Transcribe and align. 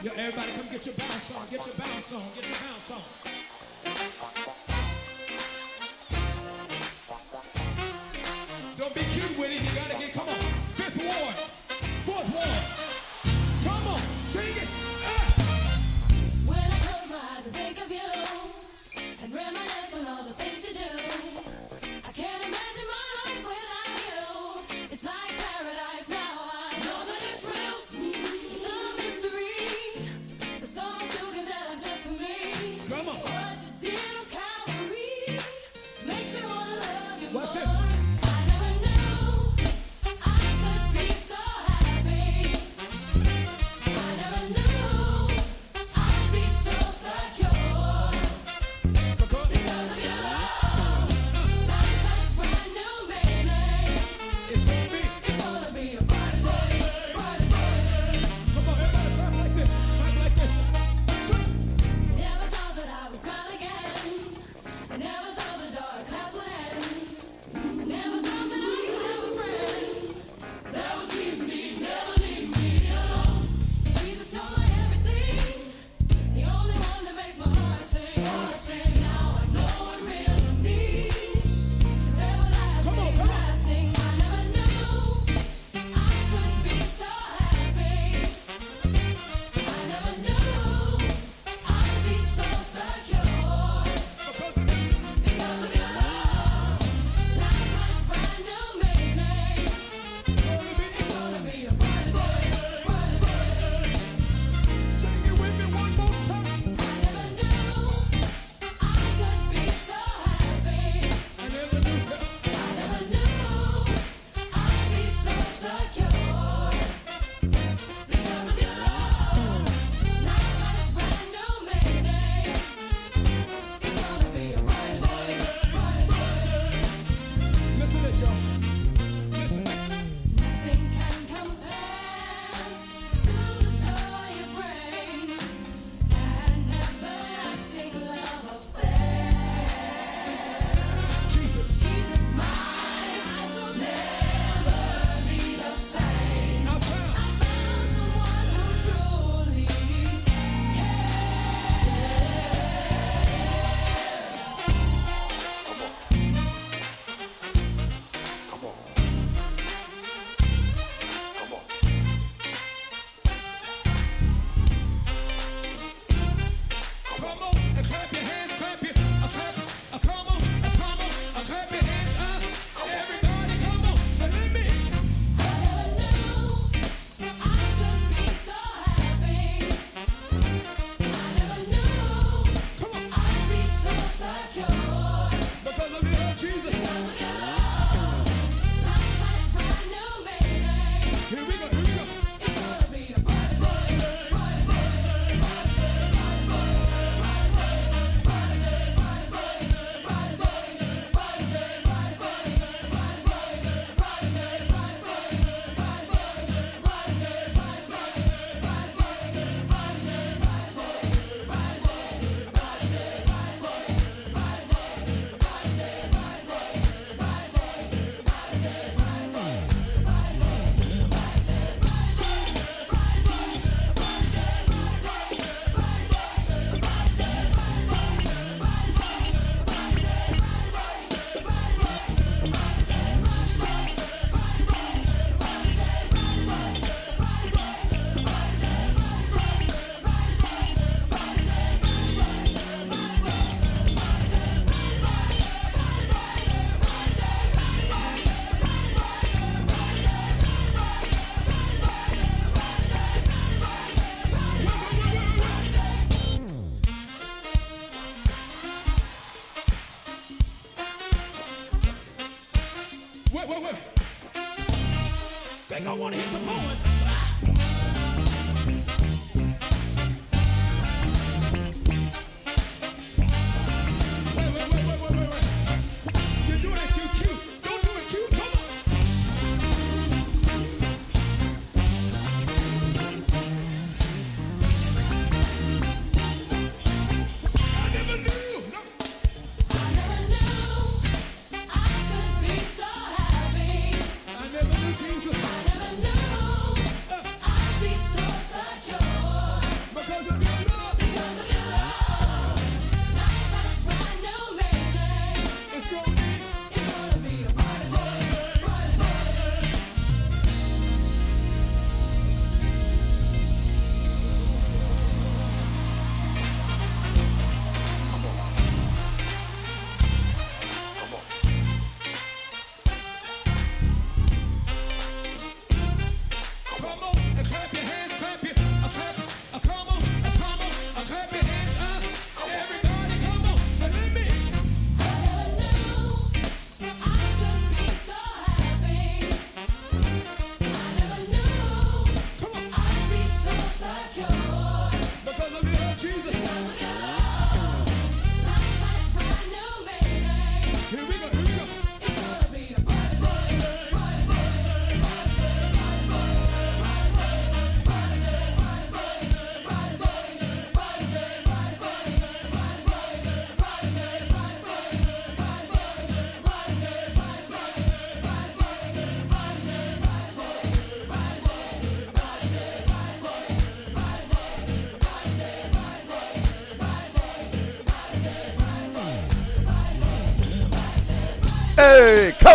Yo, 0.00 0.12
everybody 0.12 0.52
come 0.52 0.68
get 0.70 0.86
your 0.86 0.94
bounce 0.94 1.34
on, 1.34 1.42
get 1.50 1.66
your 1.66 1.74
bounce 1.74 2.12
on, 2.12 2.22
get 2.36 2.48
your 2.48 2.58
bounce 2.58 2.90
on. 2.92 3.47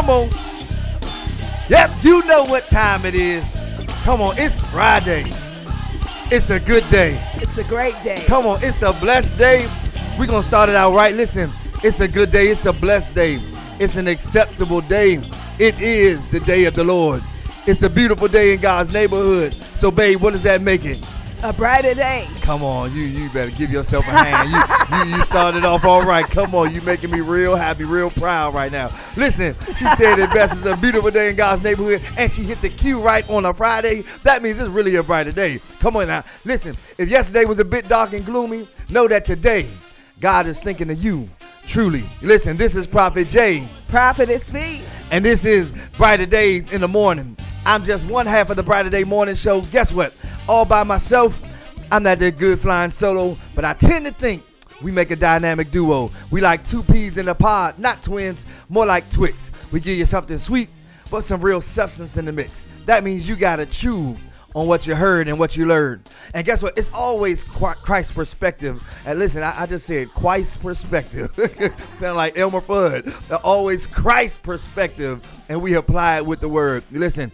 Come 0.06 0.24
on. 0.24 0.30
Yep, 1.70 1.92
you 2.02 2.26
know 2.26 2.44
what 2.44 2.68
time 2.68 3.06
it 3.06 3.16
is. 3.16 3.50
Come 4.04 4.20
on, 4.20 4.36
it's 4.38 4.60
Friday. 4.70 5.24
It's 6.30 6.50
a 6.50 6.60
good 6.60 6.84
day. 6.90 7.18
It's 7.36 7.58
a 7.58 7.64
great 7.64 7.96
day. 8.04 8.22
Come 8.28 8.46
on, 8.46 8.62
it's 8.62 8.82
a 8.82 8.92
blessed 8.92 9.38
day. 9.38 9.66
We're 10.20 10.28
going 10.28 10.42
to 10.42 10.48
start 10.48 10.68
it 10.68 10.76
out 10.76 10.94
right. 10.94 11.16
Listen, 11.16 11.50
it's 11.86 12.02
a 12.02 12.08
good 12.10 12.34
day. 12.34 12.48
It's 12.48 12.66
a 12.66 12.74
blessed 12.74 13.16
day. 13.16 13.40
It's 13.80 13.96
an 13.96 14.10
acceptable 14.10 14.82
day. 14.82 15.22
It 15.58 15.80
is 15.80 16.28
the 16.28 16.42
day 16.42 16.66
of 16.66 16.74
the 16.74 16.84
Lord. 16.84 17.24
It's 17.66 17.84
a 17.84 17.90
beautiful 17.90 18.28
day 18.28 18.56
in 18.56 18.60
God's 18.60 18.92
neighborhood. 18.92 19.54
So, 19.64 19.90
babe, 19.90 20.20
what 20.20 20.34
does 20.34 20.44
that 20.44 20.62
make 20.62 20.84
it? 20.84 21.08
A 21.44 21.54
brighter 21.54 21.94
day. 21.94 22.28
Come 22.44 22.62
on, 22.62 22.94
you 22.94 23.04
you 23.04 23.30
better 23.30 23.52
give 23.52 23.72
yourself 23.72 24.06
a 24.06 24.12
hand. 24.12 24.50
You, 24.50 24.98
you 24.98 25.16
you 25.16 25.24
started 25.24 25.64
off 25.64 25.86
all 25.86 26.02
right. 26.02 26.26
Come 26.26 26.54
on, 26.54 26.76
you 26.76 26.82
making 26.82 27.10
me 27.10 27.22
real 27.22 27.56
happy, 27.56 27.86
real 27.86 28.10
proud 28.12 28.54
right 28.54 28.70
now. 28.70 28.90
Listen, 29.16 29.56
she 29.78 29.86
said 29.96 30.20
it 30.20 30.30
best. 30.34 30.52
It's 30.52 30.66
a 30.66 30.76
beautiful 30.76 31.10
day 31.10 31.30
in 31.30 31.38
God's 31.38 31.64
neighborhood, 31.64 32.02
and 32.18 32.30
she 32.30 32.44
hit 32.44 32.60
the 32.60 32.68
cue 32.68 33.00
right 33.00 33.28
on 33.30 33.46
a 33.46 33.54
Friday. 33.54 34.04
That 34.24 34.44
means 34.44 34.60
it's 34.60 34.68
really 34.68 34.96
a 34.96 35.04
brighter 35.04 35.32
day. 35.32 35.62
Come 35.80 35.96
on 35.96 36.08
now. 36.08 36.26
Listen, 36.44 36.76
if 36.98 37.10
yesterday 37.10 37.46
was 37.46 37.60
a 37.60 37.66
bit 37.66 37.88
dark 37.88 38.12
and 38.12 38.26
gloomy, 38.26 38.68
know 38.90 39.08
that 39.08 39.24
today 39.24 39.66
God 40.20 40.46
is 40.46 40.60
thinking 40.60 40.90
of 40.90 41.02
you. 41.02 41.30
Truly. 41.66 42.04
Listen, 42.22 42.58
this 42.58 42.76
is 42.76 42.86
Prophet 42.86 43.30
Jay. 43.30 43.66
Prophet 43.88 44.30
is 44.30 44.52
Phee. 44.52 44.82
And 45.12 45.24
this 45.24 45.46
is 45.46 45.74
Brighter 45.96 46.26
Days 46.26 46.74
in 46.74 46.82
the 46.82 46.90
Morning. 46.90 47.38
I'm 47.66 47.86
just 47.86 48.06
one 48.06 48.26
half 48.26 48.50
of 48.50 48.58
the 48.58 48.64
Brighter 48.64 48.90
Day 48.90 49.06
Morning 49.06 49.36
Show. 49.36 49.62
Guess 49.62 49.94
what? 49.94 50.14
All 50.50 50.66
by 50.66 50.84
myself. 50.84 51.42
I'm 51.94 52.02
not 52.02 52.18
that 52.18 52.40
good 52.40 52.60
flying 52.60 52.90
solo, 52.90 53.38
but 53.54 53.64
I 53.66 53.76
tend 53.76 54.08
to 54.08 54.12
think 54.12 54.42
we 54.82 54.92
make 54.92 55.12
a 55.12 55.16
dynamic 55.16 55.70
duo. 55.70 56.10
We 56.32 56.42
like 56.42 56.68
two 56.68 56.82
peas 56.82 57.20
in 57.20 57.28
a 57.28 57.36
pod, 57.36 57.78
not 57.78 58.02
twins, 58.02 58.48
more 58.68 58.84
like 58.84 59.08
Twix. 59.12 59.52
We 59.72 59.80
give 59.80 60.00
you 60.00 60.08
something 60.08 60.40
sweet, 60.40 60.70
but 61.12 61.24
some 61.24 61.40
real 61.40 61.62
substance 61.62 62.18
in 62.18 62.26
the 62.26 62.32
mix. 62.32 62.66
That 62.88 63.04
means 63.04 63.30
you 63.30 63.36
gotta 63.36 63.68
chew 63.68 64.18
on 64.56 64.66
what 64.66 64.88
you 64.88 64.96
heard 64.96 65.28
and 65.28 65.38
what 65.38 65.56
you 65.56 65.68
learned. 65.68 66.10
And 66.34 66.44
guess 66.44 66.64
what? 66.64 66.76
It's 66.80 66.90
always 66.96 67.44
Christ's 67.44 68.12
perspective. 68.12 68.84
And 69.06 69.20
listen, 69.20 69.44
I, 69.44 69.62
I 69.62 69.66
just 69.68 69.86
said 69.86 70.10
Christ's 70.10 70.58
perspective. 70.58 71.32
Sound 72.00 72.18
like 72.18 72.36
Elmer 72.36 72.62
Fudd. 72.62 73.28
They're 73.28 73.38
always 73.38 73.86
Christ's 73.86 74.38
perspective, 74.38 75.24
and 75.48 75.62
we 75.62 75.76
apply 75.76 76.18
it 76.18 76.26
with 76.26 76.40
the 76.40 76.50
word. 76.50 76.84
Listen, 76.92 77.32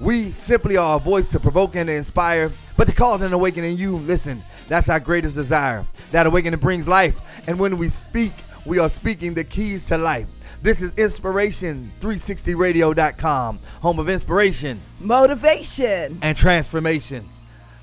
we 0.00 0.32
simply 0.32 0.76
are 0.76 0.96
a 0.96 0.98
voice 0.98 1.30
to 1.32 1.40
provoke 1.40 1.76
and 1.76 1.86
to 1.88 1.94
inspire, 1.94 2.50
but 2.76 2.86
to 2.86 2.94
cause 2.94 3.22
an 3.22 3.32
awakening 3.32 3.72
in 3.72 3.78
you. 3.78 3.96
Listen, 3.96 4.42
that's 4.66 4.88
our 4.88 5.00
greatest 5.00 5.34
desire. 5.34 5.84
That 6.10 6.26
awakening 6.26 6.60
brings 6.60 6.88
life. 6.88 7.20
And 7.46 7.58
when 7.58 7.76
we 7.78 7.88
speak, 7.88 8.32
we 8.64 8.78
are 8.78 8.88
speaking 8.88 9.34
the 9.34 9.44
keys 9.44 9.86
to 9.86 9.98
life. 9.98 10.28
This 10.62 10.82
is 10.82 10.92
Inspiration360radio.com, 10.92 13.58
home 13.80 13.98
of 13.98 14.08
inspiration 14.08 14.80
Motivation. 15.00 16.18
and 16.22 16.36
transformation. 16.36 17.28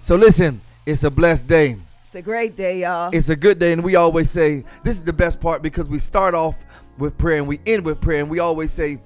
So 0.02 0.16
listen, 0.16 0.62
it's 0.86 1.04
a 1.04 1.12
blessed 1.12 1.48
day. 1.48 1.76
It's 2.04 2.16
a 2.16 2.22
great 2.22 2.56
day, 2.56 2.82
y'all. 2.82 3.10
It's 3.12 3.30
a 3.30 3.36
good 3.36 3.60
day, 3.60 3.74
and 3.74 3.84
we 3.84 3.96
always 3.96 4.30
say 4.32 4.64
this 4.84 4.96
is 4.96 5.04
the 5.04 5.14
best 5.14 5.42
part 5.42 5.62
because 5.62 5.90
we 5.90 6.00
start 6.00 6.34
off 6.36 6.56
with 6.98 7.18
prayer 7.18 7.38
and 7.38 7.48
we 7.48 7.60
end 7.66 7.84
with 7.84 8.00
prayer, 8.00 8.22
and 8.22 8.30
we 8.30 8.40
always 8.40 8.72
say, 8.72 8.98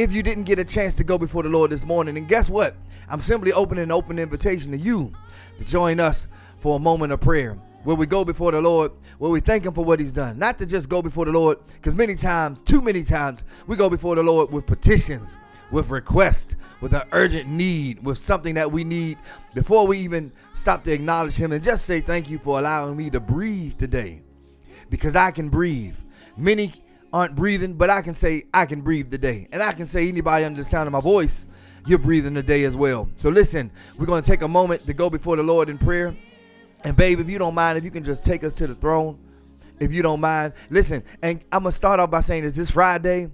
if 0.00 0.14
you 0.14 0.22
didn't 0.22 0.44
get 0.44 0.58
a 0.58 0.64
chance 0.64 0.94
to 0.94 1.04
go 1.04 1.18
before 1.18 1.42
the 1.42 1.50
Lord 1.50 1.70
this 1.70 1.84
morning, 1.84 2.16
and 2.16 2.26
guess 2.26 2.48
what? 2.48 2.74
I'm 3.10 3.20
simply 3.20 3.52
opening 3.52 3.84
an 3.84 3.92
open 3.92 4.18
invitation 4.18 4.72
to 4.72 4.78
you 4.78 5.12
to 5.58 5.66
join 5.66 6.00
us 6.00 6.26
for 6.56 6.76
a 6.76 6.78
moment 6.78 7.12
of 7.12 7.20
prayer 7.20 7.52
where 7.84 7.96
we 7.96 8.06
go 8.06 8.24
before 8.24 8.50
the 8.52 8.62
Lord, 8.62 8.92
where 9.18 9.30
we 9.30 9.40
thank 9.40 9.66
Him 9.66 9.74
for 9.74 9.84
what 9.84 10.00
He's 10.00 10.12
done. 10.12 10.38
Not 10.38 10.58
to 10.58 10.64
just 10.64 10.88
go 10.88 11.02
before 11.02 11.26
the 11.26 11.32
Lord, 11.32 11.58
because 11.74 11.94
many 11.94 12.14
times, 12.14 12.62
too 12.62 12.80
many 12.80 13.02
times, 13.02 13.44
we 13.66 13.76
go 13.76 13.90
before 13.90 14.14
the 14.14 14.22
Lord 14.22 14.50
with 14.50 14.66
petitions, 14.66 15.36
with 15.70 15.90
requests, 15.90 16.56
with 16.80 16.94
an 16.94 17.02
urgent 17.12 17.50
need, 17.50 18.02
with 18.02 18.16
something 18.16 18.54
that 18.54 18.72
we 18.72 18.84
need 18.84 19.18
before 19.54 19.86
we 19.86 19.98
even 19.98 20.32
stop 20.54 20.82
to 20.84 20.92
acknowledge 20.92 21.34
Him 21.34 21.52
and 21.52 21.62
just 21.62 21.84
say 21.84 22.00
thank 22.00 22.30
you 22.30 22.38
for 22.38 22.58
allowing 22.58 22.96
me 22.96 23.10
to 23.10 23.20
breathe 23.20 23.76
today. 23.78 24.22
Because 24.88 25.14
I 25.14 25.30
can 25.30 25.50
breathe. 25.50 25.94
Many 26.38 26.72
aren't 27.12 27.34
breathing, 27.36 27.74
but 27.74 27.90
I 27.90 28.02
can 28.02 28.14
say 28.14 28.44
I 28.52 28.66
can 28.66 28.80
breathe 28.80 29.10
today. 29.10 29.48
And 29.52 29.62
I 29.62 29.72
can 29.72 29.86
say 29.86 30.08
anybody 30.08 30.44
under 30.44 30.58
the 30.58 30.64
sound 30.64 30.86
of 30.86 30.92
my 30.92 31.00
voice, 31.00 31.48
you're 31.86 31.98
breathing 31.98 32.34
today 32.34 32.64
as 32.64 32.76
well. 32.76 33.08
So 33.16 33.30
listen, 33.30 33.70
we're 33.98 34.06
going 34.06 34.22
to 34.22 34.30
take 34.30 34.42
a 34.42 34.48
moment 34.48 34.82
to 34.82 34.94
go 34.94 35.10
before 35.10 35.36
the 35.36 35.42
Lord 35.42 35.68
in 35.68 35.78
prayer. 35.78 36.14
And 36.84 36.96
babe, 36.96 37.20
if 37.20 37.28
you 37.28 37.38
don't 37.38 37.54
mind, 37.54 37.78
if 37.78 37.84
you 37.84 37.90
can 37.90 38.04
just 38.04 38.24
take 38.24 38.44
us 38.44 38.54
to 38.56 38.66
the 38.66 38.74
throne, 38.74 39.18
if 39.80 39.92
you 39.92 40.02
don't 40.02 40.20
mind, 40.20 40.52
listen. 40.68 41.02
And 41.22 41.40
I'm 41.50 41.62
gonna 41.62 41.72
start 41.72 42.00
off 42.00 42.10
by 42.10 42.20
saying, 42.20 42.44
is 42.44 42.54
this 42.54 42.70
Friday? 42.70 43.30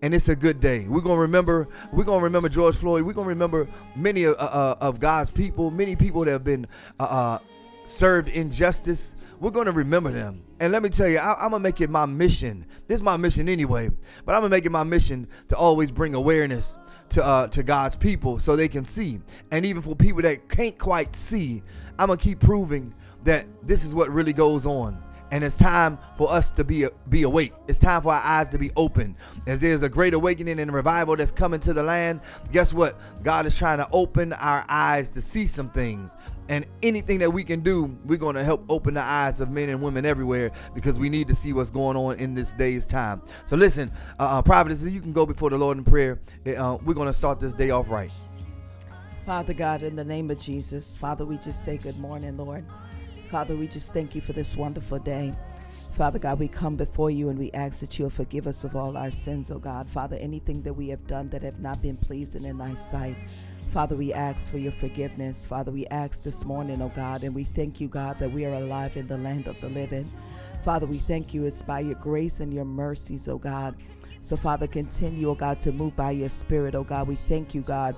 And 0.00 0.14
it's 0.14 0.28
a 0.28 0.34
good 0.34 0.60
day. 0.60 0.88
We're 0.88 1.00
gonna 1.00 1.20
remember. 1.20 1.68
We're 1.92 2.04
gonna 2.04 2.24
remember 2.24 2.48
George 2.48 2.76
Floyd. 2.76 3.04
We're 3.04 3.12
gonna 3.12 3.28
remember 3.28 3.68
many 3.94 4.26
uh, 4.26 4.32
uh, 4.32 4.76
of 4.80 4.98
God's 4.98 5.30
people, 5.30 5.70
many 5.70 5.94
people 5.94 6.24
that 6.24 6.32
have 6.32 6.44
been 6.44 6.66
uh, 6.98 7.04
uh, 7.04 7.38
served 7.84 8.28
injustice. 8.28 9.21
We're 9.42 9.50
gonna 9.50 9.72
remember 9.72 10.12
them. 10.12 10.44
And 10.60 10.72
let 10.72 10.84
me 10.84 10.88
tell 10.88 11.08
you, 11.08 11.18
I, 11.18 11.34
I'm 11.34 11.50
gonna 11.50 11.58
make 11.58 11.80
it 11.80 11.90
my 11.90 12.06
mission. 12.06 12.64
This 12.86 12.98
is 12.98 13.02
my 13.02 13.16
mission 13.16 13.48
anyway. 13.48 13.90
But 14.24 14.36
I'm 14.36 14.42
gonna 14.42 14.50
make 14.50 14.66
it 14.66 14.70
my 14.70 14.84
mission 14.84 15.26
to 15.48 15.56
always 15.56 15.90
bring 15.90 16.14
awareness 16.14 16.78
to 17.08 17.26
uh, 17.26 17.48
to 17.48 17.64
God's 17.64 17.96
people 17.96 18.38
so 18.38 18.54
they 18.54 18.68
can 18.68 18.84
see. 18.84 19.18
And 19.50 19.66
even 19.66 19.82
for 19.82 19.96
people 19.96 20.22
that 20.22 20.48
can't 20.48 20.78
quite 20.78 21.16
see, 21.16 21.60
I'm 21.98 22.06
gonna 22.06 22.18
keep 22.18 22.38
proving 22.38 22.94
that 23.24 23.44
this 23.64 23.84
is 23.84 23.96
what 23.96 24.10
really 24.10 24.32
goes 24.32 24.64
on. 24.64 25.02
And 25.32 25.42
it's 25.42 25.56
time 25.56 25.98
for 26.16 26.30
us 26.30 26.50
to 26.50 26.62
be 26.62 26.86
be 27.08 27.24
awake. 27.24 27.52
It's 27.66 27.80
time 27.80 28.02
for 28.02 28.14
our 28.14 28.22
eyes 28.22 28.48
to 28.50 28.58
be 28.58 28.70
open. 28.76 29.16
As 29.48 29.60
there's 29.60 29.82
a 29.82 29.88
great 29.88 30.14
awakening 30.14 30.60
and 30.60 30.72
revival 30.72 31.16
that's 31.16 31.32
coming 31.32 31.58
to 31.60 31.72
the 31.72 31.82
land, 31.82 32.20
guess 32.52 32.72
what? 32.72 33.00
God 33.24 33.46
is 33.46 33.58
trying 33.58 33.78
to 33.78 33.88
open 33.90 34.34
our 34.34 34.64
eyes 34.68 35.10
to 35.10 35.20
see 35.20 35.48
some 35.48 35.68
things. 35.68 36.14
And 36.48 36.66
anything 36.82 37.18
that 37.20 37.30
we 37.30 37.44
can 37.44 37.60
do, 37.60 37.96
we're 38.04 38.18
going 38.18 38.34
to 38.34 38.44
help 38.44 38.64
open 38.68 38.94
the 38.94 39.02
eyes 39.02 39.40
of 39.40 39.50
men 39.50 39.68
and 39.68 39.80
women 39.80 40.04
everywhere 40.04 40.50
because 40.74 40.98
we 40.98 41.08
need 41.08 41.28
to 41.28 41.34
see 41.34 41.52
what's 41.52 41.70
going 41.70 41.96
on 41.96 42.18
in 42.18 42.34
this 42.34 42.52
day's 42.52 42.86
time. 42.86 43.22
So 43.46 43.56
listen, 43.56 43.90
uh, 44.18 44.38
uh, 44.38 44.42
Providence, 44.42 44.82
you 44.82 45.00
can 45.00 45.12
go 45.12 45.24
before 45.24 45.50
the 45.50 45.58
Lord 45.58 45.78
in 45.78 45.84
prayer. 45.84 46.20
Uh, 46.46 46.78
we're 46.84 46.94
going 46.94 47.06
to 47.06 47.14
start 47.14 47.40
this 47.40 47.54
day 47.54 47.70
off 47.70 47.90
right. 47.90 48.12
Father 49.24 49.54
God, 49.54 49.82
in 49.82 49.94
the 49.94 50.04
name 50.04 50.30
of 50.30 50.40
Jesus, 50.40 50.96
Father, 50.96 51.24
we 51.24 51.36
just 51.38 51.64
say 51.64 51.78
good 51.78 51.98
morning, 52.00 52.36
Lord. 52.36 52.64
Father, 53.30 53.56
we 53.56 53.68
just 53.68 53.94
thank 53.94 54.14
you 54.14 54.20
for 54.20 54.32
this 54.32 54.56
wonderful 54.56 54.98
day. 54.98 55.32
Father 55.94 56.18
God, 56.18 56.38
we 56.40 56.48
come 56.48 56.74
before 56.74 57.10
you 57.10 57.28
and 57.28 57.38
we 57.38 57.52
ask 57.52 57.80
that 57.80 57.98
you'll 57.98 58.10
forgive 58.10 58.46
us 58.46 58.64
of 58.64 58.74
all 58.74 58.96
our 58.96 59.10
sins, 59.10 59.50
oh 59.50 59.58
God. 59.58 59.88
Father, 59.88 60.16
anything 60.16 60.62
that 60.62 60.72
we 60.72 60.88
have 60.88 61.06
done 61.06 61.28
that 61.28 61.42
have 61.42 61.60
not 61.60 61.80
been 61.80 61.96
pleasing 61.96 62.44
in 62.44 62.58
thy 62.58 62.74
sight. 62.74 63.16
Father, 63.72 63.96
we 63.96 64.12
ask 64.12 64.52
for 64.52 64.58
your 64.58 64.70
forgiveness. 64.70 65.46
Father, 65.46 65.72
we 65.72 65.86
ask 65.86 66.24
this 66.24 66.44
morning, 66.44 66.82
oh 66.82 66.92
God, 66.94 67.22
and 67.22 67.34
we 67.34 67.42
thank 67.42 67.80
you, 67.80 67.88
God, 67.88 68.18
that 68.18 68.30
we 68.30 68.44
are 68.44 68.52
alive 68.52 68.98
in 68.98 69.08
the 69.08 69.16
land 69.16 69.46
of 69.46 69.58
the 69.62 69.70
living. 69.70 70.04
Father, 70.62 70.84
we 70.84 70.98
thank 70.98 71.32
you. 71.32 71.46
It's 71.46 71.62
by 71.62 71.80
your 71.80 71.94
grace 71.94 72.40
and 72.40 72.52
your 72.52 72.66
mercies, 72.66 73.28
oh 73.28 73.38
God. 73.38 73.74
So, 74.20 74.36
Father, 74.36 74.66
continue, 74.66 75.30
oh 75.30 75.34
God, 75.34 75.58
to 75.62 75.72
move 75.72 75.96
by 75.96 76.10
your 76.10 76.28
spirit, 76.28 76.74
oh 76.74 76.84
God. 76.84 77.08
We 77.08 77.14
thank 77.14 77.54
you, 77.54 77.62
God 77.62 77.96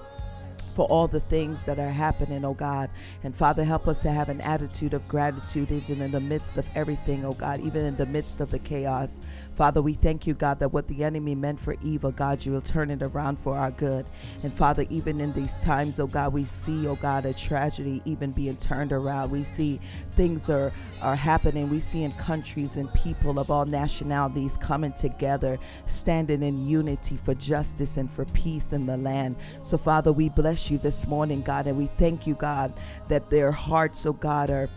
for 0.74 0.86
all 0.86 1.06
the 1.06 1.20
things 1.20 1.64
that 1.64 1.78
are 1.78 1.90
happening, 1.90 2.44
oh 2.44 2.54
God. 2.54 2.90
And 3.22 3.34
Father, 3.34 3.64
help 3.64 3.86
us 3.86 4.00
to 4.00 4.10
have 4.10 4.28
an 4.28 4.40
attitude 4.40 4.92
of 4.92 5.06
gratitude 5.08 5.70
even 5.70 6.02
in 6.02 6.10
the 6.10 6.20
midst 6.20 6.56
of 6.56 6.66
everything, 6.74 7.24
oh 7.24 7.32
God, 7.32 7.60
even 7.60 7.84
in 7.84 7.96
the 7.96 8.06
midst 8.06 8.40
of 8.40 8.50
the 8.50 8.58
chaos. 8.58 9.18
Father, 9.54 9.80
we 9.80 9.94
thank 9.94 10.26
you, 10.26 10.34
God, 10.34 10.58
that 10.58 10.72
what 10.72 10.88
the 10.88 11.04
enemy 11.04 11.34
meant 11.34 11.60
for 11.60 11.76
evil, 11.82 12.10
God, 12.10 12.44
you 12.44 12.52
will 12.52 12.60
turn 12.60 12.90
it 12.90 13.02
around 13.02 13.38
for 13.38 13.56
our 13.56 13.70
good. 13.70 14.06
And 14.42 14.52
Father, 14.52 14.84
even 14.90 15.20
in 15.20 15.32
these 15.32 15.60
times, 15.60 16.00
oh 16.00 16.06
God, 16.06 16.32
we 16.32 16.44
see, 16.44 16.88
oh 16.88 16.96
God, 16.96 17.24
a 17.24 17.32
tragedy 17.32 18.02
even 18.04 18.32
being 18.32 18.56
turned 18.56 18.92
around. 18.92 19.30
We 19.30 19.44
see 19.44 19.80
things 20.16 20.50
are 20.50 20.72
are 21.04 21.16
happening. 21.16 21.68
We 21.68 21.80
see 21.80 22.02
in 22.02 22.12
countries 22.12 22.76
and 22.76 22.92
people 22.94 23.38
of 23.38 23.50
all 23.50 23.66
nationalities 23.66 24.56
coming 24.56 24.92
together, 24.94 25.58
standing 25.86 26.42
in 26.42 26.66
unity 26.66 27.16
for 27.16 27.34
justice 27.34 27.98
and 27.98 28.10
for 28.10 28.24
peace 28.26 28.72
in 28.72 28.86
the 28.86 28.96
land. 28.96 29.36
So, 29.60 29.76
Father, 29.76 30.12
we 30.12 30.30
bless 30.30 30.70
you 30.70 30.78
this 30.78 31.06
morning, 31.06 31.42
God, 31.42 31.66
and 31.66 31.76
we 31.76 31.86
thank 31.86 32.26
you, 32.26 32.34
God, 32.34 32.72
that 33.08 33.28
their 33.30 33.52
hearts, 33.52 34.06
oh 34.06 34.14
God, 34.14 34.50
are 34.50 34.70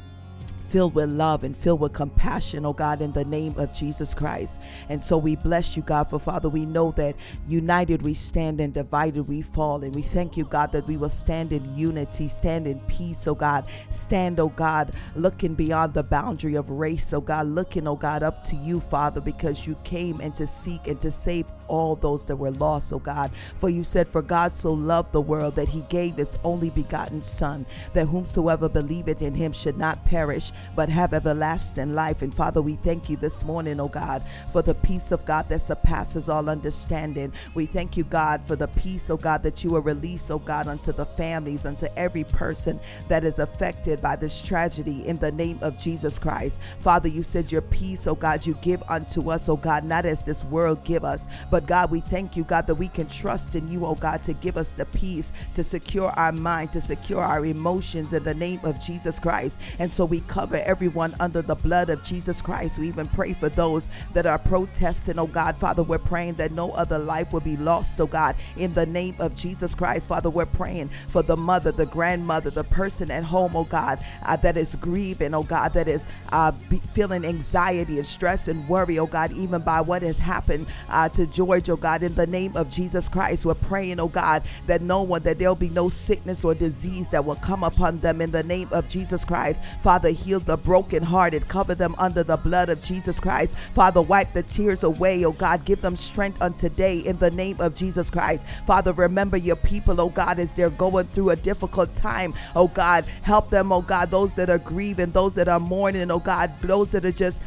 filled 0.68 0.96
with 0.96 1.10
love 1.10 1.44
and 1.44 1.56
filled 1.56 1.80
with 1.80 1.94
compassion, 1.94 2.66
oh 2.66 2.74
God, 2.74 3.02
in 3.02 3.12
the 3.14 3.26
name 3.26 3.56
of 3.58 3.74
Jesus 3.74 4.14
Christ. 4.14 4.60
And 4.90 5.04
so 5.04 5.18
we 5.18 5.36
bless 5.36 5.76
you, 5.76 5.84
God, 5.84 6.06
for 6.06 6.20
Father, 6.20 6.50
we 6.50 6.66
know 6.66 6.92
that 6.92 7.16
united 7.48 8.02
we 8.02 8.14
stand 8.14 8.60
and 8.60 8.74
divided 8.74 9.28
we 9.28 9.42
fall. 9.42 9.84
And 9.84 9.96
we 9.96 10.02
thank 10.02 10.38
you, 10.38 10.46
God, 10.46 10.72
that 10.72 10.88
we 10.88 10.98
will 10.98 11.10
stand 11.10 11.52
in 11.52 11.78
unity, 11.78 12.28
stand 12.28 12.68
in 12.68 12.80
peace, 12.82 13.28
oh 13.28 13.36
God. 13.36 13.66
Stand, 13.92 14.40
oh 14.40 14.50
God, 14.50 14.92
looking 15.16 15.56
beyond 15.56 15.94
the 15.94 16.04
boundary 16.04 16.56
of 16.56 16.70
race, 16.70 17.14
oh 17.14 17.22
God, 17.22 17.48
looking, 17.48 17.88
oh 17.88 17.96
God, 17.96 18.24
up 18.24 18.44
to 18.44 18.56
you, 18.56 18.80
Father, 18.80 19.22
because 19.22 19.66
you 19.66 19.76
came 19.84 20.20
and 20.22 20.36
to 20.36 20.46
seek 20.46 20.88
and 20.88 21.00
to 21.02 21.12
save 21.12 21.46
all 21.68 21.96
those 21.96 22.26
that 22.26 22.36
were 22.36 22.52
lost, 22.52 22.94
oh 22.94 23.00
God. 23.00 23.32
For 23.56 23.70
you 23.70 23.84
said, 23.84 24.08
For 24.08 24.22
God 24.22 24.54
so 24.54 24.74
loved 24.74 25.12
the 25.12 25.22
world 25.22 25.56
that 25.56 25.70
he 25.70 25.82
gave 25.90 26.16
his 26.16 26.38
only 26.44 26.70
begotten 26.70 27.24
Son, 27.24 27.66
that 27.94 28.08
whomsoever 28.08 28.70
believeth 28.70 29.22
in 29.22 29.34
him 29.34 29.54
should 29.54 29.78
not 29.78 30.04
perish, 30.06 30.52
but 30.76 30.90
have 30.90 31.14
everlasting 31.14 31.94
life. 31.94 32.22
And 32.22 32.34
Father, 32.34 32.62
we 32.62 32.76
thank 32.76 33.10
you 33.10 33.18
this 33.18 33.44
morning, 33.44 33.80
oh 33.80 33.88
God, 33.88 34.22
for 34.52 34.62
the 34.62 34.76
peace 34.76 35.12
of 35.12 35.26
God 35.26 35.50
that 35.50 35.62
surpasses 35.62 36.30
all 36.30 36.50
understanding. 36.50 37.32
We 37.54 37.66
thank 37.66 37.98
you, 37.98 38.04
God, 38.04 38.42
for 38.46 38.56
the 38.56 38.68
peace, 38.68 39.10
oh 39.10 39.18
God, 39.18 39.44
that 39.44 39.64
you 39.64 39.72
will 39.72 39.82
release, 39.82 40.30
oh 40.30 40.40
God, 40.40 40.68
unto 40.68 40.92
the 40.92 41.06
families, 41.06 41.66
unto 41.66 41.88
every 41.96 42.24
person 42.24 42.80
that 43.08 43.24
is 43.24 43.40
affected 43.40 44.02
by 44.02 44.16
this 44.16 44.42
tragedy 44.42 45.08
in 45.08 45.18
the 45.18 45.32
name 45.32 45.60
of 45.62 45.78
Jesus 45.80 46.20
Christ. 46.20 46.60
Father, 46.80 47.08
you 47.10 47.24
said 47.24 47.52
your 47.52 47.62
peace, 47.62 48.08
oh 48.08 48.16
God, 48.16 48.46
you 48.46 48.56
give 48.62 48.84
unto 48.90 49.30
us, 49.32 49.50
oh 49.50 49.58
God, 49.58 49.84
not 49.84 50.06
as 50.06 50.22
this 50.24 50.44
world 50.46 50.84
give 50.84 51.04
us, 51.04 51.28
but 51.50 51.57
God, 51.66 51.90
we 51.90 52.02
thank 52.02 52.38
you, 52.38 52.44
God, 52.44 52.68
that 52.68 52.76
we 52.76 52.88
can 52.88 53.10
trust 53.10 53.56
in 53.56 53.70
you, 53.72 53.86
oh 53.86 53.96
God, 53.96 54.22
to 54.24 54.34
give 54.34 54.58
us 54.58 54.72
the 54.72 54.86
peace, 54.86 55.34
to 55.56 55.64
secure 55.64 56.10
our 56.12 56.32
mind, 56.32 56.72
to 56.74 56.82
secure 56.82 57.22
our 57.22 57.46
emotions 57.46 58.14
in 58.14 58.24
the 58.24 58.34
name 58.36 58.60
of 58.64 58.80
Jesus 58.80 59.20
Christ. 59.20 59.60
And 59.80 59.92
so 59.92 60.06
we 60.06 60.20
cover 60.22 60.58
everyone 60.58 61.16
under 61.20 61.42
the 61.42 61.56
blood 61.56 61.90
of 61.90 62.04
Jesus 62.04 62.42
Christ. 62.42 62.78
We 62.78 62.88
even 62.88 63.08
pray 63.08 63.34
for 63.34 63.50
those 63.50 63.90
that 64.14 64.26
are 64.26 64.38
protesting, 64.38 65.18
oh 65.18 65.28
God. 65.28 65.56
Father, 65.56 65.82
we're 65.82 65.98
praying 65.98 66.36
that 66.36 66.52
no 66.52 66.72
other 66.72 67.00
life 67.00 67.34
will 67.34 67.40
be 67.40 67.58
lost, 67.58 68.00
oh 68.00 68.08
God, 68.08 68.36
in 68.56 68.74
the 68.74 68.86
name 68.86 69.16
of 69.20 69.36
Jesus 69.36 69.74
Christ. 69.74 70.08
Father, 70.08 70.30
we're 70.30 70.46
praying 70.46 70.90
for 70.90 71.24
the 71.24 71.38
mother, 71.38 71.72
the 71.72 71.86
grandmother, 71.88 72.50
the 72.50 72.64
person 72.64 73.10
at 73.10 73.24
home, 73.24 73.56
oh 73.56 73.64
God, 73.64 74.00
uh, 74.26 74.36
that 74.38 74.58
is 74.58 74.76
grieving, 74.76 75.34
oh 75.34 75.44
God, 75.44 75.74
that 75.74 75.88
is 75.88 76.08
uh, 76.32 76.52
feeling 76.94 77.26
anxiety 77.26 77.98
and 77.98 78.06
stress 78.06 78.48
and 78.48 78.68
worry, 78.70 79.00
oh 79.00 79.08
God, 79.08 79.32
even 79.32 79.62
by 79.62 79.82
what 79.82 80.02
has 80.02 80.20
happened 80.20 80.68
uh, 80.90 81.10
to 81.10 81.26
George, 81.26 81.47
oh 81.48 81.78
God, 81.78 82.04
in 82.04 82.14
the 82.16 82.28
name 82.28 82.56
of 82.58 82.70
Jesus 82.70 83.08
Christ. 83.08 83.46
We're 83.46 83.56
praying, 83.56 84.00
oh 84.00 84.10
God, 84.10 84.44
that 84.68 84.82
no 84.82 85.02
one, 85.02 85.24
that 85.24 85.40
there'll 85.40 85.56
be 85.56 85.70
no 85.70 85.90
sickness 85.90 86.44
or 86.44 86.54
disease 86.54 87.10
that 87.10 87.24
will 87.24 87.36
come 87.36 87.64
upon 87.64 88.00
them 88.00 88.22
in 88.22 88.32
the 88.32 88.44
name 88.44 88.68
of 88.72 88.90
Jesus 88.90 89.24
Christ. 89.24 89.64
Father, 89.82 90.10
heal 90.10 90.40
the 90.40 90.58
brokenhearted, 90.58 91.48
cover 91.48 91.74
them 91.74 91.96
under 91.98 92.24
the 92.24 92.38
blood 92.38 92.70
of 92.70 92.84
Jesus 92.84 93.20
Christ. 93.20 93.56
Father, 93.58 94.02
wipe 94.02 94.34
the 94.34 94.44
tears 94.44 94.84
away, 94.84 95.24
oh 95.26 95.32
God, 95.32 95.64
give 95.66 95.82
them 95.82 95.96
strength 95.96 96.42
on 96.42 96.54
today 96.54 97.00
in 97.00 97.18
the 97.18 97.32
name 97.32 97.60
of 97.60 97.76
Jesus 97.76 98.10
Christ. 98.10 98.46
Father, 98.66 98.92
remember 98.92 99.38
your 99.38 99.56
people, 99.56 100.00
oh 100.02 100.10
God, 100.10 100.40
as 100.40 100.54
they're 100.54 100.70
going 100.70 101.06
through 101.08 101.30
a 101.30 101.36
difficult 101.36 101.94
time, 101.94 102.34
oh 102.56 102.68
God, 102.68 103.06
help 103.22 103.50
them, 103.50 103.72
oh 103.72 103.82
God, 103.82 104.12
those 104.12 104.36
that 104.36 104.50
are 104.50 104.58
grieving, 104.58 105.12
those 105.12 105.36
that 105.36 105.48
are 105.48 105.60
mourning, 105.60 106.12
oh 106.12 106.20
God, 106.20 106.52
those 106.62 106.92
that 106.92 107.06
are 107.06 107.12
just 107.12 107.42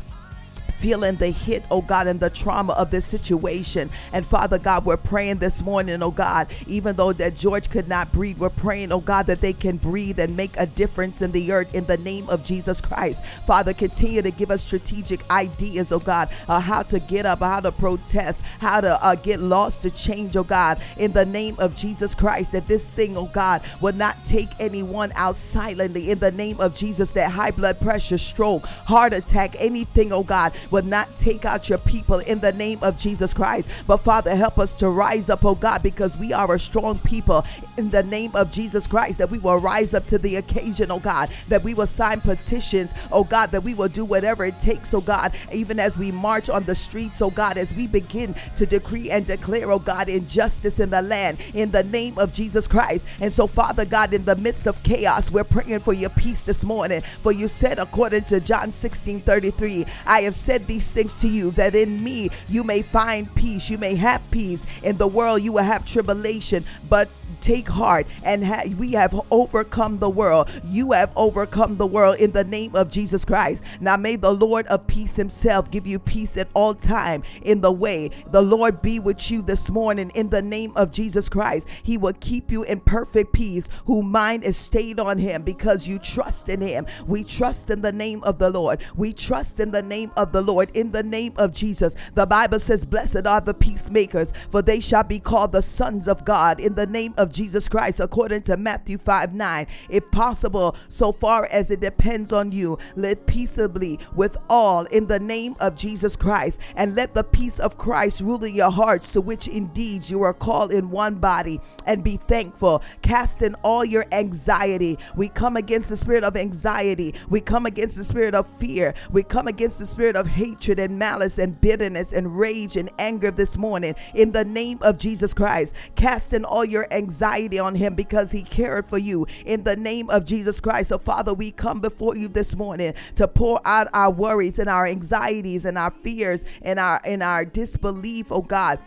feeling 0.80 1.16
the 1.16 1.28
hit, 1.28 1.62
oh 1.70 1.82
God, 1.82 2.06
and 2.06 2.18
the 2.18 2.30
trauma 2.30 2.72
of 2.72 2.90
this 2.90 3.04
situation. 3.04 3.90
And 4.14 4.24
Father 4.24 4.58
God, 4.58 4.86
we're 4.86 4.96
praying 4.96 5.36
this 5.36 5.62
morning, 5.62 6.02
oh 6.02 6.10
God, 6.10 6.48
even 6.66 6.96
though 6.96 7.12
that 7.12 7.36
George 7.36 7.68
could 7.68 7.86
not 7.86 8.10
breathe, 8.12 8.38
we're 8.38 8.48
praying, 8.48 8.90
oh 8.90 9.00
God, 9.00 9.26
that 9.26 9.42
they 9.42 9.52
can 9.52 9.76
breathe 9.76 10.18
and 10.18 10.36
make 10.36 10.56
a 10.56 10.64
difference 10.64 11.20
in 11.20 11.32
the 11.32 11.52
earth 11.52 11.74
in 11.74 11.84
the 11.84 11.98
name 11.98 12.28
of 12.30 12.42
Jesus 12.44 12.80
Christ. 12.80 13.22
Father, 13.46 13.74
continue 13.74 14.22
to 14.22 14.30
give 14.30 14.50
us 14.50 14.64
strategic 14.64 15.28
ideas, 15.30 15.92
oh 15.92 15.98
God, 15.98 16.30
uh, 16.48 16.60
how 16.60 16.82
to 16.84 16.98
get 16.98 17.26
up, 17.26 17.40
how 17.40 17.60
to 17.60 17.72
protest, 17.72 18.42
how 18.58 18.80
to 18.80 19.04
uh, 19.04 19.16
get 19.16 19.38
lost 19.38 19.82
to 19.82 19.90
change, 19.90 20.34
oh 20.34 20.44
God, 20.44 20.80
in 20.96 21.12
the 21.12 21.26
name 21.26 21.56
of 21.58 21.74
Jesus 21.74 22.14
Christ, 22.14 22.52
that 22.52 22.66
this 22.66 22.88
thing, 22.90 23.18
oh 23.18 23.26
God, 23.26 23.60
will 23.82 23.94
not 23.94 24.16
take 24.24 24.48
anyone 24.58 25.12
out 25.14 25.36
silently 25.36 26.10
in 26.10 26.18
the 26.20 26.32
name 26.32 26.58
of 26.58 26.74
Jesus, 26.74 27.12
that 27.12 27.30
high 27.30 27.50
blood 27.50 27.78
pressure, 27.80 28.16
stroke, 28.16 28.64
heart 28.64 29.12
attack, 29.12 29.54
anything, 29.58 30.10
oh 30.10 30.22
God, 30.22 30.52
will 30.70 30.84
not 30.84 31.08
take 31.16 31.44
out 31.44 31.68
your 31.68 31.78
people 31.78 32.18
in 32.20 32.40
the 32.40 32.52
name 32.52 32.78
of 32.82 32.98
Jesus 32.98 33.34
Christ. 33.34 33.68
But 33.86 33.98
Father, 33.98 34.34
help 34.34 34.58
us 34.58 34.74
to 34.74 34.88
rise 34.88 35.30
up, 35.30 35.44
oh 35.44 35.54
God, 35.54 35.82
because 35.82 36.16
we 36.16 36.32
are 36.32 36.54
a 36.54 36.58
strong 36.58 36.98
people 36.98 37.44
in 37.76 37.90
the 37.90 38.02
name 38.02 38.32
of 38.34 38.50
Jesus 38.50 38.86
Christ, 38.86 39.18
that 39.18 39.30
we 39.30 39.38
will 39.38 39.58
rise 39.58 39.94
up 39.94 40.06
to 40.06 40.18
the 40.18 40.36
occasion, 40.36 40.90
oh 40.90 41.00
God, 41.00 41.30
that 41.48 41.62
we 41.62 41.74
will 41.74 41.86
sign 41.86 42.20
petitions, 42.20 42.94
oh 43.10 43.24
God, 43.24 43.50
that 43.52 43.62
we 43.62 43.74
will 43.74 43.88
do 43.88 44.04
whatever 44.04 44.44
it 44.44 44.58
takes, 44.60 44.94
oh 44.94 45.00
God, 45.00 45.34
even 45.52 45.78
as 45.78 45.98
we 45.98 46.12
march 46.12 46.50
on 46.50 46.64
the 46.64 46.74
streets, 46.74 47.22
oh 47.22 47.30
God, 47.30 47.56
as 47.58 47.74
we 47.74 47.86
begin 47.86 48.34
to 48.56 48.66
decree 48.66 49.10
and 49.10 49.26
declare, 49.26 49.70
oh 49.70 49.78
God, 49.78 50.08
injustice 50.08 50.80
in 50.80 50.90
the 50.90 51.02
land 51.02 51.38
in 51.54 51.70
the 51.70 51.84
name 51.84 52.18
of 52.18 52.32
Jesus 52.32 52.68
Christ. 52.68 53.06
And 53.20 53.32
so, 53.32 53.46
Father 53.46 53.84
God, 53.84 54.12
in 54.14 54.24
the 54.24 54.36
midst 54.36 54.66
of 54.66 54.82
chaos, 54.82 55.30
we're 55.30 55.44
praying 55.44 55.80
for 55.80 55.92
your 55.92 56.10
peace 56.10 56.42
this 56.42 56.64
morning. 56.64 57.00
For 57.00 57.32
you 57.32 57.48
said, 57.48 57.78
according 57.78 58.24
to 58.24 58.40
John 58.40 58.72
16 58.72 59.20
33, 59.20 59.86
I 60.06 60.22
have 60.22 60.34
said 60.34 60.59
these 60.66 60.90
things 60.92 61.12
to 61.14 61.28
you 61.28 61.50
that 61.52 61.74
in 61.74 62.02
me 62.02 62.30
you 62.48 62.64
may 62.64 62.82
find 62.82 63.32
peace, 63.34 63.70
you 63.70 63.78
may 63.78 63.94
have 63.94 64.28
peace. 64.30 64.64
In 64.82 64.96
the 64.98 65.06
world 65.06 65.42
you 65.42 65.52
will 65.52 65.64
have 65.64 65.84
tribulation, 65.84 66.64
but 66.88 67.08
take 67.40 67.68
heart 67.68 68.06
and 68.24 68.44
ha- 68.44 68.64
we 68.78 68.92
have 68.92 69.18
overcome 69.30 69.98
the 69.98 70.10
world. 70.10 70.50
You 70.64 70.92
have 70.92 71.10
overcome 71.16 71.76
the 71.76 71.86
world 71.86 72.16
in 72.16 72.32
the 72.32 72.44
name 72.44 72.74
of 72.74 72.90
jesus 72.90 73.24
christ. 73.24 73.64
Now 73.80 73.96
may 73.96 74.16
the 74.16 74.32
lord 74.32 74.66
of 74.66 74.86
peace 74.86 75.16
himself 75.16 75.70
give 75.70 75.86
you 75.86 75.98
peace 75.98 76.36
at 76.36 76.48
all 76.54 76.74
time 76.74 77.22
in 77.42 77.60
the 77.60 77.72
way. 77.72 78.10
The 78.30 78.42
lord 78.42 78.82
be 78.82 78.98
with 78.98 79.30
you 79.30 79.42
this 79.42 79.70
morning 79.70 80.10
in 80.14 80.30
the 80.30 80.42
name 80.42 80.72
of 80.76 80.90
jesus 80.92 81.28
christ. 81.28 81.68
He 81.82 81.98
will 81.98 82.14
keep 82.20 82.50
you 82.50 82.62
in 82.64 82.80
perfect 82.80 83.32
peace 83.32 83.68
whose 83.86 84.04
mind 84.04 84.44
is 84.44 84.56
stayed 84.56 85.00
on 85.00 85.18
him 85.18 85.42
because 85.42 85.86
you 85.86 85.98
trust 85.98 86.48
in 86.48 86.60
him. 86.60 86.86
We 87.06 87.24
trust 87.24 87.70
in 87.70 87.82
the 87.82 87.92
name 87.92 88.22
of 88.24 88.38
the 88.38 88.50
lord. 88.50 88.82
We 88.96 89.12
trust 89.12 89.60
in 89.60 89.70
the 89.70 89.82
name 89.82 90.12
of 90.16 90.32
the 90.32 90.42
lord 90.42 90.70
in 90.74 90.92
the 90.92 91.02
name 91.02 91.34
of 91.36 91.52
jesus. 91.52 91.96
The 92.14 92.26
bible 92.26 92.58
says 92.58 92.84
blessed 92.84 93.26
are 93.26 93.40
the 93.40 93.54
peacemakers 93.54 94.32
for 94.50 94.62
they 94.62 94.80
shall 94.80 95.04
be 95.04 95.18
called 95.18 95.52
the 95.52 95.62
sons 95.62 96.08
of 96.08 96.24
god 96.24 96.60
in 96.60 96.74
the 96.74 96.86
name 96.86 97.14
of 97.16 97.29
Jesus 97.32 97.68
Christ, 97.68 98.00
according 98.00 98.42
to 98.42 98.56
Matthew 98.56 98.98
5 98.98 99.34
9. 99.34 99.66
If 99.88 100.10
possible, 100.10 100.76
so 100.88 101.12
far 101.12 101.46
as 101.46 101.70
it 101.70 101.80
depends 101.80 102.32
on 102.32 102.52
you, 102.52 102.78
live 102.96 103.26
peaceably 103.26 103.98
with 104.14 104.36
all 104.48 104.84
in 104.86 105.06
the 105.06 105.20
name 105.20 105.56
of 105.60 105.76
Jesus 105.76 106.16
Christ, 106.16 106.60
and 106.76 106.94
let 106.94 107.14
the 107.14 107.24
peace 107.24 107.58
of 107.58 107.78
Christ 107.78 108.20
rule 108.20 108.44
in 108.44 108.54
your 108.54 108.70
hearts, 108.70 109.12
to 109.12 109.20
which 109.20 109.48
indeed 109.48 110.08
you 110.08 110.22
are 110.22 110.34
called 110.34 110.72
in 110.72 110.90
one 110.90 111.16
body, 111.16 111.60
and 111.86 112.04
be 112.04 112.16
thankful, 112.16 112.82
casting 113.02 113.54
all 113.62 113.84
your 113.84 114.04
anxiety. 114.12 114.98
We 115.16 115.28
come 115.28 115.56
against 115.56 115.88
the 115.88 115.96
spirit 115.96 116.24
of 116.24 116.36
anxiety, 116.36 117.14
we 117.28 117.40
come 117.40 117.66
against 117.66 117.96
the 117.96 118.04
spirit 118.04 118.34
of 118.34 118.46
fear, 118.46 118.94
we 119.10 119.22
come 119.22 119.46
against 119.46 119.78
the 119.78 119.86
spirit 119.86 120.16
of 120.16 120.26
hatred 120.26 120.78
and 120.78 120.98
malice 120.98 121.38
and 121.38 121.60
bitterness 121.60 122.12
and 122.12 122.38
rage 122.38 122.76
and 122.76 122.90
anger 122.98 123.30
this 123.30 123.56
morning 123.56 123.94
in 124.14 124.32
the 124.32 124.44
name 124.44 124.78
of 124.82 124.98
Jesus 124.98 125.34
Christ, 125.34 125.74
casting 125.94 126.44
all 126.44 126.64
your 126.64 126.86
anxiety 126.92 127.19
anxiety 127.20 127.58
on 127.58 127.74
him 127.74 127.94
because 127.94 128.32
he 128.32 128.42
cared 128.42 128.86
for 128.86 128.98
you 128.98 129.26
in 129.44 129.62
the 129.64 129.76
name 129.76 130.08
of 130.10 130.24
Jesus 130.24 130.60
Christ. 130.60 130.88
So, 130.88 130.98
Father, 130.98 131.34
we 131.34 131.50
come 131.50 131.80
before 131.80 132.16
you 132.16 132.28
this 132.28 132.56
morning 132.56 132.94
to 133.16 133.28
pour 133.28 133.60
out 133.66 133.88
our 133.92 134.10
worries 134.10 134.58
and 134.58 134.70
our 134.70 134.86
anxieties 134.86 135.64
and 135.66 135.76
our 135.76 135.90
fears 135.90 136.44
and 136.62 136.78
our 136.78 137.00
and 137.04 137.22
our 137.22 137.44
disbelief, 137.44 138.32
oh 138.32 138.42
God 138.42 138.78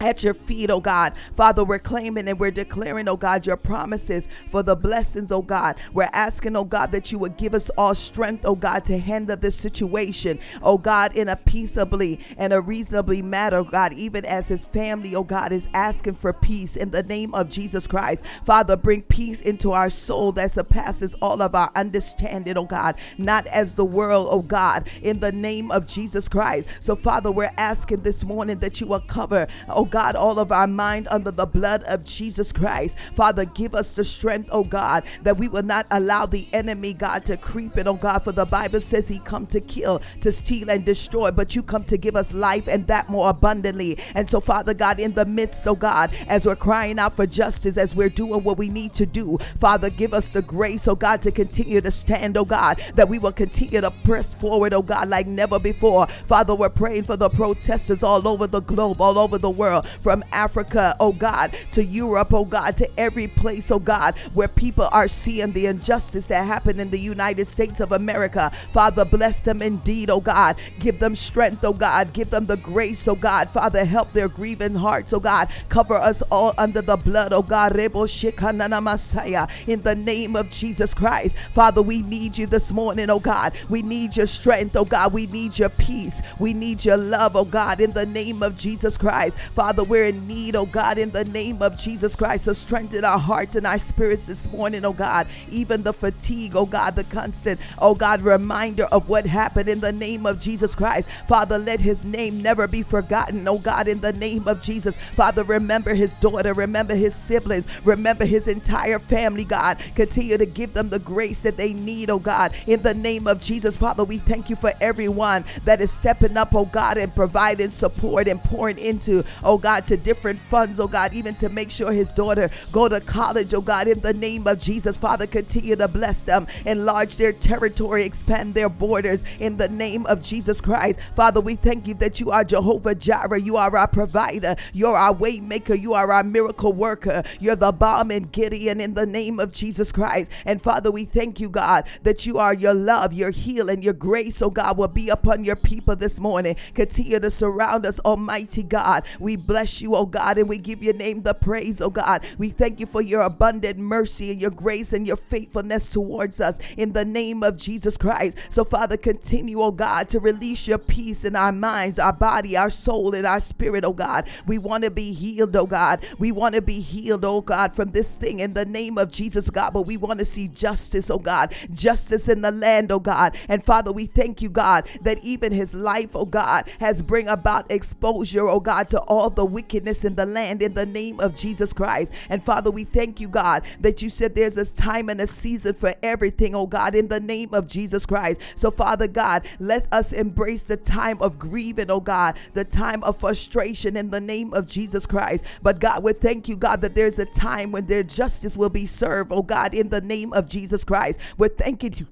at 0.00 0.24
your 0.24 0.34
feet, 0.34 0.70
oh 0.70 0.80
God. 0.80 1.12
Father, 1.34 1.62
we're 1.62 1.78
claiming 1.78 2.26
and 2.26 2.38
we're 2.38 2.50
declaring, 2.50 3.06
oh 3.08 3.16
God, 3.16 3.46
your 3.46 3.56
promises 3.56 4.26
for 4.48 4.62
the 4.62 4.74
blessings, 4.74 5.30
oh 5.30 5.42
God. 5.42 5.76
We're 5.92 6.08
asking, 6.12 6.56
oh 6.56 6.64
God, 6.64 6.92
that 6.92 7.12
you 7.12 7.18
would 7.18 7.36
give 7.36 7.54
us 7.54 7.70
all 7.70 7.94
strength, 7.94 8.44
oh 8.44 8.54
God, 8.54 8.84
to 8.86 8.98
handle 8.98 9.36
this 9.36 9.56
situation, 9.56 10.38
oh 10.62 10.78
God, 10.78 11.16
in 11.16 11.28
a 11.28 11.36
peaceably 11.36 12.20
and 12.38 12.52
a 12.52 12.60
reasonably 12.60 13.20
manner, 13.22 13.58
oh 13.58 13.64
God, 13.64 13.92
even 13.92 14.24
as 14.24 14.48
his 14.48 14.64
family, 14.64 15.14
oh 15.14 15.24
God, 15.24 15.52
is 15.52 15.68
asking 15.74 16.14
for 16.14 16.32
peace 16.32 16.76
in 16.76 16.90
the 16.90 17.02
name 17.02 17.34
of 17.34 17.50
Jesus 17.50 17.86
Christ. 17.86 18.24
Father, 18.44 18.76
bring 18.76 19.02
peace 19.02 19.42
into 19.42 19.72
our 19.72 19.90
soul 19.90 20.32
that 20.32 20.52
surpasses 20.52 21.14
all 21.14 21.42
of 21.42 21.54
our 21.54 21.70
understanding, 21.76 22.56
oh 22.56 22.64
God, 22.64 22.94
not 23.18 23.46
as 23.48 23.74
the 23.74 23.84
world, 23.84 24.28
oh 24.30 24.42
God, 24.42 24.88
in 25.02 25.20
the 25.20 25.32
name 25.32 25.70
of 25.70 25.86
Jesus 25.86 26.28
Christ. 26.28 26.68
So, 26.80 26.96
Father, 26.96 27.30
we're 27.30 27.52
asking 27.58 28.00
this 28.00 28.24
morning 28.24 28.58
that 28.60 28.80
you 28.80 28.86
will 28.86 29.00
cover, 29.00 29.46
oh 29.68 29.84
God, 29.90 30.16
all 30.16 30.38
of 30.38 30.52
our 30.52 30.66
mind 30.66 31.08
under 31.10 31.30
the 31.30 31.46
blood 31.46 31.82
of 31.84 32.04
Jesus 32.04 32.52
Christ. 32.52 32.98
Father, 32.98 33.44
give 33.44 33.74
us 33.74 33.92
the 33.92 34.04
strength, 34.04 34.48
oh 34.52 34.64
God, 34.64 35.04
that 35.22 35.36
we 35.36 35.48
will 35.48 35.62
not 35.62 35.86
allow 35.90 36.26
the 36.26 36.46
enemy, 36.52 36.92
God, 36.94 37.24
to 37.26 37.36
creep 37.36 37.76
in, 37.76 37.88
oh 37.88 37.94
God, 37.94 38.20
for 38.20 38.32
the 38.32 38.44
Bible 38.44 38.80
says 38.80 39.08
he 39.08 39.18
come 39.18 39.46
to 39.48 39.60
kill, 39.60 40.00
to 40.20 40.32
steal, 40.32 40.70
and 40.70 40.84
destroy, 40.84 41.30
but 41.30 41.54
you 41.54 41.62
come 41.62 41.84
to 41.84 41.96
give 41.96 42.16
us 42.16 42.32
life 42.32 42.68
and 42.68 42.86
that 42.86 43.08
more 43.08 43.30
abundantly. 43.30 43.98
And 44.14 44.28
so, 44.28 44.40
Father 44.40 44.74
God, 44.74 45.00
in 45.00 45.12
the 45.12 45.24
midst, 45.24 45.66
oh 45.66 45.74
God, 45.74 46.10
as 46.28 46.46
we're 46.46 46.56
crying 46.56 46.98
out 46.98 47.14
for 47.14 47.26
justice, 47.26 47.76
as 47.76 47.94
we're 47.94 48.08
doing 48.08 48.44
what 48.44 48.58
we 48.58 48.68
need 48.68 48.92
to 48.94 49.06
do, 49.06 49.38
Father, 49.58 49.90
give 49.90 50.14
us 50.14 50.28
the 50.28 50.42
grace, 50.42 50.86
oh 50.88 50.94
God, 50.94 51.22
to 51.22 51.32
continue 51.32 51.80
to 51.80 51.90
stand, 51.90 52.36
oh 52.36 52.44
God, 52.44 52.78
that 52.94 53.08
we 53.08 53.18
will 53.18 53.32
continue 53.32 53.80
to 53.80 53.90
press 54.04 54.34
forward, 54.34 54.72
oh 54.72 54.82
God, 54.82 55.08
like 55.08 55.26
never 55.26 55.58
before. 55.58 56.06
Father, 56.06 56.54
we're 56.54 56.68
praying 56.68 57.04
for 57.04 57.16
the 57.16 57.28
protesters 57.28 58.02
all 58.02 58.26
over 58.26 58.46
the 58.46 58.60
globe, 58.60 59.00
all 59.00 59.18
over 59.18 59.38
the 59.38 59.50
world. 59.50 59.79
From 59.82 60.24
Africa, 60.32 60.96
oh 61.00 61.12
God, 61.12 61.54
to 61.72 61.84
Europe, 61.84 62.32
oh 62.32 62.44
God, 62.44 62.76
to 62.78 62.88
every 62.98 63.28
place, 63.28 63.70
oh 63.70 63.78
God, 63.78 64.16
where 64.34 64.48
people 64.48 64.88
are 64.92 65.08
seeing 65.08 65.52
the 65.52 65.66
injustice 65.66 66.26
that 66.26 66.46
happened 66.46 66.80
in 66.80 66.90
the 66.90 66.98
United 66.98 67.46
States 67.46 67.80
of 67.80 67.92
America. 67.92 68.50
Father, 68.72 69.04
bless 69.04 69.40
them 69.40 69.62
indeed, 69.62 70.10
oh 70.10 70.20
God. 70.20 70.56
Give 70.78 70.98
them 70.98 71.16
strength, 71.16 71.64
oh 71.64 71.72
God. 71.72 72.12
Give 72.12 72.30
them 72.30 72.46
the 72.46 72.56
grace, 72.56 73.06
oh 73.08 73.14
God. 73.14 73.48
Father, 73.48 73.84
help 73.84 74.12
their 74.12 74.28
grieving 74.28 74.74
hearts, 74.74 75.12
oh 75.12 75.20
God. 75.20 75.48
Cover 75.68 75.94
us 75.94 76.22
all 76.30 76.52
under 76.58 76.82
the 76.82 76.96
blood, 76.96 77.32
oh 77.32 77.42
God. 77.42 77.76
In 77.78 79.82
the 79.82 79.94
name 79.96 80.36
of 80.36 80.50
Jesus 80.50 80.94
Christ. 80.94 81.36
Father, 81.36 81.82
we 81.82 82.02
need 82.02 82.38
you 82.38 82.46
this 82.46 82.72
morning, 82.72 83.10
oh 83.10 83.20
God. 83.20 83.52
We 83.68 83.82
need 83.82 84.16
your 84.16 84.26
strength, 84.26 84.76
oh 84.76 84.84
God. 84.84 85.12
We 85.12 85.26
need 85.26 85.58
your 85.58 85.68
peace. 85.68 86.20
We 86.38 86.54
need 86.54 86.84
your 86.84 86.96
love, 86.96 87.36
oh 87.36 87.44
God, 87.44 87.80
in 87.80 87.92
the 87.92 88.06
name 88.06 88.42
of 88.42 88.56
Jesus 88.56 88.96
Christ. 88.96 89.38
Father, 89.38 89.69
we're 89.78 90.06
in 90.06 90.26
need, 90.26 90.56
oh 90.56 90.66
God, 90.66 90.98
in 90.98 91.10
the 91.10 91.24
name 91.24 91.62
of 91.62 91.78
Jesus 91.78 92.16
Christ. 92.16 92.44
So 92.44 92.52
strengthen 92.52 93.04
our 93.04 93.18
hearts 93.18 93.56
and 93.56 93.66
our 93.66 93.78
spirits 93.78 94.26
this 94.26 94.50
morning, 94.50 94.84
oh 94.84 94.92
God. 94.92 95.26
Even 95.50 95.82
the 95.82 95.92
fatigue, 95.92 96.56
oh 96.56 96.66
God, 96.66 96.96
the 96.96 97.04
constant, 97.04 97.60
oh 97.78 97.94
God, 97.94 98.22
reminder 98.22 98.84
of 98.84 99.08
what 99.08 99.26
happened 99.26 99.68
in 99.68 99.80
the 99.80 99.92
name 99.92 100.26
of 100.26 100.40
Jesus 100.40 100.74
Christ. 100.74 101.08
Father, 101.28 101.58
let 101.58 101.80
his 101.80 102.04
name 102.04 102.42
never 102.42 102.68
be 102.68 102.82
forgotten, 102.82 103.46
oh 103.48 103.58
God, 103.58 103.88
in 103.88 104.00
the 104.00 104.12
name 104.12 104.46
of 104.48 104.62
Jesus. 104.62 104.96
Father, 104.96 105.42
remember 105.42 105.94
his 105.94 106.14
daughter, 106.16 106.52
remember 106.52 106.94
his 106.94 107.14
siblings, 107.14 107.66
remember 107.84 108.24
his 108.24 108.48
entire 108.48 108.98
family, 108.98 109.44
God. 109.44 109.78
Continue 109.94 110.38
to 110.38 110.46
give 110.46 110.74
them 110.74 110.90
the 110.90 110.98
grace 110.98 111.40
that 111.40 111.56
they 111.56 111.72
need, 111.72 112.10
oh 112.10 112.18
God, 112.18 112.52
in 112.66 112.82
the 112.82 112.94
name 112.94 113.26
of 113.26 113.40
Jesus. 113.40 113.76
Father, 113.76 114.04
we 114.04 114.18
thank 114.18 114.50
you 114.50 114.56
for 114.56 114.72
everyone 114.80 115.44
that 115.64 115.80
is 115.80 115.90
stepping 115.90 116.36
up, 116.36 116.54
oh 116.54 116.66
God, 116.66 116.98
and 116.98 117.14
providing 117.14 117.70
support 117.70 118.28
and 118.28 118.42
pouring 118.42 118.78
into, 118.78 119.24
oh 119.42 119.58
God, 119.60 119.86
to 119.86 119.96
different 119.96 120.38
funds, 120.38 120.80
oh 120.80 120.88
God, 120.88 121.12
even 121.12 121.34
to 121.36 121.48
make 121.48 121.70
sure 121.70 121.92
his 121.92 122.10
daughter 122.10 122.50
go 122.72 122.88
to 122.88 123.00
college, 123.00 123.54
oh 123.54 123.60
God, 123.60 123.86
in 123.86 124.00
the 124.00 124.14
name 124.14 124.46
of 124.46 124.58
Jesus. 124.58 124.96
Father, 124.96 125.26
continue 125.26 125.76
to 125.76 125.88
bless 125.88 126.22
them, 126.22 126.46
enlarge 126.66 127.16
their 127.16 127.32
territory, 127.32 128.04
expand 128.04 128.54
their 128.54 128.68
borders 128.68 129.24
in 129.38 129.56
the 129.56 129.68
name 129.68 130.06
of 130.06 130.22
Jesus 130.22 130.60
Christ. 130.60 131.00
Father, 131.14 131.40
we 131.40 131.54
thank 131.54 131.86
you 131.86 131.94
that 131.94 132.20
you 132.20 132.30
are 132.30 132.44
Jehovah 132.44 132.94
Jireh. 132.94 133.40
You 133.40 133.56
are 133.56 133.76
our 133.76 133.88
provider. 133.88 134.56
You're 134.72 134.96
our 134.96 135.12
way 135.12 135.40
maker. 135.40 135.74
You 135.74 135.94
are 135.94 136.10
our 136.10 136.22
miracle 136.22 136.72
worker. 136.72 137.22
You're 137.38 137.56
the 137.56 137.72
balm 137.72 138.10
in 138.10 138.24
Gilead 138.24 138.80
in 138.80 138.94
the 138.94 139.06
name 139.06 139.40
of 139.40 139.52
Jesus 139.52 139.92
Christ. 139.92 140.30
And 140.44 140.60
Father, 140.60 140.90
we 140.90 141.04
thank 141.04 141.40
you, 141.40 141.48
God, 141.48 141.84
that 142.02 142.26
you 142.26 142.38
are 142.38 142.54
your 142.54 142.74
love, 142.74 143.12
your 143.12 143.30
healing, 143.30 143.82
your 143.82 143.92
grace, 143.92 144.42
oh 144.42 144.50
God, 144.50 144.76
will 144.76 144.88
be 144.88 145.08
upon 145.08 145.44
your 145.44 145.56
people 145.56 145.96
this 145.96 146.18
morning. 146.20 146.56
Continue 146.74 147.20
to 147.20 147.30
surround 147.30 147.86
us, 147.86 148.00
Almighty 148.00 148.62
God. 148.62 149.04
We 149.18 149.36
bless 149.50 149.82
you, 149.82 149.96
oh 149.96 150.06
God, 150.06 150.38
and 150.38 150.48
we 150.48 150.58
give 150.58 150.80
your 150.80 150.94
name 150.94 151.22
the 151.22 151.34
praise, 151.34 151.80
oh 151.80 151.90
God. 151.90 152.24
We 152.38 152.50
thank 152.50 152.78
you 152.78 152.86
for 152.86 153.02
your 153.02 153.22
abundant 153.22 153.78
mercy 153.78 154.30
and 154.30 154.40
your 154.40 154.52
grace 154.52 154.92
and 154.92 155.08
your 155.08 155.16
faithfulness 155.16 155.90
towards 155.90 156.40
us 156.40 156.60
in 156.76 156.92
the 156.92 157.04
name 157.04 157.42
of 157.42 157.56
Jesus 157.56 157.96
Christ. 157.96 158.38
So, 158.48 158.62
Father, 158.62 158.96
continue, 158.96 159.60
oh 159.60 159.72
God, 159.72 160.08
to 160.10 160.20
release 160.20 160.68
your 160.68 160.78
peace 160.78 161.24
in 161.24 161.34
our 161.34 161.50
minds, 161.50 161.98
our 161.98 162.12
body, 162.12 162.56
our 162.56 162.70
soul, 162.70 163.12
and 163.12 163.26
our 163.26 163.40
spirit, 163.40 163.84
oh 163.84 163.92
God. 163.92 164.28
We 164.46 164.56
want 164.56 164.84
to 164.84 164.90
be 164.92 165.12
healed, 165.12 165.56
oh 165.56 165.66
God. 165.66 166.06
We 166.20 166.30
want 166.30 166.54
to 166.54 166.62
be 166.62 166.78
healed, 166.78 167.24
oh 167.24 167.40
God, 167.40 167.74
from 167.74 167.90
this 167.90 168.14
thing 168.14 168.38
in 168.38 168.54
the 168.54 168.64
name 168.64 168.98
of 168.98 169.10
Jesus, 169.10 169.50
God. 169.50 169.72
But 169.72 169.82
we 169.82 169.96
want 169.96 170.20
to 170.20 170.24
see 170.24 170.46
justice, 170.46 171.10
oh 171.10 171.18
God, 171.18 171.52
justice 171.72 172.28
in 172.28 172.42
the 172.42 172.52
land, 172.52 172.92
oh 172.92 173.00
God. 173.00 173.36
And 173.48 173.64
Father, 173.64 173.90
we 173.90 174.06
thank 174.06 174.42
you, 174.42 174.48
God, 174.48 174.88
that 175.02 175.18
even 175.24 175.50
his 175.50 175.74
life, 175.74 176.14
oh 176.14 176.26
God, 176.26 176.70
has 176.78 177.02
bring 177.02 177.26
about 177.26 177.68
exposure, 177.72 178.46
oh 178.46 178.60
God, 178.60 178.88
to 178.90 179.00
all 179.00 179.29
the 179.34 179.44
wickedness 179.44 180.04
in 180.04 180.14
the 180.14 180.26
land 180.26 180.62
in 180.62 180.74
the 180.74 180.86
name 180.86 181.20
of 181.20 181.36
Jesus 181.36 181.72
Christ. 181.72 182.12
And 182.28 182.42
Father, 182.42 182.70
we 182.70 182.84
thank 182.84 183.20
you, 183.20 183.28
God, 183.28 183.64
that 183.80 184.02
you 184.02 184.10
said 184.10 184.34
there's 184.34 184.56
a 184.56 184.64
time 184.64 185.08
and 185.08 185.20
a 185.20 185.26
season 185.26 185.74
for 185.74 185.94
everything, 186.02 186.54
oh 186.54 186.66
God, 186.66 186.94
in 186.94 187.08
the 187.08 187.20
name 187.20 187.54
of 187.54 187.66
Jesus 187.66 188.06
Christ. 188.06 188.40
So, 188.56 188.70
Father 188.70 189.08
God, 189.08 189.46
let 189.58 189.92
us 189.92 190.12
embrace 190.12 190.62
the 190.62 190.76
time 190.76 191.18
of 191.20 191.38
grieving, 191.38 191.90
oh 191.90 192.00
God, 192.00 192.38
the 192.54 192.64
time 192.64 193.02
of 193.04 193.18
frustration 193.18 193.96
in 193.96 194.10
the 194.10 194.20
name 194.20 194.54
of 194.54 194.68
Jesus 194.68 195.06
Christ. 195.06 195.44
But 195.62 195.80
God, 195.80 196.02
we 196.02 196.12
thank 196.12 196.48
you, 196.48 196.56
God, 196.56 196.80
that 196.80 196.94
there's 196.94 197.18
a 197.18 197.26
time 197.26 197.72
when 197.72 197.86
their 197.86 198.02
justice 198.02 198.56
will 198.56 198.70
be 198.70 198.86
served, 198.86 199.32
oh 199.32 199.42
God, 199.42 199.74
in 199.74 199.88
the 199.88 200.00
name 200.00 200.32
of 200.32 200.48
Jesus 200.48 200.84
Christ. 200.84 201.20
We're 201.38 201.48
thanking 201.48 201.94
you 201.96 202.06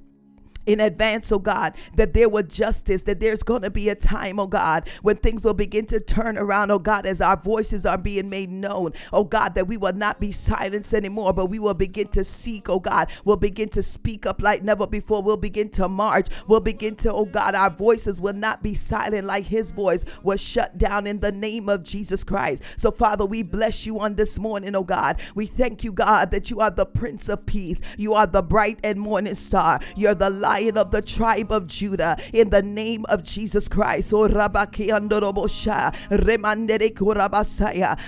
in 0.69 0.81
advance, 0.81 1.33
oh 1.33 1.39
God, 1.39 1.73
that 1.95 2.13
there 2.13 2.29
will 2.29 2.43
justice, 2.43 3.03
that 3.05 3.21
there's 3.21 3.43
going 3.43 3.63
to 3.63 3.71
be 3.71 3.89
a 3.89 3.95
time, 3.95 4.39
oh 4.39 4.47
God, 4.47 4.87
when 5.01 5.17
things 5.17 5.43
will 5.43 5.55
begin 5.55 5.87
to 5.87 5.99
turn 5.99 6.37
around, 6.37 6.71
oh 6.71 6.79
God, 6.79 7.07
as 7.07 7.23
our 7.23 7.39
voices 7.39 7.87
are 7.87 7.97
being 7.97 8.29
made 8.29 8.51
known, 8.51 8.93
oh 9.11 9.25
God, 9.25 9.55
that 9.55 9.67
we 9.67 9.79
will 9.79 9.95
not 9.95 10.21
be 10.21 10.31
silenced 10.31 10.93
anymore, 10.93 11.33
but 11.33 11.47
we 11.47 11.59
will 11.59 11.73
begin 11.73 12.07
to 12.09 12.23
seek, 12.23 12.69
oh 12.69 12.81
God, 12.81 13.11
we'll 13.25 13.39
begin 13.39 13.71
to 13.71 13.83
speak 13.83 14.27
up 14.27 14.43
like 14.43 14.63
never 14.63 14.87
before, 14.87 15.23
we'll 15.23 15.39
begin 15.39 15.71
to 15.71 15.89
march, 15.89 16.27
we'll 16.47 16.61
begin 16.61 16.95
to, 16.97 17.15
oh 17.15 17.25
God, 17.25 17.55
our 17.55 17.71
voices 17.71 18.21
will 18.21 18.35
not 18.35 18.63
be 18.63 18.75
silent 18.75 19.27
like 19.27 19.45
his 19.45 19.71
voice 19.71 20.05
was 20.23 20.39
shut 20.39 20.77
down 20.77 21.07
in 21.07 21.21
the 21.21 21.33
name 21.33 21.71
of 21.71 21.83
Jesus 21.83 22.23
Christ. 22.23 22.63
So, 22.77 22.91
Father, 22.91 23.25
we 23.25 23.43
bless 23.43 23.87
you 23.87 24.01
on 24.01 24.17
this 24.17 24.39
morning, 24.39 24.77
oh 24.77 24.85
God. 24.85 25.19
We 25.35 25.47
thank 25.47 25.83
you, 25.83 25.93
God, 25.93 26.31
that 26.33 26.51
you 26.51 26.61
are 26.61 26.71
the 26.71 26.85
Prince 26.85 27.31
of 27.31 27.47
Peace, 27.47 27.81
you 27.97 28.13
are 28.13 28.27
the 28.27 28.43
bright 28.43 28.79
and 28.85 29.01
morning 29.01 29.35
star, 29.35 29.81
you're 29.97 30.15
the 30.15 30.29
light 30.29 30.58
lion 30.59 30.77
of 30.77 30.91
the 30.91 31.03
tribe 31.03 31.53
of 31.53 31.67
Judah 31.67 32.17
in 32.33 32.51
the 32.51 32.63
name 32.63 33.07
of 33.09 33.23
Jesus 33.23 33.69
Christ. 33.69 34.13
Oh. 34.13 34.29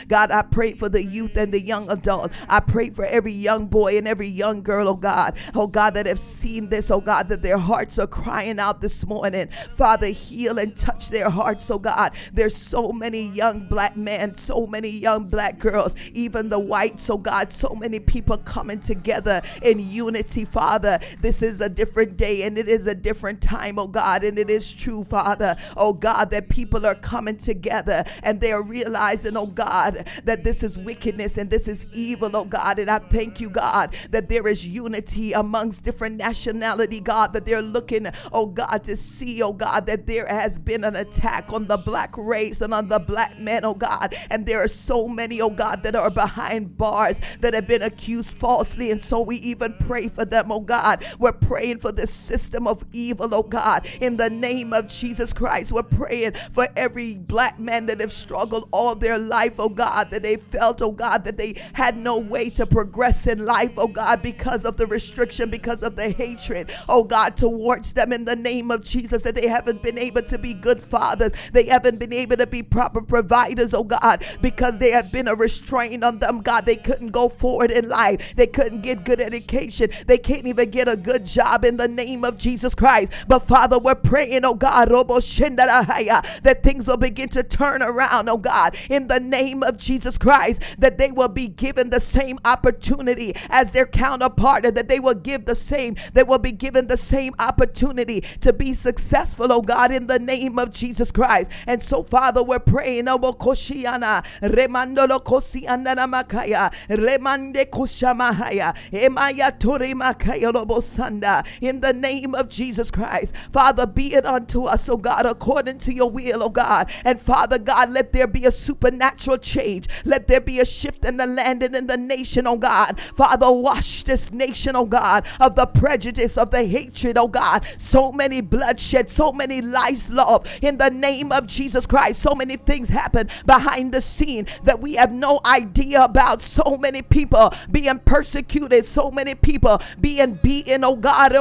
God, 0.09 0.31
I 0.31 0.43
pray 0.43 0.73
for 0.73 0.89
the 0.89 1.05
youth 1.05 1.37
and 1.37 1.53
the 1.55 1.61
young 1.61 1.91
adult. 1.91 2.33
I 2.49 2.61
pray 2.61 2.91
for 2.91 3.05
every 3.05 3.33
young 3.33 3.67
boy 3.67 3.97
and 3.97 4.09
every 4.09 4.27
young 4.27 4.63
girl, 4.63 4.89
oh 4.89 4.97
God. 4.97 5.37
Oh 5.55 5.69
God, 5.69 5.95
that 5.95 6.07
have 6.07 6.19
seen 6.19 6.69
this, 6.69 6.91
oh 6.91 7.01
God, 7.01 7.29
that 7.29 7.43
their 7.43 7.59
hearts 7.59 7.99
are 7.99 8.07
crying 8.07 8.59
out 8.59 8.81
this 8.81 9.07
morning. 9.07 9.49
Father, 9.49 10.09
heal 10.09 10.59
and 10.59 10.77
touch 10.77 11.11
their 11.11 11.31
hearts, 11.31 11.71
oh 11.71 11.79
God. 11.79 12.13
There's 12.33 12.57
so 12.57 12.91
many 12.91 13.29
young 13.29 13.67
black 13.67 13.97
men, 13.97 14.35
so 14.35 14.67
many 14.67 14.89
young 14.89 15.29
black 15.29 15.59
girls, 15.59 15.95
even 16.13 16.49
the 16.49 16.59
whites, 16.59 17.09
oh 17.11 17.19
God, 17.19 17.53
so 17.53 17.77
many 17.79 18.01
people 18.01 18.39
coming 18.39 18.81
together 18.81 19.43
in 19.63 19.79
unity, 19.79 20.45
Father. 20.45 20.99
This 21.21 21.43
is 21.43 21.61
a 21.61 21.69
different 21.69 22.17
day 22.17 22.40
and 22.43 22.59
it 22.59 22.69
is 22.69 22.87
a 22.87 22.95
different 22.95 23.41
time, 23.41 23.79
oh 23.79 23.89
God, 23.89 24.25
and 24.25 24.39
it 24.39 24.51
is 24.51 24.73
true, 24.73 25.05
Father, 25.05 25.57
oh 25.77 25.93
God, 25.93 26.31
that 26.31 26.49
people 26.49 26.87
are 26.87 26.95
coming 26.95 27.37
together 27.37 28.05
and 28.23 28.41
they 28.41 28.53
are 28.53 28.63
realizing, 28.63 29.37
oh 29.37 29.47
God, 29.47 30.07
that 30.25 30.45
this 30.45 30.63
is 30.63 30.79
wickedness 30.79 31.39
and 31.39 31.51
this 31.51 31.69
is 31.69 31.87
evil, 31.93 32.35
oh 32.35 32.45
God. 32.45 32.79
And 32.79 32.91
I 32.91 32.99
thank 32.99 33.41
you, 33.41 33.51
God, 33.51 33.95
that 34.11 34.29
there 34.29 34.47
is 34.49 34.67
unity 34.67 35.33
amongst 35.33 35.83
different 35.83 36.17
nationality, 36.17 37.01
God, 37.01 37.33
that 37.33 37.47
they're 37.47 37.63
looking, 37.63 38.07
oh 38.33 38.47
God, 38.47 38.85
to 38.85 38.97
see, 38.97 39.43
oh 39.43 39.53
God, 39.53 39.87
that 39.87 40.07
there 40.07 40.27
has 40.27 40.59
been 40.59 40.85
an 40.85 40.97
attack 40.97 41.53
on 41.53 41.67
the 41.67 41.77
black 41.77 42.17
race 42.17 42.61
and 42.61 42.73
on 42.73 42.89
the 42.89 42.99
black 42.99 43.39
men, 43.39 43.65
oh 43.65 43.75
God. 43.75 44.15
And 44.31 44.47
there 44.47 44.63
are 44.63 44.69
so 44.69 45.09
many, 45.09 45.41
oh 45.41 45.51
God, 45.51 45.83
that 45.83 45.95
are 45.95 46.11
behind 46.11 46.77
bars 46.77 47.21
that 47.41 47.55
have 47.55 47.67
been 47.67 47.83
accused 47.83 48.37
falsely. 48.37 48.91
And 48.91 49.03
so 49.03 49.21
we 49.21 49.37
even 49.37 49.75
pray 49.75 50.09
for 50.09 50.25
them, 50.25 50.51
oh 50.53 50.61
God. 50.61 51.05
We're 51.19 51.33
praying 51.33 51.79
for 51.79 51.93
this 51.93 52.11
system 52.31 52.69
of 52.69 52.85
evil, 52.93 53.29
oh 53.33 53.43
God, 53.43 53.87
in 54.01 54.17
the 54.17 54.31
name 54.31 54.73
of 54.73 54.87
Jesus 54.89 55.33
Christ. 55.33 55.73
We're 55.73 55.83
praying 55.83 56.35
for 56.53 56.69
every 56.77 57.17
black 57.17 57.59
man 57.59 57.87
that 57.87 58.01
have 58.01 58.13
struggled 58.13 58.69
all 58.71 58.95
their 58.95 59.19
life, 59.19 59.59
oh 59.59 59.69
God, 59.69 60.11
that 60.11 60.23
they 60.23 60.37
felt, 60.37 60.81
oh 60.81 60.93
God, 60.93 61.25
that 61.25 61.37
they 61.37 61.61
had 61.73 61.97
no 61.97 62.19
way 62.19 62.49
to 62.51 62.67
progress 62.67 63.27
in 63.27 63.45
life, 63.45 63.75
oh 63.77 63.89
God, 63.89 64.23
because 64.23 64.65
of 64.65 64.77
the 64.77 64.87
restriction, 64.87 65.51
because 65.51 65.83
of 65.83 65.97
the 65.97 66.11
hatred, 66.11 66.71
oh 66.89 67.03
God, 67.03 67.37
towards 67.37 67.95
them 67.95 68.13
in 68.13 68.25
the 68.25 68.37
name 68.37 68.71
of 68.71 68.85
Jesus, 68.85 69.23
that 69.23 69.35
they 69.35 69.49
haven't 69.49 69.83
been 69.83 69.99
able 69.99 70.23
to 70.23 70.39
be 70.39 70.55
good 70.55 70.81
fathers, 70.81 71.33
they 71.53 71.65
haven't 71.65 71.99
been 71.99 72.13
able 72.13 72.37
to 72.37 72.47
be 72.47 72.63
proper 72.63 73.03
providers, 73.03 73.75
oh 73.75 73.85
God, 73.85 74.25
because 74.41 74.79
they 74.79 74.93
have 74.93 75.11
been 75.11 75.27
a 75.27 75.35
restraint 75.35 76.05
on 76.05 76.21
them, 76.21 76.43
God. 76.43 76.65
They 76.65 76.77
couldn't 76.77 77.11
go 77.11 77.29
forward 77.29 77.73
in 77.73 77.89
life, 77.89 78.37
they 78.37 78.47
couldn't 78.47 78.83
get 78.83 79.05
good 79.05 79.21
education, 79.21 79.91
they 80.07 80.19
can't 80.19 80.47
even 80.47 80.71
get 80.71 80.89
a 80.89 80.97
good 80.97 81.27
job 81.27 81.65
in 81.65 81.77
the 81.77 81.89
name 81.89 82.20
of 82.25 82.37
Jesus 82.37 82.75
Christ. 82.75 83.13
But 83.29 83.41
Father, 83.41 83.79
we're 83.79 83.95
praying, 83.95 84.45
oh 84.45 84.55
God, 84.55 84.89
that 84.89 86.61
things 86.63 86.89
will 86.89 86.97
begin 86.97 87.29
to 87.31 87.43
turn 87.43 87.83
around, 87.83 88.29
oh 88.29 88.39
God, 88.39 88.77
in 88.89 89.09
the 89.09 89.21
name 89.21 89.63
of 89.63 89.77
Jesus 89.77 90.19
Christ, 90.19 90.63
that 90.79 90.99
they 90.99 91.11
will 91.13 91.29
be 91.29 91.49
given 91.49 91.91
the 91.91 92.01
same 92.01 92.39
opportunity 92.45 93.35
as 93.49 93.71
their 93.71 93.87
counterpart, 93.87 94.65
and 94.67 94.77
that 94.77 94.89
they 94.89 95.01
will 95.01 95.15
give 95.15 95.47
the 95.47 95.55
same, 95.55 95.97
they 96.13 96.23
will 96.23 96.39
be 96.39 96.53
given 96.53 96.87
the 96.87 96.97
same 96.97 97.35
opportunity 97.39 98.21
to 98.41 98.53
be 98.53 98.73
successful, 98.73 99.53
oh 99.53 99.63
God, 99.63 99.93
in 99.93 100.07
the 100.07 100.19
name 100.19 100.59
of 100.59 100.71
Jesus 100.73 101.13
Christ. 101.13 101.51
And 101.67 101.81
so, 101.83 102.03
Father, 102.03 102.43
we're 102.43 102.59
praying, 102.59 103.09
oh 103.09 103.19
Koshiana, 103.19 104.25
Remandolo 104.43 105.23
Kosiana 105.23 105.95
Makaya, 106.07 106.73
Remande 106.89 107.69
Kushamahaya, 107.69 108.75
Emaya 108.91 109.59
Tori 109.59 109.95
Makaya 109.95 110.53
Robosanda, 110.53 111.47
in 111.61 111.81
the 111.81 111.93
name 112.01 112.35
of 112.35 112.49
Jesus 112.49 112.91
Christ. 112.91 113.37
Father, 113.53 113.87
be 113.87 114.15
it 114.15 114.27
unto 114.27 114.65
us, 114.65 114.89
oh 114.89 114.97
God, 114.97 115.27
according 115.27 115.79
to 115.79 115.95
your 115.95 116.11
will, 116.11 116.43
oh 116.43 116.49
God. 116.49 116.91
And 117.05 117.21
Father 117.21 117.59
God, 117.59 117.91
let 117.91 118.13
there 118.13 118.27
be 118.27 118.45
a 118.45 118.51
supernatural 118.51 119.39
change. 119.39 119.89
Let 120.05 120.27
there 120.27 120.41
be 120.41 120.61
a 120.61 120.65
shift 120.65 121.05
in 121.05 121.17
the 121.17 121.27
land 121.27 121.63
and 121.63 121.75
in 121.75 121.87
the 121.87 121.97
nation, 121.97 122.47
oh 122.47 122.57
God. 122.57 123.01
Father, 123.01 123.51
wash 123.51 124.03
this 124.03 124.33
nation, 124.33 124.77
oh 124.77 124.87
God, 124.87 125.27
of 125.41 125.55
the 125.57 125.67
prejudice, 125.67 126.39
of 126.39 126.51
the 126.51 126.65
hatred, 126.65 127.19
oh 127.19 127.29
God. 127.29 127.65
So 127.79 128.13
many 128.13 128.41
bloodshed, 128.41 129.11
so 129.11 129.33
many 129.33 129.61
lives 129.61 130.11
lost 130.11 130.63
in 130.63 130.79
the 130.79 130.91
name 130.91 131.33
of 131.33 131.47
Jesus 131.47 131.87
Christ. 131.87 132.23
So 132.23 132.35
many 132.35 132.57
things 132.57 132.89
happen 132.89 133.29
behind 133.47 133.93
the 133.93 134.01
scene 134.01 134.47
that 134.65 134.81
we 134.81 134.95
have 134.95 135.13
no 135.13 135.41
idea 135.45 136.05
about. 136.05 136.43
So 136.43 136.79
many 136.81 137.03
people 137.03 137.53
being 137.71 137.99
persecuted, 138.01 138.85
so 138.85 139.11
many 139.11 139.35
people 139.35 139.81
being 140.01 140.35
beaten, 140.35 140.85
oh 140.85 140.97
God. 140.97 141.33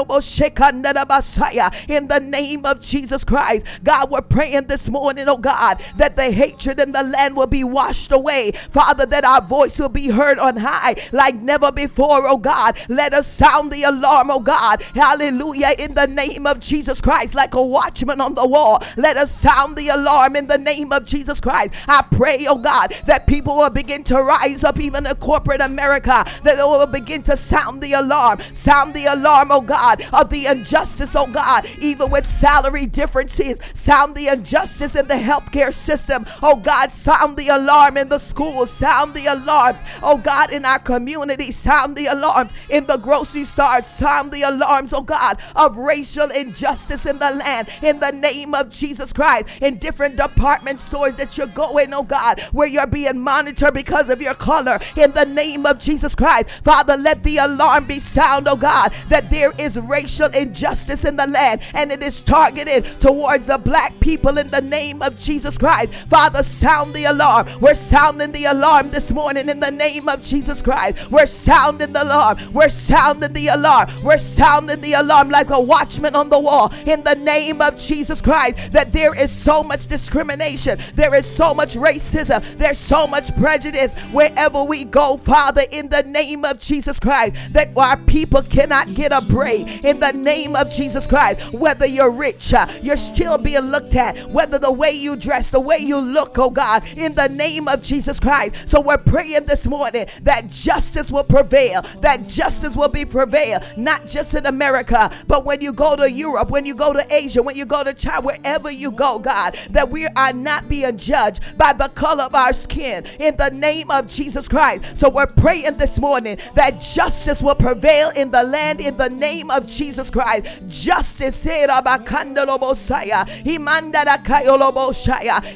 In 0.58 2.08
the 2.08 2.20
name 2.20 2.66
of 2.66 2.80
Jesus 2.80 3.24
Christ, 3.24 3.66
God, 3.84 4.12
we're 4.12 4.22
praying 4.22 4.68
this 4.68 4.90
morning, 4.90 5.26
oh 5.28 5.38
God, 5.38 5.82
that 5.98 6.16
the 6.16 6.32
hatred 6.32 6.80
in 6.80 6.92
the 6.92 7.04
land 7.04 7.36
will 7.36 7.48
be 7.48 7.64
washed 7.64 8.12
away. 8.12 8.52
Father, 8.52 9.06
that 9.06 9.26
our 9.26 9.42
voice 9.42 9.80
will 9.80 9.90
be 9.90 10.10
heard 10.10 10.40
on 10.40 10.58
high 10.58 10.96
like 11.12 11.36
never 11.36 11.72
before, 11.72 12.28
oh 12.28 12.38
God. 12.38 12.78
Let 12.90 13.14
us 13.14 13.28
sound 13.28 13.72
the 13.72 13.84
alarm, 13.84 14.32
oh 14.32 14.40
God. 14.40 14.82
Hallelujah. 14.94 15.72
In 15.78 15.94
the 15.94 16.08
name 16.08 16.46
of 16.46 16.60
Jesus 16.60 17.02
Christ, 17.02 17.36
like 17.36 17.54
a 17.54 17.62
watchman 17.62 18.22
on 18.22 18.36
the 18.36 18.48
wall, 18.48 18.84
let 18.98 19.18
us 19.18 19.32
sound 19.32 19.76
the 19.76 19.90
alarm 19.90 20.36
in 20.36 20.48
the 20.48 20.58
name 20.58 20.92
of 20.92 21.06
Jesus 21.06 21.40
Christ. 21.42 21.74
I 21.88 22.06
pray, 22.12 22.46
oh 22.48 22.58
God, 22.58 22.94
that 23.06 23.28
people 23.28 23.56
will 23.58 23.70
begin 23.70 24.04
to 24.06 24.22
rise 24.22 24.64
up, 24.64 24.80
even 24.80 25.06
in 25.06 25.16
corporate 25.16 25.62
America, 25.62 26.24
that 26.44 26.56
they 26.56 26.64
will 26.64 26.86
begin 26.88 27.24
to 27.24 27.38
sound 27.38 27.82
the 27.82 27.94
alarm, 27.94 28.40
sound 28.54 28.94
the 28.94 29.06
alarm, 29.06 29.52
oh 29.52 29.62
God, 29.62 30.04
of 30.14 30.30
the 30.30 30.39
injustice, 30.46 31.16
oh 31.16 31.28
God, 31.28 31.66
even 31.80 32.10
with 32.10 32.26
salary 32.26 32.86
differences, 32.86 33.60
sound 33.74 34.16
the 34.16 34.28
injustice 34.28 34.96
in 34.96 35.08
the 35.08 35.16
healthcare 35.16 35.74
system, 35.74 36.26
oh 36.42 36.58
God, 36.58 36.92
sound 36.92 37.38
the 37.38 37.50
alarm 37.50 37.98
in 37.98 38.10
the 38.10 38.18
schools, 38.18 38.72
sound 38.72 39.14
the 39.14 39.26
alarms, 39.28 39.80
oh 40.04 40.18
God, 40.18 40.52
in 40.52 40.66
our 40.66 40.80
community, 40.80 41.52
sound 41.52 41.96
the 41.96 42.08
alarms 42.08 42.54
in 42.70 42.86
the 42.86 42.98
grocery 42.98 43.44
stores, 43.44 43.86
sound 43.86 44.32
the 44.32 44.44
alarms, 44.44 44.94
oh 44.94 45.02
God, 45.02 45.42
of 45.56 45.78
racial 45.78 46.30
injustice 46.32 47.06
in 47.06 47.20
the 47.20 47.32
land, 47.32 47.70
in 47.82 48.00
the 48.00 48.12
name 48.12 48.54
of 48.54 48.70
Jesus 48.70 49.14
Christ, 49.14 49.48
in 49.62 49.78
different 49.78 50.16
department 50.16 50.80
stores 50.80 51.16
that 51.16 51.38
you're 51.38 51.48
going, 51.48 51.94
oh 51.94 52.04
God, 52.04 52.40
where 52.52 52.68
you're 52.68 52.88
being 52.88 53.20
monitored 53.20 53.74
because 53.74 54.10
of 54.10 54.22
your 54.22 54.34
color, 54.34 54.80
in 54.96 55.12
the 55.12 55.26
name 55.26 55.66
of 55.66 55.80
Jesus 55.80 56.16
Christ. 56.16 56.50
Father, 56.64 56.98
let 56.98 57.24
the 57.24 57.38
alarm 57.38 57.86
be 57.86 58.00
sound, 58.00 58.48
oh 58.48 58.56
God, 58.56 58.92
that 59.10 59.30
there 59.30 59.52
is 59.58 59.80
racial 59.80 60.29
injustice 60.34 61.06
in 61.06 61.16
the 61.16 61.28
land 61.28 61.62
and 61.74 61.92
it 61.92 62.02
is 62.02 62.22
targeted 62.22 62.86
towards 63.00 63.48
the 63.48 63.58
black 63.58 64.00
people 64.00 64.38
in 64.38 64.48
the 64.50 64.62
name 64.62 65.02
of 65.02 65.18
Jesus 65.18 65.58
Christ. 65.58 65.94
Father, 66.10 66.44
sound 66.44 66.94
the 66.94 67.06
alarm. 67.06 67.48
We're 67.60 67.74
sounding 67.74 68.32
the 68.32 68.46
alarm 68.46 68.92
this 68.92 69.12
morning 69.12 69.50
in 69.50 69.60
the 69.60 69.72
name 69.72 70.08
of 70.08 70.22
Jesus 70.22 70.62
Christ. 70.62 71.10
We're 71.12 71.26
sounding 71.26 71.94
the 71.94 72.04
alarm. 72.04 72.38
We're 72.54 72.70
sounding 72.70 73.34
the 73.34 73.48
alarm. 73.48 73.90
We're 74.04 74.18
sounding 74.18 74.82
the 74.82 74.94
alarm 74.94 75.30
like 75.30 75.50
a 75.50 75.60
watchman 75.60 76.16
on 76.16 76.30
the 76.30 76.40
wall 76.40 76.74
in 76.86 77.04
the 77.04 77.16
name 77.16 77.62
of 77.62 77.78
Jesus 77.78 78.22
Christ 78.22 78.72
that 78.72 78.94
there 78.94 79.14
is 79.14 79.32
so 79.32 79.64
much 79.64 79.88
discrimination. 79.88 80.80
There 80.96 81.14
is 81.16 81.26
so 81.26 81.54
much 81.54 81.76
racism. 81.76 82.44
There's 82.58 82.78
so 82.78 83.08
much 83.08 83.36
prejudice 83.38 83.94
wherever 84.12 84.64
we 84.64 84.84
go, 84.86 85.18
Father, 85.18 85.64
in 85.72 85.90
the 85.90 86.04
name 86.04 86.46
of 86.46 86.60
Jesus 86.60 87.00
Christ, 87.00 87.54
that 87.54 87.76
our 87.78 87.98
people 87.98 88.42
cannot 88.42 88.94
get 88.94 89.12
a 89.12 89.22
break 89.22 89.84
in 89.84 90.00
the 90.00 90.12
name 90.20 90.56
of 90.56 90.72
Jesus 90.72 91.08
Christ. 91.08 91.54
Whether 91.54 91.86
you're 91.86 92.12
rich, 92.12 92.54
uh, 92.54 92.68
you're 92.82 92.98
still 92.98 93.38
being 93.38 93.72
looked 93.72 93.96
at. 93.96 94.18
Whether 94.30 94.60
the 94.60 94.72
way 94.72 94.92
you 94.92 95.16
dress, 95.16 95.50
the 95.50 95.60
way 95.60 95.78
you 95.78 95.98
look, 95.98 96.38
oh 96.38 96.50
God, 96.50 96.84
in 96.96 97.14
the 97.14 97.28
name 97.28 97.68
of 97.68 97.82
Jesus 97.82 98.20
Christ. 98.20 98.70
So 98.70 98.82
we're 98.82 98.98
praying 98.98 99.46
this 99.46 99.66
morning 99.66 100.08
that 100.22 100.50
justice 100.50 101.12
will 101.12 101.24
prevail, 101.24 101.82
that 102.02 102.28
justice 102.28 102.76
will 102.76 102.90
be 102.90 103.06
prevailed, 103.06 103.64
not 103.78 104.08
just 104.08 104.36
in 104.36 104.46
America, 104.46 105.12
but 105.28 105.46
when 105.46 105.62
you 105.62 105.74
go 105.74 105.96
to 105.96 106.12
Europe, 106.12 106.50
when 106.50 106.66
you 106.66 106.76
go 106.76 106.94
to 106.94 107.06
Asia, 107.14 107.42
when 107.42 107.56
you 107.56 107.66
go 107.66 107.84
to 107.84 107.94
China, 107.94 108.22
wherever 108.22 108.72
you 108.72 108.92
go, 108.92 109.20
God, 109.20 109.58
that 109.72 109.90
we 109.90 110.08
are 110.08 110.34
not 110.34 110.68
being 110.70 110.98
judged 110.98 111.42
by 111.58 111.74
the 111.74 111.88
color 111.90 112.24
of 112.24 112.36
our 112.36 112.54
skin 112.54 113.06
in 113.20 113.36
the 113.38 113.50
name 113.50 113.90
of 113.92 114.08
Jesus 114.08 114.48
Christ. 114.48 114.98
So 114.98 115.10
we're 115.10 115.28
praying 115.28 115.78
this 115.78 116.00
morning 116.00 116.38
that 116.56 116.82
justice 116.82 117.42
will 117.42 117.56
prevail 117.56 118.12
in 118.16 118.32
the 118.32 118.44
land 118.44 118.80
in 118.80 118.98
the 118.98 119.10
name 119.10 119.52
of 119.52 119.68
Jesus 119.68 120.09
Christ. 120.12 120.62
Justice. 120.68 121.46
eh, 121.46 121.68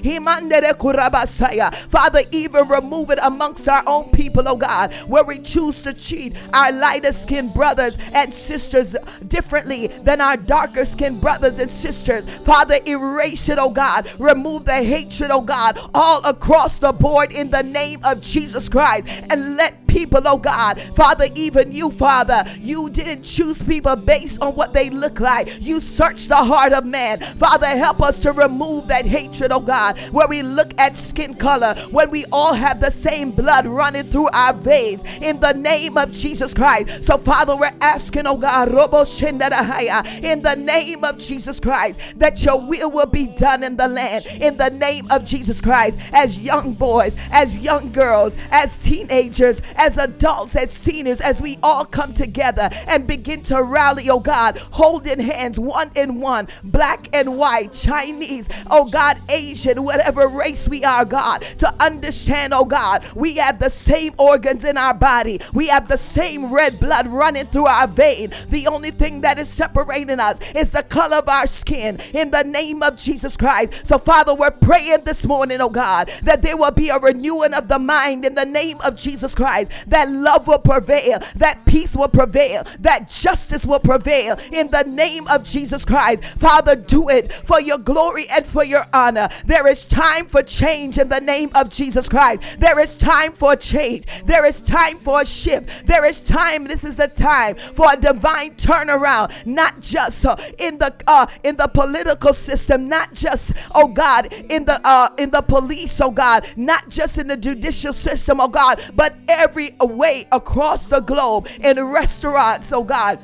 imandarekurabasaya. 0.04 1.74
Father, 1.90 2.22
even 2.32 2.68
remove 2.68 3.10
it 3.12 3.20
amongst 3.22 3.68
our 3.68 3.84
own 3.88 4.10
people, 4.12 4.44
oh 4.48 4.56
God, 4.56 4.94
where 5.08 5.24
we 5.24 5.40
choose 5.40 5.82
to 5.84 5.94
treat 5.94 6.36
our 6.54 6.72
lighter 6.72 7.12
skinned 7.12 7.54
brothers 7.54 7.98
and 8.14 8.34
sisters 8.34 8.96
differently 9.28 9.88
than 9.88 10.22
our 10.22 10.38
darker 10.38 10.86
skinned 10.86 11.22
brothers 11.22 11.60
and 11.60 11.70
sisters. 11.70 12.26
Father, 12.40 12.78
erase 12.88 13.50
it, 13.50 13.58
oh 13.60 13.70
God. 13.70 14.10
Remove 14.20 14.66
the 14.66 14.84
hatred, 14.84 15.32
oh 15.32 15.42
God, 15.42 15.80
all 15.94 16.24
across 16.26 16.78
the 16.80 16.92
board 16.92 17.32
in 17.32 17.50
the 17.52 17.64
name 17.64 18.00
of 18.04 18.22
Jesus 18.22 18.70
Christ. 18.70 19.08
And 19.30 19.58
let 19.58 19.86
people, 19.88 20.22
oh 20.26 20.38
God, 20.38 20.80
Father, 20.96 21.28
even 21.36 21.72
you, 21.72 21.92
Father, 21.92 22.44
you 22.60 22.90
didn't 22.90 23.24
choose 23.24 23.62
people 23.64 23.96
based 23.96 24.40
on 24.44 24.56
what 24.56 24.74
they 24.74 24.90
look 24.90 25.20
like. 25.20 25.62
You 25.62 25.80
search 25.80 26.28
the 26.28 26.36
heart 26.36 26.74
of 26.74 26.86
man. 26.86 27.20
Father, 27.20 27.68
help 27.68 28.02
us 28.02 28.20
to 28.20 28.32
remove 28.32 28.88
that 28.88 29.06
hatred, 29.06 29.52
oh 29.52 29.60
God, 29.60 29.98
where 30.12 30.28
we 30.28 30.44
look 30.44 30.74
at 30.80 30.96
skin 30.96 31.34
color, 31.34 31.74
when 31.92 32.10
we 32.12 32.26
all 32.32 32.54
have 32.54 32.80
the 32.80 32.92
same 32.92 33.32
blood 33.32 33.66
running 33.66 34.04
through 34.04 34.30
our 34.34 34.54
veins 34.54 35.04
in 35.22 35.40
the 35.40 35.54
name 35.54 35.98
of 35.98 36.12
Jesus 36.12 36.54
Christ. 36.54 37.04
So, 37.04 37.18
Father, 37.18 37.56
we're 37.56 37.72
asking, 37.82 38.28
oh 38.28 38.38
God, 38.38 38.70
in 38.70 40.42
the 40.42 40.56
name 40.58 41.04
of 41.04 41.18
Jesus 41.18 41.60
Christ, 41.60 42.00
that 42.18 42.44
your 42.44 42.66
will 42.68 42.92
will 42.92 43.06
be 43.06 43.26
done 43.38 43.64
in 43.64 43.78
the 43.78 43.88
land 43.88 44.26
in 44.40 44.58
the 44.58 44.70
name 44.70 45.08
of 45.12 45.26
Jesus 45.26 45.62
Christ. 45.62 46.00
As 46.12 46.38
young 46.38 46.74
boys, 46.74 47.16
as 47.32 47.58
young 47.58 47.92
girls, 47.92 48.36
as 48.52 48.78
teenagers, 48.78 49.62
as 49.76 49.98
adults, 49.98 50.56
as 50.56 50.72
seniors, 50.72 51.22
as 51.22 51.42
we 51.42 51.58
all 51.64 51.86
come 51.86 52.14
together 52.14 52.70
and 52.88 53.08
begin 53.08 53.42
to 53.44 53.64
rally, 53.64 54.10
oh 54.10 54.20
God, 54.20 54.33
holding 54.34 55.20
hands, 55.20 55.60
one 55.60 55.92
in 55.96 56.20
one, 56.20 56.48
black 56.64 57.08
and 57.14 57.38
white, 57.38 57.74
Chinese, 57.74 58.48
oh 58.70 58.90
God, 58.90 59.18
Asian, 59.30 59.84
whatever 59.84 60.28
race 60.28 60.68
we 60.68 60.84
are, 60.84 61.06
God, 61.06 61.42
to 61.60 61.74
understand, 61.80 62.54
oh 62.54 62.66
God, 62.66 63.06
we 63.16 63.36
have 63.36 63.60
the 63.60 63.70
same 63.70 64.14
organs 64.18 64.64
in 64.64 64.78
our 64.78 64.94
body, 64.94 65.40
we 65.54 65.68
have 65.68 65.88
the 65.88 65.98
same 65.98 66.54
red 66.54 66.80
blood 66.80 67.08
running 67.08 67.46
through 67.46 67.68
our 67.68 67.88
vein. 67.88 68.32
The 68.50 68.68
only 68.68 68.92
thing 68.92 69.22
that 69.22 69.38
is 69.38 69.50
separating 69.50 70.20
us 70.20 70.40
is 70.56 70.72
the 70.72 70.84
color 70.84 71.18
of 71.18 71.30
our 71.30 71.48
skin 71.48 72.00
in 72.14 72.32
the 72.32 72.44
name 72.44 72.82
of 72.84 72.96
Jesus 72.96 73.38
Christ. 73.38 73.86
So, 73.86 73.98
Father, 73.98 74.34
we're 74.34 74.52
praying 74.52 75.04
this 75.04 75.26
morning, 75.26 75.62
oh 75.62 75.70
God, 75.70 76.10
that 76.24 76.42
there 76.42 76.58
will 76.58 76.72
be 76.72 76.90
a 76.90 76.98
renewing 76.98 77.54
of 77.54 77.68
the 77.68 77.80
mind 77.80 78.26
in 78.26 78.36
the 78.36 78.46
name 78.46 78.80
of 78.84 78.96
Jesus 78.96 79.36
Christ, 79.36 79.72
that 79.88 80.10
love 80.10 80.48
will 80.48 80.60
prevail, 80.60 81.20
that 81.36 81.64
peace 81.66 81.96
will 81.96 82.10
prevail, 82.10 82.66
that 82.80 83.08
justice 83.10 83.66
will 83.66 83.80
prevail 83.80 84.13
in 84.14 84.68
the 84.70 84.84
name 84.88 85.28
of 85.28 85.44
Jesus 85.44 85.86
Christ. 85.86 86.24
Father, 86.24 86.76
do 86.76 87.10
it 87.10 87.32
for 87.32 87.60
your 87.60 87.78
glory 87.78 88.28
and 88.32 88.46
for 88.46 88.64
your 88.64 88.86
honor. 88.94 89.30
There 89.46 89.68
is 89.68 89.86
time 89.86 90.28
for 90.28 90.44
change 90.44 90.98
in 90.98 91.10
the 91.10 91.20
name 91.20 91.50
of 91.56 91.70
Jesus 91.70 92.08
Christ. 92.08 92.60
There 92.60 92.80
is 92.80 92.96
time 92.96 93.34
for 93.34 93.56
change. 93.56 94.06
There 94.26 94.46
is 94.46 94.62
time 94.62 94.98
for 94.98 95.22
a 95.22 95.26
shift. 95.26 95.88
There 95.88 96.06
is 96.06 96.20
time. 96.20 96.66
This 96.66 96.84
is 96.84 96.96
the 96.96 97.08
time 97.08 97.56
for 97.56 97.88
a 97.92 97.98
divine 97.98 98.52
turnaround, 98.52 99.46
not 99.46 99.80
just 99.80 100.26
uh, 100.26 100.36
in 100.58 100.78
the 100.78 100.94
uh, 101.08 101.26
in 101.44 101.56
the 101.58 101.68
political 101.68 102.34
system, 102.34 102.88
not 102.88 103.14
just 103.14 103.54
oh 103.74 103.88
God 103.88 104.32
in 104.50 104.66
the 104.66 104.80
uh, 104.84 105.10
in 105.18 105.30
the 105.30 105.42
police, 105.42 106.00
oh 106.02 106.12
God, 106.12 106.46
not 106.56 106.90
just 106.90 107.18
in 107.18 107.28
the 107.28 107.38
judicial 107.38 107.94
system, 107.94 108.40
oh 108.40 108.48
God, 108.48 108.82
but 108.96 109.16
every 109.28 109.76
way 109.82 110.28
across 110.32 110.88
the 110.88 111.00
globe 111.00 111.48
in 111.62 111.84
restaurants, 111.84 112.72
oh 112.72 112.84
God 112.84 113.20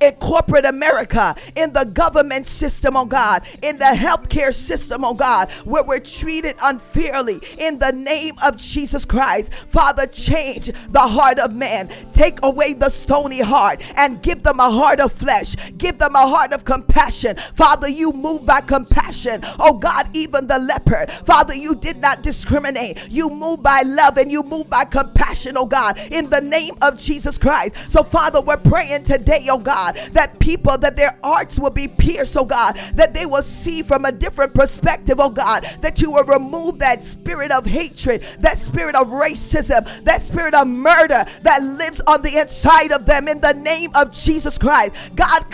in 0.00 0.12
corporate 0.14 0.64
America, 0.64 1.34
in 1.54 1.72
the 1.72 1.84
government 1.84 2.46
system, 2.46 2.96
oh 2.96 3.06
God, 3.06 3.42
in 3.62 3.78
the 3.78 3.84
healthcare 3.84 4.54
system, 4.54 5.04
oh 5.04 5.14
God, 5.14 5.50
where 5.64 5.84
we're 5.84 6.00
treated 6.00 6.56
unfairly 6.62 7.40
in 7.58 7.78
the 7.78 7.92
name 7.92 8.34
of 8.44 8.56
Jesus 8.56 9.04
Christ. 9.04 9.52
Father, 9.52 10.06
change 10.06 10.66
the 10.66 11.00
heart 11.00 11.38
of 11.38 11.54
man. 11.54 11.88
Take 12.12 12.38
away 12.42 12.74
the 12.74 12.88
stony 12.88 13.40
heart 13.40 13.82
and 13.96 14.22
give 14.22 14.42
them 14.42 14.60
a 14.60 14.70
heart 14.70 15.00
of 15.00 15.12
flesh. 15.12 15.56
Give 15.78 15.98
them 15.98 16.14
a 16.14 16.26
heart 16.26 16.52
of 16.52 16.64
compassion. 16.64 17.36
Father, 17.36 17.88
you 17.88 18.12
move 18.12 18.46
by 18.46 18.60
compassion. 18.60 19.40
Oh 19.58 19.78
God, 19.78 20.08
even 20.16 20.46
the 20.46 20.58
leper. 20.58 21.06
Father, 21.24 21.54
you 21.54 21.74
did 21.74 21.98
not 21.98 22.22
discriminate. 22.22 23.08
You 23.10 23.30
move 23.30 23.62
by 23.62 23.82
love 23.84 24.16
and 24.16 24.30
you 24.30 24.42
move 24.42 24.68
by 24.70 24.84
compassion, 24.84 25.56
oh 25.56 25.66
God, 25.66 25.98
in 26.10 26.30
the 26.30 26.40
name 26.40 26.74
of 26.82 26.98
Jesus 26.98 27.38
Christ. 27.38 27.90
So, 27.90 28.02
Father, 28.02 28.40
we're 28.40 28.56
praying 28.56 29.04
today, 29.04 29.46
oh 29.50 29.58
God, 29.58 29.74
God, 29.74 29.93
that 30.12 30.38
people, 30.38 30.78
that 30.78 30.96
their 30.96 31.18
hearts 31.22 31.58
will 31.58 31.70
be 31.70 31.88
pierced, 31.88 32.36
oh 32.36 32.44
God, 32.44 32.76
that 32.94 33.14
they 33.14 33.26
will 33.26 33.42
see 33.42 33.82
from 33.82 34.04
a 34.04 34.12
different 34.12 34.54
perspective, 34.54 35.18
oh 35.18 35.30
God, 35.30 35.64
that 35.80 36.00
you 36.00 36.12
will 36.12 36.24
remove 36.24 36.78
that 36.78 37.02
spirit 37.02 37.50
of 37.50 37.66
hatred, 37.66 38.22
that 38.40 38.58
spirit 38.58 38.94
of 38.94 39.08
racism, 39.08 40.04
that 40.04 40.22
spirit 40.22 40.54
of 40.54 40.66
murder 40.66 41.24
that 41.42 41.62
lives 41.62 42.00
on 42.06 42.22
the 42.22 42.38
inside 42.38 42.92
of 42.92 43.06
them 43.06 43.28
in 43.28 43.40
the 43.40 43.52
name 43.52 43.90
of 43.94 44.12
Jesus 44.12 44.58
Christ. 44.58 44.94
God, 45.14 45.44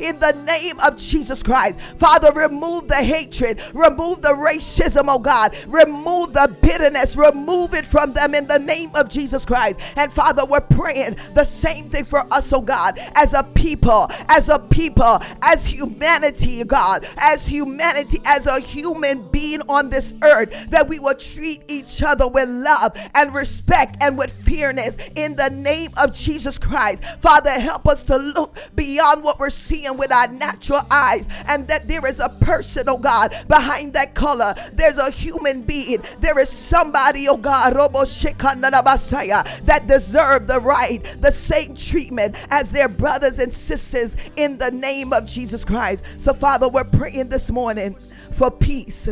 in 0.00 0.18
the 0.18 0.44
name 0.46 0.80
of 0.80 0.98
Jesus 0.98 1.42
Christ. 1.42 1.80
Father, 1.80 2.32
remove 2.32 2.88
the 2.88 2.96
hatred, 2.96 3.60
remove 3.74 4.22
the 4.22 4.28
racism, 4.28 5.04
oh 5.08 5.18
God, 5.18 5.54
remove 5.66 6.32
the 6.32 6.54
bitterness, 6.60 7.16
remove 7.16 7.74
it 7.74 7.86
from 7.86 8.12
them 8.12 8.34
in 8.34 8.46
the 8.46 8.58
name 8.58 8.90
of 8.94 9.08
Jesus 9.08 9.44
Christ. 9.44 9.80
And 9.96 10.12
Father, 10.12 10.44
we're 10.44 10.60
praying 10.60 11.16
the 11.34 11.44
same 11.44 11.88
thing 11.88 12.04
for 12.12 12.26
us, 12.30 12.52
oh 12.52 12.60
God, 12.60 12.98
as 13.14 13.32
a 13.32 13.42
people, 13.42 14.06
as 14.28 14.50
a 14.50 14.58
people, 14.58 15.18
as 15.42 15.64
humanity, 15.64 16.62
God, 16.62 17.06
as 17.18 17.46
humanity, 17.46 18.20
as 18.26 18.46
a 18.46 18.60
human 18.60 19.26
being 19.30 19.62
on 19.62 19.88
this 19.88 20.12
earth, 20.22 20.68
that 20.68 20.90
we 20.90 20.98
will 20.98 21.14
treat 21.14 21.62
each 21.68 22.02
other 22.02 22.28
with 22.28 22.50
love 22.50 22.94
and 23.14 23.34
respect 23.34 23.96
and 24.02 24.18
with 24.18 24.30
fairness 24.30 24.98
in 25.16 25.36
the 25.36 25.48
name 25.48 25.90
of 25.96 26.14
Jesus 26.14 26.58
Christ. 26.58 27.02
Father, 27.22 27.52
help 27.52 27.88
us 27.88 28.02
to 28.02 28.18
look 28.18 28.58
beyond 28.74 29.24
what 29.24 29.40
we're 29.40 29.48
seeing 29.48 29.96
with 29.96 30.12
our 30.12 30.28
natural 30.28 30.82
eyes 30.90 31.26
and 31.48 31.66
that 31.68 31.88
there 31.88 32.06
is 32.06 32.20
a 32.20 32.28
person, 32.28 32.90
oh 32.90 32.98
God, 32.98 33.34
behind 33.48 33.94
that 33.94 34.14
color. 34.14 34.52
There's 34.74 34.98
a 34.98 35.10
human 35.10 35.62
being. 35.62 36.02
There 36.18 36.38
is 36.38 36.50
somebody, 36.50 37.26
oh 37.26 37.38
God, 37.38 37.72
that 37.72 39.82
deserve 39.86 40.46
the 40.46 40.60
right, 40.60 41.02
the 41.18 41.32
same 41.32 41.74
treatment 41.74 42.01
as 42.50 42.72
their 42.72 42.88
brothers 42.88 43.38
and 43.38 43.52
sisters 43.52 44.16
in 44.36 44.58
the 44.58 44.70
name 44.70 45.12
of 45.12 45.26
Jesus 45.26 45.64
Christ. 45.64 46.04
So, 46.18 46.32
Father, 46.32 46.68
we're 46.68 46.84
praying 46.84 47.28
this 47.28 47.50
morning 47.50 47.94
for 47.94 48.50
peace. 48.50 49.08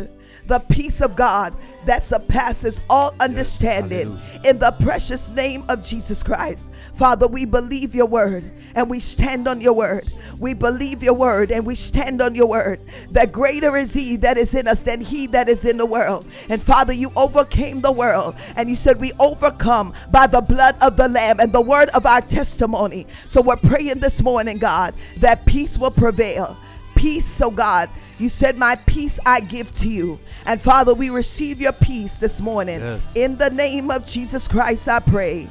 The 0.51 0.59
peace 0.59 1.01
of 1.01 1.15
God 1.15 1.55
that 1.85 2.03
surpasses 2.03 2.81
all 2.91 3.15
understanding 3.21 4.19
in 4.45 4.59
the 4.59 4.75
precious 4.81 5.31
name 5.31 5.63
of 5.69 5.85
Jesus 5.85 6.25
Christ. 6.25 6.73
Father, 6.93 7.29
we 7.29 7.45
believe 7.45 7.95
your 7.95 8.07
word 8.07 8.43
and 8.75 8.91
we 8.91 8.99
stand 8.99 9.47
on 9.47 9.61
your 9.61 9.75
word. 9.75 10.13
We 10.41 10.55
believe 10.55 11.05
your 11.05 11.15
word 11.15 11.53
and 11.53 11.65
we 11.65 11.77
stand 11.77 12.21
on 12.21 12.35
your 12.35 12.49
word. 12.49 12.81
That 13.13 13.31
greater 13.31 13.77
is 13.77 13.95
he 13.95 14.17
that 14.17 14.37
is 14.37 14.53
in 14.57 14.67
us 14.67 14.83
than 14.83 15.01
he 15.01 15.29
that 15.29 15.49
is 15.49 15.65
in 15.65 15.77
the 15.77 15.87
world. 15.87 16.27
And 16.49 16.61
Father, 16.61 16.93
you 16.93 17.13
overcame 17.15 17.81
the 17.81 17.93
world 17.93 18.35
and 18.57 18.69
you 18.69 18.75
said 18.75 18.99
we 18.99 19.13
overcome 19.21 19.95
by 20.11 20.27
the 20.27 20.41
blood 20.41 20.75
of 20.83 20.97
the 20.97 21.07
Lamb 21.07 21.39
and 21.39 21.53
the 21.53 21.61
word 21.61 21.91
of 21.91 22.07
our 22.07 22.23
testimony. 22.23 23.07
So 23.29 23.41
we're 23.41 23.55
praying 23.55 24.01
this 24.01 24.21
morning, 24.21 24.59
God, 24.59 24.95
that 25.19 25.47
peace 25.47 25.79
will 25.79 25.93
prevail. 25.93 26.57
Peace, 26.97 27.41
oh 27.41 27.53
God. 27.53 27.89
You 28.21 28.29
said, 28.29 28.59
My 28.59 28.77
peace 28.87 29.19
I 29.25 29.41
give 29.41 29.73
to 29.77 29.89
you. 29.89 30.19
And 30.45 30.61
Father, 30.61 30.93
we 30.93 31.09
receive 31.09 31.59
your 31.59 31.73
peace 31.73 32.17
this 32.17 32.41
morning. 32.43 32.81
Yes. 32.81 33.17
In 33.17 33.39
the 33.39 33.49
name 33.49 33.91
of 33.91 34.07
Jesus 34.07 34.47
Christ, 34.47 34.89
I 34.89 35.01
pray. 35.01 35.49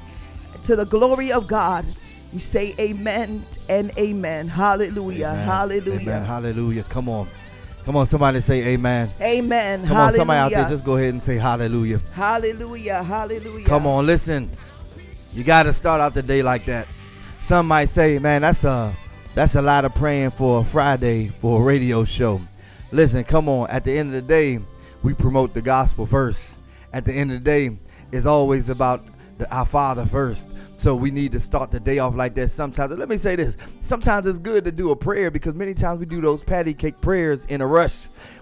To 0.65 0.75
the 0.75 0.85
glory 0.85 1.31
of 1.31 1.47
God. 1.47 1.83
You 2.31 2.39
say 2.39 2.75
amen 2.79 3.43
and 3.69 3.91
amen. 3.97 4.47
Hallelujah. 4.49 5.29
Amen. 5.29 5.45
Hallelujah. 5.47 5.99
Amen. 6.01 6.25
Hallelujah. 6.25 6.83
Come 6.83 7.09
on. 7.09 7.27
Come 7.85 7.95
on, 7.95 8.05
somebody 8.05 8.39
say 8.39 8.67
amen. 8.67 9.09
Amen. 9.19 9.79
Come 9.79 9.87
hallelujah. 9.87 10.05
on, 10.05 10.13
somebody 10.13 10.39
out 10.39 10.51
there, 10.51 10.69
just 10.69 10.85
go 10.85 10.97
ahead 10.97 11.09
and 11.09 11.23
say 11.23 11.37
hallelujah. 11.37 11.99
hallelujah. 12.13 13.01
Hallelujah. 13.01 13.65
Come 13.65 13.87
on, 13.87 14.05
listen. 14.05 14.47
You 15.33 15.43
got 15.43 15.63
to 15.63 15.73
start 15.73 16.01
out 16.01 16.13
the 16.13 16.21
day 16.21 16.43
like 16.43 16.65
that. 16.65 16.87
Some 17.41 17.67
might 17.67 17.85
say, 17.85 18.19
man, 18.19 18.43
that's 18.43 18.63
a 18.63 18.93
that's 19.33 19.55
a 19.55 19.61
lot 19.61 19.85
of 19.85 19.95
praying 19.95 20.31
for 20.31 20.61
a 20.61 20.63
Friday 20.63 21.29
for 21.29 21.61
a 21.61 21.63
radio 21.63 22.03
show. 22.03 22.39
Listen, 22.91 23.23
come 23.23 23.47
on. 23.47 23.69
At 23.69 23.83
the 23.83 23.97
end 23.97 24.13
of 24.13 24.21
the 24.21 24.27
day, 24.27 24.59
we 25.03 25.13
promote 25.13 25.53
the 25.53 25.61
gospel 25.61 26.05
first. 26.05 26.57
At 26.91 27.05
the 27.05 27.13
end 27.13 27.31
of 27.31 27.43
the 27.43 27.43
day, 27.43 27.77
it's 28.11 28.25
always 28.25 28.69
about 28.69 29.03
the, 29.37 29.51
our 29.53 29.65
Father 29.65 30.05
first. 30.07 30.49
So 30.75 30.95
we 30.95 31.11
need 31.11 31.31
to 31.33 31.39
start 31.39 31.69
the 31.69 31.79
day 31.79 31.99
off 31.99 32.15
like 32.15 32.33
that 32.35 32.49
sometimes. 32.49 32.95
Let 32.95 33.07
me 33.07 33.17
say 33.17 33.35
this. 33.35 33.57
Sometimes 33.81 34.25
it's 34.25 34.39
good 34.39 34.65
to 34.65 34.71
do 34.71 34.89
a 34.89 34.95
prayer 34.95 35.29
because 35.29 35.53
many 35.53 35.75
times 35.75 35.99
we 35.99 36.07
do 36.07 36.19
those 36.19 36.43
patty 36.43 36.73
cake 36.73 36.99
prayers 36.99 37.45
in 37.45 37.61
a 37.61 37.67
rush. 37.67 37.95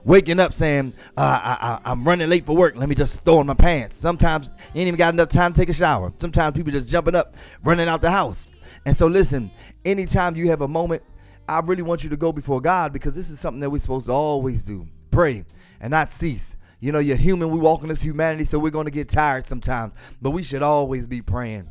Waking 0.05 0.39
up 0.39 0.53
saying, 0.53 0.93
uh, 1.17 1.21
I, 1.43 1.57
I, 1.85 1.91
I'm 1.91 2.05
running 2.05 2.29
late 2.29 2.45
for 2.45 2.55
work. 2.55 2.77
Let 2.77 2.87
me 2.87 2.95
just 2.95 3.25
throw 3.25 3.41
in 3.41 3.47
my 3.47 3.53
pants. 3.53 3.97
Sometimes 3.97 4.49
you 4.73 4.79
ain't 4.79 4.87
even 4.87 4.97
got 4.97 5.13
enough 5.13 5.29
time 5.29 5.51
to 5.51 5.59
take 5.59 5.69
a 5.69 5.73
shower. 5.73 6.13
Sometimes 6.19 6.55
people 6.55 6.71
just 6.71 6.87
jumping 6.87 7.15
up, 7.15 7.35
running 7.63 7.89
out 7.89 8.01
the 8.01 8.11
house. 8.11 8.47
And 8.85 8.95
so 8.95 9.07
listen, 9.07 9.51
anytime 9.83 10.37
you 10.37 10.49
have 10.49 10.61
a 10.61 10.67
moment, 10.67 11.03
I 11.47 11.59
really 11.61 11.81
want 11.81 12.03
you 12.03 12.09
to 12.09 12.17
go 12.17 12.31
before 12.31 12.61
God 12.61 12.91
because 12.93 13.13
this 13.13 13.29
is 13.29 13.39
something 13.39 13.61
that 13.61 13.69
we're 13.69 13.79
supposed 13.79 14.07
to 14.07 14.11
always 14.11 14.63
do. 14.63 14.87
Pray 15.11 15.45
and 15.79 15.91
not 15.91 16.09
cease. 16.09 16.55
You 16.79 16.91
know, 16.91 16.99
you're 16.99 17.17
human. 17.17 17.49
We 17.49 17.59
walk 17.59 17.81
in 17.81 17.89
this 17.89 18.01
humanity, 18.01 18.43
so 18.43 18.59
we're 18.59 18.69
going 18.69 18.85
to 18.85 18.91
get 18.91 19.09
tired 19.09 19.47
sometimes. 19.47 19.93
But 20.21 20.31
we 20.31 20.43
should 20.43 20.61
always 20.61 21.07
be 21.07 21.21
praying. 21.21 21.67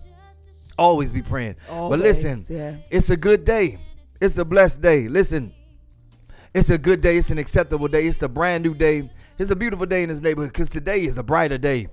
Always 0.79 1.13
be 1.13 1.23
praying. 1.23 1.57
but 1.69 2.01
listen, 2.01 2.45
yeah. 2.49 2.77
it's 2.91 3.11
a 3.11 3.17
good 3.17 3.45
day. 3.45 3.79
It's 4.21 4.37
a 4.39 4.45
blessed 4.45 4.83
day. 4.83 5.09
Listen, 5.09 5.55
it's 6.55 6.71
a 6.71 6.79
good 6.79 7.01
day. 7.01 7.19
It's 7.19 7.31
an 7.31 7.39
acceptable 7.39 7.89
day. 7.89 8.07
It's 8.07 8.23
a 8.23 8.29
brand 8.29 8.65
new 8.65 8.75
day. 8.75 9.11
It's 9.39 9.51
a 9.51 9.57
beautiful 9.57 9.87
day 9.87 10.03
in 10.03 10.09
this 10.09 10.21
neighborhood 10.21 10.53
because 10.53 10.71
today 10.71 11.05
is 11.05 11.19
a 11.19 11.23
brighter 11.23 11.59
day. 11.59 11.89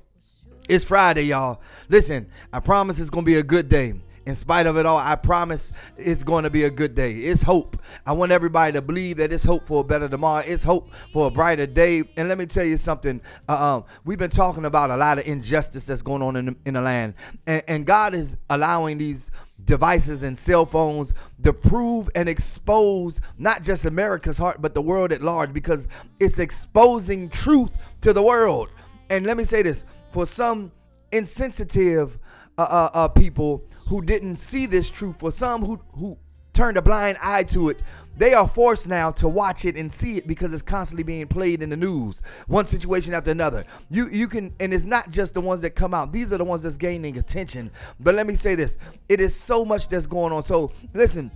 It's 0.69 0.83
Friday, 0.83 1.23
y'all. 1.23 1.61
Listen, 1.89 2.29
I 2.51 2.61
promise 2.61 2.99
it's 2.99 3.09
going 3.09 3.25
to 3.25 3.31
be 3.31 3.37
a 3.37 3.43
good 3.43 3.67
day. 3.67 3.93
In 4.25 4.35
spite 4.35 4.67
of 4.67 4.77
it 4.77 4.85
all, 4.85 4.97
I 4.97 5.15
promise 5.15 5.73
it's 5.97 6.23
going 6.23 6.45
to 6.45 6.49
be 6.49 6.63
a 6.63 6.69
good 6.69 6.95
day. 6.95 7.13
It's 7.13 7.41
hope. 7.41 7.77
I 8.05 8.13
want 8.13 8.31
everybody 8.31 8.71
to 8.73 8.81
believe 8.81 9.17
that 9.17 9.33
it's 9.33 9.43
hope 9.43 9.67
for 9.67 9.81
a 9.81 9.83
better 9.83 10.07
tomorrow. 10.07 10.43
It's 10.45 10.63
hope 10.63 10.93
for 11.11 11.27
a 11.27 11.31
brighter 11.31 11.67
day. 11.67 12.03
And 12.15 12.29
let 12.29 12.37
me 12.37 12.45
tell 12.45 12.63
you 12.63 12.77
something. 12.77 13.19
Uh, 13.49 13.77
um, 13.77 13.85
we've 14.05 14.17
been 14.17 14.29
talking 14.29 14.63
about 14.63 14.91
a 14.91 14.95
lot 14.95 15.19
of 15.19 15.27
injustice 15.27 15.83
that's 15.85 16.01
going 16.01 16.21
on 16.21 16.37
in 16.37 16.45
the, 16.45 16.55
in 16.65 16.73
the 16.75 16.81
land, 16.81 17.15
and, 17.45 17.63
and 17.67 17.85
God 17.85 18.13
is 18.13 18.37
allowing 18.49 18.97
these 18.97 19.29
devices 19.65 20.23
and 20.23 20.37
cell 20.37 20.65
phones 20.65 21.13
to 21.43 21.53
prove 21.53 22.09
and 22.15 22.27
expose 22.27 23.19
not 23.37 23.61
just 23.61 23.85
America's 23.85 24.37
heart, 24.37 24.61
but 24.61 24.73
the 24.73 24.81
world 24.81 25.11
at 25.11 25.21
large 25.21 25.53
because 25.53 25.87
it's 26.19 26.39
exposing 26.39 27.29
truth 27.29 27.71
to 28.01 28.13
the 28.13 28.21
world. 28.21 28.69
And 29.09 29.25
let 29.25 29.37
me 29.37 29.43
say 29.43 29.61
this 29.61 29.85
for 30.11 30.25
some 30.25 30.71
insensitive 31.11 32.19
uh, 32.57 32.61
uh, 32.61 32.89
uh, 32.93 33.07
people 33.07 33.63
who 33.93 34.01
didn't 34.01 34.37
see 34.37 34.65
this 34.65 34.89
truth, 34.89 35.19
for 35.19 35.31
some 35.31 35.63
who, 35.63 35.79
who 35.91 36.17
turned 36.51 36.77
a 36.77 36.81
blind 36.81 37.15
eye 37.21 37.43
to 37.43 37.69
it, 37.69 37.79
they 38.17 38.33
are 38.33 38.47
forced 38.47 38.87
now 38.87 39.11
to 39.11 39.27
watch 39.27 39.65
it 39.65 39.75
and 39.75 39.93
see 39.93 40.17
it 40.17 40.25
because 40.25 40.51
it's 40.51 40.63
constantly 40.63 41.03
being 41.03 41.27
played 41.27 41.61
in 41.61 41.69
the 41.69 41.77
news, 41.77 42.23
one 42.47 42.65
situation 42.65 43.13
after 43.13 43.29
another. 43.29 43.63
You 43.91 44.09
you 44.09 44.27
can, 44.27 44.51
and 44.59 44.73
it's 44.73 44.85
not 44.85 45.11
just 45.11 45.35
the 45.35 45.41
ones 45.41 45.61
that 45.61 45.75
come 45.75 45.93
out; 45.93 46.11
these 46.11 46.33
are 46.33 46.39
the 46.39 46.43
ones 46.43 46.63
that's 46.63 46.75
gaining 46.75 47.19
attention. 47.19 47.69
But 47.99 48.15
let 48.15 48.25
me 48.25 48.33
say 48.33 48.55
this: 48.55 48.79
it 49.09 49.21
is 49.21 49.35
so 49.35 49.63
much 49.63 49.87
that's 49.87 50.07
going 50.07 50.33
on. 50.33 50.41
So 50.41 50.71
listen. 50.95 51.31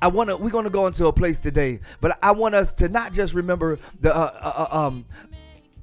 I 0.00 0.06
want 0.06 0.30
to. 0.30 0.36
We're 0.36 0.50
going 0.50 0.64
to 0.64 0.70
go 0.70 0.86
into 0.86 1.06
a 1.06 1.12
place 1.12 1.40
today, 1.40 1.80
but 2.00 2.18
I 2.22 2.30
want 2.32 2.54
us 2.54 2.72
to 2.74 2.88
not 2.88 3.12
just 3.12 3.34
remember 3.34 3.78
the. 3.98 4.14
Uh, 4.14 4.30
uh, 4.40 4.68
uh, 4.70 4.86
um, 4.86 5.06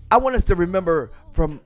I 0.10 0.18
want 0.18 0.36
us 0.36 0.46
to 0.46 0.56
remember 0.56 1.12
from 1.34 1.60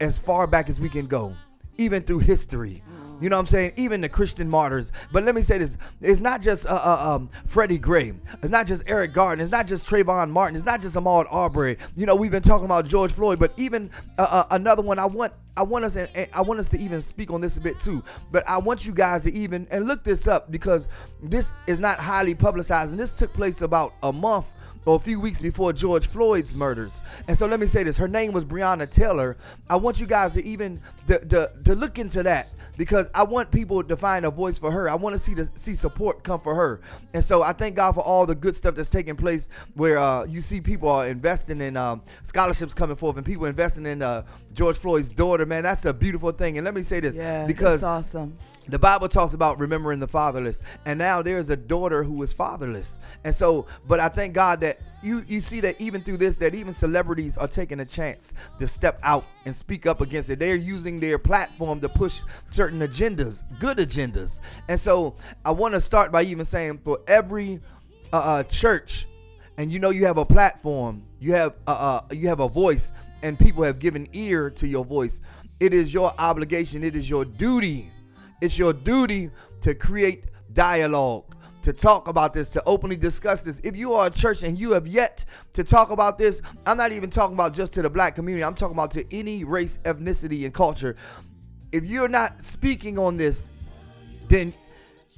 as 0.00 0.18
far 0.18 0.46
back 0.46 0.68
as 0.68 0.80
we 0.80 0.88
can 0.88 1.06
go, 1.06 1.34
even 1.78 2.02
through 2.02 2.20
history. 2.20 2.82
You 3.24 3.30
know 3.30 3.36
what 3.36 3.40
I'm 3.40 3.46
saying? 3.46 3.72
Even 3.76 4.02
the 4.02 4.08
Christian 4.10 4.50
martyrs. 4.50 4.92
But 5.10 5.24
let 5.24 5.34
me 5.34 5.40
say 5.40 5.56
this: 5.56 5.78
it's 6.02 6.20
not 6.20 6.42
just 6.42 6.66
uh, 6.66 6.74
uh, 6.74 7.14
um, 7.14 7.30
Freddie 7.46 7.78
Gray. 7.78 8.12
It's 8.42 8.50
not 8.50 8.66
just 8.66 8.82
Eric 8.86 9.14
Garner. 9.14 9.42
It's 9.42 9.50
not 9.50 9.66
just 9.66 9.86
Trayvon 9.86 10.28
Martin. 10.28 10.54
It's 10.56 10.66
not 10.66 10.82
just 10.82 10.94
Ahmaud 10.94 11.26
Arbery. 11.30 11.78
You 11.96 12.04
know, 12.04 12.14
we've 12.14 12.30
been 12.30 12.42
talking 12.42 12.66
about 12.66 12.84
George 12.84 13.12
Floyd, 13.12 13.38
but 13.38 13.54
even 13.56 13.90
uh, 14.18 14.26
uh, 14.28 14.44
another 14.50 14.82
one. 14.82 14.98
I 14.98 15.06
want. 15.06 15.32
I 15.56 15.62
want 15.62 15.84
us 15.86 15.96
and 15.96 16.08
I 16.34 16.42
want 16.42 16.60
us 16.60 16.68
to 16.70 16.78
even 16.78 17.00
speak 17.00 17.30
on 17.30 17.40
this 17.40 17.56
a 17.56 17.60
bit 17.60 17.80
too. 17.80 18.04
But 18.30 18.46
I 18.46 18.58
want 18.58 18.84
you 18.84 18.92
guys 18.92 19.22
to 19.22 19.32
even 19.32 19.68
and 19.70 19.86
look 19.86 20.04
this 20.04 20.26
up 20.26 20.50
because 20.50 20.88
this 21.22 21.52
is 21.66 21.78
not 21.78 22.00
highly 22.00 22.34
publicized 22.34 22.90
and 22.90 22.98
this 22.98 23.14
took 23.14 23.32
place 23.32 23.62
about 23.62 23.94
a 24.02 24.12
month 24.12 24.52
or 24.86 24.96
a 24.96 24.98
few 24.98 25.20
weeks 25.20 25.40
before 25.40 25.72
George 25.72 26.06
Floyd's 26.06 26.54
murders. 26.54 27.00
And 27.28 27.36
so 27.38 27.46
let 27.46 27.60
me 27.60 27.66
say 27.66 27.84
this: 27.84 27.96
her 27.96 28.08
name 28.08 28.32
was 28.32 28.44
Breonna 28.44 28.90
Taylor. 28.90 29.36
I 29.70 29.76
want 29.76 30.00
you 30.00 30.06
guys 30.06 30.34
to 30.34 30.44
even 30.44 30.80
to, 31.06 31.18
to, 31.26 31.50
to 31.64 31.74
look 31.74 31.98
into 31.98 32.22
that 32.24 32.48
because 32.76 33.08
I 33.14 33.24
want 33.24 33.50
people 33.50 33.82
to 33.84 33.96
find 33.96 34.24
a 34.24 34.30
voice 34.30 34.58
for 34.58 34.70
her. 34.70 34.88
I 34.88 34.94
want 34.94 35.14
to 35.14 35.18
see 35.18 35.34
the 35.34 35.48
see 35.54 35.74
support 35.74 36.24
come 36.24 36.40
for 36.40 36.54
her. 36.54 36.80
And 37.12 37.24
so 37.24 37.42
I 37.42 37.52
thank 37.52 37.76
God 37.76 37.92
for 37.92 38.00
all 38.02 38.26
the 38.26 38.34
good 38.34 38.54
stuff 38.54 38.74
that's 38.74 38.90
taking 38.90 39.16
place 39.16 39.48
where 39.74 39.98
uh, 39.98 40.24
you 40.24 40.40
see 40.40 40.60
people 40.60 40.88
are 40.88 41.06
investing 41.06 41.60
in 41.60 41.76
um, 41.76 42.02
scholarships 42.22 42.74
coming 42.74 42.96
forth 42.96 43.16
and 43.16 43.24
people 43.24 43.46
investing 43.46 43.86
in 43.86 44.02
uh, 44.02 44.22
George 44.52 44.76
Floyd's 44.76 45.08
daughter. 45.08 45.46
Man, 45.46 45.62
that's 45.62 45.84
a 45.84 45.94
beautiful 45.94 46.32
thing. 46.32 46.58
And 46.58 46.64
let 46.64 46.74
me 46.74 46.82
say 46.82 47.00
this 47.00 47.14
Yeah, 47.14 47.46
because 47.46 47.80
that's 47.80 48.08
awesome. 48.14 48.36
the 48.68 48.78
Bible 48.78 49.08
talks 49.08 49.34
about 49.34 49.58
remembering 49.60 50.00
the 50.00 50.08
fatherless, 50.08 50.62
and 50.86 50.98
now 50.98 51.22
there's 51.22 51.50
a 51.50 51.56
daughter 51.56 52.02
who 52.02 52.22
is 52.22 52.32
fatherless. 52.32 52.98
And 53.24 53.34
so, 53.34 53.66
but 53.86 54.00
I 54.00 54.08
thank 54.08 54.34
God 54.34 54.60
that 54.62 54.80
you 55.04 55.24
you 55.26 55.40
see 55.40 55.60
that 55.60 55.80
even 55.80 56.02
through 56.02 56.16
this, 56.16 56.36
that 56.38 56.54
even 56.54 56.72
celebrities 56.72 57.36
are 57.36 57.48
taking 57.48 57.80
a 57.80 57.84
chance 57.84 58.34
to 58.58 58.66
step 58.66 58.98
out 59.02 59.24
and 59.44 59.54
speak 59.54 59.86
up 59.86 60.00
against 60.00 60.30
it. 60.30 60.38
They're 60.38 60.56
using 60.56 60.98
their 60.98 61.18
platform 61.18 61.80
to 61.80 61.88
push 61.88 62.22
certain 62.50 62.80
agendas, 62.80 63.42
good 63.58 63.78
agendas. 63.78 64.40
And 64.68 64.80
so, 64.80 65.16
I 65.44 65.50
want 65.50 65.74
to 65.74 65.80
start 65.80 66.10
by 66.10 66.22
even 66.22 66.44
saying 66.44 66.80
for 66.84 67.00
every 67.06 67.60
uh, 68.12 68.16
uh, 68.16 68.42
church, 68.44 69.06
and 69.58 69.70
you 69.70 69.78
know 69.78 69.90
you 69.90 70.06
have 70.06 70.18
a 70.18 70.24
platform, 70.26 71.04
you 71.20 71.32
have 71.32 71.54
uh, 71.66 72.00
uh, 72.10 72.14
you 72.14 72.28
have 72.28 72.40
a 72.40 72.48
voice, 72.48 72.92
and 73.22 73.38
people 73.38 73.62
have 73.62 73.78
given 73.78 74.08
ear 74.12 74.50
to 74.50 74.66
your 74.66 74.84
voice. 74.84 75.20
It 75.60 75.72
is 75.72 75.94
your 75.94 76.12
obligation. 76.18 76.82
It 76.82 76.96
is 76.96 77.08
your 77.08 77.24
duty 77.24 77.90
it's 78.44 78.58
your 78.58 78.74
duty 78.74 79.30
to 79.62 79.74
create 79.74 80.24
dialogue, 80.52 81.33
to 81.64 81.72
talk 81.72 82.08
about 82.08 82.34
this, 82.34 82.50
to 82.50 82.62
openly 82.66 82.96
discuss 82.96 83.40
this. 83.40 83.58
If 83.64 83.74
you 83.74 83.94
are 83.94 84.06
a 84.08 84.10
church 84.10 84.42
and 84.42 84.58
you 84.58 84.72
have 84.72 84.86
yet 84.86 85.24
to 85.54 85.64
talk 85.64 85.90
about 85.90 86.18
this, 86.18 86.42
I'm 86.66 86.76
not 86.76 86.92
even 86.92 87.08
talking 87.08 87.34
about 87.34 87.54
just 87.54 87.72
to 87.74 87.82
the 87.82 87.88
black 87.88 88.14
community, 88.14 88.44
I'm 88.44 88.54
talking 88.54 88.76
about 88.76 88.90
to 88.92 89.04
any 89.16 89.44
race, 89.44 89.78
ethnicity, 89.84 90.44
and 90.44 90.52
culture. 90.52 90.94
If 91.72 91.84
you're 91.84 92.08
not 92.08 92.42
speaking 92.42 92.98
on 92.98 93.16
this, 93.16 93.48
then 94.28 94.52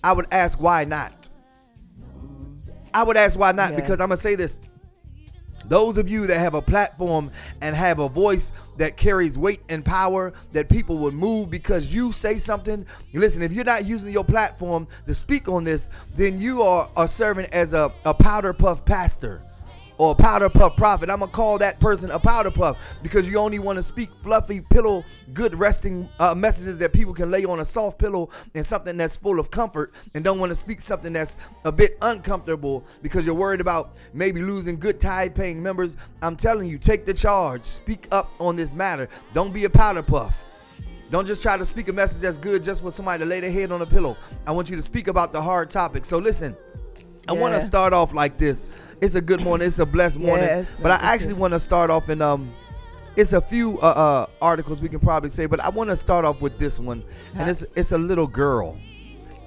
I 0.05 0.13
would 0.13 0.27
ask 0.31 0.61
why 0.61 0.85
not. 0.85 1.29
I 2.95 3.03
would 3.03 3.17
ask 3.17 3.39
why 3.39 3.51
not 3.53 3.73
Yeah. 3.73 3.77
because 3.81 4.01
I'm 4.01 4.09
going 4.09 4.11
to 4.11 4.17
say 4.17 4.37
this. 4.37 4.61
Those 5.69 5.99
of 5.99 6.09
you 6.09 6.27
that 6.27 6.39
have 6.39 6.55
a 6.55 6.63
platform 6.63 7.31
and 7.61 7.75
have 7.75 7.99
a 7.99 8.09
voice 8.09 8.53
that 8.77 8.97
carries 8.97 9.39
weight 9.39 9.61
and 9.69 9.85
power, 9.85 10.33
that 10.53 10.69
people 10.69 10.99
will 10.99 11.13
move 11.13 11.51
because 11.51 11.95
you 11.95 12.13
say 12.13 12.39
something. 12.39 12.87
Listen, 13.13 13.43
if 13.43 13.53
you're 13.53 13.65
not 13.65 13.85
using 13.85 14.13
your 14.13 14.25
platform 14.25 14.87
to 15.07 15.15
speak 15.15 15.49
on 15.49 15.65
this, 15.65 15.89
then 16.15 16.39
you 16.39 16.63
are, 16.63 16.91
are 16.97 17.09
serving 17.09 17.47
as 17.47 17.73
a, 17.73 17.93
a 18.05 18.15
powder 18.15 18.53
puff 18.53 18.85
pastor 18.85 19.43
or 19.99 20.13
a 20.13 20.15
powder 20.15 20.49
puff 20.49 20.77
prophet. 20.77 21.11
I'm 21.11 21.21
gonna 21.21 21.31
call 21.31 21.59
that 21.59 21.81
person 21.81 22.11
a 22.11 22.19
powder 22.19 22.51
puff 22.51 22.77
because 23.03 23.29
you 23.29 23.39
only 23.39 23.59
want 23.59 23.77
to 23.77 23.83
speak 23.83 24.11
fluffy 24.23 24.61
pillow, 24.61 25.05
good 25.33 25.55
resting 25.55 26.09
uh, 26.19 26.35
messages 26.35 26.79
that 26.79 26.93
people 26.93 27.15
can 27.15 27.31
lay 27.31 27.45
on 27.45 27.61
a 27.61 27.65
soft 27.65 27.99
pillow 27.99 28.29
and 28.55 28.65
something 28.65 28.97
that's 28.97 29.17
full 29.17 29.41
of 29.41 29.51
comfort, 29.51 29.95
and 30.15 30.25
don't 30.25 30.39
want 30.39 30.51
to 30.51 30.57
speak 30.57 30.81
something 30.81 31.13
that's 31.13 31.37
a 31.65 31.73
bit 31.73 31.97
uncomfortable 32.03 32.85
because 33.03 33.27
you're 33.27 33.35
worried 33.35 33.61
about 33.61 33.97
maybe 34.13 34.43
losing 34.43 34.79
good 34.79 35.01
tithe-paying 35.01 35.63
members. 35.63 35.97
I'm 36.23 36.37
telling 36.37 36.69
you, 36.69 36.79
take 36.79 37.07
the 37.07 37.15
charge. 37.15 37.65
Speak 37.65 38.09
up 38.13 38.31
on 38.39 38.57
this 38.57 38.73
matter. 38.73 39.09
Don't 39.33 39.53
be 39.53 39.65
a 39.65 39.71
powder 39.71 40.03
puff. 40.03 40.43
Don't 41.11 41.27
just 41.27 41.41
try 41.41 41.57
to 41.57 41.65
speak 41.65 41.89
a 41.89 41.93
message 41.93 42.21
that's 42.21 42.37
good 42.37 42.65
just 42.65 42.83
for 42.83 42.91
somebody 42.91 43.23
to 43.23 43.29
lay 43.29 43.39
their 43.39 43.51
head 43.51 43.71
on 43.71 43.81
a 43.81 43.87
pillow. 43.87 44.17
I 44.47 44.51
want 44.51 44.69
you 44.69 44.77
to 44.77 44.83
speak 44.83 45.07
about 45.07 45.33
the 45.33 45.41
hard 45.41 45.71
topic. 45.71 46.05
So 46.05 46.19
listen, 46.19 46.57
I 47.29 47.33
want 47.33 47.55
to 47.55 47.61
start 47.61 47.93
off 47.93 48.15
like 48.15 48.39
this. 48.39 48.67
It's 49.01 49.15
a 49.15 49.21
good 49.21 49.43
morning. 49.43 49.67
It's 49.67 49.79
a 49.79 49.87
blessed 49.87 50.19
morning. 50.19 50.47
Yes, 50.47 50.77
but 50.81 50.91
I 50.91 50.97
actually 50.97 51.35
want 51.35 51.55
to 51.55 51.61
start 51.61 51.91
off 51.91 52.09
in 52.09 52.23
um. 52.23 52.53
It's 53.17 53.33
a 53.33 53.41
few 53.41 53.79
uh, 53.81 53.87
uh 53.87 54.27
articles 54.43 54.83
we 54.83 54.91
can 54.91 55.01
probably 55.01 55.31
say, 55.31 55.47
but 55.47 55.59
I 55.61 55.71
want 55.71 55.89
to 55.89 55.97
start 55.97 56.25
off 56.25 56.41
with 56.41 56.59
this 56.59 56.79
one, 56.79 57.03
and 57.35 57.49
it's 57.49 57.65
it's 57.75 57.93
a 57.93 57.99
little 57.99 58.27
girl. 58.27 58.77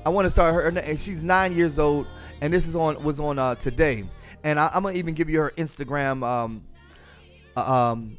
I 0.06 0.10
want 0.10 0.26
to 0.26 0.30
start 0.30 0.54
her, 0.56 0.68
and 0.68 1.00
she's 1.00 1.22
nine 1.22 1.54
years 1.56 1.78
old, 1.78 2.08
and 2.42 2.52
this 2.52 2.68
is 2.68 2.76
on 2.76 3.02
was 3.04 3.20
on 3.20 3.38
uh 3.38 3.56
today, 3.56 4.06
and 4.44 4.60
I, 4.60 4.72
I'm 4.74 4.84
gonna 4.84 4.98
even 4.98 5.14
give 5.14 5.30
you 5.30 5.40
her 5.40 5.54
Instagram 5.58 6.24
um 6.24 6.64
uh, 7.56 7.62
um 7.62 8.18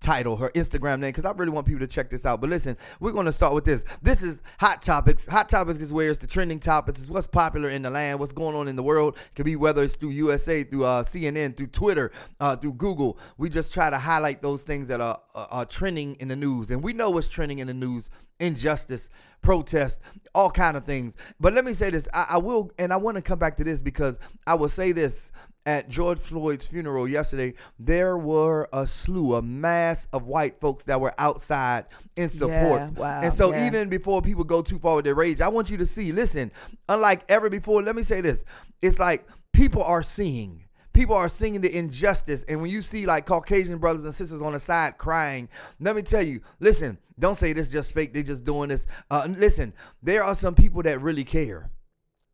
title, 0.00 0.36
her 0.36 0.50
Instagram 0.50 1.00
name, 1.00 1.10
because 1.10 1.24
I 1.24 1.32
really 1.32 1.50
want 1.50 1.66
people 1.66 1.80
to 1.80 1.86
check 1.86 2.10
this 2.10 2.24
out. 2.24 2.40
But 2.40 2.50
listen, 2.50 2.76
we're 3.00 3.12
going 3.12 3.26
to 3.26 3.32
start 3.32 3.54
with 3.54 3.64
this. 3.64 3.84
This 4.02 4.22
is 4.22 4.42
Hot 4.60 4.82
Topics. 4.82 5.26
Hot 5.26 5.48
Topics 5.48 5.78
is 5.78 5.92
where 5.92 6.10
it's 6.10 6.18
the 6.18 6.26
trending 6.26 6.60
topics. 6.60 7.00
It's 7.00 7.08
what's 7.08 7.26
popular 7.26 7.70
in 7.70 7.82
the 7.82 7.90
land, 7.90 8.18
what's 8.18 8.32
going 8.32 8.56
on 8.56 8.68
in 8.68 8.76
the 8.76 8.82
world. 8.82 9.16
It 9.16 9.34
could 9.34 9.44
be 9.44 9.56
whether 9.56 9.82
it's 9.82 9.96
through 9.96 10.10
USA, 10.10 10.64
through 10.64 10.84
uh, 10.84 11.02
CNN, 11.02 11.56
through 11.56 11.68
Twitter, 11.68 12.12
uh, 12.40 12.56
through 12.56 12.74
Google. 12.74 13.18
We 13.36 13.48
just 13.48 13.74
try 13.74 13.90
to 13.90 13.98
highlight 13.98 14.42
those 14.42 14.62
things 14.62 14.88
that 14.88 15.00
are, 15.00 15.20
are, 15.34 15.48
are 15.50 15.64
trending 15.64 16.14
in 16.16 16.28
the 16.28 16.36
news. 16.36 16.70
And 16.70 16.82
we 16.82 16.92
know 16.92 17.10
what's 17.10 17.28
trending 17.28 17.58
in 17.58 17.66
the 17.66 17.74
news. 17.74 18.10
Injustice, 18.40 19.08
protest, 19.42 20.00
all 20.32 20.50
kind 20.50 20.76
of 20.76 20.84
things. 20.84 21.16
But 21.40 21.54
let 21.54 21.64
me 21.64 21.74
say 21.74 21.90
this. 21.90 22.06
I, 22.14 22.26
I 22.30 22.38
will, 22.38 22.70
and 22.78 22.92
I 22.92 22.96
want 22.96 23.16
to 23.16 23.22
come 23.22 23.38
back 23.38 23.56
to 23.56 23.64
this 23.64 23.82
because 23.82 24.18
I 24.46 24.54
will 24.54 24.68
say 24.68 24.92
this 24.92 25.32
at 25.68 25.90
George 25.90 26.18
Floyd's 26.18 26.66
funeral 26.66 27.06
yesterday, 27.06 27.52
there 27.78 28.16
were 28.16 28.70
a 28.72 28.86
slew, 28.86 29.34
a 29.34 29.42
mass 29.42 30.08
of 30.14 30.26
white 30.26 30.58
folks 30.62 30.84
that 30.84 30.98
were 30.98 31.12
outside 31.18 31.84
in 32.16 32.30
support. 32.30 32.80
Yeah, 32.80 32.88
wow, 32.88 33.20
and 33.22 33.34
so 33.34 33.50
yeah. 33.50 33.66
even 33.66 33.90
before 33.90 34.22
people 34.22 34.44
go 34.44 34.62
too 34.62 34.78
far 34.78 34.96
with 34.96 35.04
their 35.04 35.14
rage, 35.14 35.42
I 35.42 35.48
want 35.48 35.70
you 35.70 35.76
to 35.76 35.84
see, 35.84 36.10
listen, 36.10 36.50
unlike 36.88 37.22
ever 37.28 37.50
before, 37.50 37.82
let 37.82 37.94
me 37.94 38.02
say 38.02 38.22
this. 38.22 38.46
It's 38.80 38.98
like 38.98 39.28
people 39.52 39.82
are 39.82 40.02
seeing. 40.02 40.64
People 40.94 41.16
are 41.16 41.28
seeing 41.28 41.60
the 41.60 41.76
injustice. 41.76 42.44
And 42.44 42.62
when 42.62 42.70
you 42.70 42.80
see 42.80 43.04
like 43.04 43.26
Caucasian 43.26 43.76
brothers 43.76 44.04
and 44.04 44.14
sisters 44.14 44.40
on 44.40 44.54
the 44.54 44.58
side 44.58 44.96
crying, 44.96 45.50
let 45.80 45.94
me 45.94 46.00
tell 46.00 46.22
you, 46.22 46.40
listen, 46.60 46.96
don't 47.18 47.36
say 47.36 47.52
this 47.52 47.66
is 47.66 47.72
just 47.74 47.92
fake. 47.92 48.14
They're 48.14 48.22
just 48.22 48.42
doing 48.42 48.70
this. 48.70 48.86
Uh, 49.10 49.28
listen, 49.28 49.74
there 50.02 50.24
are 50.24 50.34
some 50.34 50.54
people 50.54 50.82
that 50.84 51.02
really 51.02 51.24
care. 51.24 51.70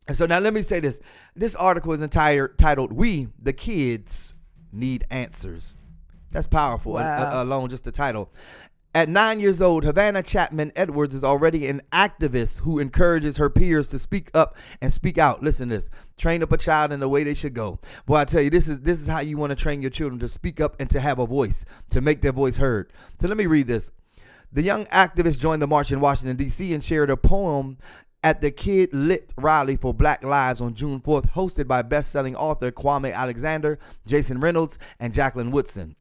And 0.07 0.15
so 0.15 0.25
now 0.25 0.39
let 0.39 0.53
me 0.53 0.61
say 0.61 0.79
this. 0.79 0.99
This 1.35 1.55
article 1.55 1.93
is 1.93 2.01
entire 2.01 2.47
titled 2.47 2.93
"We 2.93 3.27
the 3.41 3.53
Kids 3.53 4.33
Need 4.71 5.05
Answers." 5.09 5.75
That's 6.31 6.47
powerful 6.47 6.97
uh, 6.97 7.01
Wow. 7.01 7.39
uh, 7.39 7.43
alone 7.43 7.69
just 7.69 7.83
the 7.85 7.91
title. 7.91 8.31
At 8.93 9.09
nine 9.09 9.41
years 9.41 9.61
old, 9.61 9.83
Havana 9.83 10.23
Chapman 10.23 10.71
Edwards 10.73 11.13
is 11.13 11.23
already 11.23 11.67
an 11.67 11.81
activist 11.91 12.59
who 12.61 12.79
encourages 12.79 13.35
her 13.35 13.49
peers 13.49 13.89
to 13.89 13.99
speak 13.99 14.29
up 14.33 14.55
and 14.81 14.93
speak 14.93 15.17
out. 15.17 15.43
Listen 15.43 15.67
to 15.67 15.75
this. 15.75 15.89
Train 16.17 16.41
up 16.41 16.53
a 16.53 16.57
child 16.57 16.93
in 16.93 17.01
the 17.01 17.09
way 17.09 17.25
they 17.25 17.33
should 17.33 17.53
go. 17.53 17.79
Boy, 18.05 18.15
I 18.17 18.25
tell 18.25 18.41
you, 18.41 18.49
this 18.49 18.69
is 18.69 18.79
this 18.81 19.01
is 19.01 19.07
how 19.07 19.19
you 19.19 19.37
want 19.37 19.49
to 19.49 19.55
train 19.55 19.81
your 19.81 19.91
children 19.91 20.19
to 20.19 20.27
speak 20.29 20.61
up 20.61 20.75
and 20.79 20.89
to 20.91 21.01
have 21.01 21.19
a 21.19 21.25
voice, 21.25 21.65
to 21.89 21.99
make 21.99 22.21
their 22.21 22.31
voice 22.31 22.55
heard. 22.57 22.93
So 23.19 23.27
let 23.27 23.35
me 23.37 23.47
read 23.47 23.67
this. 23.67 23.91
The 24.53 24.61
young 24.61 24.85
activist 24.85 25.39
joined 25.39 25.61
the 25.61 25.67
march 25.67 25.91
in 25.91 25.99
Washington, 25.99 26.37
D.C. 26.37 26.73
and 26.73 26.81
shared 26.81 27.09
a 27.09 27.17
poem 27.17 27.77
at 28.25 28.41
the 28.41 28.49
Kid 28.49 28.91
Lit 28.91 29.31
rally 29.37 29.75
for 29.75 29.93
Black 29.93 30.23
Lives 30.23 30.59
on 30.59 30.73
June 30.73 30.99
4th, 30.99 31.29
hosted 31.33 31.67
by 31.67 31.83
best-selling 31.83 32.35
author 32.35 32.71
Kwame 32.71 33.13
Alexander, 33.13 33.77
Jason 34.07 34.39
Reynolds, 34.39 34.79
and 34.99 35.13
Jacqueline 35.13 35.51
Woodson 35.51 35.95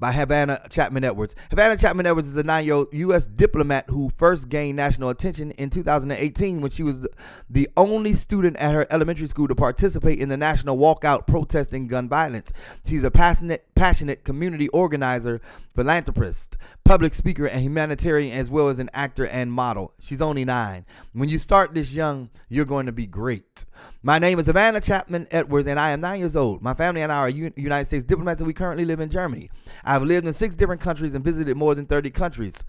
by 0.00 0.12
Havana 0.12 0.62
Chapman 0.70 1.04
Edwards. 1.04 1.36
Havana 1.50 1.76
Chapman 1.76 2.06
Edwards 2.06 2.26
is 2.28 2.36
a 2.36 2.42
nine 2.42 2.64
year 2.64 2.74
old 2.74 2.88
U.S. 2.92 3.26
diplomat 3.26 3.84
who 3.90 4.10
first 4.16 4.48
gained 4.48 4.76
national 4.76 5.10
attention 5.10 5.50
in 5.52 5.68
2018 5.70 6.62
when 6.62 6.70
she 6.70 6.82
was 6.82 7.06
the- 7.48 7.68
only 7.76 8.14
student 8.14 8.56
at 8.56 8.72
her 8.74 8.86
elementary 8.90 9.26
school 9.28 9.46
to 9.46 9.54
participate 9.54 10.18
in 10.18 10.28
the 10.30 10.36
national 10.36 10.78
walkout 10.78 11.26
protesting 11.26 11.86
gun 11.86 12.08
violence. 12.08 12.52
She's 12.86 13.04
a 13.04 13.10
passionate, 13.10 13.66
passionate 13.74 14.24
community 14.24 14.68
organizer, 14.68 15.40
philanthropist, 15.76 16.56
public 16.84 17.12
speaker, 17.14 17.46
and 17.46 17.62
humanitarian, 17.62 18.32
as 18.36 18.50
well 18.50 18.68
as 18.68 18.78
an 18.78 18.90
actor 18.94 19.26
and 19.26 19.52
model. 19.52 19.92
She's 20.00 20.22
only 20.22 20.44
nine. 20.44 20.86
When 21.12 21.28
you 21.28 21.38
start 21.38 21.74
this 21.74 21.92
young, 21.92 22.30
you're 22.48 22.64
going 22.64 22.86
to 22.86 22.92
be 22.92 23.06
great. 23.06 23.66
My 24.02 24.18
name 24.18 24.38
is 24.38 24.46
Havana 24.46 24.80
Chapman 24.80 25.26
Edwards, 25.30 25.66
and 25.66 25.78
I 25.78 25.90
am 25.90 26.00
nine 26.00 26.18
years 26.20 26.36
old. 26.36 26.62
My 26.62 26.74
family 26.74 27.02
and 27.02 27.12
I 27.12 27.18
are 27.18 27.28
U- 27.28 27.52
United 27.56 27.86
States 27.86 28.04
diplomats, 28.04 28.40
and 28.40 28.46
we 28.46 28.54
currently 28.54 28.84
live 28.84 29.00
in 29.00 29.10
Germany. 29.10 29.50
I've 29.90 30.04
lived 30.04 30.24
in 30.24 30.32
six 30.32 30.54
different 30.54 30.80
countries 30.80 31.14
and 31.14 31.24
visited 31.24 31.56
more 31.56 31.74
than 31.74 31.84
30 31.84 32.10
countries. 32.10 32.64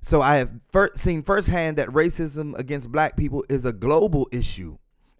So 0.00 0.22
I 0.22 0.36
have 0.36 0.50
fir- 0.70 0.92
seen 0.94 1.22
firsthand 1.22 1.76
that 1.76 1.88
racism 1.90 2.58
against 2.58 2.90
black 2.90 3.14
people 3.14 3.44
is 3.50 3.66
a 3.66 3.74
global 3.74 4.26
issue. 4.32 4.78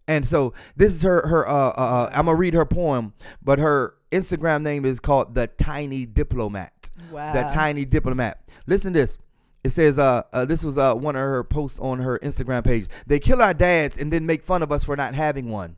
And 0.09 0.26
so 0.26 0.55
this 0.76 0.94
is 0.94 1.03
her 1.03 1.26
her 1.28 1.46
uh, 1.46 1.53
uh 1.53 1.70
uh, 1.70 2.11
I'm 2.12 2.24
gonna 2.24 2.36
read 2.36 2.55
her 2.55 2.64
poem, 2.64 3.12
but 3.42 3.59
her 3.59 3.94
Instagram 4.11 4.62
name 4.62 4.84
is 4.86 4.98
called 4.98 5.34
the 5.34 5.46
Tiny 5.46 6.07
Diplomat. 6.07 6.90
Wow. 7.11 7.34
The 7.34 7.42
Tiny 7.55 7.84
Diplomat. 7.84 8.40
Listen 8.66 8.94
to 8.94 9.00
this. 9.00 9.18
It 9.62 9.70
says 9.70 9.98
uh, 9.98 10.22
uh 10.32 10.46
this 10.46 10.64
was 10.64 10.78
uh 10.78 10.94
one 10.94 11.16
of 11.16 11.20
her 11.20 11.44
posts 11.44 11.78
on 11.78 11.98
her 12.00 12.18
Instagram 12.20 12.64
page. 12.64 12.86
They 13.07 13.20
kill 13.20 13.42
our 13.42 13.55
dads 13.55 13.98
and 13.98 14.11
then 14.12 14.24
make 14.24 14.42
fun 14.42 14.62
of 14.62 14.72
us 14.72 14.84
for 14.84 14.96
not 14.96 15.14
having 15.14 15.50
one. 15.50 15.76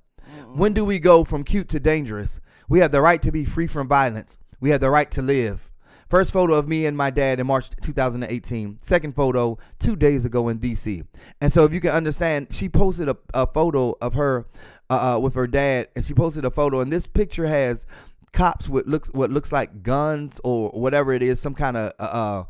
When 0.54 0.72
do 0.72 0.84
we 0.84 1.00
go 1.00 1.24
from 1.24 1.42
cute 1.42 1.68
to 1.70 1.80
dangerous? 1.80 2.40
We 2.68 2.78
have 2.78 2.92
the 2.92 3.02
right 3.02 3.20
to 3.22 3.32
be 3.32 3.44
free 3.44 3.66
from 3.66 3.88
violence. 3.88 4.38
We 4.61 4.70
have 4.70 4.80
the 4.80 4.90
right 4.90 5.11
to 5.12 5.22
live. 5.22 5.70
First 6.09 6.32
photo 6.32 6.55
of 6.55 6.68
me 6.68 6.86
and 6.86 6.96
my 6.96 7.11
dad 7.11 7.40
in 7.40 7.46
March 7.46 7.70
2018. 7.82 8.78
Second 8.80 9.14
photo 9.14 9.59
two 9.78 9.96
days 9.96 10.24
ago 10.24 10.48
in 10.48 10.59
DC. 10.59 11.05
And 11.40 11.52
so, 11.52 11.64
if 11.64 11.72
you 11.72 11.80
can 11.80 11.90
understand, 11.90 12.48
she 12.50 12.68
posted 12.68 13.09
a, 13.09 13.16
a 13.32 13.46
photo 13.46 13.96
of 14.00 14.14
her 14.14 14.46
uh, 14.90 15.16
uh, 15.16 15.18
with 15.18 15.34
her 15.34 15.46
dad, 15.46 15.88
and 15.96 16.05
she 16.05 16.14
posted 16.14 16.44
a 16.44 16.50
photo, 16.50 16.80
and 16.80 16.92
this 16.92 17.07
picture 17.07 17.46
has 17.46 17.86
cops 18.32 18.68
with 18.68 18.86
looks 18.86 19.09
what 19.12 19.30
looks 19.30 19.50
like 19.50 19.82
guns 19.82 20.40
or 20.44 20.68
whatever 20.70 21.12
it 21.12 21.22
is, 21.22 21.40
some 21.40 21.55
kind 21.55 21.76
of 21.76 21.92
uh, 21.98 22.44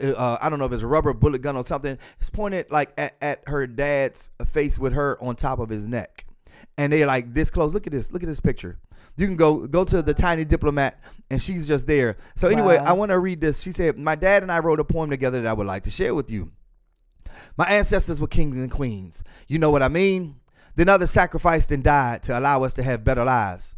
uh, 0.00 0.14
uh, 0.16 0.38
I 0.40 0.48
don't 0.48 0.58
know 0.58 0.66
if 0.66 0.72
it's 0.72 0.82
a 0.82 0.86
rubber 0.86 1.12
bullet 1.12 1.42
gun 1.42 1.56
or 1.56 1.64
something. 1.64 1.98
It's 2.18 2.30
pointed 2.30 2.70
like 2.70 2.92
at, 2.96 3.16
at 3.20 3.42
her 3.46 3.66
dad's 3.66 4.30
face 4.46 4.78
with 4.78 4.92
her 4.92 5.22
on 5.22 5.36
top 5.36 5.58
of 5.58 5.68
his 5.68 5.86
neck, 5.86 6.24
and 6.78 6.92
they're 6.92 7.06
like 7.06 7.34
this 7.34 7.50
close. 7.50 7.74
Look 7.74 7.86
at 7.86 7.92
this. 7.92 8.12
Look 8.12 8.22
at 8.22 8.28
this 8.28 8.40
picture. 8.40 8.78
You 9.16 9.26
can 9.26 9.36
go 9.36 9.66
go 9.66 9.84
to 9.84 10.02
the 10.02 10.14
tiny 10.14 10.44
diplomat, 10.44 10.98
and 11.30 11.40
she's 11.40 11.66
just 11.66 11.86
there. 11.86 12.16
So 12.34 12.48
anyway, 12.48 12.78
Wow. 12.78 12.84
I 12.84 12.92
want 12.92 13.10
to 13.10 13.18
read 13.18 13.40
this. 13.40 13.60
She 13.60 13.72
said, 13.72 13.98
"My 13.98 14.14
dad 14.14 14.42
and 14.42 14.50
I 14.50 14.58
wrote 14.60 14.80
a 14.80 14.84
poem 14.84 15.10
together 15.10 15.42
that 15.42 15.48
I 15.48 15.52
would 15.52 15.66
like 15.66 15.82
to 15.84 15.90
share 15.90 16.14
with 16.14 16.30
you." 16.30 16.50
My 17.56 17.66
ancestors 17.66 18.20
were 18.20 18.26
kings 18.26 18.56
and 18.56 18.70
queens. 18.70 19.22
You 19.48 19.58
know 19.58 19.70
what 19.70 19.82
I 19.82 19.88
mean? 19.88 20.36
Then 20.76 20.88
others 20.88 21.10
sacrificed 21.10 21.70
and 21.70 21.84
died 21.84 22.22
to 22.24 22.38
allow 22.38 22.62
us 22.64 22.72
to 22.74 22.82
have 22.82 23.04
better 23.04 23.24
lives. 23.24 23.74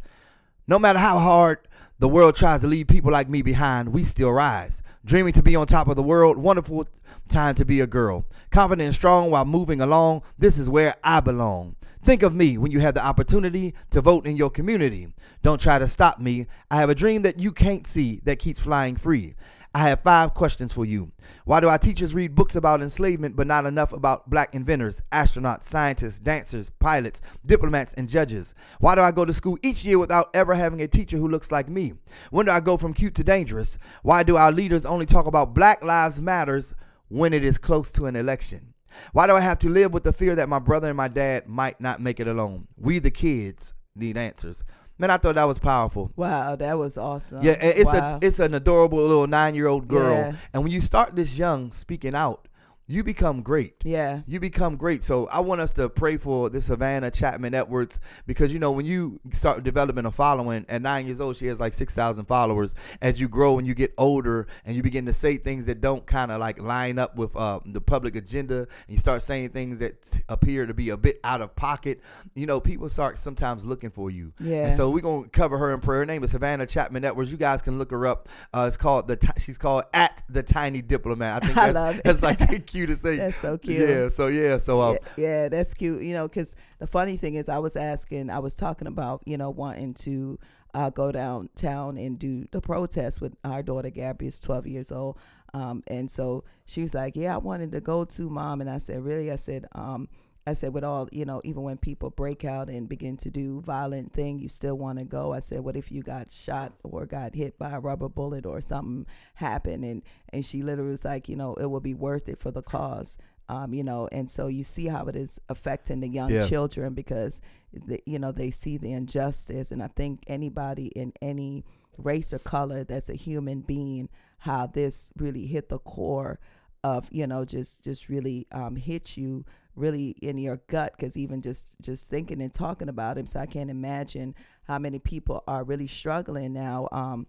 No 0.67 0.79
matter 0.79 0.99
how 0.99 1.19
hard 1.19 1.59
the 1.99 2.07
world 2.07 2.35
tries 2.35 2.61
to 2.61 2.67
leave 2.67 2.87
people 2.87 3.11
like 3.11 3.29
me 3.29 3.41
behind, 3.41 3.89
we 3.89 4.03
still 4.03 4.31
rise. 4.31 4.81
Dreaming 5.03 5.33
to 5.33 5.43
be 5.43 5.55
on 5.55 5.67
top 5.67 5.87
of 5.87 5.95
the 5.95 6.03
world, 6.03 6.37
wonderful 6.37 6.87
time 7.29 7.55
to 7.55 7.65
be 7.65 7.79
a 7.79 7.87
girl. 7.87 8.25
Confident 8.49 8.85
and 8.85 8.95
strong 8.95 9.29
while 9.29 9.45
moving 9.45 9.81
along, 9.81 10.21
this 10.37 10.57
is 10.57 10.69
where 10.69 10.95
I 11.03 11.19
belong. 11.19 11.75
Think 12.05 12.21
of 12.21 12.35
me 12.35 12.59
when 12.59 12.71
you 12.71 12.81
have 12.81 12.93
the 12.93 13.03
opportunity 13.03 13.73
to 13.89 13.99
vote 13.99 14.27
in 14.27 14.37
your 14.37 14.51
community. 14.51 15.07
Don't 15.41 15.59
try 15.59 15.79
to 15.79 15.87
stop 15.87 16.19
me. 16.19 16.45
I 16.69 16.75
have 16.75 16.91
a 16.91 16.93
dream 16.93 17.23
that 17.23 17.39
you 17.39 17.51
can't 17.51 17.87
see 17.87 18.21
that 18.25 18.37
keeps 18.37 18.61
flying 18.61 18.95
free. 18.95 19.33
I 19.73 19.89
have 19.89 20.03
five 20.03 20.35
questions 20.35 20.71
for 20.71 20.85
you. 20.85 21.13
Why 21.45 21.61
do 21.61 21.67
our 21.67 21.79
teachers 21.79 22.13
read 22.13 22.35
books 22.35 22.55
about 22.55 22.83
enslavement 22.83 23.35
but 23.35 23.47
not 23.47 23.65
enough 23.65 23.91
about 23.91 24.29
black 24.29 24.53
inventors, 24.53 25.01
astronauts, 25.11 25.63
scientists, 25.63 26.19
dancers, 26.19 26.69
pilots, 26.79 27.23
diplomats, 27.43 27.95
and 27.95 28.07
judges? 28.07 28.53
Why 28.79 28.93
do 28.93 29.01
I 29.01 29.09
go 29.09 29.25
to 29.25 29.33
school 29.33 29.57
each 29.63 29.83
year 29.83 29.97
without 29.97 30.29
ever 30.35 30.53
having 30.53 30.83
a 30.83 30.87
teacher 30.87 31.17
who 31.17 31.27
looks 31.27 31.51
like 31.51 31.67
me? 31.67 31.93
When 32.29 32.45
do 32.45 32.51
I 32.51 32.59
go 32.59 32.77
from 32.77 32.93
cute 32.93 33.15
to 33.15 33.23
dangerous? 33.23 33.79
Why 34.03 34.21
do 34.21 34.37
our 34.37 34.51
leaders 34.51 34.85
only 34.85 35.07
talk 35.07 35.25
about 35.25 35.55
Black 35.55 35.83
Lives 35.83 36.21
Matters 36.21 36.75
when 37.07 37.33
it 37.33 37.43
is 37.43 37.57
close 37.57 37.91
to 37.93 38.05
an 38.05 38.15
election? 38.15 38.74
Why 39.13 39.27
do 39.27 39.33
I 39.33 39.39
have 39.41 39.59
to 39.59 39.69
live 39.69 39.93
with 39.93 40.03
the 40.03 40.13
fear 40.13 40.35
that 40.35 40.49
my 40.49 40.59
brother 40.59 40.87
and 40.89 40.97
my 40.97 41.07
dad 41.07 41.47
might 41.47 41.79
not 41.81 42.01
make 42.01 42.19
it 42.19 42.27
alone? 42.27 42.67
We, 42.77 42.99
the 42.99 43.11
kids, 43.11 43.73
need 43.95 44.17
answers. 44.17 44.63
Man, 44.97 45.09
I 45.11 45.17
thought 45.17 45.35
that 45.35 45.43
was 45.43 45.59
powerful. 45.59 46.11
Wow, 46.15 46.55
that 46.55 46.77
was 46.77 46.97
awesome. 46.97 47.43
Yeah, 47.43 47.53
it's 47.53 47.91
Wow. 47.91 48.19
a 48.21 48.25
it's 48.25 48.39
an 48.39 48.53
adorable 48.53 48.99
little 48.99 49.27
nine 49.27 49.53
year 49.55 49.67
old 49.67 49.87
girl, 49.89 50.13
Yeah. 50.15 50.33
and 50.53 50.63
when 50.63 50.71
you 50.71 50.79
start 50.81 51.15
this 51.15 51.37
young 51.37 51.71
speaking 51.71 52.15
out, 52.15 52.47
you 52.87 53.03
become 53.03 53.41
great. 53.41 53.73
yeah. 53.83 54.21
You 54.27 54.39
become 54.39 54.75
great. 54.75 55.03
So 55.03 55.27
I 55.27 55.39
want 55.39 55.59
us 55.61 55.73
to 55.73 55.89
pray 55.89 56.17
for 56.17 56.49
this 56.51 56.67
Savannah 56.67 57.09
Chapman 57.09 57.53
Edwards 57.55 57.99
because 58.27 58.53
you 58.53 58.59
know 58.59 58.71
when 58.71 58.85
you 58.85 59.19
start 59.33 59.63
developing 59.63 60.05
a 60.05 60.11
following 60.11 60.65
at 60.69 60.81
nine 60.83 61.05
years 61.07 61.19
old, 61.19 61.35
she 61.35 61.47
has 61.47 61.59
like 61.59 61.73
six 61.73 61.93
thousand 61.95 62.25
followers. 62.25 62.75
As 63.01 63.19
you 63.19 63.27
grow 63.27 63.57
and 63.57 63.67
you 63.67 63.73
get 63.73 63.93
older 63.97 64.45
and 64.65 64.75
you 64.75 64.83
begin 64.83 65.05
to 65.07 65.13
say 65.13 65.37
things 65.37 65.65
that 65.65 65.81
don't 65.81 66.05
kind 66.05 66.31
of 66.31 66.39
like 66.39 66.61
line 66.61 66.99
up 66.99 67.15
with 67.15 67.35
uh, 67.35 67.59
the 67.65 67.81
public 67.81 68.15
agenda, 68.15 68.59
and 68.59 68.67
you 68.87 68.97
start 68.97 69.21
saying 69.23 69.49
things 69.49 69.79
that 69.79 70.21
appear 70.29 70.65
to 70.67 70.73
be 70.73 70.89
a 70.89 70.97
bit 70.97 71.19
out 71.23 71.41
of 71.41 71.55
pocket. 71.55 72.01
You 72.35 72.45
know, 72.45 72.59
people 72.59 72.87
start 72.89 73.17
sometimes 73.17 73.65
looking 73.65 73.89
for 73.89 74.11
you. 74.11 74.31
Yeah. 74.39 74.67
And 74.67 74.75
so 74.75 74.91
we're 74.91 74.99
gonna 75.01 75.27
cover 75.29 75.57
her 75.57 75.73
in 75.73 75.79
prayer. 75.79 75.99
Her 76.01 76.05
name 76.05 76.23
is 76.23 76.31
Savannah 76.31 76.67
Chapman 76.67 77.03
Edwards. 77.03 77.31
You 77.31 77.37
guys 77.37 77.61
can 77.63 77.79
look 77.79 77.89
her 77.91 78.05
up. 78.05 78.29
Uh, 78.53 78.65
it's 78.67 78.77
called 78.77 79.07
the. 79.07 79.15
Ti- 79.15 79.29
She's 79.39 79.57
called 79.57 79.83
at 79.93 80.21
the 80.29 80.43
Tiny 80.43 80.81
Diplomat. 80.81 81.41
I 81.43 81.45
think 81.47 81.57
I 81.57 81.65
that's, 81.71 81.75
love 81.75 81.97
it. 81.97 82.03
that's 82.03 82.21
like 82.23 82.37
the 82.39 82.59
cutest 82.75 83.01
thing. 83.01 83.17
That's 83.17 83.37
so 83.37 83.57
cute. 83.57 83.89
Yeah. 83.89 84.09
So 84.09 84.27
yeah. 84.27 84.57
So 84.57 84.81
um, 84.81 84.97
yeah, 85.17 85.25
yeah, 85.25 85.49
that's 85.49 85.73
cute. 85.73 86.03
You 86.03 86.13
know, 86.13 86.27
because 86.27 86.55
the 86.79 86.87
funny 86.87 87.17
thing 87.17 87.35
is, 87.35 87.49
I 87.49 87.59
was 87.59 87.75
asking, 87.75 88.29
I 88.29 88.39
was 88.39 88.55
talking 88.55 88.87
about, 88.87 89.21
you 89.25 89.37
know, 89.37 89.49
wanting 89.49 89.93
to 89.95 90.39
uh, 90.73 90.89
go 90.89 91.11
downtown 91.11 91.97
and 91.97 92.19
do 92.19 92.45
the 92.51 92.61
protest 92.61 93.21
with 93.21 93.35
our 93.43 93.63
daughter 93.63 93.89
Gabby 93.89 94.27
is 94.27 94.39
12 94.41 94.67
years 94.67 94.91
old, 94.91 95.17
um, 95.53 95.83
and 95.87 96.11
so 96.11 96.43
she 96.65 96.81
was 96.81 96.93
like, 96.93 97.15
"Yeah, 97.15 97.35
I 97.35 97.37
wanted 97.37 97.71
to 97.71 97.81
go 97.81 98.03
to 98.03 98.29
mom," 98.29 98.61
and 98.61 98.69
I 98.69 98.77
said, 98.77 99.03
"Really?" 99.03 99.31
I 99.31 99.37
said, 99.37 99.65
um, 99.73 100.09
I 100.47 100.53
said, 100.53 100.73
with 100.75 100.83
all, 100.83 101.09
you 101.11 101.25
know, 101.25 101.41
even 101.43 101.63
when 101.63 101.77
people 101.77 102.11
break 102.11 102.45
out 102.45 102.69
and 102.69 102.87
begin 102.87 103.17
to 103.17 103.31
do 103.31 103.61
violent 103.61 104.13
thing, 104.13 104.37
you 104.37 104.47
still 104.47 104.77
want 104.77 104.99
to 104.99 105.05
go. 105.05 105.33
I 105.33 105.39
said, 105.39 105.61
what 105.61 105.75
if 105.75 105.91
you 105.91 106.03
got 106.03 106.31
shot 106.31 106.73
or 106.83 107.07
got 107.07 107.33
hit 107.33 107.57
by 107.57 107.71
a 107.71 107.79
rubber 107.79 108.09
bullet 108.09 108.45
or 108.45 108.61
something 108.61 109.07
happened? 109.35 109.83
And, 109.83 110.03
and 110.29 110.45
she 110.45 110.61
literally 110.61 110.91
was 110.91 111.03
like, 111.05 111.27
you 111.27 111.35
know, 111.35 111.55
it 111.55 111.65
will 111.65 111.79
be 111.79 111.95
worth 111.95 112.29
it 112.29 112.37
for 112.37 112.51
the 112.51 112.61
cause. 112.61 113.17
Um, 113.49 113.73
you 113.73 113.83
know, 113.83 114.07
and 114.11 114.29
so 114.29 114.47
you 114.47 114.63
see 114.63 114.87
how 114.87 115.05
it 115.05 115.15
is 115.15 115.39
affecting 115.49 115.99
the 115.99 116.07
young 116.07 116.29
Yeah. 116.31 116.45
children 116.47 116.93
because, 116.93 117.41
the, 117.73 117.99
you 118.05 118.19
know, 118.19 118.31
they 118.31 118.51
see 118.51 118.77
the 118.77 118.91
injustice. 118.91 119.71
And 119.71 119.81
I 119.81 119.87
think 119.87 120.23
anybody 120.27 120.87
in 120.87 121.11
any 121.23 121.65
race 121.97 122.33
or 122.33 122.39
color 122.39 122.83
that's 122.83 123.09
a 123.09 123.15
human 123.15 123.61
being, 123.61 124.09
how 124.39 124.67
this 124.67 125.11
really 125.17 125.47
hit 125.47 125.69
the 125.69 125.79
core 125.79 126.39
of, 126.83 127.07
you 127.11 127.25
know, 127.25 127.45
just, 127.45 127.83
just 127.83 128.09
really 128.09 128.45
um, 128.51 128.75
hit 128.75 129.17
you 129.17 129.43
really 129.75 130.09
in 130.21 130.37
your 130.37 130.61
gut 130.67 130.93
because 130.95 131.17
even 131.17 131.41
just 131.41 131.75
just 131.81 132.07
thinking 132.09 132.41
and 132.41 132.53
talking 132.53 132.89
about 132.89 133.17
him 133.17 133.25
so 133.25 133.39
i 133.39 133.45
can't 133.45 133.69
imagine 133.69 134.33
how 134.63 134.79
many 134.79 134.99
people 134.99 135.43
are 135.47 135.63
really 135.63 135.87
struggling 135.87 136.53
now 136.53 136.87
um 136.91 137.27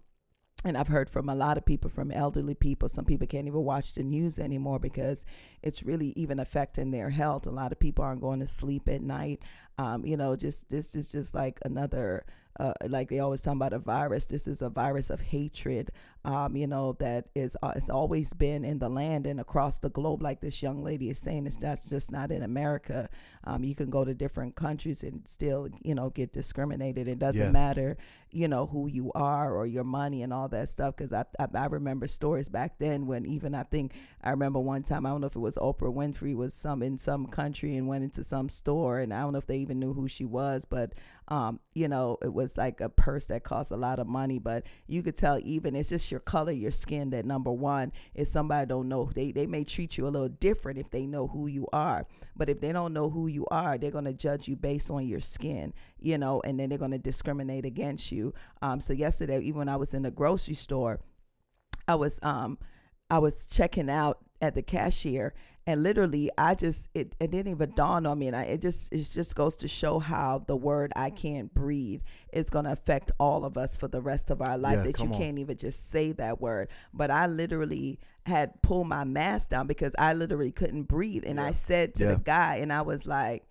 and 0.65 0.77
I've 0.77 0.87
heard 0.87 1.09
from 1.09 1.29
a 1.29 1.35
lot 1.35 1.57
of 1.57 1.65
people, 1.65 1.89
from 1.89 2.11
elderly 2.11 2.55
people. 2.55 2.89
Some 2.89 3.05
people 3.05 3.27
can't 3.27 3.47
even 3.47 3.63
watch 3.63 3.93
the 3.93 4.03
news 4.03 4.39
anymore 4.39 4.79
because 4.79 5.25
it's 5.61 5.83
really 5.83 6.13
even 6.15 6.39
affecting 6.39 6.89
their 6.89 7.11
health. 7.11 7.45
A 7.45 7.51
lot 7.51 7.71
of 7.71 7.79
people 7.79 8.03
aren't 8.03 8.21
going 8.21 8.39
to 8.39 8.47
sleep 8.47 8.89
at 8.89 9.01
night. 9.01 9.41
Um, 9.77 10.03
you 10.03 10.17
know, 10.17 10.35
just 10.35 10.69
this 10.69 10.95
is 10.95 11.11
just 11.11 11.35
like 11.35 11.59
another, 11.63 12.25
uh, 12.59 12.73
like 12.87 13.09
they 13.09 13.19
always 13.19 13.41
talk 13.41 13.55
about 13.55 13.73
a 13.73 13.79
virus. 13.79 14.25
This 14.25 14.47
is 14.47 14.61
a 14.61 14.69
virus 14.69 15.09
of 15.09 15.21
hatred. 15.21 15.91
Um, 16.25 16.57
you 16.57 16.67
know 16.67 16.93
that 16.99 17.27
is 17.35 17.55
uh, 17.63 17.71
it's 17.75 17.89
always 17.89 18.33
been 18.33 18.65
in 18.65 18.79
the 18.79 18.89
land 18.89 19.25
and 19.25 19.39
across 19.39 19.79
the 19.79 19.89
globe. 19.89 20.21
Like 20.21 20.41
this 20.41 20.61
young 20.61 20.83
lady 20.83 21.09
is 21.09 21.19
saying, 21.19 21.47
it's 21.47 21.57
that's 21.57 21.89
just 21.89 22.11
not 22.11 22.31
in 22.31 22.43
America. 22.43 23.09
Um, 23.43 23.63
you 23.63 23.75
can 23.75 23.89
go 23.89 24.03
to 24.03 24.13
different 24.13 24.55
countries 24.55 25.03
and 25.03 25.21
still, 25.25 25.69
you 25.81 25.95
know, 25.95 26.09
get 26.09 26.33
discriminated. 26.33 27.07
It 27.07 27.19
doesn't 27.19 27.41
Yes. 27.41 27.53
matter 27.53 27.97
you 28.29 28.45
know 28.49 28.65
who 28.65 28.87
you 28.87 29.09
are 29.15 29.55
or 29.55 29.65
your 29.65 29.85
money 29.85 30.21
and 30.21 30.33
all 30.33 30.49
that 30.49 30.67
stuff 30.67 30.93
because 30.97 31.13
I, 31.13 31.23
I 31.39 31.47
i 31.55 31.65
remember 31.67 32.07
stories 32.09 32.49
back 32.49 32.77
then 32.77 33.07
when 33.07 33.25
even 33.25 33.55
i 33.55 33.63
think 33.63 33.93
i 34.21 34.31
remember 34.31 34.59
one 34.59 34.83
time 34.83 35.05
i 35.05 35.09
don't 35.09 35.21
know 35.21 35.27
if 35.27 35.35
it 35.37 35.39
was 35.39 35.55
oprah 35.55 35.93
winfrey 35.93 36.35
was 36.35 36.53
some 36.53 36.83
in 36.83 36.97
some 36.97 37.27
country 37.27 37.77
and 37.77 37.87
went 37.87 38.03
into 38.03 38.25
some 38.25 38.49
store 38.49 38.99
and 38.99 39.13
i 39.13 39.21
don't 39.21 39.31
know 39.31 39.39
if 39.39 39.47
they 39.47 39.59
even 39.59 39.79
knew 39.79 39.93
who 39.93 40.09
she 40.09 40.25
was 40.25 40.65
but 40.65 40.93
um 41.29 41.59
you 41.73 41.87
know 41.87 42.17
it 42.21 42.33
was 42.33 42.57
like 42.57 42.79
a 42.79 42.89
purse 42.89 43.25
that 43.25 43.43
cost 43.43 43.71
a 43.71 43.75
lot 43.75 43.99
of 43.99 44.07
money 44.07 44.39
but 44.39 44.65
you 44.87 45.03
could 45.03 45.17
tell 45.17 45.39
even 45.43 45.75
it's 45.75 45.89
just 45.89 46.09
your 46.09 46.19
color 46.19 46.51
your 46.51 46.71
skin 46.71 47.09
that 47.09 47.25
number 47.25 47.51
one 47.51 47.91
if 48.13 48.27
somebody 48.27 48.65
don't 48.65 48.87
know 48.87 49.09
they 49.13 49.31
they 49.31 49.45
may 49.45 49.63
treat 49.63 49.97
you 49.97 50.07
a 50.07 50.09
little 50.09 50.29
different 50.29 50.77
if 50.77 50.89
they 50.89 51.05
know 51.05 51.27
who 51.27 51.47
you 51.47 51.67
are. 51.73 52.05
But 52.35 52.49
if 52.49 52.61
they 52.61 52.71
don't 52.71 52.93
know 52.93 53.09
who 53.09 53.27
you 53.27 53.45
are 53.49 53.77
they're 53.77 53.91
to 53.91 54.13
judge 54.13 54.47
you 54.47 54.55
based 54.55 54.91
on 54.91 55.07
your 55.07 55.19
skin 55.19 55.73
you 55.99 56.17
know 56.17 56.41
and 56.41 56.59
then 56.59 56.69
they're 56.69 56.77
to 56.77 56.97
discriminate 56.97 57.65
against 57.65 58.11
you. 58.11 58.33
Um 58.61 58.79
so 58.79 58.93
yesterday 58.93 59.39
even 59.39 59.59
when 59.59 59.69
i 59.69 59.75
was 59.75 59.93
in 59.93 60.03
the 60.03 60.11
grocery 60.11 60.53
store 60.53 60.99
I 61.87 61.95
was 61.95 62.19
um 62.21 62.57
I 63.09 63.19
was 63.19 63.47
checking 63.47 63.89
out 63.89 64.19
at 64.41 64.53
the 64.53 64.61
cashier 64.61 65.33
and 65.65 65.81
literally 65.81 66.29
I 66.37 66.53
just 66.55 66.89
it, 66.93 67.15
it 67.19 67.31
didn't 67.31 67.51
even 67.51 67.71
dawn 67.75 68.05
on 68.05 68.19
me 68.19 68.27
and 68.27 68.35
I 68.35 68.43
it 68.43 68.61
just 68.61 68.93
it 68.93 68.97
just 69.11 69.35
goes 69.35 69.55
to 69.57 69.67
show 69.67 69.97
how 69.99 70.43
the 70.45 70.55
word 70.55 70.93
I 70.95 71.09
can't 71.09 71.51
breathe 71.53 72.01
is 72.31 72.49
going 72.51 72.65
to 72.65 72.71
affect 72.71 73.11
all 73.19 73.43
of 73.45 73.57
us 73.57 73.75
for 73.75 73.87
the 73.87 74.01
rest 74.01 74.29
of 74.29 74.41
our 74.41 74.57
life 74.57 74.77
Yeah, 74.77 74.83
that 74.83 74.99
you 74.99 75.09
on. 75.09 75.13
can't 75.17 75.39
even 75.39 75.57
just 75.57 75.89
say 75.89 76.11
that 76.13 76.39
word 76.39 76.67
but 76.93 77.09
I 77.09 77.25
literally 77.25 77.99
had 78.27 78.61
pulled 78.61 78.87
my 78.87 79.03
mask 79.05 79.49
down 79.49 79.65
because 79.67 79.95
I 79.97 80.13
literally 80.13 80.51
couldn't 80.51 80.83
breathe 80.83 81.23
and 81.25 81.39
I 81.41 81.51
said 81.51 81.95
to 81.95 82.03
Yeah. 82.03 82.09
the 82.11 82.17
guy 82.17 82.57
and 82.57 82.71
I 82.71 82.81
was 82.83 83.07
like 83.07 83.43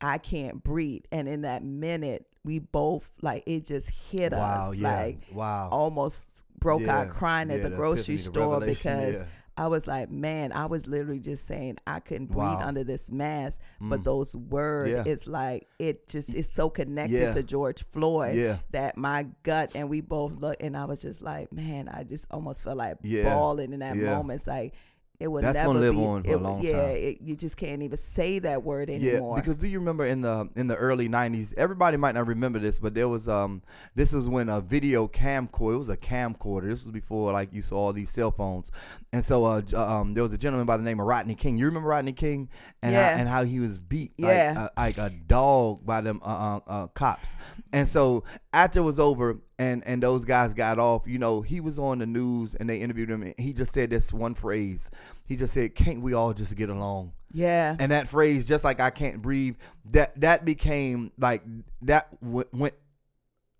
I 0.00 0.16
can't 0.18 0.64
breathe 0.64 1.02
and 1.12 1.28
in 1.28 1.42
that 1.42 1.62
minute 1.62 2.26
we 2.44 2.58
both 2.58 3.10
like 3.20 3.42
it 3.46 3.66
just 3.66 3.90
hit 3.90 4.32
Wow, 4.32 4.70
us 4.72 4.76
yeah. 4.76 4.96
like 4.96 5.18
Wow. 5.32 5.68
almost 5.70 6.42
broke 6.62 6.82
Yeah, 6.82 6.98
out 7.00 7.10
crying 7.10 7.50
at 7.50 7.58
yeah, 7.58 7.64
the 7.64 7.70
the 7.70 7.76
grocery 7.76 8.16
the 8.16 8.22
store 8.22 8.60
because 8.60 9.16
yeah. 9.16 9.26
I 9.54 9.66
was 9.66 9.86
like, 9.86 10.10
man, 10.10 10.50
I 10.52 10.64
was 10.64 10.86
literally 10.86 11.20
just 11.20 11.46
saying 11.46 11.76
I 11.86 12.00
couldn't 12.00 12.28
breathe 12.28 12.38
Wow. 12.38 12.60
under 12.68 12.84
this 12.84 13.10
mask, 13.10 13.60
but 13.82 14.00
Mm. 14.00 14.04
those 14.04 14.34
words, 14.34 14.92
Yeah. 14.92 15.02
it's 15.04 15.26
like 15.26 15.66
it 15.78 16.08
just 16.08 16.34
it's 16.34 16.50
so 16.50 16.70
connected 16.70 17.20
Yeah. 17.20 17.32
to 17.32 17.42
George 17.42 17.84
Floyd 17.90 18.34
Yeah. 18.36 18.58
that 18.70 18.96
my 18.96 19.26
gut 19.42 19.72
and 19.74 19.90
we 19.90 20.00
both 20.00 20.32
look 20.40 20.56
and 20.60 20.74
I 20.74 20.86
was 20.86 21.02
just 21.02 21.20
like, 21.20 21.52
man, 21.52 21.88
I 21.88 22.04
just 22.04 22.26
almost 22.30 22.62
felt 22.62 22.78
like 22.78 23.02
bawling 23.02 23.74
in 23.74 23.80
that 23.80 23.96
moment. 23.96 24.38
It's 24.38 24.46
like 24.46 24.72
it 25.20 25.28
would 25.28 25.44
That's 25.44 25.56
never 25.56 25.68
gonna 25.68 25.80
live 25.80 25.94
be, 25.94 26.04
on 26.04 26.22
for 26.24 26.30
a 26.30 26.32
it- 26.32 26.42
long 26.42 26.62
yeah, 26.62 26.72
time. 26.82 26.90
It, 26.96 27.20
you 27.20 27.36
just 27.36 27.56
can't 27.56 27.80
even 27.82 27.96
say 27.96 28.40
that 28.40 28.64
word 28.64 28.90
anymore. 28.90 29.36
Yeah, 29.36 29.40
because 29.42 29.56
do 29.56 29.68
you 29.68 29.78
remember 29.78 30.04
in 30.04 30.20
the 30.20 30.48
in 30.56 30.66
the 30.66 30.74
early 30.74 31.08
'90s? 31.08 31.54
Everybody 31.56 31.96
might 31.96 32.14
not 32.16 32.26
remember 32.26 32.58
this, 32.58 32.80
but 32.80 32.94
there 32.94 33.08
was 33.08 33.28
um 33.28 33.62
this 33.94 34.12
was 34.12 34.28
when 34.28 34.48
a 34.48 34.60
video 34.60 35.06
camcorder. 35.06 35.74
It 35.74 35.78
was 35.78 35.90
a 35.90 35.96
camcorder. 35.96 36.68
This 36.70 36.82
was 36.82 36.90
before 36.90 37.32
like 37.32 37.52
you 37.52 37.62
saw 37.62 37.76
all 37.76 37.92
these 37.92 38.10
cell 38.10 38.32
phones, 38.32 38.72
and 39.12 39.24
so 39.24 39.44
uh 39.44 39.62
um 39.74 40.14
there 40.14 40.22
was 40.24 40.32
a 40.32 40.38
gentleman 40.38 40.66
by 40.66 40.76
the 40.76 40.82
name 40.82 40.98
of 40.98 41.06
Rodney 41.06 41.34
King. 41.36 41.56
You 41.56 41.66
remember 41.66 41.88
Rodney 41.88 42.12
King 42.12 42.48
and 42.82 42.92
Yeah. 42.92 43.12
how, 43.14 43.18
and 43.20 43.28
how 43.28 43.44
he 43.44 43.60
was 43.60 43.78
beat 43.78 44.12
Yeah. 44.16 44.52
like, 44.76 44.98
uh, 44.98 45.04
like 45.04 45.12
a 45.12 45.14
dog 45.26 45.86
by 45.86 46.00
them 46.00 46.20
uh, 46.24 46.26
uh, 46.26 46.60
uh, 46.66 46.86
cops. 46.88 47.36
And 47.72 47.86
so 47.86 48.24
after 48.52 48.80
it 48.80 48.82
was 48.82 48.98
over 48.98 49.38
and 49.62 49.86
and 49.86 50.02
those 50.02 50.24
guys 50.24 50.52
got 50.54 50.78
off, 50.78 51.06
you 51.06 51.18
know, 51.18 51.40
he 51.40 51.60
was 51.60 51.78
on 51.78 51.98
the 51.98 52.06
news 52.06 52.54
and 52.54 52.68
they 52.68 52.78
interviewed 52.78 53.10
him. 53.10 53.22
And 53.22 53.34
he 53.38 53.52
just 53.52 53.72
said 53.72 53.90
this 53.90 54.12
one 54.12 54.34
phrase. 54.34 54.90
He 55.26 55.36
just 55.36 55.54
said, 55.54 55.74
"Can't 55.74 56.02
we 56.02 56.12
all 56.14 56.32
just 56.32 56.54
get 56.56 56.68
along?" 56.68 57.12
yeah, 57.32 57.76
and 57.78 57.92
that 57.92 58.08
phrase 58.08 58.44
just 58.44 58.62
like 58.62 58.78
i 58.78 58.90
can't 58.90 59.22
breathe 59.22 59.56
that 59.90 60.18
that 60.20 60.44
became 60.44 61.10
like 61.18 61.42
that 61.80 62.08
w- 62.22 62.46
went 62.52 62.74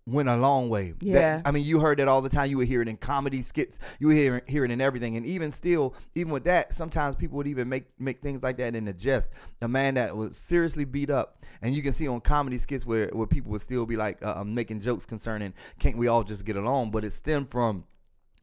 went 0.05 0.27
a 0.27 0.35
long 0.35 0.67
way. 0.69 0.91
That- 0.91 1.03
Yeah. 1.05 1.41
I 1.45 1.51
mean, 1.51 1.63
you 1.65 1.79
heard 1.79 1.99
that 1.99 2.07
all 2.07 2.21
the 2.21 2.29
time. 2.29 2.49
You 2.49 2.57
would 2.57 2.67
hear 2.67 2.81
it 2.81 2.87
in 2.89 2.97
comedy 2.97 3.41
skits. 3.41 3.79
You 3.99 4.07
would 4.07 4.17
hear, 4.17 4.41
hear 4.47 4.65
it 4.65 4.71
in 4.71 4.81
everything. 4.81 5.15
And 5.15 5.25
even 5.25 5.51
still, 5.51 5.95
even 6.13 6.33
with 6.33 6.43
that, 6.43 6.73
sometimes 6.73 7.15
people 7.15 7.37
would 7.37 7.47
even 7.47 7.69
make 7.69 7.85
make 7.99 8.21
things 8.21 8.43
like 8.43 8.57
that 8.57 8.75
in 8.75 8.87
a 8.87 8.93
jest. 8.93 9.31
A 9.61 9.67
man 9.67 9.93
that 9.93 10.15
was 10.17 10.37
seriously 10.37 10.83
beat 10.85 11.09
up, 11.09 11.43
and 11.61 11.73
you 11.73 11.81
can 11.81 11.93
see 11.93 12.07
on 12.07 12.19
comedy 12.21 12.57
skits 12.57 12.85
where 12.85 13.07
where 13.13 13.27
people 13.27 13.51
would 13.51 13.61
still 13.61 13.85
be 13.85 13.95
like 13.95 14.23
uh, 14.25 14.43
making 14.43 14.81
jokes 14.81 15.05
concerning, 15.05 15.53
can't 15.79 15.97
we 15.97 16.07
all 16.07 16.23
just 16.23 16.43
get 16.43 16.57
along? 16.57 16.91
But 16.91 17.05
it 17.05 17.13
stemmed 17.13 17.49
from 17.49 17.85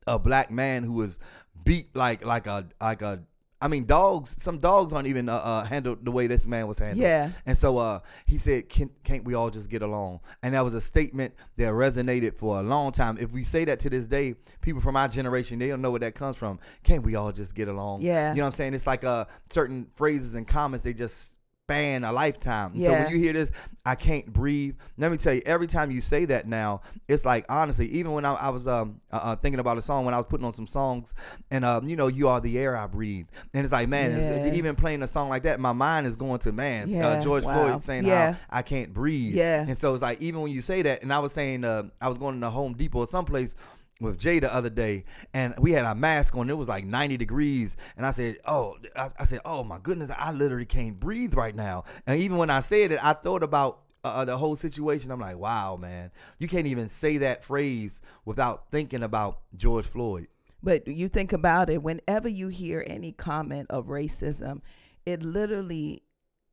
a 0.06 0.18
black 0.18 0.50
man 0.50 0.82
who 0.82 0.92
was 0.94 1.18
beat 1.62 1.94
like 1.94 2.24
like 2.24 2.46
a 2.46 2.66
like 2.80 3.02
a 3.02 3.22
I 3.60 3.68
mean 3.68 3.84
dogs 3.84 4.36
some 4.38 4.58
dogs 4.58 4.92
aren't 4.92 5.08
even 5.08 5.28
uh, 5.28 5.36
uh 5.36 5.64
handled 5.64 6.04
the 6.04 6.10
way 6.10 6.26
this 6.26 6.46
man 6.46 6.66
was 6.66 6.78
handled. 6.78 6.98
Yeah. 6.98 7.30
And 7.46 7.56
so 7.56 7.78
uh 7.78 8.00
he 8.26 8.38
said 8.38 8.68
Can, 8.68 8.90
can't 9.04 9.24
we 9.24 9.34
all 9.34 9.50
just 9.50 9.68
get 9.68 9.82
along? 9.82 10.20
And 10.42 10.54
that 10.54 10.64
was 10.64 10.74
a 10.74 10.80
statement 10.80 11.34
that 11.56 11.70
resonated 11.72 12.36
for 12.36 12.58
a 12.58 12.62
long 12.62 12.92
time. 12.92 13.18
If 13.18 13.32
we 13.32 13.44
say 13.44 13.64
that 13.66 13.80
to 13.80 13.90
this 13.90 14.06
day, 14.06 14.34
people 14.60 14.80
from 14.80 14.96
our 14.96 15.08
generation 15.08 15.58
they 15.58 15.68
don't 15.68 15.82
know 15.82 15.90
where 15.90 16.00
that 16.00 16.14
comes 16.14 16.36
from. 16.36 16.58
Can't 16.82 17.04
we 17.04 17.14
all 17.14 17.32
just 17.32 17.54
get 17.54 17.68
along? 17.68 18.02
Yeah. 18.02 18.30
You 18.30 18.38
know 18.38 18.44
what 18.44 18.46
I'm 18.46 18.52
saying? 18.52 18.74
It's 18.74 18.86
like 18.86 19.04
uh 19.04 19.26
certain 19.50 19.88
phrases 19.96 20.34
and 20.34 20.46
comments 20.46 20.84
they 20.84 20.94
just 20.94 21.36
span 21.70 22.04
a 22.04 22.12
lifetime. 22.12 22.82
So 22.82 22.92
when 22.92 23.08
you 23.08 23.18
hear 23.18 23.32
this, 23.32 23.52
I 23.86 23.94
can't 23.94 24.30
breathe. 24.32 24.74
Let 24.98 25.10
me 25.12 25.16
tell 25.16 25.32
you, 25.32 25.42
every 25.46 25.66
time 25.68 25.90
you 25.90 26.00
say 26.00 26.24
that 26.26 26.46
now, 26.46 26.82
it's 27.08 27.24
like 27.24 27.46
honestly, 27.48 27.86
even 27.90 28.12
when 28.12 28.24
I, 28.24 28.34
I 28.34 28.48
was 28.50 28.66
um 28.66 29.00
uh, 29.12 29.16
uh, 29.16 29.36
thinking 29.36 29.60
about 29.60 29.78
a 29.78 29.82
song 29.82 30.04
when 30.04 30.12
I 30.12 30.16
was 30.16 30.26
putting 30.26 30.44
on 30.44 30.52
some 30.52 30.66
songs, 30.66 31.14
and 31.50 31.64
um 31.64 31.86
you 31.88 31.96
know 31.96 32.08
you 32.08 32.28
are 32.28 32.40
the 32.40 32.58
air 32.58 32.76
I 32.76 32.86
breathe, 32.86 33.26
and 33.54 33.62
it's 33.62 33.72
like 33.72 33.88
man, 33.88 34.12
it's, 34.12 34.28
even 34.56 34.74
playing 34.74 35.02
a 35.02 35.08
song 35.08 35.28
like 35.28 35.44
that, 35.44 35.60
my 35.60 35.72
mind 35.72 36.06
is 36.06 36.16
going 36.16 36.40
to 36.40 36.52
man, 36.52 36.88
Yeah, 36.88 37.06
uh, 37.06 37.22
George 37.22 37.44
wow. 37.44 37.52
Floyd 37.52 37.82
saying 37.82 38.04
Yeah. 38.04 38.32
how 38.32 38.38
I 38.50 38.62
can't 38.62 38.92
breathe, 38.92 39.36
Yeah. 39.36 39.64
and 39.66 39.78
so 39.78 39.92
it's 39.94 40.02
like 40.02 40.20
even 40.20 40.40
when 40.40 40.50
you 40.52 40.62
say 40.62 40.82
that, 40.82 41.02
and 41.02 41.12
I 41.12 41.20
was 41.20 41.32
saying 41.32 41.64
uh, 41.64 41.84
I 42.00 42.08
was 42.08 42.18
going 42.18 42.40
to 42.40 42.50
Home 42.50 42.74
Depot 42.74 43.00
or 43.00 43.06
someplace 43.06 43.54
with 44.00 44.18
Jay 44.18 44.40
the 44.40 44.52
other 44.52 44.70
day, 44.70 45.04
and 45.34 45.54
we 45.58 45.72
had 45.72 45.84
our 45.84 45.94
mask 45.94 46.36
on. 46.36 46.48
It 46.50 46.56
was 46.56 46.68
like 46.68 46.84
90 46.84 47.16
degrees, 47.16 47.76
and 47.96 48.06
I 48.06 48.10
said, 48.10 48.38
"Oh," 48.46 48.76
I, 48.96 49.10
I 49.18 49.24
said, 49.24 49.40
"Oh 49.44 49.62
my 49.62 49.78
goodness, 49.78 50.10
I 50.16 50.32
literally 50.32 50.66
can't 50.66 50.98
breathe 50.98 51.34
right 51.34 51.54
now." 51.54 51.84
And 52.06 52.20
even 52.20 52.38
when 52.38 52.50
I 52.50 52.60
said 52.60 52.92
it, 52.92 53.04
I 53.04 53.12
thought 53.12 53.42
about 53.42 53.82
uh, 54.02 54.24
the 54.24 54.36
whole 54.36 54.56
situation. 54.56 55.10
I'm 55.10 55.20
like, 55.20 55.36
"Wow, 55.36 55.76
man, 55.76 56.10
you 56.38 56.48
can't 56.48 56.66
even 56.66 56.88
say 56.88 57.18
that 57.18 57.44
phrase 57.44 58.00
without 58.24 58.70
thinking 58.70 59.02
about 59.02 59.40
George 59.54 59.86
Floyd." 59.86 60.28
But 60.62 60.86
you 60.88 61.08
think 61.08 61.32
about 61.32 61.70
it, 61.70 61.82
whenever 61.82 62.28
you 62.28 62.48
hear 62.48 62.84
any 62.86 63.12
comment 63.12 63.66
of 63.70 63.86
racism, 63.86 64.60
it 65.06 65.22
literally 65.22 66.02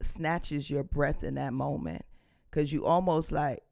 snatches 0.01 0.69
your 0.69 0.83
breath 0.83 1.23
in 1.23 1.35
that 1.35 1.53
moment 1.53 2.05
because 2.49 2.71
you 2.71 2.85
almost 2.85 3.31
like, 3.31 3.63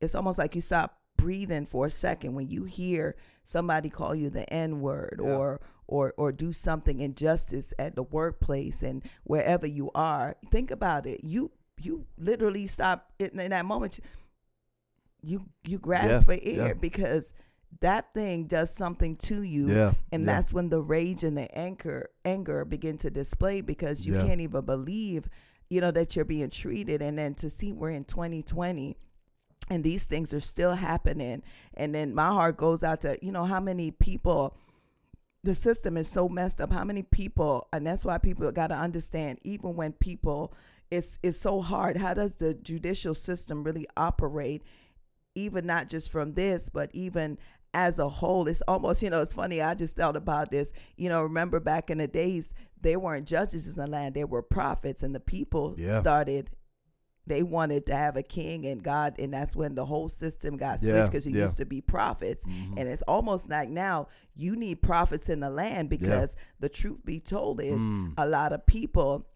it's 0.00 0.14
almost 0.14 0.38
like 0.38 0.54
you 0.54 0.60
stop 0.60 0.98
breathing 1.16 1.66
for 1.66 1.86
a 1.86 1.90
second 1.90 2.34
when 2.34 2.48
you 2.48 2.64
hear 2.64 3.16
somebody 3.44 3.88
call 3.90 4.14
you 4.14 4.30
the 4.30 4.50
N 4.52 4.80
word 4.80 5.20
Yeah. 5.22 5.30
or 5.30 5.60
or 5.86 6.14
or 6.16 6.32
do 6.32 6.52
something 6.52 7.00
injustice 7.00 7.74
at 7.78 7.94
the 7.94 8.02
workplace 8.02 8.82
and 8.82 9.02
wherever 9.24 9.66
you 9.66 9.90
are. 9.94 10.36
Think 10.50 10.70
about 10.70 11.06
it. 11.06 11.22
You 11.24 11.50
you 11.80 12.06
literally 12.18 12.66
stop 12.66 13.12
in, 13.18 13.38
in 13.38 13.50
that 13.50 13.66
moment. 13.66 14.00
You 15.22 15.46
you 15.66 15.78
grasp 15.78 16.26
for 16.26 16.34
yeah. 16.34 16.64
air 16.66 16.74
because 16.74 17.32
that 17.80 18.12
thing 18.14 18.44
does 18.46 18.70
something 18.70 19.16
to 19.16 19.42
you 19.42 19.68
Yeah, 19.68 19.92
and 20.12 20.22
yeah. 20.22 20.26
that's 20.34 20.52
when 20.54 20.68
the 20.68 20.80
rage 20.80 21.24
and 21.24 21.36
the 21.36 21.52
anger 21.56 22.10
anger 22.24 22.64
begin 22.64 22.98
to 22.98 23.10
display 23.10 23.60
because 23.62 24.06
you 24.06 24.14
Yeah. 24.14 24.26
can't 24.26 24.40
even 24.40 24.64
believe 24.64 25.28
you 25.70 25.80
know 25.80 25.90
that 25.90 26.14
you're 26.14 26.24
being 26.26 26.50
treated 26.50 27.02
and 27.02 27.18
then 27.18 27.34
to 27.36 27.48
see 27.50 27.72
we're 27.72 27.90
in 27.90 28.04
2020 28.04 28.96
and 29.70 29.82
these 29.84 30.04
things 30.04 30.32
are 30.34 30.40
still 30.40 30.74
happening. 30.74 31.42
And 31.74 31.94
then 31.94 32.14
my 32.14 32.28
heart 32.28 32.56
goes 32.56 32.82
out 32.82 33.00
to 33.02 33.18
you 33.22 33.32
know 33.32 33.44
how 33.44 33.60
many 33.60 33.90
people 33.90 34.56
the 35.42 35.54
system 35.54 35.96
is 35.98 36.08
so 36.08 36.26
messed 36.28 36.58
up 36.60 36.72
how 36.72 36.84
many 36.84 37.02
people 37.02 37.68
and 37.72 37.86
that's 37.86 38.02
why 38.04 38.16
people 38.16 38.50
got 38.50 38.68
to 38.68 38.74
understand 38.74 39.38
even 39.44 39.76
when 39.76 39.92
people 39.92 40.54
it's 40.90 41.18
it's 41.22 41.38
so 41.38 41.60
hard. 41.60 41.96
How 41.96 42.14
does 42.14 42.36
the 42.36 42.54
judicial 42.54 43.14
system 43.14 43.64
really 43.64 43.86
operate 43.96 44.62
even 45.34 45.66
not 45.66 45.88
just 45.88 46.10
from 46.12 46.34
this 46.34 46.68
but 46.68 46.90
even 46.94 47.38
as 47.72 47.98
a 47.98 48.08
whole? 48.08 48.46
It's 48.48 48.62
almost 48.68 49.02
you 49.02 49.10
know 49.10 49.22
it's 49.22 49.32
funny 49.32 49.60
i 49.62 49.74
just 49.74 49.96
thought 49.96 50.16
about 50.16 50.50
this. 50.50 50.72
You 50.96 51.08
know 51.08 51.22
remember 51.22 51.58
back 51.60 51.90
in 51.90 51.98
the 51.98 52.06
days 52.08 52.54
they 52.80 52.96
weren't 52.96 53.26
judges 53.26 53.66
in 53.66 53.82
the 53.82 53.90
land 53.90 54.14
they 54.14 54.24
were 54.24 54.42
prophets 54.42 55.02
and 55.02 55.14
the 55.14 55.20
people 55.20 55.74
Yeah. 55.78 55.98
started 56.00 56.50
they 57.26 57.42
wanted 57.42 57.86
to 57.86 57.96
have 57.96 58.16
a 58.16 58.22
king 58.22 58.66
and 58.66 58.82
God, 58.82 59.14
and 59.18 59.32
that's 59.32 59.56
when 59.56 59.74
the 59.74 59.84
whole 59.86 60.08
system 60.08 60.56
got 60.56 60.80
switched 60.80 61.10
because 61.10 61.26
it 61.26 61.32
yeah. 61.34 61.42
used 61.42 61.56
to 61.56 61.64
be 61.64 61.80
prophets, 61.80 62.44
and 62.44 62.78
it's 62.88 63.02
almost 63.02 63.48
like 63.48 63.68
now 63.70 64.08
you 64.36 64.56
need 64.56 64.82
prophets 64.82 65.28
in 65.28 65.40
the 65.40 65.50
land 65.50 65.88
because 65.88 66.36
the 66.60 66.68
truth 66.68 66.98
be 67.04 67.20
told 67.20 67.60
is 67.60 67.80
Mm. 67.80 68.14
a 68.18 68.26
lot 68.26 68.52
of 68.52 68.66
people. 68.66 69.26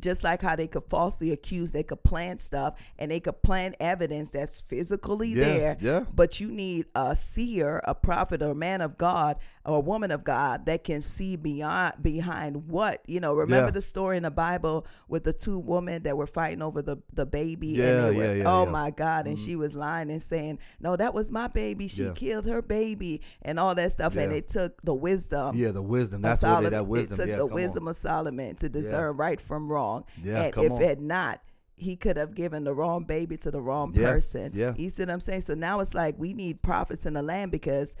Just 0.00 0.24
like 0.24 0.42
how 0.42 0.56
they 0.56 0.66
could 0.66 0.84
falsely 0.88 1.30
accuse, 1.30 1.70
they 1.72 1.82
could 1.84 2.02
plant 2.02 2.40
stuff 2.40 2.74
and 2.98 3.10
they 3.10 3.20
could 3.20 3.40
plant 3.42 3.76
evidence 3.78 4.30
that's 4.30 4.60
physically 4.60 5.28
Yeah, 5.28 5.44
there. 5.44 5.76
yeah. 5.80 6.04
But 6.12 6.40
you 6.40 6.48
need 6.48 6.86
a 6.94 7.14
seer, 7.14 7.80
a 7.84 7.94
prophet, 7.94 8.42
or 8.42 8.50
a 8.50 8.54
man 8.54 8.80
of 8.80 8.98
God, 8.98 9.36
or 9.64 9.76
a 9.76 9.80
woman 9.80 10.10
of 10.10 10.24
God 10.24 10.66
that 10.66 10.82
can 10.84 11.02
see 11.02 11.36
beyond 11.36 11.94
behind 12.02 12.68
what 12.68 13.02
you 13.06 13.20
know. 13.20 13.32
Remember 13.34 13.66
Yeah. 13.66 13.70
the 13.70 13.80
story 13.80 14.16
in 14.16 14.24
the 14.24 14.30
Bible 14.30 14.86
with 15.08 15.22
the 15.24 15.32
two 15.32 15.58
women 15.58 16.02
that 16.02 16.16
were 16.16 16.26
fighting 16.26 16.62
over 16.62 16.82
the 16.82 16.96
the 17.12 17.26
baby. 17.26 17.68
Yeah, 17.68 17.84
and 17.84 18.16
they 18.16 18.20
yeah, 18.20 18.28
were, 18.28 18.36
yeah, 18.38 18.44
Oh 18.52 18.64
yeah. 18.64 18.70
my 18.70 18.90
God! 18.90 19.26
And 19.26 19.36
mm-hmm. 19.36 19.46
she 19.46 19.54
was 19.56 19.76
lying 19.76 20.10
and 20.10 20.20
saying, 20.22 20.58
"No, 20.80 20.96
that 20.96 21.14
was 21.14 21.30
my 21.30 21.46
baby. 21.46 21.86
She 21.86 22.10
killed 22.16 22.46
her 22.46 22.60
baby," 22.60 23.20
and 23.42 23.60
all 23.60 23.74
that 23.76 23.92
stuff. 23.92 24.16
And 24.16 24.32
it 24.32 24.48
took 24.48 24.82
the 24.82 24.94
wisdom. 24.94 25.54
Yeah, 25.54 25.70
the 25.70 25.82
wisdom. 25.82 26.22
That's 26.22 26.42
what 26.42 26.48
Solomon. 26.48 26.66
it, 26.66 26.70
that 26.70 26.86
wisdom. 26.86 27.14
It 27.14 27.16
took 27.16 27.26
the 27.26 27.36
come 27.36 27.48
on. 27.50 27.54
wisdom 27.54 27.88
of 27.88 27.96
Solomon 27.96 28.56
to 28.56 28.68
discern 28.68 29.16
right 29.16 29.40
from 29.40 29.68
wrong. 29.68 29.75
Yeah, 30.22 30.42
and 30.44 30.52
come 30.52 30.64
if 30.64 30.72
on. 30.72 30.82
it 30.82 30.88
had 30.88 31.00
not, 31.00 31.40
he 31.74 31.96
could 31.96 32.16
have 32.16 32.34
given 32.34 32.64
the 32.64 32.74
wrong 32.74 33.04
baby 33.04 33.36
to 33.38 33.50
the 33.50 33.60
wrong 33.60 33.92
Yeah, 33.94 34.12
person. 34.12 34.52
yeah. 34.54 34.72
You 34.76 34.88
see 34.90 35.02
what 35.02 35.10
I'm 35.10 35.20
saying? 35.20 35.42
So 35.42 35.54
now 35.54 35.80
it's 35.80 35.94
like 35.94 36.14
we 36.18 36.32
need 36.32 36.62
prophets 36.62 37.04
in 37.06 37.14
the 37.14 37.22
land 37.22 37.50
because 37.52 37.94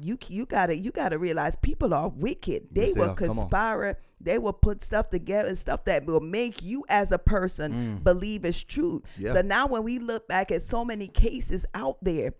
you 0.00 0.18
you 0.28 0.46
gotta 0.46 0.76
you 0.76 0.90
gotta 0.90 1.18
realize 1.18 1.54
people 1.56 1.92
are 1.94 2.08
wicked. 2.08 2.68
They 2.72 2.88
Yes, 2.88 2.96
will 2.96 3.10
on. 3.10 3.16
conspire. 3.16 3.98
They 4.20 4.38
will 4.38 4.52
put 4.52 4.82
stuff 4.82 5.10
together, 5.10 5.54
stuff 5.56 5.84
that 5.86 6.06
will 6.06 6.20
make 6.20 6.62
you 6.62 6.84
as 6.88 7.10
a 7.12 7.18
person 7.18 8.00
believe 8.04 8.44
it's 8.44 8.62
true. 8.62 9.00
Mm. 9.18 9.26
Yeah. 9.26 9.32
So 9.34 9.42
now 9.42 9.66
when 9.66 9.82
we 9.82 9.98
look 9.98 10.28
back 10.28 10.50
at 10.52 10.62
so 10.62 10.84
many 10.84 11.08
cases 11.08 11.66
out 11.74 11.98
there. 12.02 12.34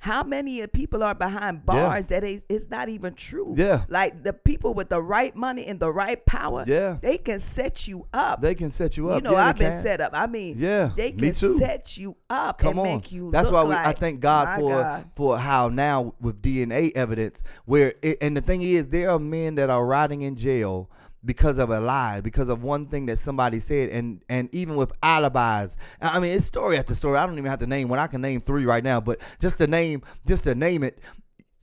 How 0.00 0.22
many 0.22 0.66
people 0.68 1.02
are 1.02 1.14
behind 1.14 1.66
bars 1.66 2.06
that 2.08 2.22
is 2.24 2.42
it's 2.48 2.70
not 2.70 2.88
even 2.88 3.14
true? 3.14 3.54
Yeah. 3.56 3.84
Like 3.88 4.22
the 4.22 4.32
people 4.32 4.74
with 4.74 4.88
the 4.90 5.02
right 5.02 5.34
money 5.34 5.66
and 5.66 5.80
the 5.80 5.90
right 5.92 6.24
power, 6.24 6.64
Yeah. 6.66 6.98
they 7.02 7.18
can 7.18 7.40
set 7.40 7.88
you 7.88 8.06
up. 8.12 8.40
They 8.40 8.54
can 8.54 8.70
set 8.70 8.96
you 8.96 9.08
up. 9.10 9.22
You 9.22 9.28
know, 9.30 9.36
Yeah, 9.36 9.46
I've 9.46 9.58
been 9.58 9.72
can. 9.72 9.82
set 9.82 10.00
up. 10.00 10.12
I 10.14 10.26
mean, 10.26 10.56
Yeah, 10.58 10.92
they 10.96 11.12
can 11.12 11.34
set 11.34 11.96
you 11.98 12.16
up 12.30 12.58
Come 12.58 12.70
and 12.70 12.78
on. 12.80 12.84
make 12.86 13.12
you. 13.12 13.30
That's 13.30 13.50
why 13.50 13.64
we, 13.64 13.74
I 13.74 13.92
thank 13.92 14.20
God 14.20 14.60
for 14.60 14.70
God. 14.70 15.10
for 15.16 15.38
how 15.38 15.68
now 15.68 16.14
with 16.20 16.40
DNA 16.42 16.92
evidence, 16.94 17.42
where 17.64 17.94
it, 18.02 18.18
and 18.20 18.36
the 18.36 18.40
thing 18.40 18.62
is, 18.62 18.88
there 18.88 19.10
are 19.10 19.18
men 19.18 19.56
that 19.56 19.70
are 19.70 19.84
rotting 19.84 20.22
in 20.22 20.36
jail 20.36 20.90
because 21.24 21.58
of 21.58 21.70
a 21.70 21.80
lie, 21.80 22.20
because 22.20 22.48
of 22.48 22.62
one 22.62 22.86
thing 22.86 23.06
that 23.06 23.18
somebody 23.18 23.60
said, 23.60 23.90
and 23.90 24.22
and 24.28 24.52
even 24.54 24.76
with 24.76 24.92
alibis. 25.02 25.76
I 26.00 26.20
mean, 26.20 26.36
it's 26.36 26.46
story 26.46 26.78
after 26.78 26.94
story. 26.94 27.18
I 27.18 27.26
don't 27.26 27.38
even 27.38 27.50
have 27.50 27.60
to 27.60 27.66
name 27.66 27.88
one. 27.88 27.98
I 27.98 28.06
can 28.06 28.20
name 28.20 28.40
three 28.40 28.66
right 28.66 28.84
now, 28.84 29.00
but 29.00 29.20
just 29.40 29.58
to 29.58 29.66
name, 29.66 30.02
just 30.26 30.44
to 30.44 30.54
name 30.54 30.82
it, 30.82 31.00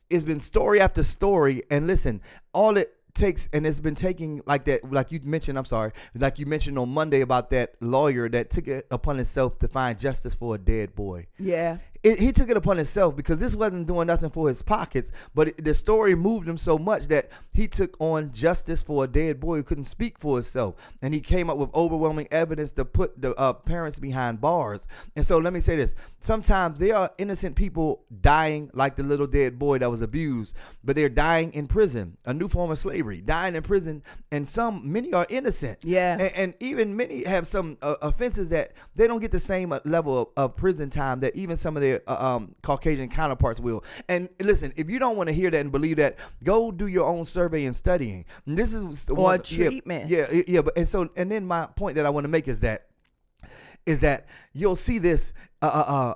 it's 0.09 0.25
been 0.25 0.39
story 0.39 0.81
after 0.81 1.03
story. 1.03 1.63
And 1.69 1.87
listen, 1.87 2.21
all 2.53 2.77
it 2.77 2.95
takes, 3.13 3.47
and 3.53 3.65
it's 3.65 3.79
been 3.79 3.95
taking 3.95 4.41
like 4.45 4.65
that, 4.65 4.91
like 4.91 5.11
you 5.11 5.19
mentioned. 5.23 5.57
I'm 5.57 5.65
sorry, 5.65 5.93
like 6.13 6.37
you 6.37 6.45
mentioned 6.45 6.77
on 6.77 6.89
Monday 6.89 7.21
about 7.21 7.49
that 7.51 7.75
lawyer 7.79 8.29
that 8.29 8.49
took 8.49 8.67
it 8.67 8.85
upon 8.91 9.15
himself 9.15 9.57
to 9.59 9.67
find 9.67 9.97
justice 9.97 10.33
for 10.33 10.55
a 10.55 10.57
dead 10.57 10.95
boy 10.95 11.27
Yeah, 11.39 11.77
it, 12.05 12.19
he 12.19 12.31
took 12.31 12.51
it 12.51 12.55
upon 12.55 12.77
himself 12.77 13.15
because 13.15 13.39
this 13.39 13.55
wasn't 13.55 13.87
doing 13.87 14.05
nothing 14.05 14.29
for 14.29 14.47
his 14.47 14.61
pockets, 14.61 15.11
but 15.33 15.47
it, 15.47 15.63
the 15.63 15.73
story 15.73 16.13
moved 16.13 16.47
him 16.47 16.55
so 16.55 16.77
much 16.77 17.07
that 17.07 17.29
he 17.51 17.67
took 17.67 17.99
on 17.99 18.31
justice 18.31 18.83
for 18.83 19.05
a 19.05 19.07
dead 19.07 19.39
boy 19.39 19.57
who 19.57 19.63
couldn't 19.63 19.85
speak 19.85 20.19
for 20.19 20.35
himself, 20.35 20.75
and 21.01 21.15
he 21.15 21.19
came 21.19 21.49
up 21.49 21.57
with 21.57 21.73
overwhelming 21.73 22.27
evidence 22.29 22.71
to 22.73 22.85
put 22.85 23.19
the 23.19 23.33
uh, 23.35 23.53
parents 23.53 23.97
behind 23.97 24.39
bars. 24.39 24.85
And 25.15 25.25
so, 25.25 25.39
let 25.39 25.51
me 25.51 25.59
say 25.59 25.75
this: 25.75 25.95
sometimes 26.19 26.77
there 26.77 26.95
are 26.95 27.11
innocent 27.17 27.55
people 27.55 28.03
dying, 28.21 28.69
like 28.73 28.95
the 28.95 29.03
little 29.03 29.27
dead 29.27 29.57
boy 29.57 29.79
that 29.79 29.89
was 29.89 30.03
abused, 30.03 30.55
but 30.83 30.95
they're 30.95 31.09
dying 31.09 31.53
in 31.53 31.65
prison, 31.65 32.17
a 32.25 32.33
new 32.35 32.47
form 32.47 32.69
of 32.69 32.77
slavery, 32.77 33.21
dying 33.21 33.55
in 33.55 33.63
prison, 33.63 34.03
and 34.31 34.47
some 34.47 34.91
many 34.91 35.11
are 35.11 35.25
innocent. 35.29 35.79
Yeah. 35.83 36.19
And, 36.19 36.35
and 36.35 36.53
even 36.59 36.95
many 36.95 37.23
have 37.23 37.47
some 37.47 37.79
uh, 37.81 37.95
offenses 38.03 38.49
that 38.49 38.73
they 38.93 39.07
don't 39.07 39.21
get 39.21 39.31
the 39.31 39.39
same 39.39 39.71
uh, 39.71 39.79
level 39.85 40.19
of, 40.19 40.27
of 40.37 40.55
prison 40.55 40.91
time 40.91 41.21
that 41.21 41.35
even 41.35 41.57
some 41.57 41.75
of 41.75 41.81
their 41.81 41.94
uh, 42.07 42.35
um, 42.35 42.55
Caucasian 42.61 43.09
counterparts 43.09 43.59
will. 43.59 43.83
And 44.09 44.29
listen, 44.41 44.73
if 44.75 44.89
you 44.89 44.99
don't 44.99 45.17
want 45.17 45.27
to 45.29 45.33
hear 45.33 45.49
that 45.51 45.59
and 45.59 45.71
believe 45.71 45.97
that, 45.97 46.17
go 46.43 46.71
do 46.71 46.87
your 46.87 47.05
own 47.05 47.25
survey 47.25 47.65
and 47.65 47.75
studying. 47.75 48.25
And 48.45 48.57
this 48.57 48.73
is 48.73 49.09
Or 49.09 49.15
one- 49.15 49.41
treatment. 49.41 50.09
Yeah, 50.09 50.27
yeah, 50.31 50.43
yeah. 50.47 50.61
But 50.61 50.77
and 50.77 50.87
so 50.87 51.09
and 51.15 51.31
then 51.31 51.45
my 51.45 51.65
point 51.67 51.95
that 51.95 52.05
I 52.05 52.09
want 52.09 52.23
to 52.25 52.29
make 52.29 52.47
is 52.47 52.61
that 52.61 52.87
is 53.85 53.99
that 54.01 54.25
you'll 54.53 54.75
see 54.75 54.97
this 54.97 55.31
uh, 55.61 55.65
uh, 55.65 56.13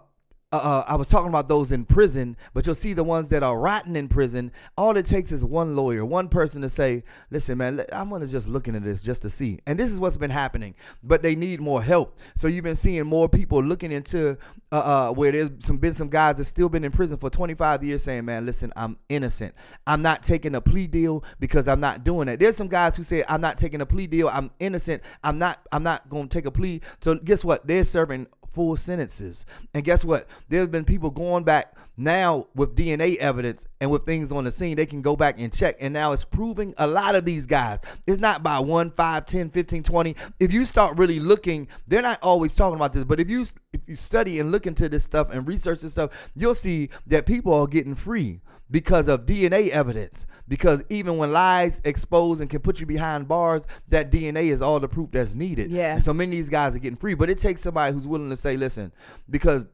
uh, 0.52 0.56
uh, 0.56 0.84
I 0.88 0.96
was 0.96 1.10
talking 1.10 1.30
about 1.30 1.48
those 1.48 1.72
in 1.72 1.86
prison, 1.86 2.36
but 2.56 2.66
you'll 2.66 2.74
see 2.74 2.94
the 2.94 3.04
ones 3.04 3.30
that 3.30 3.44
are 3.44 3.60
rotten 3.60 3.96
in 3.96 4.08
prison. 4.08 4.52
All 4.78 4.98
it 4.98 5.06
takes 5.06 5.32
is 5.32 5.46
one 5.46 5.76
lawyer, 5.76 6.04
one 6.04 6.28
person 6.28 6.64
to 6.64 6.70
say, 6.70 7.04
"Listen, 7.30 7.60
man, 7.60 7.86
I'm 7.94 8.10
gonna 8.10 8.26
just 8.26 8.48
look 8.48 8.68
into 8.68 8.80
this 8.80 9.04
just 9.04 9.22
to 9.22 9.30
see." 9.30 9.60
And 9.68 9.80
this 9.80 9.92
is 9.92 10.00
what's 10.00 10.18
been 10.18 10.32
happening. 10.32 10.74
But 11.04 11.22
they 11.22 11.36
need 11.36 11.62
more 11.62 11.84
help. 11.84 12.18
So 12.36 12.48
you've 12.48 12.64
been 12.64 12.76
seeing 12.76 13.06
more 13.06 13.30
people 13.30 13.64
looking 13.64 13.92
into 13.92 14.38
uh, 14.72 14.76
uh, 14.76 15.14
where 15.14 15.32
there's 15.32 15.52
some 15.62 15.78
been 15.78 15.94
some 15.94 16.10
guys 16.10 16.38
that 16.38 16.46
still 16.46 16.68
been 16.68 16.84
in 16.84 16.92
prison 16.92 17.18
for 17.18 17.30
25 17.30 17.84
years, 17.84 18.04
saying, 18.04 18.26
"Man, 18.26 18.48
listen, 18.48 18.74
I'm 18.76 18.98
innocent. 19.08 19.54
I'm 19.86 20.02
not 20.02 20.24
taking 20.24 20.56
a 20.56 20.62
plea 20.62 20.88
deal 20.88 21.24
because 21.40 21.68
I'm 21.68 21.80
not 21.80 22.04
doing 22.04 22.28
it." 22.28 22.40
There's 22.40 22.58
some 22.58 22.70
guys 22.70 22.98
who 22.98 23.04
say, 23.04 23.24
"I'm 23.28 23.42
not 23.42 23.60
taking 23.60 23.82
a 23.82 23.86
plea 23.86 24.08
deal. 24.08 24.28
I'm 24.30 24.50
innocent. 24.60 25.04
I'm 25.24 25.38
not. 25.38 25.60
I'm 25.72 25.84
not 25.84 26.10
gonna 26.10 26.28
take 26.28 26.48
a 26.48 26.52
plea." 26.52 26.82
So 27.02 27.14
guess 27.16 27.46
what? 27.46 27.68
They're 27.68 27.84
serving 27.84 28.26
full 28.60 28.76
sentences. 28.76 29.46
And 29.74 29.86
guess 29.86 30.04
what? 30.04 30.28
There's 30.50 30.68
been 30.68 30.84
people 30.84 31.12
going 31.12 31.46
back 31.46 31.78
now 32.00 32.48
with 32.56 32.76
DNA 32.76 33.18
evidence 33.18 33.68
and 33.82 33.92
with 33.92 34.06
things 34.06 34.32
on 34.32 34.46
the 34.46 34.52
scene. 34.52 34.76
They 34.76 34.86
can 34.86 35.02
go 35.02 35.16
back 35.16 35.36
and 35.38 35.54
check. 35.54 35.78
And 35.80 35.94
now 35.94 36.14
it's 36.14 36.24
proving 36.24 36.74
a 36.78 36.88
lot 36.88 37.16
of 37.16 37.26
these 37.26 37.46
guys. 37.46 37.80
It's 38.08 38.20
not 38.20 38.42
by 38.42 38.60
1, 38.60 38.92
5, 38.92 39.26
10, 39.26 39.50
15, 39.50 39.84
20. 39.84 40.16
If 40.40 40.54
you 40.54 40.66
start 40.66 40.98
really 40.98 41.20
looking, 41.20 41.68
they're 41.88 42.02
not 42.02 42.20
always 42.22 42.56
talking 42.56 42.76
about 42.76 42.94
this, 42.94 43.04
but 43.04 43.20
if 43.20 43.30
you 43.30 43.46
if 43.74 43.82
you 43.86 43.96
study 43.96 44.40
and 44.40 44.52
look 44.52 44.66
into 44.66 44.90
this 44.90 45.04
stuff 45.04 45.30
and 45.30 45.48
research 45.48 45.82
this 45.82 45.92
stuff, 45.92 46.32
you'll 46.36 46.56
see 46.56 46.90
that 47.08 47.26
people 47.26 47.54
are 47.54 47.68
getting 47.68 47.96
free 47.96 48.42
because 48.72 49.08
of 49.08 49.26
DNA 49.26 49.70
evidence. 49.70 50.26
Because 50.48 50.84
even 50.90 51.18
when 51.18 51.32
lies 51.32 51.82
expose 51.84 52.40
and 52.40 52.50
can 52.50 52.60
put 52.60 52.80
you 52.80 52.86
behind 52.86 53.28
bars, 53.28 53.68
that 53.90 54.12
DNA 54.12 54.52
is 54.52 54.62
all 54.62 54.80
the 54.80 54.88
proof 54.88 55.12
that's 55.12 55.34
needed. 55.34 55.70
Yeah. 55.72 55.96
And 55.96 56.04
so 56.04 56.14
many 56.14 56.32
of 56.32 56.38
these 56.38 56.50
guys 56.50 56.76
are 56.76 56.80
getting 56.80 56.98
free, 56.98 57.14
but 57.14 57.30
it 57.30 57.38
takes 57.38 57.62
somebody 57.62 57.94
who's 57.94 58.08
willing 58.08 58.30
to 58.30 58.38
say, 58.38 58.58
listen, 58.58 58.92
because 59.30 59.66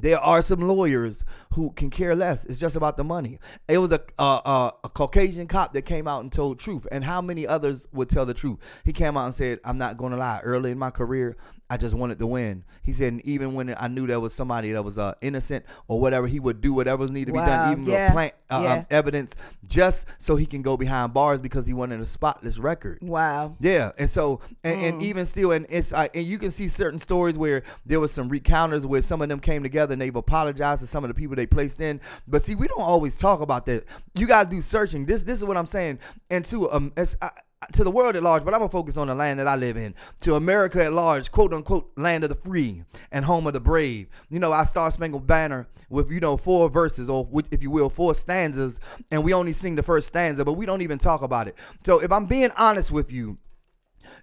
there 0.00 0.18
are 0.18 0.42
some 0.42 0.60
lawyers 0.60 1.24
who 1.52 1.70
can 1.72 1.90
care 1.90 2.16
less. 2.16 2.44
It's 2.44 2.58
just 2.58 2.76
about 2.76 2.96
the 2.96 3.04
money. 3.04 3.38
It 3.68 3.78
was 3.78 3.92
a, 3.92 4.00
a, 4.18 4.72
a, 4.84 4.88
Caucasian 4.88 5.46
cop 5.46 5.72
that 5.72 5.82
came 5.82 6.08
out 6.08 6.22
and 6.22 6.32
told 6.32 6.58
truth, 6.58 6.86
and 6.90 7.04
how 7.04 7.20
many 7.20 7.46
others 7.46 7.86
would 7.92 8.08
tell 8.08 8.26
the 8.26 8.34
truth? 8.34 8.58
He 8.84 8.92
came 8.92 9.16
out 9.16 9.26
and 9.26 9.34
said, 9.34 9.60
"I'm 9.64 9.78
not 9.78 9.96
going 9.96 10.12
to 10.12 10.18
lie. 10.18 10.40
Early 10.42 10.70
in 10.70 10.78
my 10.78 10.90
career, 10.90 11.36
I 11.70 11.76
just 11.76 11.94
wanted 11.94 12.18
to 12.18 12.26
win." 12.26 12.64
He 12.82 12.92
said, 12.92 13.12
and 13.12 13.24
even 13.24 13.54
when 13.54 13.74
I 13.78 13.88
knew 13.88 14.06
there 14.06 14.20
was 14.20 14.34
somebody 14.34 14.72
that 14.72 14.82
was 14.82 14.98
uh, 14.98 15.14
innocent 15.20 15.64
or 15.88 16.00
whatever, 16.00 16.26
he 16.26 16.40
would 16.40 16.60
do 16.60 16.72
whatever 16.72 17.00
was 17.00 17.10
needed 17.10 17.26
to 17.28 17.32
be 17.32 17.38
done, 17.38 17.72
even 17.72 17.86
yeah, 17.86 18.06
with 18.06 18.12
plant 18.12 18.34
uh, 18.50 18.60
yeah. 18.62 18.72
um, 18.72 18.86
evidence, 18.90 19.36
just 19.66 20.06
so 20.18 20.36
he 20.36 20.44
can 20.44 20.62
go 20.62 20.76
behind 20.76 21.14
bars 21.14 21.40
because 21.40 21.66
he 21.66 21.72
wanted 21.72 22.00
a 22.00 22.06
spotless 22.06 22.58
record. 22.58 22.98
Wow. 23.00 23.56
Yeah, 23.60 23.92
and 23.96 24.10
so 24.10 24.40
and, 24.64 24.80
and 24.82 25.02
even 25.02 25.24
still, 25.24 25.52
and 25.52 25.66
it's 25.68 25.92
uh, 25.92 26.08
and 26.14 26.26
you 26.26 26.38
can 26.38 26.50
see 26.50 26.68
certain 26.68 26.98
stories 26.98 27.38
where 27.38 27.62
there 27.86 28.00
was 28.00 28.12
some 28.12 28.28
recounters 28.28 28.86
where 28.86 29.02
some 29.02 29.22
of 29.22 29.28
them 29.28 29.40
came 29.40 29.62
together 29.62 29.92
and 29.92 30.02
they've 30.02 30.14
apologized 30.14 30.80
to 30.80 30.86
some 30.86 31.04
of 31.04 31.08
the 31.08 31.14
people 31.14 31.36
they 31.36 31.46
placed 31.46 31.80
in. 31.80 32.00
But 32.26 32.42
see, 32.42 32.54
we 32.54 32.66
don't 32.66 32.80
always 32.80 33.16
talk 33.16 33.40
about 33.40 33.66
that. 33.66 33.84
You 34.18 34.26
got 34.26 34.44
to 34.44 34.50
do 34.50 34.60
searching. 34.60 35.06
This 35.06 35.22
this 35.22 35.38
is 35.38 35.44
what 35.44 35.56
I'm 35.56 35.66
saying. 35.66 36.00
And 36.30 36.44
to 36.46 36.70
um, 36.72 36.92
as, 36.96 37.16
uh, 37.22 37.30
to 37.72 37.84
the 37.84 37.90
world 37.90 38.16
at 38.16 38.22
large, 38.22 38.42
but 38.42 38.54
I'm 38.54 38.60
gonna 38.60 38.70
focus 38.70 38.96
on 38.96 39.08
the 39.08 39.14
land 39.14 39.38
that 39.38 39.46
I 39.46 39.54
live 39.54 39.76
in. 39.76 39.94
To 40.22 40.34
America 40.34 40.82
at 40.82 40.94
large, 40.94 41.30
quote 41.30 41.52
unquote, 41.52 41.90
land 41.96 42.24
of 42.24 42.30
the 42.30 42.36
free 42.36 42.84
and 43.12 43.24
home 43.24 43.46
of 43.46 43.52
the 43.52 43.60
brave. 43.60 44.08
You 44.30 44.38
know, 44.38 44.52
our 44.52 44.64
Star 44.64 44.90
Spangled 44.90 45.26
Banner 45.26 45.68
with 45.90 46.10
you 46.10 46.20
know 46.20 46.38
four 46.38 46.70
verses 46.70 47.10
or 47.10 47.28
if 47.50 47.62
you 47.62 47.70
will 47.70 47.90
four 47.90 48.14
stanzas, 48.14 48.80
and 49.10 49.22
we 49.22 49.34
only 49.34 49.52
sing 49.52 49.76
the 49.76 49.82
first 49.82 50.08
stanza, 50.08 50.44
but 50.44 50.54
we 50.54 50.64
don't 50.64 50.80
even 50.80 50.98
talk 50.98 51.20
about 51.20 51.48
it. 51.48 51.56
So 51.84 52.00
if 52.00 52.10
I'm 52.10 52.24
being 52.24 52.50
honest 52.56 52.90
with 52.90 53.12
you, 53.12 53.36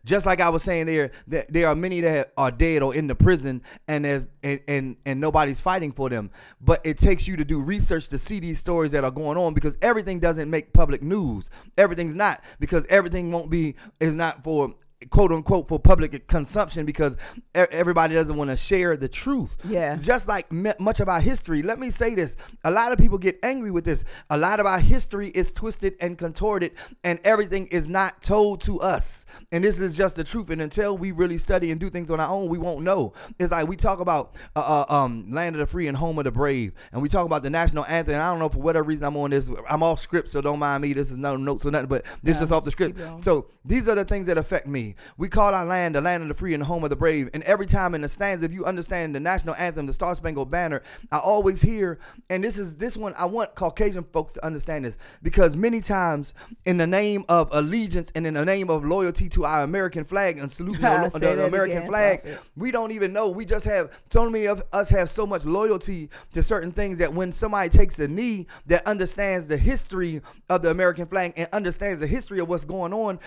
just 0.08 0.26
like 0.26 0.40
I 0.40 0.50
was 0.50 0.64
saying 0.64 0.86
there, 0.86 1.12
that 1.28 1.52
there 1.52 1.68
are 1.68 1.76
many 1.76 2.02
that 2.02 2.32
are 2.38 2.50
dead 2.50 2.82
or 2.82 2.96
in 2.96 3.08
the 3.08 3.16
prison, 3.16 3.62
and 3.88 4.06
there's 4.06 4.30
and, 4.42 4.60
and 4.68 4.96
and 5.06 5.20
nobody's 5.20 5.62
fighting 5.62 5.92
for 5.92 6.10
them. 6.10 6.32
But 6.62 6.82
it 6.86 6.98
takes 6.98 7.28
you 7.28 7.36
to 7.36 7.46
do 7.46 7.60
research 7.60 8.08
to 8.10 8.18
see 8.18 8.40
these 8.40 8.58
stories 8.58 8.94
that 8.94 9.04
are 9.04 9.12
going 9.12 9.38
on 9.38 9.54
because 9.54 9.78
everything 9.82 10.20
doesn't 10.20 10.50
make 10.50 10.72
public 10.74 11.04
news. 11.04 11.50
Everything's 11.78 12.16
not 12.16 12.44
because 12.60 12.86
everything 12.90 13.32
won't 13.32 13.50
be 13.50 13.76
is 14.00 14.16
not 14.16 14.44
for 14.44 14.74
quote 15.10 15.32
unquote 15.32 15.68
for 15.68 15.80
public 15.80 16.28
consumption 16.28 16.86
because 16.86 17.18
everybody 17.54 18.16
doesn't 18.16 18.36
want 18.36 18.50
to 18.50 18.58
share 18.58 18.98
the 18.98 19.08
truth. 19.08 19.58
Yeah. 19.68 19.96
Just 19.98 20.28
like 20.28 20.52
much 20.52 21.00
of 21.00 21.08
our 21.08 21.22
history. 21.22 21.62
Let 21.62 21.80
me 21.80 21.90
say 21.92 22.16
this. 22.16 22.36
A 22.64 22.72
lot 22.72 22.92
of 22.92 22.98
people 22.98 23.18
get 23.18 23.38
angry 23.44 23.70
with 23.70 23.86
this. 23.86 24.04
A 24.30 24.38
lot 24.38 24.60
of 24.60 24.66
our 24.66 24.80
history 24.80 25.30
is 25.30 25.52
twisted 25.52 25.96
and 26.00 26.18
contorted 26.18 26.72
and 27.04 27.20
everything 27.24 27.68
is 27.68 27.88
not 27.88 28.22
told 28.22 28.62
to 28.62 28.80
us. 28.82 29.26
And 29.52 29.64
this 29.64 29.80
is 29.80 29.96
just 29.96 30.16
the 30.16 30.24
truth. 30.24 30.50
And 30.50 30.62
until 30.62 30.98
we 30.98 31.12
really 31.12 31.38
study 31.38 31.70
and 31.72 31.80
do 31.80 31.90
things 31.90 32.10
on 32.10 32.20
our 32.20 32.30
own, 32.30 32.50
we 32.50 32.58
won't 32.58 32.82
know. 32.82 33.14
It's 33.40 33.52
like 33.52 33.68
we 33.68 33.76
talk 33.76 34.00
about 34.00 34.36
uh, 34.56 34.86
uh, 34.90 34.94
um, 34.94 35.30
land 35.30 35.56
of 35.56 35.60
the 35.60 35.68
free 35.68 35.88
and 35.88 35.96
home 35.96 36.18
of 36.18 36.24
the 36.24 36.32
brave. 36.32 36.74
And 36.92 37.02
we 37.02 37.10
talk 37.10 37.26
about 37.26 37.44
the 37.44 37.50
national 37.52 37.86
anthem. 37.86 38.16
And 38.16 38.24
I 38.24 38.32
don't 38.32 38.40
know 38.40 38.50
for 38.50 38.60
whatever 38.60 38.88
reason 38.88 39.06
I'm 39.06 39.18
on 39.18 39.30
this. 39.30 39.52
I'm 39.70 39.84
off 39.84 40.00
script, 40.00 40.30
so 40.30 40.42
don't 40.42 40.60
mind 40.60 40.82
me. 40.82 40.94
This 40.94 41.12
is 41.12 41.18
no 41.18 41.38
notes 41.38 41.66
or 41.66 41.72
nothing, 41.72 41.88
but 41.88 42.04
this 42.24 42.36
is 42.36 42.38
Yeah, 42.38 42.40
just 42.42 42.52
off 42.52 42.64
the 42.64 42.72
script. 42.72 43.00
So 43.24 43.48
these 43.64 43.88
are 43.88 43.96
the 43.96 44.06
things 44.06 44.26
that 44.28 44.38
affect 44.38 44.68
me. 44.68 44.87
We 45.18 45.30
call 45.30 45.54
our 45.54 45.66
land 45.66 45.96
the 45.96 46.02
land 46.02 46.24
of 46.24 46.30
the 46.30 46.36
free 46.36 46.54
and 46.54 46.62
the 46.62 46.66
home 46.66 46.84
of 46.84 46.90
the 46.90 46.96
brave. 46.96 47.30
And 47.34 47.44
every 47.44 47.66
time 47.66 47.96
in 47.96 48.02
the 48.02 48.10
stands, 48.10 48.44
if 48.44 48.52
you 48.52 48.66
understand 48.66 49.16
the 49.16 49.20
national 49.20 49.56
anthem, 49.56 49.86
the 49.86 49.94
Star 49.94 50.16
Spangled 50.16 50.50
Banner, 50.50 50.84
I 51.12 51.20
always 51.20 51.62
hear, 51.62 52.00
and 52.30 52.44
this 52.44 52.58
is 52.58 52.76
this 52.76 52.98
one, 52.98 53.14
I 53.18 53.26
want 53.26 53.56
Caucasian 53.56 54.04
folks 54.12 54.34
to 54.34 54.46
understand 54.46 54.86
this 54.86 54.98
because 55.22 55.56
many 55.56 55.82
times 55.82 56.34
in 56.66 56.78
the 56.78 56.88
name 56.88 57.26
of 57.30 57.50
allegiance 57.52 58.12
and 58.16 58.26
in 58.28 58.36
the 58.36 58.46
name 58.46 58.70
of 58.70 58.86
loyalty 58.86 59.30
to 59.30 59.46
our 59.46 59.64
American 59.64 60.04
flag 60.04 60.38
and 60.38 60.52
saluting 60.52 60.82
the, 60.82 61.10
the 61.20 61.46
American 61.46 61.78
again, 61.78 61.90
flag, 61.90 62.28
we 62.56 62.72
don't 62.72 62.92
even 62.92 63.14
know. 63.14 63.30
We 63.30 63.46
just 63.46 63.66
have 63.66 63.92
so 64.10 64.30
many 64.30 64.46
of 64.48 64.64
us 64.74 64.90
have 64.90 65.10
so 65.10 65.26
much 65.26 65.46
loyalty 65.46 66.10
to 66.34 66.44
certain 66.44 66.72
things 66.72 66.98
that 67.00 67.14
when 67.14 67.32
somebody 67.32 67.70
takes 67.70 68.00
a 68.00 68.08
knee 68.08 68.48
that 68.66 68.86
understands 68.86 69.48
the 69.48 69.58
history 69.58 70.22
of 70.50 70.62
the 70.62 70.70
American 70.70 71.06
flag 71.06 71.34
and 71.36 71.48
understands 71.54 72.00
the 72.02 72.08
history 72.08 72.40
of 72.40 72.50
what's 72.50 72.66
going 72.66 72.94
on. 72.94 73.20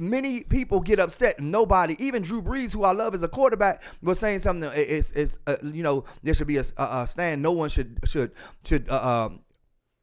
Many 0.00 0.44
people 0.44 0.80
get 0.80 0.98
upset. 0.98 1.38
Nobody, 1.40 1.94
even 2.02 2.22
Drew 2.22 2.40
Brees, 2.40 2.72
who 2.72 2.84
I 2.84 2.92
love 2.92 3.14
as 3.14 3.22
a 3.22 3.28
quarterback, 3.28 3.82
was 4.00 4.18
saying 4.18 4.38
something. 4.38 4.70
It's, 4.74 5.10
it's 5.10 5.38
uh, 5.46 5.56
you 5.62 5.82
know, 5.82 6.04
there 6.22 6.32
should 6.32 6.46
be 6.46 6.56
a, 6.56 6.64
a, 6.78 7.06
stand. 7.06 7.42
No 7.42 7.52
one 7.52 7.68
should 7.68 7.98
should 8.06 8.32
should 8.66 8.88
uh, 8.88 9.26
um, 9.26 9.40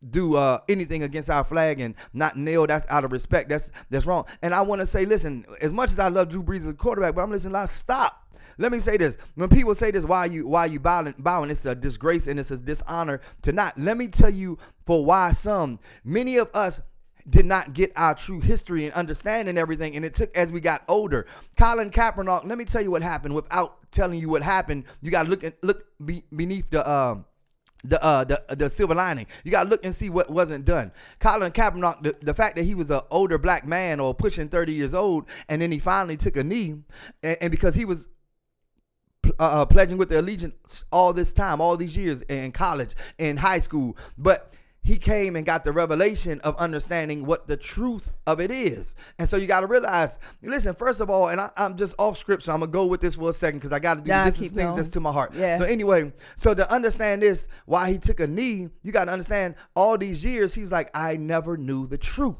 do 0.07 0.35
uh, 0.35 0.59
anything 0.69 1.01
against 1.01 1.31
our 1.31 1.43
flag 1.43 1.79
and 1.79 1.95
not 2.13 2.37
nail. 2.37 2.67
That's 2.67 2.85
out 2.89 3.05
of 3.05 3.11
respect. 3.11 3.49
That's 3.49 3.71
that's 3.89 4.05
wrong. 4.05 4.25
And 4.43 4.53
I 4.53 4.61
want 4.61 4.81
to 4.81 4.85
say, 4.85 5.03
listen, 5.03 5.45
as 5.61 5.73
much 5.73 5.89
as 5.89 5.97
I 5.97 6.09
love 6.09 6.29
Drew 6.29 6.43
Brees 6.43 6.57
as 6.57 6.67
a 6.67 6.73
quarterback, 6.75 7.15
but 7.15 7.23
I'm 7.23 7.31
listening. 7.31 7.53
Like, 7.53 7.67
stop. 7.67 8.23
Let 8.59 8.71
me 8.71 8.77
say 8.77 8.97
this: 8.97 9.17
when 9.33 9.49
people 9.49 9.73
say 9.73 9.89
this, 9.89 10.05
why 10.05 10.25
you 10.25 10.45
why 10.45 10.67
you 10.67 10.79
bowing, 10.79 11.15
bowing, 11.17 11.49
it's 11.49 11.65
a 11.65 11.73
disgrace 11.73 12.27
and 12.27 12.39
it's 12.39 12.51
a 12.51 12.57
dishonor 12.57 13.19
to 13.41 13.51
not. 13.51 13.79
Let 13.79 13.97
me 13.97 14.09
tell 14.09 14.29
you 14.29 14.59
for 14.85 15.03
why 15.03 15.31
some, 15.31 15.79
many 16.03 16.37
of 16.37 16.51
us 16.53 16.81
did 17.29 17.45
not 17.45 17.73
get 17.73 17.91
our 17.95 18.15
true 18.15 18.39
history 18.39 18.85
and 18.85 18.93
understanding 18.93 19.57
everything, 19.57 19.95
and 19.95 20.05
it 20.05 20.13
took 20.13 20.35
as 20.35 20.51
we 20.51 20.61
got 20.61 20.83
older. 20.87 21.25
Colin 21.57 21.89
Kaepernick, 21.89 22.45
let 22.45 22.57
me 22.57 22.65
tell 22.65 22.81
you 22.81 22.91
what 22.91 23.01
happened. 23.01 23.35
Without 23.35 23.91
telling 23.91 24.19
you 24.19 24.29
what 24.29 24.43
happened, 24.43 24.85
you 25.01 25.11
got 25.11 25.23
to 25.23 25.29
look 25.29 25.43
look 25.63 25.85
be, 26.03 26.23
beneath 26.35 26.69
the. 26.69 26.89
Um, 26.89 27.25
the 27.83 28.03
uh 28.03 28.23
the 28.23 28.43
the 28.55 28.69
silver 28.69 28.95
lining. 28.95 29.27
You 29.43 29.51
gotta 29.51 29.69
look 29.69 29.85
and 29.85 29.95
see 29.95 30.09
what 30.09 30.31
wasn't 30.31 30.65
done. 30.65 30.91
Colin 31.19 31.51
Kaepernick, 31.51 32.01
the, 32.01 32.15
the 32.21 32.33
fact 32.33 32.55
that 32.55 32.63
he 32.63 32.73
was 32.73 32.89
an 32.89 33.01
older 33.11 33.37
black 33.37 33.67
man 33.67 33.99
or 33.99 34.15
pushing 34.15 34.49
30 34.49 34.73
years 34.73 34.95
old, 34.95 35.25
and 35.47 35.61
then 35.61 35.71
he 35.71 35.77
finally 35.77 36.17
took 36.17 36.37
a 36.37 36.43
knee, 36.43 36.81
and, 37.21 37.37
and 37.39 37.51
because 37.51 37.75
he 37.75 37.85
was 37.85 38.07
uh, 39.39 39.61
uh, 39.61 39.65
pledging 39.65 39.97
with 39.97 40.09
the 40.09 40.19
allegiance 40.19 40.85
all 40.91 41.13
this 41.13 41.33
time, 41.33 41.61
all 41.61 41.77
these 41.77 41.95
years 41.95 42.21
in 42.23 42.51
college, 42.51 42.95
in 43.19 43.37
high 43.37 43.59
school, 43.59 43.95
but 44.17 44.56
he 44.83 44.97
came 44.97 45.35
and 45.35 45.45
got 45.45 45.65
the 45.65 45.71
revelation 45.73 46.39
of 46.41 46.55
understanding 46.55 47.25
what 47.25 47.45
the 47.47 47.57
truth 47.57 48.09
of 48.25 48.39
it 48.39 48.51
is. 48.51 48.95
And 49.19 49.27
so 49.27 49.35
you 49.35 49.45
got 49.45 49.59
to 49.59 49.67
realize, 49.67 50.17
listen, 50.41 50.75
first 50.75 51.01
of 51.01 51.09
all, 51.09 51.27
and 51.27 51.41
I, 51.41 51.49
I'm 51.57 51.75
just 51.75 51.93
off 51.99 52.17
script, 52.17 52.43
so 52.43 52.53
I'm 52.53 52.59
going 52.59 52.71
to 52.71 52.73
go 52.73 52.85
with 52.85 53.01
this 53.01 53.15
for 53.15 53.29
a 53.29 53.33
second 53.33 53.59
because 53.59 53.73
I 53.73 53.79
got 53.79 53.95
to 53.95 54.01
do 54.01 54.07
Nah, 54.09 54.25
this. 54.25 54.39
is 54.39 54.53
things 54.53 54.75
that's 54.77 54.89
to 54.89 55.01
my 55.01 55.11
heart. 55.11 55.33
Yeah. 55.35 55.57
So 55.57 55.65
anyway, 55.65 56.13
so 56.37 56.53
to 56.53 56.71
understand 56.73 57.21
this, 57.21 57.49
why 57.65 57.91
he 57.91 57.97
took 57.97 58.21
a 58.21 58.27
knee, 58.27 58.69
you 58.81 58.91
got 58.93 59.05
to 59.05 59.11
understand 59.11 59.55
all 59.75 59.97
these 59.97 60.23
years, 60.23 60.53
he's 60.53 60.71
like, 60.71 60.89
I 60.95 61.17
never 61.17 61.57
knew 61.57 61.85
the 61.85 61.97
truth. 61.97 62.37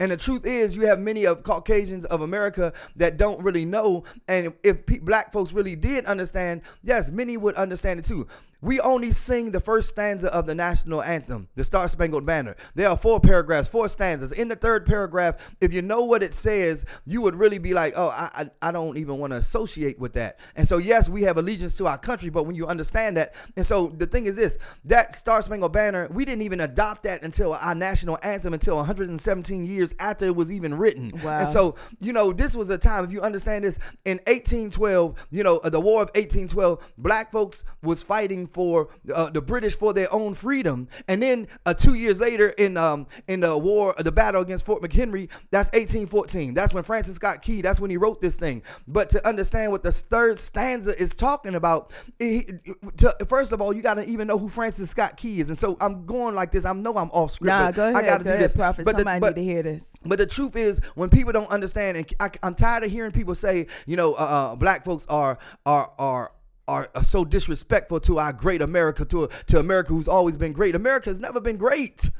And 0.00 0.10
the 0.10 0.16
truth 0.16 0.44
is, 0.44 0.74
you 0.76 0.86
have 0.86 0.98
many 0.98 1.24
of 1.24 1.44
Caucasians 1.44 2.04
of 2.06 2.22
America 2.22 2.72
that 2.96 3.16
don't 3.16 3.40
really 3.44 3.64
know. 3.64 4.02
And 4.26 4.52
if 4.64 4.84
pe- 4.86 4.98
black 4.98 5.30
folks 5.30 5.52
really 5.52 5.76
did 5.76 6.04
understand, 6.06 6.62
yes, 6.82 7.10
many 7.12 7.36
would 7.36 7.54
understand 7.54 8.00
it 8.00 8.04
too. 8.04 8.26
We 8.64 8.80
only 8.80 9.12
sing 9.12 9.50
the 9.50 9.60
first 9.60 9.90
stanza 9.90 10.32
of 10.32 10.46
the 10.46 10.54
national 10.54 11.02
anthem, 11.02 11.48
the 11.54 11.64
Star 11.64 11.86
Spangled 11.86 12.24
Banner. 12.24 12.56
There 12.74 12.88
are 12.88 12.96
four 12.96 13.20
paragraphs, 13.20 13.68
four 13.68 13.90
stanzas. 13.90 14.32
In 14.32 14.48
the 14.48 14.56
third 14.56 14.86
paragraph, 14.86 15.54
if 15.60 15.70
you 15.70 15.82
know 15.82 16.04
what 16.04 16.22
it 16.22 16.34
says, 16.34 16.86
you 17.04 17.20
would 17.20 17.34
really 17.34 17.58
be 17.58 17.74
like, 17.74 17.92
oh, 17.94 18.08
I, 18.08 18.30
I, 18.62 18.68
I 18.68 18.72
don't 18.72 18.96
even 18.96 19.18
want 19.18 19.32
to 19.32 19.36
associate 19.36 19.98
with 19.98 20.14
that. 20.14 20.40
And 20.56 20.66
so, 20.66 20.78
yes, 20.78 21.10
we 21.10 21.20
have 21.24 21.36
allegiance 21.36 21.76
to 21.76 21.86
our 21.86 21.98
country, 21.98 22.30
but 22.30 22.44
when 22.44 22.56
you 22.56 22.66
understand 22.66 23.18
that, 23.18 23.34
and 23.54 23.66
so 23.66 23.88
the 23.88 24.06
thing 24.06 24.24
is 24.24 24.36
this 24.36 24.56
that 24.86 25.12
Star 25.12 25.42
Spangled 25.42 25.74
Banner, 25.74 26.08
we 26.10 26.24
didn't 26.24 26.42
even 26.42 26.62
adopt 26.62 27.02
that 27.02 27.22
until 27.22 27.52
our 27.52 27.74
national 27.74 28.18
anthem 28.22 28.54
until 28.54 28.76
117 28.76 29.66
years 29.66 29.94
after 29.98 30.24
it 30.24 30.34
was 30.34 30.50
even 30.50 30.72
written. 30.72 31.12
Wow. 31.22 31.40
And 31.40 31.48
so, 31.50 31.74
you 32.00 32.14
know, 32.14 32.32
this 32.32 32.56
was 32.56 32.70
a 32.70 32.78
time, 32.78 33.04
if 33.04 33.12
you 33.12 33.20
understand 33.20 33.64
this, 33.64 33.78
in 34.06 34.16
1812, 34.26 35.26
you 35.30 35.42
know, 35.42 35.60
the 35.62 35.80
War 35.80 36.00
of 36.00 36.08
1812, 36.14 36.92
black 36.96 37.30
folks 37.30 37.62
was 37.82 38.02
fighting 38.02 38.48
for 38.54 38.88
uh, 39.12 39.30
the 39.30 39.42
British 39.42 39.76
for 39.76 39.92
their 39.92 40.12
own 40.12 40.34
freedom. 40.34 40.88
And 41.08 41.22
then 41.22 41.48
uh, 41.66 41.74
two 41.74 41.94
years 41.94 42.20
later, 42.20 42.50
in 42.50 42.76
um, 42.76 43.06
in 43.28 43.40
the 43.40 43.56
war, 43.58 43.94
the 43.98 44.12
battle 44.12 44.40
against 44.42 44.64
Fort 44.64 44.82
McHenry, 44.82 45.30
that's 45.50 45.68
1814. 45.72 46.54
That's 46.54 46.72
when 46.72 46.84
Francis 46.84 47.16
Scott 47.16 47.42
Key. 47.42 47.60
That's 47.60 47.80
when 47.80 47.90
he 47.90 47.96
wrote 47.96 48.20
this 48.20 48.36
thing. 48.36 48.62
But 48.86 49.10
to 49.10 49.26
understand 49.26 49.72
what 49.72 49.82
the 49.82 49.92
third 49.92 50.38
stanza 50.38 50.98
is 51.00 51.14
talking 51.14 51.54
about, 51.54 51.92
it, 52.18 52.60
to, 52.98 53.16
first 53.26 53.52
of 53.52 53.60
all, 53.60 53.72
you 53.74 53.82
got 53.82 53.94
to 53.94 54.04
even 54.08 54.28
know 54.28 54.38
who 54.38 54.48
Francis 54.48 54.90
Scott 54.90 55.16
Key 55.16 55.40
is. 55.40 55.48
And 55.48 55.58
so 55.58 55.76
I'm 55.80 56.06
going 56.06 56.34
like 56.34 56.52
this. 56.52 56.64
I 56.64 56.72
know 56.72 56.96
I'm 56.96 57.10
off 57.10 57.32
script. 57.32 57.48
Nah, 57.48 57.70
go 57.72 57.90
ahead. 57.90 57.96
I 57.96 58.06
got 58.06 58.18
to 58.18 58.24
do 58.24 58.30
ahead, 58.30 58.42
this. 58.42 58.56
prophet. 58.56 58.84
But 58.84 58.92
the- 58.92 59.00
Somebody 59.00 59.20
but- 59.20 59.36
need 59.36 59.42
to 59.42 59.52
hear 59.52 59.62
this. 59.62 59.94
but 60.04 60.18
the 60.18 60.26
truth 60.26 60.56
is, 60.56 60.78
when 60.94 61.10
people 61.10 61.32
don't 61.32 61.50
understand, 61.50 61.96
and 61.96 62.12
I, 62.20 62.30
am 62.46 62.54
tired 62.54 62.84
of 62.84 62.90
hearing 62.90 63.12
people 63.12 63.34
say, 63.34 63.66
you 63.86 63.96
know, 63.96 64.14
uh, 64.14 64.16
uh, 64.16 64.56
black 64.56 64.84
folks 64.84 65.06
are 65.06 65.38
are 65.66 65.90
are. 65.98 66.32
Are 66.66 66.88
so 67.02 67.26
disrespectful 67.26 68.00
to 68.00 68.18
our 68.18 68.32
great 68.32 68.62
America, 68.62 69.04
to 69.04 69.28
to 69.48 69.58
America 69.58 69.92
who's 69.92 70.08
always 70.08 70.38
been 70.38 70.54
great. 70.54 70.74
America 70.74 71.10
has 71.10 71.20
never 71.20 71.40
been 71.40 71.58
great. 71.58 72.10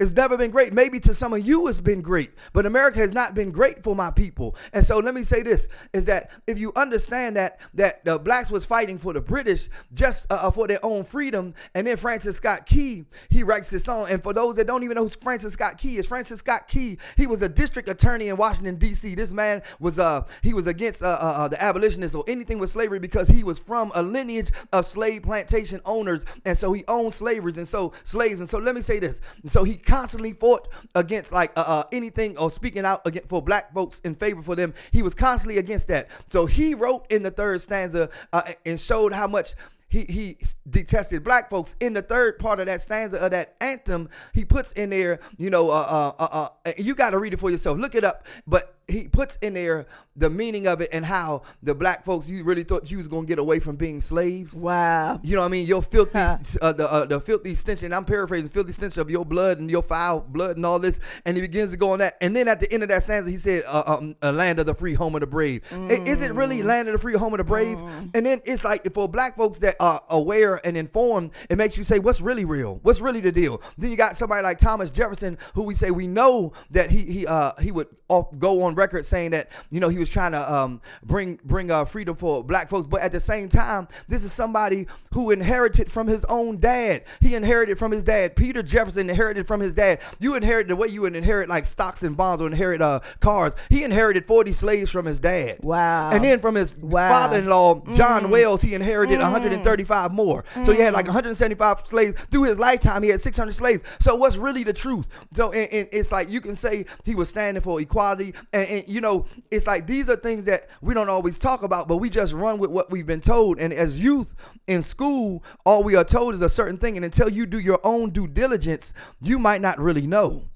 It's 0.00 0.12
never 0.12 0.38
been 0.38 0.50
great. 0.50 0.72
Maybe 0.72 0.98
to 1.00 1.12
some 1.12 1.34
of 1.34 1.46
you 1.46 1.68
it's 1.68 1.78
been 1.78 2.00
great, 2.00 2.30
but 2.54 2.64
America 2.64 2.98
has 3.00 3.12
not 3.12 3.34
been 3.34 3.50
great 3.50 3.84
for 3.84 3.94
my 3.94 4.10
people. 4.10 4.56
And 4.72 4.84
so 4.84 4.96
let 4.96 5.14
me 5.14 5.22
say 5.22 5.42
this: 5.42 5.68
is 5.92 6.06
that 6.06 6.30
if 6.46 6.58
you 6.58 6.72
understand 6.74 7.36
that 7.36 7.60
that 7.74 8.02
the 8.06 8.18
blacks 8.18 8.50
was 8.50 8.64
fighting 8.64 8.96
for 8.96 9.12
the 9.12 9.20
British 9.20 9.68
just 9.92 10.24
uh, 10.32 10.36
uh, 10.36 10.50
for 10.50 10.66
their 10.66 10.82
own 10.82 11.04
freedom, 11.04 11.52
and 11.74 11.86
then 11.86 11.98
Francis 11.98 12.38
Scott 12.38 12.64
Key 12.64 13.04
he 13.28 13.42
writes 13.42 13.68
this 13.68 13.84
song. 13.84 14.06
And 14.08 14.22
for 14.22 14.32
those 14.32 14.54
that 14.54 14.66
don't 14.66 14.84
even 14.84 14.94
know 14.94 15.02
who 15.02 15.10
Francis 15.10 15.52
Scott 15.52 15.76
Key 15.76 15.98
is, 15.98 16.06
Francis 16.06 16.38
Scott 16.38 16.66
Key 16.66 16.96
he 17.18 17.26
was 17.26 17.42
a 17.42 17.48
district 17.48 17.90
attorney 17.90 18.28
in 18.28 18.38
Washington 18.38 18.76
D.C. 18.76 19.14
This 19.14 19.34
man 19.34 19.60
was 19.80 19.98
uh 19.98 20.26
he 20.42 20.54
was 20.54 20.66
against 20.66 21.02
uh, 21.02 21.08
uh, 21.08 21.24
uh, 21.24 21.48
the 21.48 21.62
abolitionists 21.62 22.14
or 22.14 22.24
anything 22.26 22.58
with 22.58 22.70
slavery 22.70 23.00
because 23.00 23.28
he 23.28 23.44
was 23.44 23.58
from 23.58 23.92
a 23.94 24.02
lineage 24.02 24.50
of 24.72 24.86
slave 24.86 25.24
plantation 25.24 25.78
owners, 25.84 26.24
and 26.46 26.56
so 26.56 26.72
he 26.72 26.84
owned 26.88 27.12
slavers 27.12 27.58
and 27.58 27.68
so 27.68 27.92
slaves. 28.04 28.40
And 28.40 28.48
so 28.48 28.56
let 28.56 28.74
me 28.74 28.80
say 28.80 28.98
this: 28.98 29.20
so 29.44 29.62
he 29.62 29.76
constantly 29.90 30.32
fought 30.32 30.68
against 30.94 31.32
like 31.32 31.50
uh, 31.56 31.64
uh, 31.66 31.84
anything 31.90 32.38
or 32.38 32.48
speaking 32.48 32.84
out 32.84 33.04
against 33.04 33.28
for 33.28 33.42
black 33.42 33.74
folks 33.74 33.98
in 34.00 34.14
favor 34.14 34.40
for 34.40 34.54
them. 34.54 34.72
He 34.92 35.02
was 35.02 35.14
constantly 35.16 35.58
against 35.58 35.88
that. 35.88 36.08
So 36.28 36.46
he 36.46 36.74
wrote 36.74 37.10
in 37.10 37.24
the 37.24 37.30
third 37.32 37.60
stanza 37.60 38.08
uh, 38.32 38.42
and 38.64 38.78
showed 38.78 39.12
how 39.12 39.26
much 39.26 39.54
he 39.88 40.04
he 40.04 40.38
detested 40.68 41.24
black 41.24 41.50
folks. 41.50 41.74
In 41.80 41.92
the 41.92 42.02
third 42.02 42.38
part 42.38 42.60
of 42.60 42.66
that 42.66 42.80
stanza 42.80 43.18
of 43.18 43.32
that 43.32 43.56
anthem, 43.60 44.08
he 44.32 44.44
puts 44.44 44.70
in 44.72 44.90
there, 44.90 45.18
you 45.36 45.50
know, 45.50 45.70
uh, 45.70 46.14
uh, 46.18 46.22
uh, 46.22 46.48
uh 46.64 46.72
you 46.78 46.94
got 46.94 47.10
to 47.10 47.18
read 47.18 47.34
it 47.34 47.40
for 47.40 47.50
yourself. 47.50 47.76
Look 47.76 47.96
it 47.96 48.04
up, 48.04 48.26
but 48.46 48.76
he 48.90 49.08
puts 49.08 49.36
in 49.36 49.54
there 49.54 49.86
the 50.16 50.28
meaning 50.28 50.66
of 50.66 50.80
it 50.80 50.90
and 50.92 51.04
how 51.04 51.42
the 51.62 51.74
black 51.74 52.04
folks 52.04 52.28
you 52.28 52.44
really 52.44 52.64
thought 52.64 52.90
you 52.90 52.98
was 52.98 53.08
gonna 53.08 53.26
get 53.26 53.38
away 53.38 53.58
from 53.60 53.76
being 53.76 54.00
slaves. 54.00 54.54
Wow. 54.54 55.20
You 55.22 55.34
know 55.36 55.42
what 55.42 55.46
I 55.46 55.50
mean? 55.50 55.66
Your 55.66 55.82
filthy, 55.82 56.18
uh, 56.18 56.72
the 56.72 56.88
uh, 56.90 57.04
the 57.06 57.20
filthy 57.20 57.54
stench, 57.54 57.82
and 57.82 57.94
I'm 57.94 58.04
paraphrasing, 58.04 58.48
filthy 58.48 58.72
stench 58.72 58.96
of 58.98 59.08
your 59.10 59.24
blood 59.24 59.58
and 59.58 59.70
your 59.70 59.82
foul 59.82 60.20
blood 60.20 60.56
and 60.56 60.66
all 60.66 60.78
this. 60.78 61.00
And 61.24 61.36
he 61.36 61.40
begins 61.40 61.70
to 61.70 61.76
go 61.76 61.92
on 61.92 62.00
that. 62.00 62.16
And 62.20 62.34
then 62.34 62.48
at 62.48 62.60
the 62.60 62.70
end 62.72 62.82
of 62.82 62.88
that 62.90 63.02
stanza, 63.02 63.30
he 63.30 63.36
said, 63.38 63.62
uh, 63.66 63.82
um, 63.86 64.16
"A 64.22 64.32
land 64.32 64.58
of 64.58 64.66
the 64.66 64.74
free, 64.74 64.94
home 64.94 65.14
of 65.14 65.20
the 65.20 65.26
brave." 65.26 65.62
I- 65.72 66.02
Is 66.06 66.20
it 66.22 66.32
really 66.32 66.62
land 66.62 66.88
of 66.88 66.92
the 66.92 66.98
free, 66.98 67.14
home 67.14 67.32
of 67.34 67.38
the 67.38 67.44
brave? 67.44 67.78
And 68.14 68.26
then 68.26 68.40
it's 68.44 68.64
like 68.64 68.92
for 68.92 69.08
black 69.08 69.36
folks 69.36 69.58
that 69.60 69.76
are 69.80 70.02
aware 70.10 70.60
and 70.66 70.76
informed, 70.76 71.30
it 71.48 71.56
makes 71.56 71.76
you 71.78 71.84
say, 71.84 71.98
"What's 71.98 72.20
really 72.20 72.44
real? 72.44 72.80
What's 72.82 73.00
really 73.00 73.20
the 73.20 73.32
deal?" 73.32 73.62
Then 73.78 73.90
you 73.90 73.96
got 73.96 74.16
somebody 74.16 74.42
like 74.42 74.58
Thomas 74.58 74.90
Jefferson, 74.90 75.38
who 75.54 75.62
we 75.62 75.74
say 75.74 75.90
we 75.90 76.06
know 76.06 76.52
that 76.70 76.90
he 76.90 77.04
he 77.04 77.26
uh 77.26 77.52
he 77.60 77.70
would 77.70 77.86
off, 78.10 78.26
go 78.38 78.64
on 78.64 78.74
record 78.74 79.06
saying 79.06 79.30
that 79.30 79.50
you 79.70 79.80
know 79.80 79.88
he 79.88 79.98
was 79.98 80.08
trying 80.10 80.32
to 80.32 80.52
um 80.52 80.80
bring 81.04 81.38
bring 81.44 81.70
uh 81.70 81.84
freedom 81.84 82.14
for 82.16 82.42
black 82.44 82.68
folks, 82.68 82.86
but 82.86 83.00
at 83.00 83.12
the 83.12 83.20
same 83.20 83.48
time, 83.48 83.88
this 84.08 84.24
is 84.24 84.32
somebody 84.32 84.86
who 85.12 85.30
inherited 85.30 85.90
from 85.90 86.06
his 86.06 86.24
own 86.26 86.58
dad. 86.58 87.04
He 87.20 87.34
inherited 87.34 87.78
from 87.78 87.92
his 87.92 88.02
dad. 88.02 88.36
Peter 88.36 88.62
Jefferson 88.62 89.08
inherited 89.08 89.46
from 89.46 89.60
his 89.60 89.74
dad. 89.74 90.00
You 90.18 90.34
inherit 90.34 90.68
the 90.68 90.76
way 90.76 90.88
you 90.88 91.02
would 91.02 91.16
inherit 91.16 91.48
like 91.48 91.66
stocks 91.66 92.02
and 92.02 92.16
bonds 92.16 92.42
or 92.42 92.46
inherit 92.46 92.82
uh 92.82 93.00
cars. 93.20 93.52
He 93.68 93.82
inherited 93.84 94.26
40 94.26 94.52
slaves 94.52 94.90
from 94.90 95.06
his 95.06 95.18
dad. 95.20 95.58
Wow. 95.62 96.10
And 96.10 96.24
then 96.24 96.40
from 96.40 96.54
his 96.56 96.76
Wow. 96.78 97.10
father-in-law, 97.12 97.82
John 97.94 98.24
Wayles, 98.24 98.62
he 98.62 98.74
inherited 98.74 99.18
135 99.20 100.12
more. 100.12 100.44
So 100.64 100.72
he 100.72 100.80
had 100.80 100.92
like 100.92 101.06
175 101.06 101.86
slaves 101.86 102.20
through 102.30 102.44
his 102.44 102.58
lifetime. 102.58 103.02
He 103.02 103.10
had 103.10 103.20
600 103.20 103.52
slaves. 103.52 103.82
So 104.00 104.16
what's 104.16 104.36
really 104.36 104.64
the 104.64 104.72
truth? 104.72 105.06
So 105.34 105.52
and, 105.52 105.70
and 105.72 105.88
it's 105.92 106.10
like 106.12 106.28
you 106.28 106.40
can 106.40 106.56
say 106.56 106.86
he 107.04 107.14
was 107.14 107.28
standing 107.28 107.62
for 107.62 107.80
equality, 107.80 107.99
and, 108.00 108.36
and 108.52 108.84
you 108.88 109.00
know 109.00 109.26
it's 109.50 109.66
like 109.66 109.86
these 109.86 110.08
are 110.08 110.16
things 110.16 110.44
that 110.46 110.68
we 110.80 110.94
don't 110.94 111.08
always 111.08 111.38
talk 111.38 111.62
about, 111.62 111.88
but 111.88 111.98
we 111.98 112.10
just 112.10 112.32
run 112.32 112.58
with 112.58 112.70
what 112.70 112.90
we've 112.90 113.06
been 113.06 113.20
told. 113.20 113.58
And 113.58 113.72
as 113.72 114.02
youth 114.02 114.34
in 114.66 114.82
school, 114.82 115.44
all 115.64 115.82
we 115.82 115.96
are 115.96 116.04
told 116.04 116.34
is 116.34 116.42
a 116.42 116.48
certain 116.48 116.78
thing, 116.78 116.96
and 116.96 117.04
until 117.04 117.28
you 117.28 117.46
do 117.46 117.58
your 117.58 117.80
own 117.84 118.10
due 118.10 118.26
diligence, 118.26 118.92
you 119.20 119.38
might 119.38 119.60
not 119.60 119.78
really 119.78 120.06
know. 120.06 120.48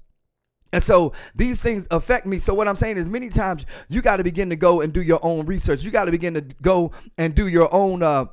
And 0.73 0.83
so 0.83 1.13
these 1.33 1.61
things 1.61 1.87
affect 1.89 2.25
me. 2.25 2.37
So 2.37 2.53
what 2.53 2.67
I'm 2.67 2.75
saying 2.75 2.97
is 2.97 3.09
many 3.09 3.29
times 3.29 3.65
you 3.87 4.01
got 4.01 4.17
to 4.17 4.23
begin 4.23 4.49
to 4.49 4.57
go 4.57 4.81
and 4.81 4.91
do 4.91 5.01
your 5.01 5.19
own 5.23 5.45
research. 5.45 5.83
You 5.83 5.91
got 5.91 6.05
to 6.05 6.11
begin 6.11 6.33
to 6.33 6.41
go 6.41 6.91
and 7.17 7.33
do 7.33 7.47
your 7.47 7.73
own 7.73 8.03
uh 8.03 8.25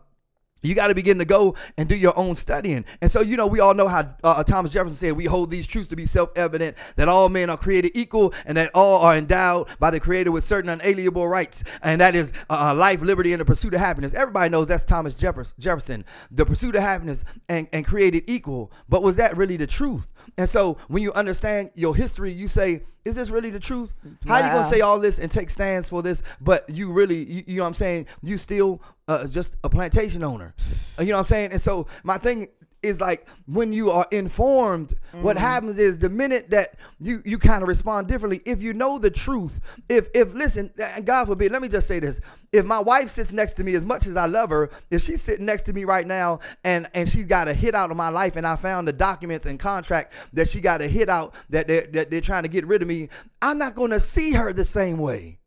you 0.63 0.75
got 0.75 0.89
to 0.89 0.95
begin 0.95 1.19
to 1.19 1.25
go 1.25 1.57
and 1.77 1.89
do 1.89 1.97
your 1.97 2.17
own 2.19 2.35
studying. 2.35 2.85
And 3.01 3.11
so, 3.11 3.21
you 3.21 3.37
know, 3.37 3.47
we 3.47 3.61
all 3.61 3.75
know 3.75 3.89
how 3.89 4.15
uh, 4.23 4.45
Thomas 4.45 4.71
Jefferson 4.71 4.97
said, 4.97 5.13
we 5.17 5.25
hold 5.25 5.51
these 5.51 5.67
truths 5.67 5.89
to 5.91 5.97
be 5.97 6.07
self 6.07 6.31
evident 6.37 6.77
that 6.97 7.09
all 7.09 7.29
men 7.29 7.51
are 7.51 7.57
created 7.57 7.93
equal 7.95 8.33
and 8.47 8.57
that 8.57 8.71
all 8.75 9.01
are 9.01 9.17
endowed 9.17 9.69
by 9.79 9.91
the 9.91 10.01
Creator 10.01 10.33
with 10.33 10.45
certain 10.45 10.71
unalienable 10.71 11.27
rights. 11.29 11.65
And 11.83 12.01
that 12.01 12.15
is 12.15 12.33
uh, 12.49 12.75
life, 12.75 13.01
liberty, 13.01 13.33
and 13.33 13.41
the 13.41 13.45
pursuit 13.45 13.75
of 13.75 13.81
happiness. 13.81 14.15
Everybody 14.15 14.51
knows 14.51 14.69
that's 14.69 14.85
Thomas 14.85 15.15
Jefferson, 15.15 16.05
the 16.31 16.47
pursuit 16.47 16.77
of 16.77 16.83
happiness 16.83 17.25
and, 17.49 17.69
and 17.73 17.85
created 17.85 18.25
equal. 18.27 18.73
But 18.89 19.03
was 19.03 19.17
that 19.17 19.37
really 19.37 19.57
the 19.57 19.67
truth? 19.67 20.09
And 20.37 20.49
so, 20.49 20.79
when 20.89 21.03
you 21.03 21.13
understand 21.13 21.71
your 21.75 21.95
history, 21.95 22.33
you 22.33 22.49
say, 22.49 22.83
is 23.05 23.17
this 23.17 23.31
really 23.31 23.51
the 23.51 23.61
truth? 23.61 23.95
How 24.27 24.37
you 24.39 24.45
gonna 24.45 24.69
say 24.69 24.81
all 24.81 24.99
this 25.01 25.19
and 25.19 25.31
take 25.31 25.51
stands 25.51 25.89
for 25.89 26.03
this, 26.03 26.23
but 26.41 26.69
you 26.71 26.93
really, 26.93 27.25
you, 27.25 27.45
you 27.47 27.57
know 27.57 27.63
what 27.63 27.69
I'm 27.69 27.75
saying? 27.75 28.07
You 28.23 28.39
still 28.39 28.81
uh, 29.09 29.27
just 29.27 29.57
a 29.65 29.69
plantation 29.69 30.23
owner. 30.23 30.55
You 30.99 31.07
know 31.07 31.15
what 31.15 31.19
I'm 31.21 31.25
saying? 31.25 31.53
And 31.53 31.61
so 31.61 31.87
my 32.05 32.19
thing 32.19 32.49
is 32.83 33.01
like 33.01 33.29
when 33.47 33.73
you 33.73 33.91
are 33.91 34.07
informed, 34.11 34.95
what 35.13 35.37
mm-hmm. 35.37 35.45
happens 35.45 35.79
is 35.79 35.99
the 35.99 36.09
minute 36.09 36.51
that 36.51 36.75
you 36.99 37.23
you 37.25 37.39
kind 37.39 37.63
of 37.63 37.69
respond 37.69 38.09
differently. 38.09 38.43
If 38.45 38.63
you 38.63 38.73
know 38.73 38.99
the 38.99 39.11
truth, 39.11 39.61
if 39.89 40.09
if 40.15 40.35
listen, 40.35 40.73
and 40.81 41.07
God 41.07 41.27
forbid, 41.27 41.53
let 41.53 41.63
me 41.63 41.69
just 41.69 41.87
say 41.87 42.01
this: 42.01 42.21
if 42.53 42.65
my 42.65 42.81
wife 42.81 43.09
sits 43.09 43.33
next 43.33 43.55
to 43.55 43.65
me, 43.65 43.75
as 43.75 43.87
much 43.87 44.07
as 44.07 44.17
I 44.17 44.27
love 44.27 44.51
her, 44.51 44.71
if 44.91 45.03
she's 45.03 45.23
sitting 45.23 45.47
next 45.47 45.63
to 45.65 45.73
me 45.73 45.85
right 45.85 46.07
now 46.07 46.41
and 46.65 46.89
and 46.95 47.09
she's 47.09 47.27
got 47.27 47.49
a 47.49 47.55
hit 47.55 47.75
out 47.75 47.91
of 47.91 47.97
my 47.97 48.09
life, 48.09 48.37
and 48.37 48.47
I 48.47 48.57
found 48.57 48.89
the 48.89 48.93
documents 48.93 49.47
and 49.47 49.59
contract 49.59 50.15
that 50.33 50.49
she 50.49 50.61
got 50.61 50.83
a 50.83 50.89
hit 50.89 51.09
out 51.09 51.35
that 51.51 51.69
they're, 51.69 51.87
that 51.93 52.11
they're 52.11 52.21
trying 52.21 52.43
to 52.43 52.49
get 52.49 52.67
rid 52.67 52.83
of 52.83 52.89
me, 52.89 53.09
I'm 53.41 53.59
not 53.59 53.75
going 53.75 53.91
to 53.91 54.01
see 54.01 54.33
her 54.33 54.53
the 54.53 54.65
same 54.65 54.99
way. 54.99 55.39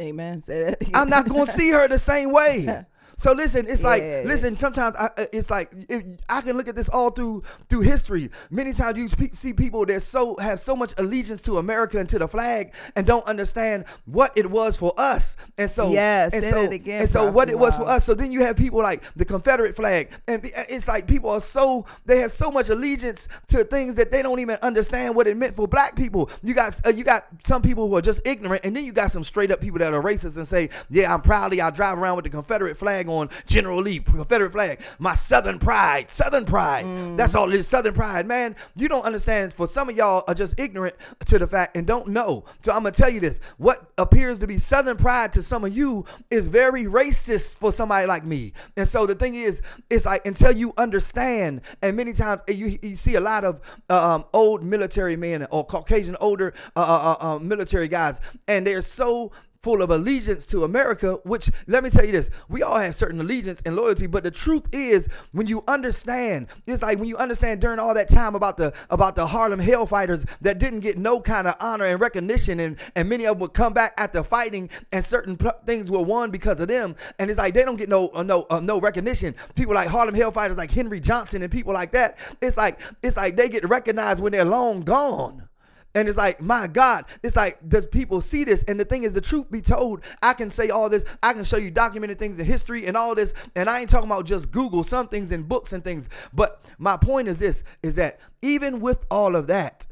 Amen. 0.00 0.40
Say 0.40 0.64
that. 0.64 0.82
I'm 0.92 1.08
not 1.08 1.28
going 1.28 1.46
to 1.46 1.52
see 1.52 1.70
her 1.70 1.86
the 1.86 1.98
same 1.98 2.32
way. 2.32 2.84
So 3.16 3.32
listen, 3.32 3.66
it's 3.68 3.82
Yeah. 3.82 3.88
like 3.88 4.02
listen. 4.24 4.56
Sometimes 4.56 4.96
I, 4.96 5.06
uh, 5.16 5.24
it's 5.32 5.50
like 5.50 5.70
it, 5.88 6.20
I 6.28 6.40
can 6.40 6.56
look 6.56 6.68
at 6.68 6.74
this 6.76 6.88
all 6.88 7.10
through 7.10 7.42
through 7.68 7.80
history. 7.82 8.30
Many 8.50 8.72
times 8.72 8.98
you 8.98 9.08
pe- 9.08 9.30
see 9.32 9.52
people 9.52 9.86
that 9.86 10.00
so 10.00 10.36
have 10.36 10.60
so 10.60 10.74
much 10.76 10.94
allegiance 10.98 11.42
to 11.42 11.58
America 11.58 11.98
and 11.98 12.08
to 12.08 12.18
the 12.18 12.28
flag, 12.28 12.74
and 12.96 13.06
don't 13.06 13.24
understand 13.26 13.84
what 14.06 14.32
it 14.36 14.50
was 14.50 14.76
for 14.76 14.92
us. 14.98 15.36
And 15.58 15.70
so 15.70 15.90
Yes, 15.92 16.32
and 16.32 16.44
so 16.44 16.62
it 16.62 16.72
again, 16.72 17.02
and 17.02 17.10
so 17.10 17.30
what 17.30 17.48
it 17.48 17.58
was 17.58 17.76
for 17.76 17.84
us. 17.88 18.04
So 18.04 18.14
then 18.14 18.32
you 18.32 18.40
have 18.40 18.56
people 18.56 18.82
like 18.82 19.02
the 19.14 19.24
Confederate 19.24 19.76
flag, 19.76 20.10
and 20.26 20.40
it's 20.68 20.88
like 20.88 21.06
people 21.06 21.30
are 21.30 21.40
so 21.40 21.86
they 22.06 22.18
have 22.18 22.30
so 22.32 22.50
much 22.50 22.68
allegiance 22.68 23.28
to 23.48 23.64
things 23.64 23.94
that 23.96 24.10
they 24.10 24.22
don't 24.22 24.40
even 24.40 24.58
understand 24.62 25.14
what 25.14 25.26
it 25.26 25.36
meant 25.36 25.56
for 25.56 25.68
black 25.68 25.96
people. 25.96 26.30
You 26.42 26.54
got 26.54 26.80
uh, 26.86 26.90
you 26.90 27.04
got 27.04 27.26
some 27.44 27.62
people 27.62 27.88
who 27.88 27.96
are 27.96 28.02
just 28.02 28.20
ignorant, 28.26 28.64
and 28.64 28.76
then 28.76 28.84
you 28.84 28.92
got 28.92 29.10
some 29.10 29.24
straight 29.24 29.50
up 29.50 29.60
people 29.60 29.78
that 29.78 29.92
are 29.94 30.02
racist 30.02 30.36
and 30.36 30.46
say, 30.48 30.70
"Yeah, 30.90 31.12
I'm 31.14 31.20
proudly 31.20 31.60
I 31.60 31.70
drive 31.70 31.98
around 31.98 32.16
with 32.16 32.24
the 32.24 32.30
Confederate 32.30 32.76
flag 32.76 33.03
on 33.08 33.30
General 33.46 33.80
Lee, 33.80 34.00
Confederate 34.00 34.52
flag, 34.52 34.80
my 34.98 35.14
Southern 35.14 35.58
pride, 35.58 36.10
Southern 36.10 36.44
pride. 36.44 36.84
Mm. 36.84 37.16
That's 37.16 37.34
all 37.34 37.50
it 37.50 37.54
is, 37.54 37.68
Southern 37.68 37.94
pride, 37.94 38.26
man. 38.26 38.56
You 38.74 38.88
don't 38.88 39.04
understand. 39.04 39.52
For 39.52 39.66
some 39.66 39.88
of 39.88 39.96
y'all 39.96 40.24
are 40.26 40.34
just 40.34 40.58
ignorant 40.58 40.96
to 41.26 41.38
the 41.38 41.46
fact 41.46 41.76
and 41.76 41.86
don't 41.86 42.08
know. 42.08 42.44
So 42.62 42.72
I'm 42.72 42.78
gonna 42.78 42.92
tell 42.92 43.10
you 43.10 43.20
this: 43.20 43.40
what 43.58 43.90
appears 43.98 44.38
to 44.40 44.46
be 44.46 44.58
Southern 44.58 44.96
pride 44.96 45.32
to 45.34 45.42
some 45.42 45.64
of 45.64 45.76
you 45.76 46.04
is 46.30 46.48
very 46.48 46.84
racist 46.84 47.54
for 47.54 47.72
somebody 47.72 48.06
like 48.06 48.24
me. 48.24 48.52
And 48.76 48.88
so 48.88 49.06
the 49.06 49.14
thing 49.14 49.34
is, 49.34 49.62
it's 49.90 50.06
like 50.06 50.26
until 50.26 50.52
you 50.52 50.72
understand, 50.76 51.62
and 51.82 51.96
many 51.96 52.12
times 52.12 52.42
you 52.48 52.78
you 52.82 52.96
see 52.96 53.14
a 53.16 53.20
lot 53.20 53.44
of 53.44 53.60
uh, 53.90 54.14
um, 54.14 54.24
old 54.32 54.62
military 54.62 55.16
men 55.16 55.46
or 55.50 55.64
Caucasian 55.64 56.16
older 56.20 56.54
uh, 56.76 56.80
uh, 56.80 57.16
uh, 57.20 57.34
uh, 57.34 57.38
military 57.38 57.88
guys, 57.88 58.20
and 58.48 58.66
they're 58.66 58.80
so 58.80 59.32
full 59.64 59.80
of 59.80 59.90
allegiance 59.90 60.46
to 60.46 60.64
America, 60.64 61.18
which 61.24 61.50
let 61.66 61.82
me 61.82 61.88
tell 61.88 62.04
you 62.04 62.12
this, 62.12 62.30
we 62.50 62.62
all 62.62 62.78
have 62.78 62.94
certain 62.94 63.18
allegiance 63.18 63.62
and 63.64 63.74
loyalty, 63.74 64.06
but 64.06 64.22
the 64.22 64.30
truth 64.30 64.66
is 64.72 65.08
when 65.32 65.46
you 65.46 65.64
understand, 65.66 66.48
it's 66.66 66.82
like 66.82 66.98
when 66.98 67.08
you 67.08 67.16
understand 67.16 67.62
during 67.62 67.78
all 67.78 67.94
that 67.94 68.06
time 68.06 68.34
about 68.34 68.58
the 68.58 68.74
about 68.90 69.16
the 69.16 69.26
Harlem 69.26 69.60
Hellfighters 69.60 70.28
that 70.42 70.58
didn't 70.58 70.80
get 70.80 70.98
no 70.98 71.18
kind 71.18 71.48
of 71.48 71.56
honor 71.60 71.86
and 71.86 71.98
recognition 71.98 72.60
and 72.60 72.76
and 72.94 73.08
many 73.08 73.24
of 73.24 73.36
them 73.36 73.40
would 73.40 73.54
come 73.54 73.72
back 73.72 73.94
after 73.96 74.22
fighting 74.22 74.68
and 74.92 75.02
certain 75.02 75.34
pl- 75.36 75.52
things 75.64 75.90
were 75.90 76.02
won 76.02 76.30
because 76.30 76.60
of 76.60 76.68
them 76.68 76.94
and 77.18 77.30
it's 77.30 77.38
like 77.38 77.54
they 77.54 77.64
don't 77.64 77.76
get 77.76 77.88
no 77.88 78.10
uh, 78.12 78.22
no 78.22 78.46
uh, 78.50 78.60
no 78.60 78.78
recognition. 78.78 79.34
People 79.54 79.74
like 79.74 79.88
Harlem 79.88 80.14
Hellfighters 80.14 80.58
like 80.58 80.70
Henry 80.70 81.00
Johnson 81.00 81.40
and 81.40 81.50
people 81.50 81.72
like 81.72 81.92
that, 81.92 82.18
it's 82.42 82.58
like 82.58 82.80
it's 83.02 83.16
like 83.16 83.34
they 83.36 83.48
get 83.48 83.66
recognized 83.66 84.20
when 84.22 84.32
they're 84.32 84.44
long 84.44 84.82
gone. 84.82 85.48
And 85.94 86.08
it's 86.08 86.18
like, 86.18 86.40
my 86.40 86.66
God, 86.66 87.04
it's 87.22 87.36
like, 87.36 87.58
does 87.68 87.86
people 87.86 88.20
see 88.20 88.44
this? 88.44 88.64
And 88.64 88.78
the 88.78 88.84
thing 88.84 89.04
is, 89.04 89.12
the 89.12 89.20
truth 89.20 89.50
be 89.50 89.60
told, 89.60 90.02
I 90.22 90.34
can 90.34 90.50
say 90.50 90.70
all 90.70 90.88
this. 90.88 91.04
I 91.22 91.32
can 91.32 91.44
show 91.44 91.56
you 91.56 91.70
documented 91.70 92.18
things 92.18 92.38
in 92.38 92.46
history 92.46 92.86
and 92.86 92.96
all 92.96 93.14
this. 93.14 93.34
And 93.54 93.70
I 93.70 93.80
ain't 93.80 93.90
talking 93.90 94.10
about 94.10 94.26
just 94.26 94.50
Google, 94.50 94.82
some 94.82 95.08
things 95.08 95.30
in 95.30 95.44
books 95.44 95.72
and 95.72 95.84
things. 95.84 96.08
But 96.32 96.64
my 96.78 96.96
point 96.96 97.28
is 97.28 97.38
this, 97.38 97.62
is 97.82 97.94
that 97.94 98.18
even 98.42 98.80
with 98.80 99.04
all 99.10 99.36
of 99.36 99.46
that, 99.46 99.86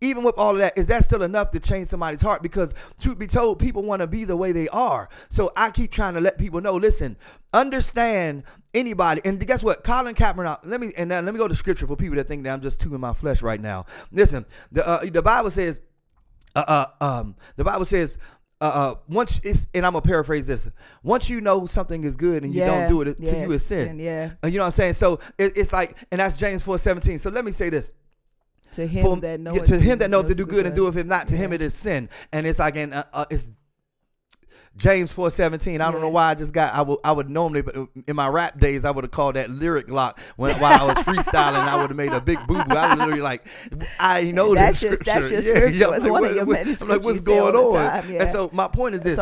even 0.00 0.22
with 0.22 0.36
all 0.36 0.52
of 0.52 0.58
that, 0.58 0.76
is 0.76 0.86
that 0.88 1.04
still 1.04 1.22
enough 1.22 1.50
to 1.52 1.60
change 1.60 1.88
somebody's 1.88 2.20
heart? 2.20 2.42
Because 2.42 2.74
truth 2.98 3.18
be 3.18 3.26
told, 3.26 3.58
people 3.58 3.82
want 3.82 4.00
to 4.00 4.06
be 4.06 4.24
the 4.24 4.36
way 4.36 4.52
they 4.52 4.68
are. 4.68 5.08
So 5.30 5.52
I 5.56 5.70
keep 5.70 5.90
trying 5.90 6.14
to 6.14 6.20
let 6.20 6.38
people 6.38 6.60
know, 6.60 6.74
listen, 6.74 7.16
understand 7.52 8.44
anybody. 8.74 9.22
And 9.24 9.44
guess 9.46 9.64
what? 9.64 9.84
Colin 9.84 10.14
Kaepernick. 10.14 10.60
Let 10.64 10.80
me 10.80 10.92
and 10.96 11.10
uh, 11.12 11.22
let 11.22 11.32
me 11.32 11.38
go 11.38 11.48
to 11.48 11.54
scripture 11.54 11.86
for 11.86 11.96
people 11.96 12.16
that 12.16 12.28
think 12.28 12.44
that 12.44 12.52
I'm 12.52 12.60
just 12.60 12.80
too 12.80 12.94
in 12.94 13.00
my 13.00 13.14
flesh 13.14 13.42
right 13.42 13.60
now. 13.60 13.86
Listen, 14.12 14.44
the 14.70 14.86
uh, 14.86 15.04
the 15.04 15.22
Bible 15.22 15.50
says, 15.50 15.80
uh, 16.54 16.86
uh 17.00 17.04
um, 17.04 17.36
the 17.56 17.64
Bible 17.64 17.84
says. 17.84 18.18
Uh, 18.58 18.64
uh, 18.64 18.94
once 19.06 19.38
it's 19.44 19.66
and 19.74 19.84
I'm 19.84 19.92
gonna 19.92 20.00
paraphrase 20.00 20.46
this. 20.46 20.66
Once 21.02 21.28
you 21.28 21.42
know 21.42 21.66
something 21.66 22.02
is 22.04 22.16
good 22.16 22.42
and 22.42 22.54
you 22.54 22.60
Yeah, 22.62 22.88
don't 22.88 22.88
do 22.88 23.02
it, 23.02 23.18
to 23.18 23.22
yeah, 23.22 23.44
you 23.44 23.52
is 23.52 23.62
sin. 23.62 23.86
sin, 23.86 23.98
yeah. 23.98 24.30
Uh, 24.42 24.46
you 24.46 24.56
know 24.56 24.62
what 24.62 24.68
I'm 24.68 24.72
saying? 24.72 24.94
So 24.94 25.20
it, 25.36 25.52
it's 25.58 25.74
like, 25.74 25.94
and 26.10 26.20
that's 26.20 26.36
James 26.36 26.64
4:17. 26.64 27.20
So 27.20 27.28
let 27.28 27.44
me 27.44 27.52
say 27.52 27.68
this: 27.68 27.92
To 28.76 28.86
him 28.86 29.02
for- 29.04 29.16
that 29.16 29.40
yeah, 29.40 29.62
to 29.64 29.78
him 29.78 29.98
that 29.98 30.10
knows 30.10 30.26
to 30.28 30.34
do 30.34 30.46
good 30.46 30.64
and 30.66 30.74
do 30.74 30.86
it. 30.86 30.96
if 30.96 31.06
not 31.06 31.28
to 31.28 31.36
him 31.36 31.52
it 31.52 31.60
is 31.62 31.74
sin 31.74 32.08
and 32.32 32.46
it's 32.46 32.58
like 32.58 32.76
in 32.76 32.92
uh, 32.92 33.04
uh, 33.12 33.24
it's 33.30 33.50
James 34.76 35.10
4:17 35.10 35.80
I 35.80 35.90
don't 35.90 36.02
know 36.02 36.10
why 36.10 36.28
I 36.28 36.34
just 36.34 36.52
got 36.52 36.74
I 36.74 36.82
would 36.82 36.98
I 37.02 37.10
would 37.10 37.30
normally 37.30 37.62
but 37.62 37.74
in 38.06 38.14
my 38.14 38.28
rap 38.28 38.60
days 38.60 38.84
I 38.84 38.90
would 38.90 39.04
have 39.04 39.10
called 39.10 39.36
that 39.36 39.48
lyric 39.48 39.88
lock 39.88 40.20
when 40.36 40.54
while 40.60 40.78
I 40.82 40.84
was 40.84 40.98
freestyling 40.98 41.54
I 41.66 41.80
would 41.80 41.88
have 41.88 41.96
made 41.96 42.12
a 42.12 42.20
big 42.20 42.38
boo 42.46 42.62
boo 42.62 42.76
I 42.76 42.90
was 42.90 42.98
literally 42.98 43.22
like 43.22 43.46
I 43.98 44.24
know 44.24 44.54
That's 44.54 44.80
this 44.80 44.90
your- 44.90 44.98
that's 44.98 45.26
scripture. 45.26 45.32
your 45.32 45.42
scripture. 45.78 45.94
I'm 45.94 46.02
like, 46.02 46.12
one 46.12 46.24
of 46.26 46.36
your 46.36 46.44
what- 46.44 46.58
I'm 46.60 46.66
like 46.66 47.02
what's 47.02 47.18
scriptures 47.20 47.20
you 47.20 47.24
say 47.24 47.38
all 47.38 47.52
going 47.52 47.76
on 47.86 48.02
time, 48.02 48.12
yeah. 48.12 48.22
and 48.22 48.30
so 48.30 48.50
my 48.52 48.68
point 48.68 48.96
is 48.96 49.00
this 49.00 49.18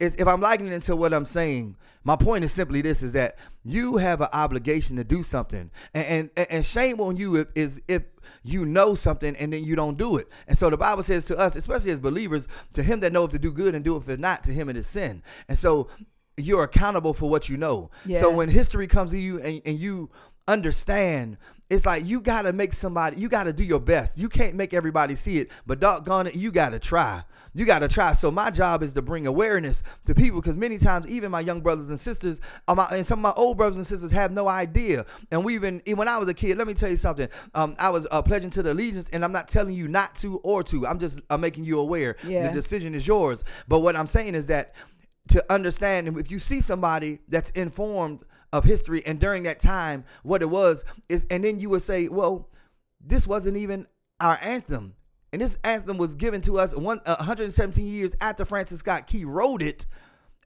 is 0.00 0.14
if 0.16 0.26
I'm 0.26 0.40
likening 0.40 0.72
it 0.72 0.82
to 0.84 0.96
what 0.96 1.12
I'm 1.12 1.26
saying, 1.26 1.76
my 2.04 2.16
point 2.16 2.44
is 2.44 2.52
simply 2.52 2.80
this: 2.80 3.02
is 3.02 3.12
that 3.12 3.36
you 3.62 3.98
have 3.98 4.20
an 4.22 4.28
obligation 4.32 4.96
to 4.96 5.04
do 5.04 5.22
something, 5.22 5.70
and 5.92 6.30
and, 6.36 6.46
and 6.50 6.64
shame 6.64 6.98
on 7.00 7.16
you 7.16 7.36
if, 7.36 7.48
is 7.54 7.82
if 7.88 8.02
you 8.44 8.64
know 8.64 8.94
something 8.94 9.34
and 9.36 9.52
then 9.52 9.64
you 9.64 9.74
don't 9.74 9.98
do 9.98 10.18
it. 10.18 10.28
And 10.46 10.56
so 10.56 10.70
the 10.70 10.76
Bible 10.76 11.02
says 11.02 11.24
to 11.26 11.38
us, 11.38 11.56
especially 11.56 11.90
as 11.90 11.98
believers, 12.00 12.46
to 12.74 12.82
him 12.82 13.00
that 13.00 13.12
knoweth 13.12 13.32
to 13.32 13.38
do 13.38 13.50
good 13.50 13.74
and 13.74 13.84
do 13.84 13.96
it 13.96 14.20
not, 14.20 14.44
to 14.44 14.52
him 14.52 14.68
it 14.68 14.76
is 14.76 14.86
sin. 14.86 15.22
And 15.48 15.58
so 15.58 15.88
you're 16.36 16.64
accountable 16.64 17.14
for 17.14 17.30
what 17.30 17.48
you 17.48 17.56
know. 17.56 17.90
So 18.20 18.30
when 18.30 18.48
history 18.48 18.86
comes 18.86 19.10
to 19.12 19.18
you 19.18 19.40
and, 19.40 19.62
and 19.64 19.78
you 19.78 20.10
understand. 20.46 21.38
It's 21.70 21.86
like 21.86 22.04
you 22.04 22.20
gotta 22.20 22.52
make 22.52 22.74
somebody 22.74 23.16
you 23.16 23.28
gotta 23.28 23.52
do 23.52 23.64
your 23.64 23.80
best. 23.80 24.18
You 24.18 24.28
can't 24.28 24.54
make 24.54 24.74
everybody 24.74 25.14
see 25.14 25.38
it 25.38 25.50
but 25.66 25.80
doggone 25.80 26.26
it 26.26 26.34
you 26.34 26.52
gotta 26.52 26.78
try. 26.78 27.24
You 27.54 27.64
gotta 27.64 27.88
try. 27.88 28.12
So 28.12 28.30
my 28.30 28.50
job 28.50 28.82
is 28.82 28.92
to 28.94 29.02
bring 29.02 29.26
awareness 29.26 29.82
to 30.04 30.14
people 30.14 30.40
because 30.40 30.56
many 30.56 30.76
times 30.76 31.06
even 31.08 31.30
my 31.30 31.40
young 31.40 31.62
brothers 31.62 31.88
and 31.88 31.98
sisters 31.98 32.42
um, 32.68 32.78
and 32.90 33.06
some 33.06 33.18
of 33.20 33.22
my 33.22 33.32
old 33.40 33.56
brothers 33.56 33.78
and 33.78 33.86
sisters 33.86 34.10
have 34.10 34.30
no 34.30 34.46
idea. 34.46 35.06
And 35.30 35.42
we've 35.44 35.62
been 35.62 35.80
when 35.94 36.08
i 36.08 36.18
was 36.18 36.28
a 36.28 36.34
kid 36.34 36.58
let 36.58 36.66
me 36.66 36.74
tell 36.74 36.90
you 36.90 36.96
something. 36.98 37.28
Um, 37.54 37.74
i 37.78 37.88
was 37.88 38.06
uh, 38.10 38.20
pledging 38.20 38.50
to 38.50 38.62
the 38.62 38.72
allegiance 38.72 39.08
and 39.10 39.24
i'm 39.24 39.32
not 39.32 39.48
telling 39.48 39.74
you 39.74 39.88
not 39.88 40.14
to 40.16 40.36
or 40.38 40.62
to. 40.64 40.86
I'm 40.86 40.98
just 40.98 41.20
uh, 41.30 41.38
making 41.38 41.64
you 41.64 41.80
aware. 41.80 42.16
Yeah. 42.22 42.48
the 42.48 42.52
decision 42.52 42.94
is 42.94 43.06
yours. 43.06 43.42
But 43.66 43.80
what 43.80 43.96
i'm 43.96 44.06
saying 44.06 44.34
is 44.34 44.48
that 44.48 44.74
to 45.28 45.42
understand 45.50 46.06
and 46.06 46.18
if 46.18 46.30
you 46.30 46.38
see 46.38 46.60
somebody 46.60 47.18
that's 47.28 47.48
informed 47.50 48.20
of 48.54 48.64
history 48.64 49.04
and 49.04 49.18
during 49.18 49.42
that 49.42 49.58
time 49.60 50.04
what 50.22 50.40
it 50.40 50.48
was 50.48 50.84
is 51.08 51.26
and 51.28 51.44
then 51.44 51.60
you 51.60 51.68
would 51.68 51.82
say 51.82 52.08
well 52.08 52.48
this 53.06 53.26
wasn't 53.26 53.56
even 53.56 53.86
our 54.20 54.38
anthem. 54.40 54.94
And 55.32 55.42
this 55.42 55.58
anthem 55.64 55.98
was 55.98 56.14
given 56.14 56.40
to 56.42 56.58
us 56.58 56.74
one 56.74 57.00
uh, 57.06 57.16
117 57.16 57.86
years 57.86 58.14
after 58.20 58.44
francis 58.44 58.80
scott. 58.80 59.06
Key 59.06 59.24
wrote 59.24 59.62
it 59.62 59.86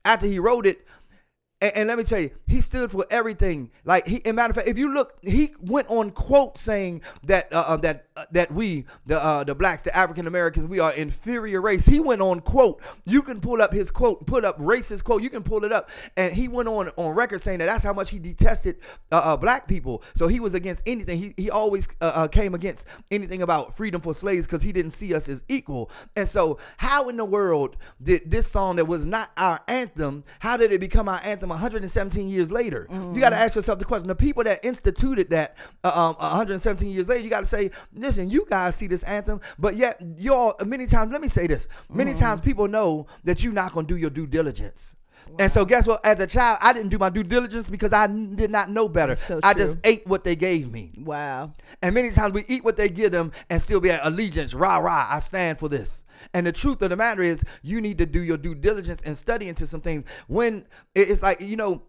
after 0.03 0.27
he 0.27 0.39
wrote 0.39 0.65
it. 0.65 0.85
And, 1.61 1.71
and 1.75 1.87
let 1.87 1.97
me 1.97 2.03
tell 2.03 2.19
you, 2.19 2.31
he 2.47 2.61
stood 2.61 2.91
for 2.91 3.05
everything. 3.11 3.71
Like 3.85 4.07
he, 4.07 4.17
in 4.17 4.35
matter 4.35 4.51
of 4.51 4.55
fact, 4.55 4.67
if 4.67 4.77
you 4.77 4.91
look, 4.93 5.17
he 5.21 5.53
went 5.61 5.87
on 5.89 6.11
quote 6.11 6.57
saying 6.57 7.01
that 7.23 7.53
uh, 7.53 7.65
uh, 7.67 7.77
that 7.77 8.07
that 8.31 8.51
we, 8.51 8.85
the 9.05 9.21
uh, 9.21 9.43
the 9.43 9.55
blacks, 9.55 9.83
the 9.83 9.95
African 9.95 10.27
Americans, 10.27 10.67
we 10.67 10.79
are 10.79 10.93
inferior 10.93 11.61
race. 11.61 11.85
He 11.85 11.99
went 11.99 12.21
on 12.21 12.41
quote. 12.41 12.81
You 13.05 13.21
can 13.21 13.41
pull 13.41 13.61
up 13.61 13.73
his 13.73 13.91
quote, 13.91 14.25
put 14.25 14.45
up 14.45 14.57
racist 14.59 15.03
quote. 15.03 15.21
You 15.21 15.29
can 15.29 15.43
pull 15.43 15.63
it 15.63 15.71
up, 15.71 15.89
and 16.17 16.33
he 16.33 16.47
went 16.47 16.67
on 16.67 16.89
on 16.97 17.15
record 17.15 17.41
saying 17.41 17.59
that 17.59 17.65
that's 17.65 17.83
how 17.83 17.93
much 17.93 18.09
he 18.09 18.19
detested 18.19 18.77
uh, 19.11 19.21
uh, 19.23 19.37
black 19.37 19.67
people. 19.67 20.03
So 20.15 20.27
he 20.27 20.39
was 20.39 20.53
against 20.53 20.83
anything. 20.85 21.17
He 21.17 21.33
he 21.37 21.49
always 21.49 21.87
uh, 22.01 22.11
uh, 22.15 22.27
came 22.27 22.53
against 22.53 22.87
anything 23.11 23.41
about 23.41 23.75
freedom 23.75 24.01
for 24.01 24.13
slaves 24.13 24.47
because 24.47 24.61
he 24.61 24.71
didn't 24.71 24.91
see 24.91 25.13
us 25.13 25.29
as 25.29 25.43
equal. 25.47 25.89
And 26.15 26.27
so, 26.27 26.59
how 26.77 27.09
in 27.09 27.17
the 27.17 27.25
world 27.25 27.77
did 28.01 28.29
this 28.29 28.49
song 28.49 28.77
that 28.77 28.85
was 28.85 29.05
not 29.05 29.31
our 29.37 29.59
anthem? 29.67 30.23
How 30.39 30.57
did 30.57 30.71
it 30.71 30.79
become 30.79 31.07
our 31.09 31.21
anthem 31.23 31.49
117 31.49 32.27
years 32.27 32.51
later? 32.51 32.87
You 33.15 33.19
got 33.21 33.29
to 33.31 33.37
ask 33.37 33.55
yourself 33.55 33.79
the 33.79 33.85
question. 33.85 34.07
The 34.07 34.15
people 34.15 34.43
that 34.43 34.63
instituted 34.63 35.29
that 35.31 35.57
uh, 35.83 36.09
um, 36.09 36.15
117 36.15 36.89
years 36.89 37.09
later, 37.09 37.23
you 37.23 37.29
got 37.29 37.39
to 37.39 37.45
say, 37.45 37.71
listen, 38.09 38.29
you 38.29 38.45
guys 38.49 38.75
see 38.75 38.87
this 38.87 39.03
anthem, 39.03 39.39
but 39.59 39.75
yet 39.75 40.01
y'all 40.17 40.55
many 40.65 40.87
times. 40.87 41.11
Let 41.11 41.21
me 41.21 41.27
say 41.27 41.45
this: 41.47 41.67
many 41.89 42.13
mm. 42.13 42.19
times 42.19 42.41
people 42.41 42.67
know 42.67 43.05
that 43.23 43.43
you're 43.43 43.53
not 43.53 43.71
going 43.71 43.85
to 43.85 43.93
do 43.93 43.99
your 43.99 44.09
due 44.09 44.27
diligence. 44.27 44.95
And 45.37 45.51
so, 45.51 45.63
guess 45.63 45.85
what? 45.85 46.03
As 46.03 46.19
a 46.19 46.25
child, 46.25 46.57
I 46.59 46.73
didn't 46.73 46.89
do 46.89 46.97
my 46.97 47.09
due 47.09 47.23
diligence 47.23 47.69
because 47.69 47.93
I 47.93 48.05
n- 48.05 48.35
did 48.35 48.49
not 48.49 48.71
know 48.71 48.89
better. 48.89 49.15
So 49.15 49.39
I 49.43 49.53
just 49.53 49.77
ate 49.83 50.07
what 50.07 50.23
they 50.23 50.35
gave 50.35 50.71
me. 50.71 50.91
Wow. 50.97 51.53
And 51.83 51.93
many 51.93 52.09
times 52.09 52.33
we 52.33 52.45
eat 52.47 52.63
what 52.63 52.77
they 52.77 52.89
give 52.89 53.11
them 53.11 53.31
and 53.49 53.61
still 53.61 53.79
be 53.79 53.91
at 53.91 54.03
allegiance. 54.03 54.55
Rah, 54.55 54.77
rah, 54.77 55.07
I 55.09 55.19
stand 55.19 55.59
for 55.59 55.69
this. 55.69 56.03
And 56.33 56.47
the 56.47 56.51
truth 56.51 56.81
of 56.81 56.89
the 56.89 56.95
matter 56.95 57.21
is, 57.21 57.43
you 57.61 57.79
need 57.79 57.99
to 57.99 58.07
do 58.07 58.21
your 58.21 58.37
due 58.37 58.55
diligence 58.55 59.01
and 59.05 59.15
study 59.15 59.47
into 59.47 59.67
some 59.67 59.81
things. 59.81 60.03
When 60.27 60.65
it's 60.95 61.21
like, 61.21 61.41
you 61.41 61.57
know, 61.57 61.83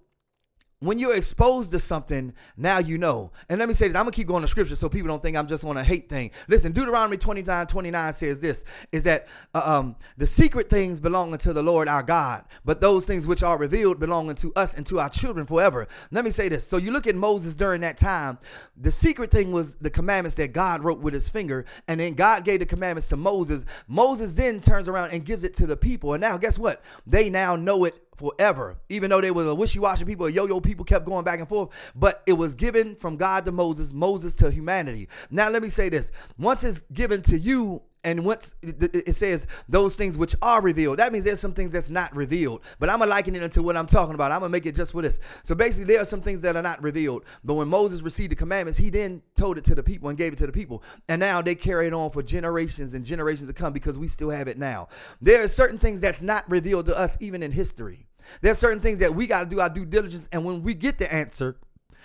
when 0.80 0.98
you're 0.98 1.14
exposed 1.14 1.70
to 1.72 1.78
something, 1.78 2.32
now 2.56 2.78
you 2.78 2.96
know. 2.96 3.30
And 3.50 3.58
let 3.58 3.68
me 3.68 3.74
say 3.74 3.86
this, 3.86 3.94
I'm 3.94 4.04
gonna 4.04 4.12
keep 4.12 4.26
going 4.26 4.40
to 4.40 4.48
scripture 4.48 4.76
so 4.76 4.88
people 4.88 5.08
don't 5.08 5.22
think 5.22 5.36
I'm 5.36 5.46
just 5.46 5.64
on 5.64 5.76
a 5.76 5.84
hate 5.84 6.08
thing. 6.08 6.30
Listen, 6.48 6.72
Deuteronomy 6.72 7.18
29, 7.18 7.66
29 7.66 8.12
says 8.14 8.40
this 8.40 8.64
is 8.90 9.02
that 9.02 9.28
uh, 9.54 9.62
um, 9.62 9.96
the 10.16 10.26
secret 10.26 10.70
things 10.70 10.98
belong 10.98 11.32
unto 11.32 11.52
the 11.52 11.62
Lord 11.62 11.86
our 11.86 12.02
God, 12.02 12.44
but 12.64 12.80
those 12.80 13.06
things 13.06 13.26
which 13.26 13.42
are 13.42 13.58
revealed 13.58 14.00
belong 14.00 14.30
unto 14.30 14.52
us 14.56 14.74
and 14.74 14.86
to 14.86 14.98
our 14.98 15.10
children 15.10 15.44
forever. 15.44 15.86
Let 16.10 16.24
me 16.24 16.30
say 16.30 16.48
this. 16.48 16.66
So 16.66 16.78
you 16.78 16.92
look 16.92 17.06
at 17.06 17.14
Moses 17.14 17.54
during 17.54 17.82
that 17.82 17.98
time, 17.98 18.38
the 18.78 18.90
secret 18.90 19.30
thing 19.30 19.52
was 19.52 19.74
the 19.76 19.90
commandments 19.90 20.34
that 20.36 20.54
God 20.54 20.82
wrote 20.82 21.00
with 21.00 21.12
his 21.12 21.28
finger, 21.28 21.66
and 21.88 22.00
then 22.00 22.14
God 22.14 22.46
gave 22.46 22.60
the 22.60 22.66
commandments 22.66 23.08
to 23.10 23.18
Moses. 23.18 23.66
Moses 23.86 24.32
then 24.32 24.60
turns 24.60 24.88
around 24.88 25.10
and 25.10 25.26
gives 25.26 25.44
it 25.44 25.54
to 25.56 25.66
the 25.66 25.76
people. 25.76 26.14
And 26.14 26.22
now 26.22 26.38
guess 26.38 26.58
what? 26.58 26.82
They 27.06 27.28
now 27.28 27.54
know 27.54 27.84
it 27.84 28.02
forever. 28.20 28.78
Even 28.90 29.10
though 29.10 29.20
they 29.20 29.30
were 29.30 29.48
a 29.48 29.54
wishy-washy 29.54 30.04
people, 30.04 30.26
a 30.26 30.30
yo-yo 30.30 30.60
people 30.60 30.84
kept 30.84 31.06
going 31.06 31.24
back 31.24 31.40
and 31.40 31.48
forth, 31.48 31.70
but 31.96 32.22
it 32.26 32.34
was 32.34 32.54
given 32.54 32.94
from 32.96 33.16
God 33.16 33.44
to 33.46 33.52
Moses, 33.52 33.92
Moses 33.92 34.34
to 34.36 34.50
humanity. 34.50 35.08
Now 35.30 35.48
let 35.48 35.62
me 35.62 35.70
say 35.70 35.88
this: 35.88 36.12
once 36.38 36.62
it's 36.62 36.82
given 36.92 37.22
to 37.22 37.38
you. 37.38 37.82
And 38.02 38.24
once 38.24 38.54
it 38.62 38.82
it 38.94 39.14
says 39.14 39.46
those 39.68 39.94
things 39.94 40.16
which 40.16 40.34
are 40.40 40.62
revealed, 40.62 41.00
that 41.00 41.12
means 41.12 41.22
there's 41.22 41.38
some 41.38 41.52
things 41.52 41.70
that's 41.70 41.90
not 41.90 42.16
revealed. 42.16 42.64
But 42.78 42.88
I'm 42.88 42.98
gonna 42.98 43.10
liken 43.10 43.36
it 43.36 43.42
into 43.42 43.62
what 43.62 43.76
I'm 43.76 43.86
talking 43.86 44.14
about. 44.14 44.32
I'm 44.32 44.40
gonna 44.40 44.48
make 44.48 44.64
it 44.64 44.74
just 44.74 44.92
for 44.92 45.02
this. 45.02 45.20
So 45.42 45.54
basically, 45.54 45.84
there 45.84 46.00
are 46.00 46.06
some 46.06 46.22
things 46.22 46.40
that 46.40 46.56
are 46.56 46.62
not 46.62 46.82
revealed. 46.82 47.26
But 47.44 47.56
when 47.56 47.68
Moses 47.68 48.00
received 48.00 48.32
the 48.32 48.36
commandments, 48.36 48.78
he 48.78 48.88
then 48.88 49.20
told 49.36 49.58
it 49.58 49.64
to 49.64 49.74
the 49.74 49.82
people 49.82 50.08
and 50.08 50.16
gave 50.16 50.32
it 50.32 50.36
to 50.36 50.46
the 50.46 50.52
people. 50.52 50.82
And 51.10 51.20
now 51.20 51.42
they 51.42 51.54
carry 51.54 51.88
it 51.88 51.92
on 51.92 52.08
for 52.10 52.22
generations 52.22 52.94
and 52.94 53.04
generations 53.04 53.50
to 53.50 53.52
come 53.52 53.74
because 53.74 53.98
we 53.98 54.08
still 54.08 54.30
have 54.30 54.48
it 54.48 54.56
now. 54.56 54.88
There 55.20 55.42
are 55.42 55.48
certain 55.48 55.78
things 55.78 56.00
that's 56.00 56.22
not 56.22 56.48
revealed 56.50 56.86
to 56.86 56.96
us, 56.96 57.18
even 57.20 57.42
in 57.42 57.52
history. 57.52 58.06
There's 58.40 58.58
certain 58.58 58.80
things 58.80 58.98
that 58.98 59.14
we 59.14 59.26
got 59.26 59.40
to 59.40 59.46
do 59.46 59.60
our 59.60 59.68
due 59.68 59.84
diligence, 59.84 60.28
and 60.32 60.44
when 60.44 60.62
we 60.62 60.74
get 60.74 60.98
the 60.98 61.12
answer, 61.12 61.56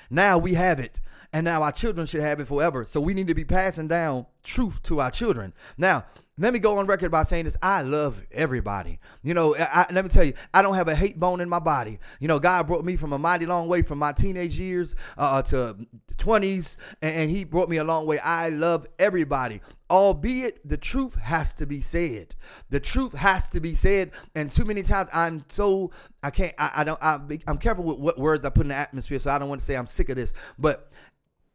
now 0.10 0.38
we 0.38 0.54
have 0.54 0.80
it, 0.80 1.00
and 1.34 1.46
now 1.46 1.64
our 1.64 1.72
children 1.72 2.06
should 2.06 2.22
have 2.22 2.40
it 2.40 2.46
forever. 2.46 2.86
So 2.86 3.02
we 3.02 3.14
need 3.14 3.28
to 3.28 3.34
be 3.34 3.46
passing 3.46 3.88
down 3.88 4.26
truth 4.44 4.82
to 4.84 5.02
our 5.02 5.12
children. 5.12 5.54
Now, 5.78 6.06
let 6.38 6.52
me 6.52 6.60
go 6.60 6.78
on 6.78 6.86
record 6.86 7.12
by 7.12 7.24
saying 7.24 7.46
this. 7.46 7.56
I 7.62 7.82
love 7.82 8.22
everybody. 8.32 9.00
You 9.24 9.34
know, 9.34 9.56
I, 9.56 9.86
let 9.92 10.04
me 10.04 10.10
tell 10.10 10.24
you, 10.24 10.34
I 10.54 10.62
don't 10.62 10.76
have 10.76 10.90
a 10.90 10.96
hate 10.96 11.18
bone 11.18 11.40
in 11.40 11.48
my 11.48 11.60
body. 11.60 12.00
You 12.20 12.28
know, 12.28 12.40
God 12.40 12.68
brought 12.68 12.84
me 12.84 12.98
from 12.98 13.14
a 13.14 13.18
mighty 13.18 13.46
long 13.46 13.70
way 13.70 13.82
from 13.82 14.00
my 14.00 14.12
teenage 14.12 14.60
years 14.60 14.96
uh, 15.18 15.42
to 15.44 15.78
20s, 16.18 16.76
and, 17.02 17.30
He 17.30 17.46
brought 17.46 17.70
me 17.70 17.78
a 17.78 17.84
long 17.86 18.06
way. 18.06 18.20
I 18.20 18.50
love 18.50 18.86
everybody. 19.00 19.62
Albeit 19.90 20.68
the 20.68 20.78
truth 20.78 21.16
has 21.16 21.54
to 21.54 21.66
be 21.66 21.80
said. 21.80 22.36
The 22.70 22.80
truth 22.80 23.14
has 23.14 23.48
to 23.50 23.60
be 23.60 23.76
said. 23.76 24.12
And 24.34 24.50
too 24.50 24.66
many 24.66 24.82
times 24.82 25.10
I'm 25.14 25.46
so 25.48 25.92
I 26.24 26.32
can't 26.32 26.54
I, 26.58 26.72
I 26.78 26.84
don't 26.84 27.02
I, 27.02 27.20
I'm 27.48 27.60
careful 27.60 27.84
with 27.84 28.00
what 28.00 28.18
words 28.18 28.46
I 28.46 28.50
put 28.50 28.64
in 28.64 28.70
the 28.70 28.76
atmosphere, 28.76 29.20
so 29.20 29.30
I 29.30 29.38
don't 29.38 29.48
want 29.48 29.62
to 29.62 29.66
say 29.66 29.76
I'm 29.76 29.86
sick 29.86 30.10
of 30.10 30.16
this. 30.16 30.34
But 30.58 30.90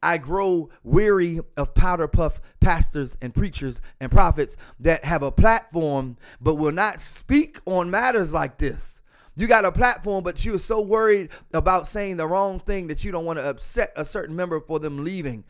I 0.02 0.18
grow 0.18 0.70
weary 0.82 1.40
of 1.56 1.74
powder 1.74 2.08
puff 2.08 2.40
pastors 2.60 3.16
and 3.20 3.34
preachers 3.34 3.80
and 4.00 4.10
prophets 4.10 4.56
that 4.80 5.04
have 5.04 5.22
a 5.22 5.32
platform 5.32 6.16
but 6.40 6.54
will 6.54 6.72
not 6.72 7.00
speak 7.00 7.60
on 7.66 7.90
matters 7.90 8.32
like 8.32 8.58
this. 8.58 9.00
You 9.36 9.46
got 9.46 9.64
a 9.64 9.72
platform, 9.72 10.24
but 10.24 10.44
you're 10.44 10.58
so 10.58 10.80
worried 10.80 11.30
about 11.54 11.86
saying 11.86 12.16
the 12.16 12.26
wrong 12.26 12.60
thing 12.60 12.88
that 12.88 13.04
you 13.04 13.12
don't 13.12 13.24
want 13.24 13.38
to 13.38 13.48
upset 13.48 13.92
a 13.96 14.04
certain 14.04 14.34
member 14.36 14.60
for 14.60 14.78
them 14.78 15.04
leaving 15.04 15.44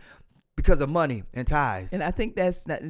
because 0.63 0.81
of 0.81 0.89
money 0.91 1.25
and 1.33 1.47
ties. 1.47 1.93
And 1.93 2.03
I 2.03 2.11
think 2.11 2.37
that's 2.37 2.67
not, 2.69 2.81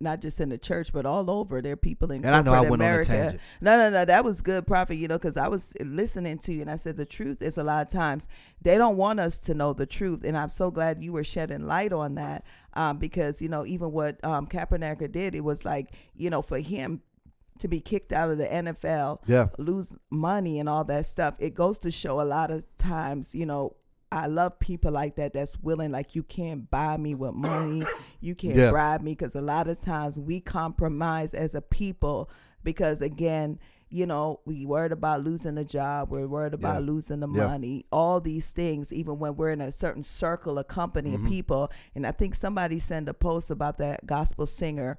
not 0.00 0.20
just 0.20 0.40
in 0.40 0.50
the 0.50 0.58
church, 0.58 0.92
but 0.92 1.06
all 1.06 1.30
over. 1.30 1.62
There 1.62 1.72
are 1.72 1.76
people 1.76 2.10
in 2.12 2.24
And 2.24 2.34
I 2.34 2.42
know 2.42 2.52
I 2.52 2.60
went 2.60 2.72
on 2.74 2.80
a 2.80 2.84
America. 2.84 3.08
tangent. 3.12 3.40
No, 3.60 3.76
no, 3.78 3.90
no. 3.90 4.04
That 4.04 4.24
was 4.24 4.42
good, 4.42 4.66
prophet. 4.66 4.96
You 4.96 5.08
know, 5.08 5.16
because 5.18 5.36
I 5.36 5.48
was 5.48 5.72
listening 5.80 6.38
to 6.38 6.52
you, 6.52 6.60
and 6.60 6.70
I 6.70 6.76
said 6.76 6.96
the 6.96 7.06
truth 7.06 7.42
is 7.42 7.56
a 7.58 7.64
lot 7.64 7.86
of 7.86 7.92
times 7.92 8.28
they 8.60 8.76
don't 8.76 8.96
want 8.96 9.18
us 9.20 9.38
to 9.40 9.54
know 9.54 9.72
the 9.72 9.86
truth, 9.86 10.24
and 10.24 10.36
I'm 10.36 10.50
so 10.50 10.70
glad 10.70 11.02
you 11.02 11.12
were 11.12 11.24
shedding 11.24 11.66
light 11.66 11.92
on 11.92 12.14
that. 12.16 12.44
Um, 12.74 12.98
because 12.98 13.40
you 13.40 13.48
know, 13.48 13.64
even 13.64 13.90
what 13.92 14.22
um, 14.24 14.46
Kaepernick 14.46 15.10
did, 15.12 15.34
it 15.34 15.42
was 15.44 15.64
like 15.64 15.88
you 16.14 16.28
know, 16.30 16.42
for 16.42 16.58
him 16.58 17.00
to 17.60 17.68
be 17.68 17.80
kicked 17.80 18.12
out 18.12 18.28
of 18.30 18.36
the 18.36 18.46
NFL, 18.46 19.20
Yeah. 19.26 19.48
lose 19.56 19.96
money 20.10 20.60
and 20.60 20.68
all 20.68 20.84
that 20.84 21.06
stuff. 21.06 21.36
It 21.38 21.54
goes 21.54 21.78
to 21.78 21.90
show 21.90 22.20
a 22.20 22.24
lot 22.24 22.50
of 22.50 22.66
times, 22.76 23.34
you 23.34 23.46
know, 23.46 23.76
I 24.12 24.26
love 24.26 24.58
people 24.60 24.92
like 24.92 25.16
that 25.16 25.32
that's 25.32 25.58
willing, 25.60 25.90
like, 25.90 26.14
you 26.14 26.22
can't 26.22 26.70
buy 26.70 26.96
me 26.96 27.14
with 27.14 27.34
money, 27.34 27.84
you 28.20 28.34
can't 28.34 28.56
Yeah. 28.56 28.70
bribe 28.70 29.02
me, 29.02 29.12
because 29.12 29.34
a 29.34 29.40
lot 29.42 29.66
of 29.68 29.80
times 29.80 30.18
we 30.18 30.40
compromise 30.40 31.34
as 31.34 31.54
a 31.54 31.60
people 31.62 32.30
because, 32.62 33.00
again, 33.02 33.58
you 33.88 34.06
know, 34.06 34.40
we 34.44 34.66
worried 34.66 34.90
about 34.92 35.22
losing 35.24 35.56
a 35.58 35.64
job, 35.64 36.10
we're 36.10 36.26
worried 36.26 36.54
about 36.54 36.82
Yeah. 36.82 36.86
losing 36.92 37.20
the 37.20 37.28
Yeah. 37.28 37.46
money, 37.46 37.84
all 37.92 38.20
these 38.20 38.50
things, 38.52 38.92
even 38.92 39.18
when 39.18 39.36
we're 39.36 39.50
in 39.50 39.60
a 39.60 39.70
certain 39.72 40.02
circle, 40.04 40.58
a 40.58 40.64
company 40.64 41.10
Mm-hmm. 41.12 41.24
of 41.26 41.30
people. 41.30 41.70
And 41.94 42.06
I 42.06 42.12
think 42.12 42.34
somebody 42.34 42.78
sent 42.78 43.08
a 43.08 43.14
post 43.14 43.50
about 43.50 43.78
that 43.78 44.06
gospel 44.06 44.46
singer 44.46 44.98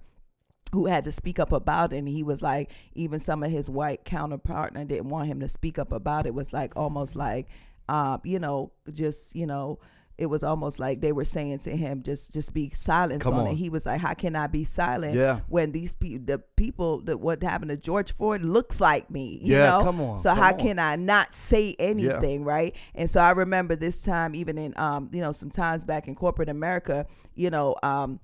who 0.73 0.85
had 0.87 1.05
to 1.05 1.11
speak 1.13 1.39
up 1.39 1.53
about 1.53 1.93
it 1.93 1.97
and 1.97 2.09
he 2.09 2.21
was 2.23 2.41
like 2.41 2.69
even 2.93 3.19
some 3.21 3.41
of 3.41 3.49
his 3.49 3.69
white 3.69 4.03
counterpartner 4.03 4.85
didn't 4.85 5.07
want 5.09 5.27
him 5.29 5.39
to 5.39 5.47
speak 5.47 5.79
up 5.79 5.93
about 5.93 6.25
it, 6.25 6.29
it 6.29 6.35
was 6.35 6.51
like 6.51 6.73
almost 6.75 7.15
like 7.15 7.47
um 7.89 8.19
you 8.23 8.39
know 8.39 8.71
just 8.91 9.35
you 9.35 9.45
know 9.45 9.79
it 10.17 10.25
was 10.25 10.43
almost 10.43 10.79
like 10.79 10.99
they 10.99 11.11
were 11.11 11.23
saying 11.23 11.59
to 11.59 11.75
him 11.77 12.01
just 12.01 12.33
just 12.33 12.51
be 12.51 12.71
silent 12.71 13.21
Come 13.21 13.35
on, 13.35 13.41
on. 13.41 13.47
it 13.49 13.55
he 13.55 13.69
was 13.69 13.85
like 13.85 14.01
how 14.01 14.15
can 14.15 14.35
i 14.35 14.47
be 14.47 14.63
silent 14.63 15.13
Yeah. 15.15 15.41
when 15.47 15.71
these 15.71 15.93
people 15.93 16.25
the 16.25 16.39
people 16.55 17.01
that 17.01 17.19
what 17.19 17.43
happened 17.43 17.69
to 17.69 17.77
george 17.77 18.13
floyd 18.13 18.41
looks 18.41 18.81
like 18.81 19.11
me 19.11 19.39
you 19.43 19.53
Yeah, 19.55 19.69
know 19.69 19.83
come 19.83 20.01
on, 20.01 20.17
so 20.17 20.29
come 20.33 20.43
how 20.43 20.53
on. 20.53 20.59
can 20.59 20.79
i 20.79 20.95
not 20.95 21.35
say 21.35 21.75
anything 21.77 22.43
right 22.43 22.75
and 22.95 23.07
so 23.09 23.21
i 23.21 23.29
remember 23.29 23.75
this 23.75 24.01
time 24.01 24.33
even 24.33 24.57
in 24.57 24.73
um 24.77 25.09
you 25.13 25.21
know 25.21 25.31
some 25.31 25.51
times 25.51 25.85
back 25.85 26.07
in 26.07 26.15
corporate 26.15 26.49
america 26.49 27.05
you 27.35 27.51
know 27.51 27.75
um 27.83 28.19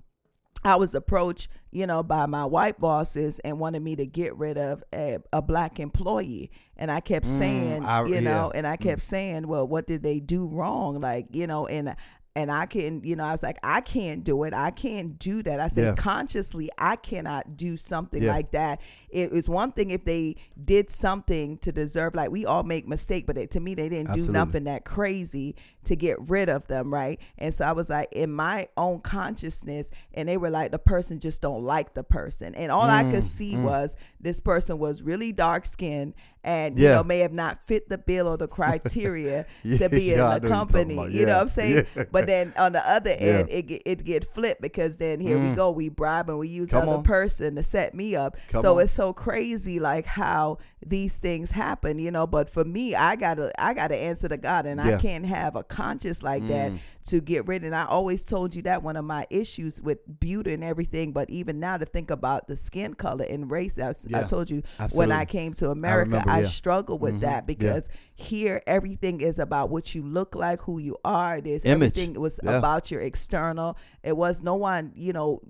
I 0.64 0.76
was 0.76 0.94
approached, 0.94 1.48
you 1.72 1.86
know, 1.86 2.02
by 2.02 2.26
my 2.26 2.44
white 2.46 2.80
bosses 2.80 3.38
and 3.40 3.58
wanted 3.58 3.82
me 3.82 3.96
to 3.96 4.06
get 4.06 4.34
rid 4.36 4.56
of 4.56 4.82
a, 4.94 5.18
a 5.32 5.42
black 5.42 5.78
employee. 5.78 6.50
And 6.76 6.90
I 6.90 7.00
kept 7.00 7.26
saying, 7.26 7.82
Mm, 7.82 7.86
I- 7.86 8.06
you 8.06 8.20
know, 8.20 8.50
yeah. 8.52 8.58
and 8.58 8.66
I 8.66 8.76
kept 8.76 9.02
saying, 9.02 9.46
well, 9.46 9.66
what 9.68 9.86
did 9.86 10.02
they 10.02 10.20
do 10.20 10.46
wrong? 10.46 11.00
Like, 11.00 11.26
you 11.32 11.46
know, 11.46 11.66
and 11.66 11.94
and 12.36 12.50
I 12.50 12.66
can, 12.66 13.00
you 13.04 13.14
know, 13.14 13.22
I 13.22 13.30
was 13.30 13.44
like, 13.44 13.58
I 13.62 13.80
can't 13.80 14.24
do 14.24 14.42
it. 14.42 14.52
I 14.54 14.72
can't 14.72 15.16
do 15.20 15.40
that. 15.44 15.60
I 15.60 15.68
said 15.68 15.84
Yeah. 15.84 15.94
consciously, 15.94 16.68
I 16.76 16.96
cannot 16.96 17.56
do 17.56 17.76
something 17.76 18.24
Yeah. 18.24 18.32
like 18.32 18.50
that. 18.50 18.80
It 19.08 19.30
was 19.30 19.48
one 19.48 19.70
thing 19.70 19.92
if 19.92 20.04
they 20.04 20.34
did 20.64 20.90
something 20.90 21.58
to 21.58 21.70
deserve, 21.70 22.16
like 22.16 22.32
we 22.32 22.44
all 22.44 22.64
make 22.64 22.88
mistake, 22.88 23.28
but 23.28 23.38
it, 23.38 23.52
to 23.52 23.60
me, 23.60 23.76
they 23.76 23.88
didn't 23.88 24.08
Absolutely. 24.08 24.26
do 24.26 24.32
nothing 24.32 24.64
that 24.64 24.84
crazy 24.84 25.54
to 25.84 25.96
get 25.96 26.16
rid 26.28 26.48
of 26.48 26.66
them, 26.66 26.92
right? 26.92 27.18
And 27.38 27.52
so 27.54 27.64
I 27.64 27.72
was 27.72 27.90
like, 27.90 28.12
in 28.12 28.32
my 28.32 28.68
own 28.76 29.00
consciousness, 29.00 29.90
and 30.12 30.28
they 30.28 30.36
were 30.36 30.50
like, 30.50 30.70
the 30.70 30.78
person 30.78 31.20
just 31.20 31.42
don't 31.42 31.62
like 31.64 31.94
the 31.94 32.04
person, 32.04 32.54
and 32.54 32.70
all 32.72 32.88
I 32.90 33.04
Mm, 33.04 33.10
could 33.10 33.24
see 33.24 33.56
was 33.56 33.96
this 34.20 34.40
person 34.40 34.78
was 34.78 35.02
really 35.02 35.32
dark 35.32 35.66
skinned 35.66 36.14
and 36.46 36.78
you 36.78 36.88
know 36.90 37.02
may 37.02 37.20
have 37.20 37.32
not 37.32 37.58
fit 37.66 37.88
the 37.88 37.96
bill 37.96 38.28
or 38.28 38.36
the 38.36 38.46
criteria 38.58 39.46
Yeah, 39.62 39.78
to 39.78 39.88
be 39.88 40.12
in 40.12 40.18
yeah, 40.18 40.38
the 40.38 40.48
company. 40.48 40.94
about. 40.94 41.10
You 41.10 41.24
know 41.26 41.34
what 41.36 41.40
I'm 41.42 41.48
saying? 41.48 41.86
yeah. 41.96 42.04
But 42.12 42.26
then 42.26 42.52
on 42.58 42.72
the 42.72 42.86
other 42.88 43.10
end, 43.18 43.48
Yeah. 43.48 43.56
it 43.56 43.62
get, 43.66 43.82
it 43.86 44.04
get 44.04 44.24
flipped 44.32 44.60
because 44.60 44.96
then 44.98 45.20
here 45.20 45.38
we 45.38 45.44
Mm. 45.48 45.56
go, 45.56 45.70
we 45.70 45.88
bribe 45.88 46.28
and 46.28 46.38
we 46.38 46.48
use 46.48 46.68
Come 46.70 46.82
other 46.82 46.96
on. 46.98 47.02
person 47.02 47.54
to 47.56 47.62
set 47.62 47.94
me 47.94 48.14
up. 48.16 48.36
Come 48.48 48.60
so 48.62 48.76
on. 48.76 48.82
it's 48.84 48.92
so 48.92 49.12
crazy, 49.12 49.80
like 49.80 50.06
how 50.06 50.58
these 50.86 51.16
things 51.18 51.50
happen, 51.50 51.98
you 51.98 52.10
know. 52.10 52.26
But 52.26 52.50
for 52.50 52.64
me, 52.64 52.94
I 52.94 53.16
gotta 53.16 53.50
I 53.60 53.74
gotta 53.74 53.96
answer 53.96 54.28
to 54.28 54.36
God, 54.36 54.66
and 54.66 54.80
I 54.80 54.96
can't 54.98 55.24
have 55.26 55.56
a 55.56 55.62
conscience 55.62 56.22
like 56.22 56.46
that 56.48 56.72
Mm. 56.72 56.78
to 57.06 57.20
get 57.20 57.46
rid. 57.46 57.64
And 57.64 57.74
I 57.74 57.84
always 57.86 58.24
told 58.24 58.54
you 58.54 58.62
that 58.62 58.82
one 58.82 58.96
of 58.96 59.04
my 59.04 59.26
issues 59.30 59.80
with 59.82 59.98
beauty 60.20 60.52
and 60.54 60.64
everything. 60.64 61.12
But 61.12 61.28
even 61.30 61.60
now 61.60 61.76
to 61.76 61.84
think 61.86 62.10
about 62.10 62.48
the 62.48 62.56
skin 62.56 62.94
color 62.94 63.24
and 63.28 63.50
race, 63.50 63.78
i, 63.78 63.92
Yeah. 64.08 64.22
told 64.22 64.48
you 64.50 64.62
when 64.92 65.12
I 65.12 65.24
came 65.24 65.52
to 65.54 65.70
America, 65.70 66.16
I, 66.16 66.20
remember, 66.20 66.42
yeah. 66.42 66.48
struggle 66.48 66.98
with 66.98 67.16
Mhm. 67.16 67.20
that 67.20 67.34
Yeah. 67.34 67.40
because 67.46 67.88
here 68.16 68.62
everything 68.66 69.20
is 69.20 69.38
about 69.38 69.70
what 69.70 69.94
you 69.94 70.02
look 70.02 70.34
like, 70.34 70.62
who 70.62 70.78
you 70.78 70.96
are. 71.04 71.36
It 71.38 71.46
is 71.46 71.64
Image. 71.64 71.74
everything 71.98 72.20
was 72.20 72.38
Yeah. 72.42 72.56
about 72.58 72.90
your 72.90 73.00
external. 73.00 73.76
It 74.02 74.16
was 74.16 74.42
no 74.42 74.54
one, 74.54 74.92
you 74.94 75.12
know, 75.12 75.40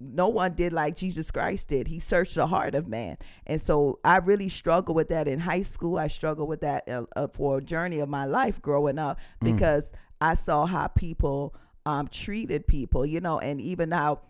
no 0.00 0.28
one 0.28 0.54
did 0.54 0.72
like 0.72 0.96
Jesus 0.96 1.30
Christ 1.30 1.68
did. 1.68 1.88
He 1.88 1.98
searched 2.00 2.34
the 2.34 2.46
heart 2.46 2.74
of 2.74 2.88
man, 2.88 3.18
and 3.46 3.60
so 3.60 3.98
I 4.04 4.16
really 4.18 4.48
struggled 4.48 4.83
with 4.92 5.08
that 5.08 5.26
in 5.28 5.38
high 5.40 5.62
school. 5.62 5.98
I 5.98 6.08
struggled 6.08 6.48
with 6.48 6.60
that 6.60 6.88
uh, 6.88 7.04
uh, 7.16 7.28
for 7.28 7.58
a 7.58 7.62
journey 7.62 8.00
of 8.00 8.08
my 8.08 8.24
life 8.26 8.60
growing 8.60 8.98
up 8.98 9.18
Mm. 9.40 9.52
because 9.56 9.92
I 10.20 10.34
saw 10.34 10.66
how 10.66 10.88
people 10.88 11.54
um, 11.86 12.08
treated 12.08 12.66
people, 12.66 13.04
you 13.06 13.20
know, 13.20 13.38
and 13.38 13.60
even 13.60 13.90
how 13.90 14.20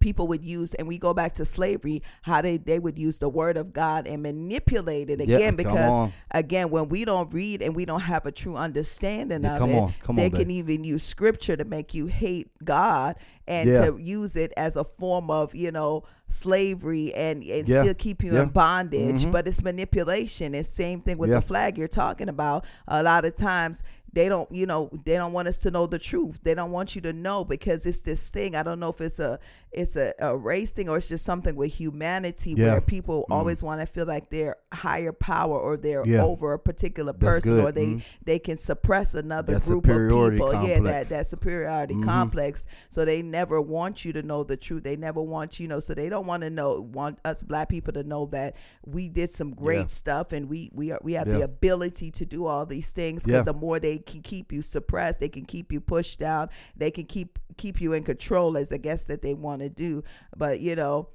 people 0.00 0.26
would 0.26 0.44
use 0.44 0.74
and 0.74 0.88
we 0.88 0.98
go 0.98 1.14
back 1.14 1.34
to 1.36 1.44
slavery 1.44 2.02
how 2.22 2.42
they 2.42 2.56
they 2.56 2.80
would 2.80 2.98
use 2.98 3.18
the 3.18 3.28
word 3.28 3.56
of 3.56 3.72
god 3.72 4.08
and 4.08 4.24
manipulate 4.24 5.08
it 5.08 5.20
again 5.20 5.56
come 5.56 5.56
because 5.56 6.10
again 6.32 6.68
when 6.68 6.88
we 6.88 7.04
don't 7.04 7.32
read 7.32 7.62
and 7.62 7.76
we 7.76 7.84
don't 7.84 8.00
have 8.00 8.26
a 8.26 8.32
true 8.32 8.56
understanding 8.56 9.44
Yeah, 9.44 9.56
of 9.62 9.70
it 9.70 9.76
on, 10.08 10.16
they 10.16 10.24
on, 10.24 10.30
can 10.32 10.38
babe. 10.40 10.50
even 10.50 10.82
use 10.82 11.04
scripture 11.04 11.56
to 11.56 11.64
make 11.64 11.94
you 11.94 12.06
hate 12.06 12.50
god 12.64 13.14
and 13.46 13.68
Yeah. 13.70 13.86
to 13.86 13.98
use 13.98 14.36
it 14.36 14.52
as 14.56 14.76
a 14.76 14.84
form 14.84 15.30
of 15.30 15.54
you 15.54 15.70
know 15.72 16.04
slavery 16.28 17.12
and, 17.14 17.42
and 17.42 17.68
Yeah, 17.68 17.82
still 17.82 17.94
keep 17.94 18.22
you 18.24 18.34
yeah. 18.34 18.42
in 18.44 18.48
bondage 18.48 19.24
Mhm. 19.24 19.32
but 19.32 19.46
it's 19.46 19.62
manipulation. 19.62 20.54
It's 20.54 20.68
the 20.68 20.74
same 20.74 21.00
thing 21.00 21.18
with 21.18 21.30
the 21.30 21.40
flag 21.42 21.78
you're 21.78 21.88
talking 21.88 22.28
about. 22.28 22.64
A 22.88 23.02
lot 23.02 23.24
of 23.24 23.36
times 23.36 23.82
they 24.12 24.28
don't 24.28 24.48
you 24.52 24.64
know 24.64 24.90
they 25.04 25.14
don't 25.16 25.32
want 25.32 25.48
us 25.48 25.56
to 25.58 25.70
know 25.72 25.86
the 25.86 25.98
truth. 25.98 26.38
They 26.44 26.54
don't 26.54 26.70
want 26.70 26.94
you 26.94 27.00
to 27.02 27.12
know 27.12 27.44
because 27.44 27.84
it's 27.84 28.00
this 28.00 28.30
thing. 28.30 28.54
I 28.54 28.62
don't 28.62 28.78
know 28.80 28.90
if 28.90 29.00
it's 29.00 29.18
a 29.18 29.38
it's 29.72 29.96
a, 29.96 30.14
a 30.20 30.36
race 30.36 30.70
thing 30.70 30.88
or 30.88 30.96
it's 30.96 31.08
just 31.08 31.24
something 31.24 31.56
with 31.56 31.74
humanity 31.74 32.54
where 32.54 32.80
people 32.80 33.26
always 33.28 33.60
want 33.60 33.80
to 33.80 33.86
feel 33.86 34.06
like 34.06 34.30
they're 34.30 34.54
higher 34.72 35.10
power 35.12 35.58
or 35.58 35.76
they're 35.76 36.04
over 36.20 36.52
a 36.52 36.58
particular 36.60 37.12
person 37.12 37.58
or 37.58 37.72
they 37.72 37.86
Mhm. 37.86 38.04
they 38.24 38.38
can 38.38 38.56
suppress 38.56 39.14
another 39.14 39.54
That 39.54 39.64
group 39.64 39.88
of 39.88 40.30
people. 40.30 40.52
yeah 40.64 40.78
that 40.80 41.08
that 41.08 41.26
superiority 41.26 41.94
Mhm. 41.94 42.04
complex. 42.04 42.66
So 42.88 43.04
they 43.04 43.20
never 43.38 43.60
want 43.60 44.04
you 44.04 44.12
to 44.12 44.22
know 44.22 44.44
the 44.44 44.56
truth 44.56 44.82
they 44.84 44.96
never 44.96 45.20
want 45.34 45.58
you 45.60 45.66
know 45.68 45.80
so 45.80 45.92
they 45.94 46.08
don't 46.08 46.26
want 46.26 46.42
to 46.42 46.50
know 46.50 46.80
want 46.92 47.18
us 47.24 47.42
black 47.42 47.68
people 47.68 47.92
to 47.92 48.02
know 48.04 48.26
that 48.26 48.54
we 48.86 49.08
did 49.08 49.30
some 49.30 49.52
great 49.54 49.78
Yeah. 49.78 49.86
stuff 50.02 50.32
and 50.32 50.48
we 50.48 50.70
we 50.72 50.92
are 50.92 51.00
we 51.02 51.14
have 51.14 51.26
Yeah. 51.28 51.38
the 51.38 51.42
ability 51.42 52.10
to 52.12 52.24
do 52.24 52.46
all 52.46 52.64
these 52.66 52.90
things 52.92 53.22
Yeah. 53.26 53.32
because 53.32 53.46
the 53.46 53.54
more 53.54 53.78
they 53.80 53.98
can 53.98 54.22
keep 54.22 54.52
you 54.52 54.62
suppressed 54.62 55.18
they 55.20 55.28
can 55.28 55.44
keep 55.44 55.72
you 55.72 55.80
pushed 55.80 56.18
down 56.18 56.48
they 56.76 56.90
can 56.90 57.04
keep 57.06 57.38
keep 57.56 57.80
you 57.80 57.92
in 57.92 58.02
control 58.04 58.56
as 58.56 58.70
i 58.72 58.76
guess 58.76 59.04
that 59.04 59.20
they 59.22 59.34
want 59.34 59.60
to 59.62 59.68
do 59.68 60.02
but 60.36 60.60
you 60.60 60.74
know 60.76 61.08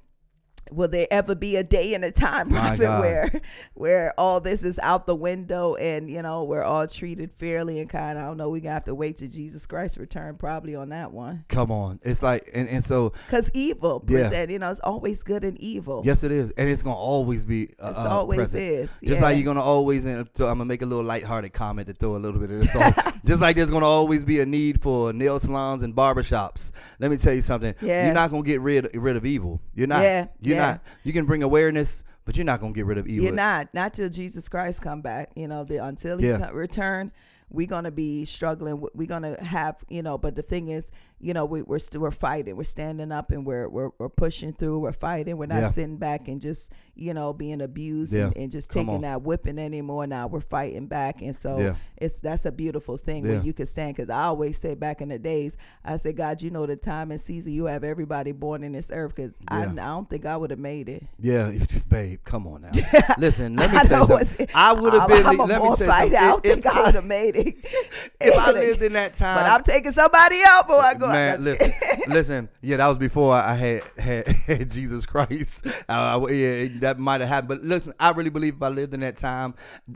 will 0.70 0.88
there 0.88 1.06
ever 1.10 1.34
be 1.34 1.56
a 1.56 1.64
day 1.64 1.94
and 1.94 2.04
a 2.04 2.12
time 2.12 2.48
prophet 2.50 2.80
where 3.00 3.40
where 3.74 4.14
all 4.18 4.40
this 4.40 4.62
is 4.62 4.78
out 4.80 5.06
the 5.06 5.14
window 5.16 5.74
and 5.74 6.08
you 6.10 6.22
know 6.22 6.44
we're 6.44 6.62
all 6.62 6.86
treated 6.86 7.32
fairly 7.34 7.80
and 7.80 7.88
kind 7.90 8.18
i 8.18 8.22
don't 8.22 8.36
know 8.36 8.48
we 8.48 8.60
gonna 8.60 8.72
have 8.72 8.84
to 8.84 8.94
wait 8.94 9.16
till 9.16 9.28
jesus 9.28 9.66
christ 9.66 9.96
return 9.96 10.36
probably 10.36 10.74
on 10.76 10.90
that 10.90 11.10
one 11.12 11.44
Come 11.48 11.70
on. 11.72 11.98
It's 12.02 12.22
like 12.22 12.48
and, 12.54 12.68
and 12.68 12.84
so 12.84 13.12
because 13.26 13.50
evil 13.54 14.04
Yeah. 14.08 14.20
present 14.28 14.50
you 14.50 14.58
know 14.58 14.70
it's 14.70 14.80
always 14.80 15.22
good 15.22 15.42
and 15.44 15.58
evil 15.58 16.02
yes 16.04 16.22
it 16.22 16.30
is. 16.32 16.50
And 16.52 16.68
it's 16.68 16.82
gonna 16.82 16.96
always 16.96 17.44
be 17.44 17.70
uh, 17.82 17.88
It's 17.90 17.98
uh, 17.98 18.08
always 18.08 18.38
present. 18.38 18.62
is, 18.62 18.92
Just 19.02 19.20
like 19.22 19.36
you're 19.36 19.44
gonna 19.46 19.62
always 19.62 20.04
and 20.04 20.28
so 20.34 20.44
I'm 20.46 20.54
gonna 20.54 20.66
make 20.66 20.82
a 20.82 20.86
little 20.86 21.04
lighthearted 21.04 21.52
comment 21.52 21.88
to 21.88 21.94
throw 21.94 22.16
a 22.16 22.18
little 22.18 22.40
bit 22.40 22.50
of 22.50 22.60
this 22.62 22.76
on. 22.76 22.92
Just 23.24 23.40
like 23.40 23.56
there's 23.56 23.70
gonna 23.70 23.86
always 23.86 24.24
be 24.24 24.40
a 24.40 24.46
need 24.46 24.80
for 24.82 25.12
nail 25.12 25.38
salons 25.38 25.82
and 25.82 25.94
barbershops. 25.94 26.70
Let 26.98 27.10
me 27.10 27.16
tell 27.16 27.32
you 27.34 27.42
something. 27.42 27.74
Yeah. 27.80 28.04
You're 28.06 28.14
not 28.14 28.30
gonna 28.30 28.42
get 28.42 28.60
rid 28.60 28.88
rid 28.94 29.16
of 29.16 29.24
evil. 29.26 29.60
You're 29.74 29.86
not. 29.88 30.02
Yeah, 30.02 30.26
You're 30.40 30.49
You're 30.50 30.58
Yeah. 30.58 30.70
not. 30.72 30.80
You 31.04 31.12
can 31.12 31.24
bring 31.26 31.42
awareness, 31.42 32.04
but 32.24 32.36
you're 32.36 32.44
not 32.44 32.60
gonna 32.60 32.72
get 32.72 32.86
rid 32.86 32.98
of 32.98 33.06
evil. 33.06 33.24
You're 33.24 33.34
not 33.34 33.72
not 33.74 33.94
till 33.94 34.08
Jesus 34.08 34.48
Christ 34.48 34.82
come 34.82 35.00
back. 35.00 35.30
You 35.34 35.48
know, 35.48 35.64
the 35.64 35.84
until 35.84 36.18
he 36.18 36.28
Yeah. 36.28 36.50
return, 36.52 37.12
we're 37.50 37.66
gonna 37.66 37.90
be 37.90 38.24
struggling. 38.24 38.86
We're 38.94 39.06
gonna 39.08 39.42
have 39.42 39.76
you 39.88 40.02
know. 40.02 40.18
But 40.18 40.34
the 40.36 40.42
thing 40.42 40.68
is, 40.68 40.90
you 41.20 41.34
know, 41.34 41.44
we, 41.44 41.62
we're 41.62 41.78
still 41.78 42.00
we're 42.00 42.10
fighting. 42.10 42.56
We're 42.56 42.64
standing 42.64 43.12
up 43.12 43.30
and 43.30 43.44
we're 43.44 43.68
we're, 43.68 43.90
we're 43.98 44.08
pushing 44.08 44.52
through. 44.54 44.78
We're 44.80 44.92
fighting. 44.92 45.36
We're 45.36 45.46
not 45.46 45.60
Yeah. 45.62 45.70
sitting 45.70 45.96
back 45.98 46.28
and 46.28 46.40
just 46.40 46.72
you 46.94 47.12
know 47.14 47.32
being 47.32 47.60
abused 47.60 48.14
Yeah. 48.14 48.26
and, 48.26 48.36
and 48.36 48.52
just 48.52 48.70
Come 48.70 48.86
taking 48.86 48.94
on. 48.96 49.00
that 49.02 49.22
whipping 49.22 49.58
anymore. 49.58 50.06
Now 50.06 50.26
we're 50.28 50.40
fighting 50.40 50.86
back, 50.86 51.20
and 51.22 51.36
so 51.36 51.58
Yeah. 51.58 51.74
it's 51.98 52.20
that's 52.20 52.46
a 52.46 52.52
beautiful 52.52 52.96
thing 52.96 53.28
when 53.28 53.44
you 53.44 53.52
can 53.52 53.66
stand. 53.66 53.96
Because 53.96 54.08
I 54.10 54.22
always 54.24 54.56
say 54.58 54.74
back 54.74 55.00
in 55.02 55.10
the 55.10 55.18
days, 55.18 55.56
I 55.84 55.96
say, 55.96 56.12
God, 56.12 56.40
you 56.42 56.50
know 56.50 56.64
the 56.66 56.76
time 56.76 57.10
and 57.10 57.20
season 57.20 57.52
you 57.52 57.66
have 57.66 57.84
everybody 57.84 58.32
born 58.32 58.64
in 58.64 58.72
this 58.72 58.90
earth. 58.92 59.14
Because 59.14 59.32
I, 59.48 59.62
I 59.64 59.66
don't 59.66 60.08
think 60.08 60.24
I 60.24 60.36
would 60.36 60.50
have 60.50 60.58
made 60.58 60.88
it. 60.88 61.04
Yeah, 61.18 61.52
babe, 61.88 62.20
come 62.24 62.46
on 62.46 62.62
now. 62.62 62.70
Listen, 63.18 63.56
let 63.56 63.70
me 63.70 63.76
I 63.78 63.82
tell 63.84 64.08
you 64.08 64.24
something. 64.24 64.48
I 64.54 64.72
would 64.72 64.94
have 64.94 65.08
been. 65.08 65.26
I'm 65.26 65.38
a 65.40 65.44
let 65.44 65.62
me 65.62 65.68
tell 65.76 65.86
you 65.86 65.86
something. 65.86 66.16
I 66.16 66.28
don't 66.28 66.46
If- 66.46 66.52
think 66.54 66.66
I 66.66 66.82
would 66.86 66.94
have 66.94 67.04
made 67.04 67.36
it. 67.36 67.54
if 68.20 68.38
I 68.38 68.52
lived 68.52 68.82
in 68.82 68.94
that 68.94 69.12
time, 69.14 69.36
but 69.44 69.50
I'm 69.50 69.62
taking 69.64 69.92
somebody 69.92 70.36
out 70.46 70.66
before 70.66 70.82
I 70.82 70.94
go. 70.94 71.09
Man, 71.12 71.44
listen, 71.44 71.72
listen. 72.08 72.48
Yeah, 72.62 72.76
that 72.78 72.86
was 72.88 72.98
before 72.98 73.34
I 73.34 73.54
had 73.54 73.82
had, 73.98 74.28
had 74.46 74.70
Jesus 74.70 75.06
Christ. 75.06 75.66
Uh, 75.90 76.24
yeah, 76.30 76.68
that 76.78 76.98
might 77.00 77.20
have 77.20 77.28
happened. 77.28 77.48
But 77.48 77.62
listen, 77.62 77.92
I 77.98 78.12
really 78.12 78.30
believe 78.30 78.54
if 78.54 78.62
I 78.62 78.68
lived 78.68 78.94
in 78.94 79.00
that 79.00 79.16
time, 79.16 79.54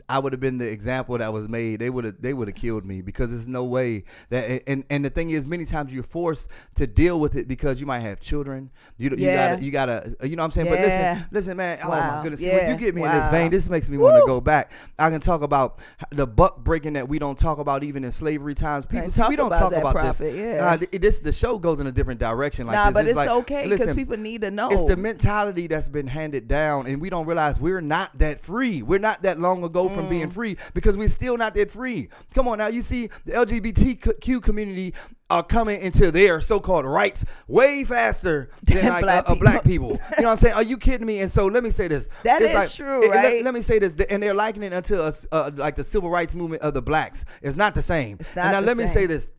I 0.09 0.19
would 0.19 0.33
have 0.33 0.41
been 0.41 0.57
the 0.57 0.69
example 0.69 1.17
that 1.17 1.31
was 1.31 1.47
made. 1.47 1.79
They 1.79 1.89
would 1.89 2.03
have 2.03 2.15
they 2.21 2.33
would 2.33 2.49
have 2.49 2.55
killed 2.55 2.85
me 2.85 3.01
because 3.01 3.29
there's 3.31 3.47
no 3.47 3.63
way 3.63 4.03
that. 4.29 4.63
And 4.67 4.83
and 4.89 5.05
the 5.05 5.09
thing 5.09 5.29
is, 5.29 5.45
many 5.45 5.63
times 5.63 5.93
you're 5.93 6.03
forced 6.03 6.49
to 6.75 6.85
deal 6.85 7.19
with 7.21 7.35
it 7.37 7.47
because 7.47 7.79
you 7.79 7.85
might 7.85 8.01
have 8.01 8.19
children. 8.19 8.71
You 8.97 9.11
you 9.11 9.15
Yeah. 9.19 9.51
gotta 9.55 9.63
you 9.65 9.71
gotta 9.71 10.15
you 10.23 10.35
know 10.35 10.43
what 10.43 10.47
I'm 10.47 10.51
saying. 10.51 10.69
But 10.69 10.79
listen, 10.79 11.25
listen, 11.31 11.57
man. 11.57 11.79
Oh 11.83 11.89
my 11.89 12.19
goodness, 12.21 12.41
when 12.41 12.49
Yeah. 12.49 12.71
you 12.71 12.77
get 12.77 12.93
me 12.93 13.03
in 13.03 13.11
this 13.11 13.27
vein, 13.29 13.51
this 13.51 13.69
makes 13.69 13.89
me 13.89 13.97
want 13.97 14.17
to 14.17 14.23
go 14.27 14.41
back. 14.41 14.71
I 14.99 15.09
can 15.09 15.21
talk 15.21 15.43
about 15.43 15.79
the 16.11 16.27
buck 16.27 16.63
breaking 16.63 16.93
that 16.93 17.07
we 17.07 17.19
don't 17.19 17.37
talk 17.39 17.59
about 17.59 17.83
even 17.85 18.03
in 18.03 18.11
slavery 18.11 18.55
times. 18.55 18.85
People, 18.85 19.11
see, 19.11 19.23
we 19.29 19.37
don't 19.37 19.47
about 19.47 19.59
talk 19.59 19.71
that, 19.71 19.79
about 19.81 19.93
Prophet, 19.93 20.23
this. 20.33 20.35
yeah. 20.35 20.57
God, 20.57 20.87
it- 20.91 21.01
this 21.05 21.19
the 21.19 21.31
show 21.31 21.59
goes 21.59 21.79
in 21.79 21.87
a 21.87 21.91
different 21.91 22.19
direction. 22.19 22.65
Like 22.65 22.75
nah, 22.75 22.85
this. 22.85 22.93
but 22.93 23.05
it's 23.05 23.15
like, 23.15 23.29
okay 23.29 23.69
because 23.69 23.93
people 23.93 24.17
need 24.17 24.41
to 24.41 24.49
know. 24.51 24.69
It's 24.69 24.83
the 24.83 24.97
mentality 24.97 25.67
that's 25.67 25.87
been 25.89 26.07
handed 26.07 26.47
down, 26.47 26.87
and 26.87 26.99
we 26.99 27.09
don't 27.09 27.25
realize 27.27 27.59
we're 27.59 27.81
not 27.81 28.17
that 28.19 28.41
free. 28.41 28.81
We're 28.81 28.99
not 28.99 29.21
that 29.23 29.39
long 29.39 29.63
ago 29.63 29.87
from 29.89 30.05
Mm. 30.05 30.09
being 30.09 30.29
free 30.29 30.57
because 30.73 30.97
we're 30.97 31.09
still 31.09 31.37
not 31.37 31.53
that 31.55 31.69
free. 31.71 32.09
Come 32.33 32.47
on 32.47 32.57
now, 32.57 32.67
you 32.67 32.81
see 32.81 33.09
the 33.25 33.33
LGBTQ 33.33 34.41
community 34.41 34.93
are 35.29 35.41
coming 35.43 35.81
into 35.81 36.11
their 36.11 36.39
so-called 36.39 36.85
rights 36.85 37.25
way 37.47 37.83
faster 37.83 38.49
than 38.63 38.85
like 38.87 39.01
black 39.03 39.27
uh, 39.29 39.31
uh, 39.33 39.35
black 39.35 39.63
people. 39.63 39.89
people. 39.91 40.05
You 40.17 40.21
know 40.23 40.27
what 40.29 40.31
I'm 40.33 40.37
saying? 40.37 40.53
Are 40.53 40.63
you 40.63 40.77
kidding 40.77 41.07
me? 41.07 41.19
And 41.21 41.31
so 41.31 41.47
let 41.47 41.63
me 41.63 41.71
say 41.71 41.87
this. 41.87 42.07
That 42.23 42.41
It's 42.41 42.49
is 42.51 42.55
like- 42.55 42.71
true, 42.87 43.03
it- 43.03 43.09
let- 43.09 43.23
right? 43.23 43.43
Let, 43.43 43.53
me 43.53 43.61
say 43.61 43.79
this, 43.79 43.95
and 44.09 44.21
they're 44.21 44.33
likening 44.35 44.71
it 44.71 44.75
unto 44.75 44.95
us, 44.97 45.25
uh, 45.31 45.49
like 45.55 45.75
the 45.75 45.83
civil 45.83 46.09
rights 46.09 46.35
movement 46.35 46.61
of 46.61 46.73
the 46.73 46.81
blacks. 46.81 47.25
It's 47.41 47.55
not 47.55 47.73
the 47.75 47.81
same. 47.81 48.17
It's 48.19 48.35
and 48.37 48.51
now 48.51 48.59
let 48.59 48.77
me 48.77 48.85
say 48.87 49.05
this. 49.07 49.29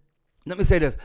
Let 0.46 0.58
me 0.58 0.64
say 0.64 0.78
this. 0.78 0.96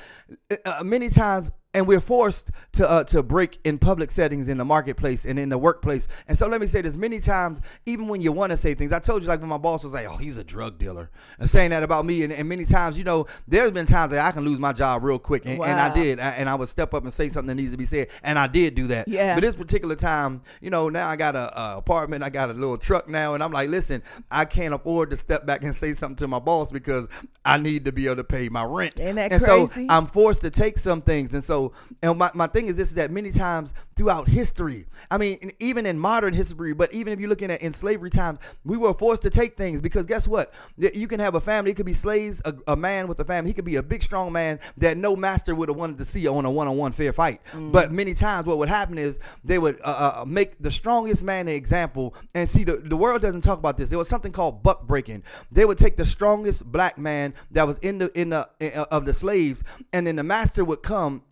Uh, 0.65 0.83
many 0.83 1.09
times, 1.09 1.51
and 1.73 1.87
we're 1.87 2.01
forced 2.01 2.49
to 2.73 2.89
uh, 2.89 3.03
to 3.05 3.23
break 3.23 3.59
in 3.63 3.77
public 3.77 4.11
settings, 4.11 4.49
in 4.49 4.57
the 4.57 4.65
marketplace, 4.65 5.25
and 5.25 5.39
in 5.39 5.49
the 5.49 5.57
workplace. 5.57 6.07
And 6.27 6.37
so, 6.37 6.47
let 6.47 6.61
me 6.61 6.67
say 6.67 6.81
this: 6.81 6.97
many 6.97 7.19
times, 7.19 7.59
even 7.85 8.07
when 8.07 8.21
you 8.21 8.31
want 8.31 8.51
to 8.51 8.57
say 8.57 8.73
things, 8.73 8.91
I 8.91 8.99
told 8.99 9.21
you, 9.21 9.29
like 9.29 9.39
when 9.39 9.49
my 9.49 9.57
boss 9.57 9.83
was 9.83 9.93
like, 9.93 10.07
"Oh, 10.07 10.17
he's 10.17 10.37
a 10.37 10.43
drug 10.43 10.77
dealer," 10.77 11.09
and 11.39 11.49
saying 11.49 11.71
that 11.71 11.83
about 11.83 12.05
me, 12.05 12.23
and, 12.23 12.33
and 12.33 12.47
many 12.49 12.65
times, 12.65 12.97
you 12.97 13.03
know, 13.03 13.25
there's 13.47 13.71
been 13.71 13.85
times 13.85 14.11
that 14.11 14.25
I 14.25 14.31
can 14.31 14.43
lose 14.43 14.59
my 14.59 14.73
job 14.73 15.03
real 15.03 15.19
quick, 15.19 15.45
and, 15.45 15.61
and 15.61 15.79
I 15.79 15.87
Wow. 15.87 15.93
did, 15.93 16.19
and 16.19 16.49
I 16.49 16.55
would 16.55 16.69
step 16.69 16.93
up 16.93 17.03
and 17.03 17.13
say 17.13 17.29
something 17.29 17.47
that 17.47 17.55
needs 17.61 17.71
to 17.71 17.77
be 17.77 17.85
said, 17.85 18.09
and 18.23 18.37
I 18.37 18.47
did 18.47 18.75
do 18.75 18.87
that. 18.87 19.07
Yeah. 19.07 19.35
But 19.35 19.41
this 19.41 19.55
particular 19.55 19.95
time, 19.95 20.41
you 20.61 20.69
know, 20.69 20.89
now 20.89 21.07
I 21.07 21.15
got 21.15 21.35
a, 21.35 21.59
a 21.59 21.77
apartment, 21.77 22.23
I 22.23 22.29
got 22.29 22.49
a 22.49 22.53
little 22.53 22.77
truck 22.77 23.07
now, 23.07 23.33
and 23.33 23.43
I'm 23.43 23.51
like, 23.51 23.69
listen, 23.69 24.03
I 24.29 24.45
can't 24.45 24.73
afford 24.73 25.09
to 25.11 25.17
step 25.17 25.45
back 25.45 25.63
and 25.63 25.75
say 25.75 25.93
something 25.93 26.17
to 26.17 26.27
my 26.27 26.39
boss 26.39 26.71
because 26.71 27.07
I 27.45 27.57
need 27.57 27.85
to 27.85 27.91
be 27.91 28.05
able 28.07 28.17
to 28.17 28.23
pay 28.23 28.49
my 28.49 28.63
rent. 28.63 28.99
Ain't 28.99 29.15
that 29.15 29.31
and 29.31 29.41
crazy? 29.41 29.85
so 29.85 29.85
I'm 29.89 30.07
forced 30.07 30.41
to 30.41 30.49
take 30.49 30.77
some 30.77 31.01
things, 31.01 31.33
and 31.33 31.43
so 31.43 31.60
and 32.01 32.17
my, 32.17 32.31
my 32.33 32.47
thing 32.47 32.67
is 32.67 32.77
this: 32.77 32.89
is 32.89 32.95
that 32.95 33.11
many 33.11 33.31
times 33.31 33.73
throughout 33.95 34.27
history, 34.27 34.85
I 35.09 35.17
mean, 35.17 35.51
even 35.59 35.85
in 35.85 35.97
modern 35.99 36.33
history, 36.33 36.73
but 36.73 36.93
even 36.93 37.13
if 37.13 37.19
you're 37.19 37.29
looking 37.29 37.51
at 37.51 37.61
in 37.61 37.73
slavery 37.73 38.09
times, 38.09 38.39
we 38.63 38.77
were 38.77 38.93
forced 38.93 39.21
to 39.23 39.29
take 39.29 39.57
things 39.57 39.81
because 39.81 40.05
guess 40.05 40.27
what? 40.27 40.53
You 40.77 41.07
can 41.07 41.19
have 41.19 41.35
a 41.35 41.41
family. 41.41 41.71
It 41.71 41.75
could 41.75 41.85
be 41.85 41.93
slaves, 41.93 42.41
a, 42.45 42.53
a 42.67 42.75
man 42.75 43.07
with 43.07 43.19
a 43.19 43.25
family. 43.25 43.49
He 43.49 43.53
could 43.53 43.65
be 43.65 43.77
a 43.77 43.83
big, 43.83 44.01
strong 44.03 44.31
man 44.31 44.59
that 44.77 44.97
no 44.97 45.15
master 45.15 45.53
would 45.55 45.69
have 45.69 45.77
wanted 45.77 45.97
to 45.99 46.05
see 46.05 46.27
on 46.27 46.45
a 46.45 46.51
one-on-one 46.51 46.91
fair 46.91 47.13
fight. 47.13 47.41
Mm. 47.51 47.71
But 47.71 47.91
many 47.91 48.13
times, 48.13 48.45
what 48.45 48.57
would 48.57 48.69
happen 48.69 48.97
is 48.97 49.19
they 49.43 49.59
would 49.59 49.79
uh, 49.81 50.21
uh, 50.21 50.25
make 50.25 50.61
the 50.61 50.71
strongest 50.71 51.23
man 51.23 51.47
an 51.47 51.55
example. 51.55 52.15
And 52.35 52.49
see, 52.49 52.63
the, 52.63 52.77
the 52.77 52.97
world 52.97 53.21
doesn't 53.21 53.41
talk 53.41 53.59
about 53.59 53.77
this. 53.77 53.89
There 53.89 53.99
was 53.99 54.09
something 54.09 54.31
called 54.31 54.63
buck 54.63 54.87
breaking. 54.87 55.23
They 55.51 55.65
would 55.65 55.77
take 55.77 55.97
the 55.97 56.05
strongest 56.05 56.71
black 56.71 56.97
man 56.97 57.33
that 57.51 57.67
was 57.67 57.77
in 57.79 57.97
the 57.97 58.19
in 58.19 58.29
the 58.29 58.49
in, 58.59 58.71
uh, 58.73 58.85
of 58.91 59.05
the 59.05 59.13
slaves, 59.13 59.63
and 59.93 60.07
then 60.07 60.15
the 60.15 60.23
master 60.23 60.63
would 60.63 60.81
come 60.81 61.23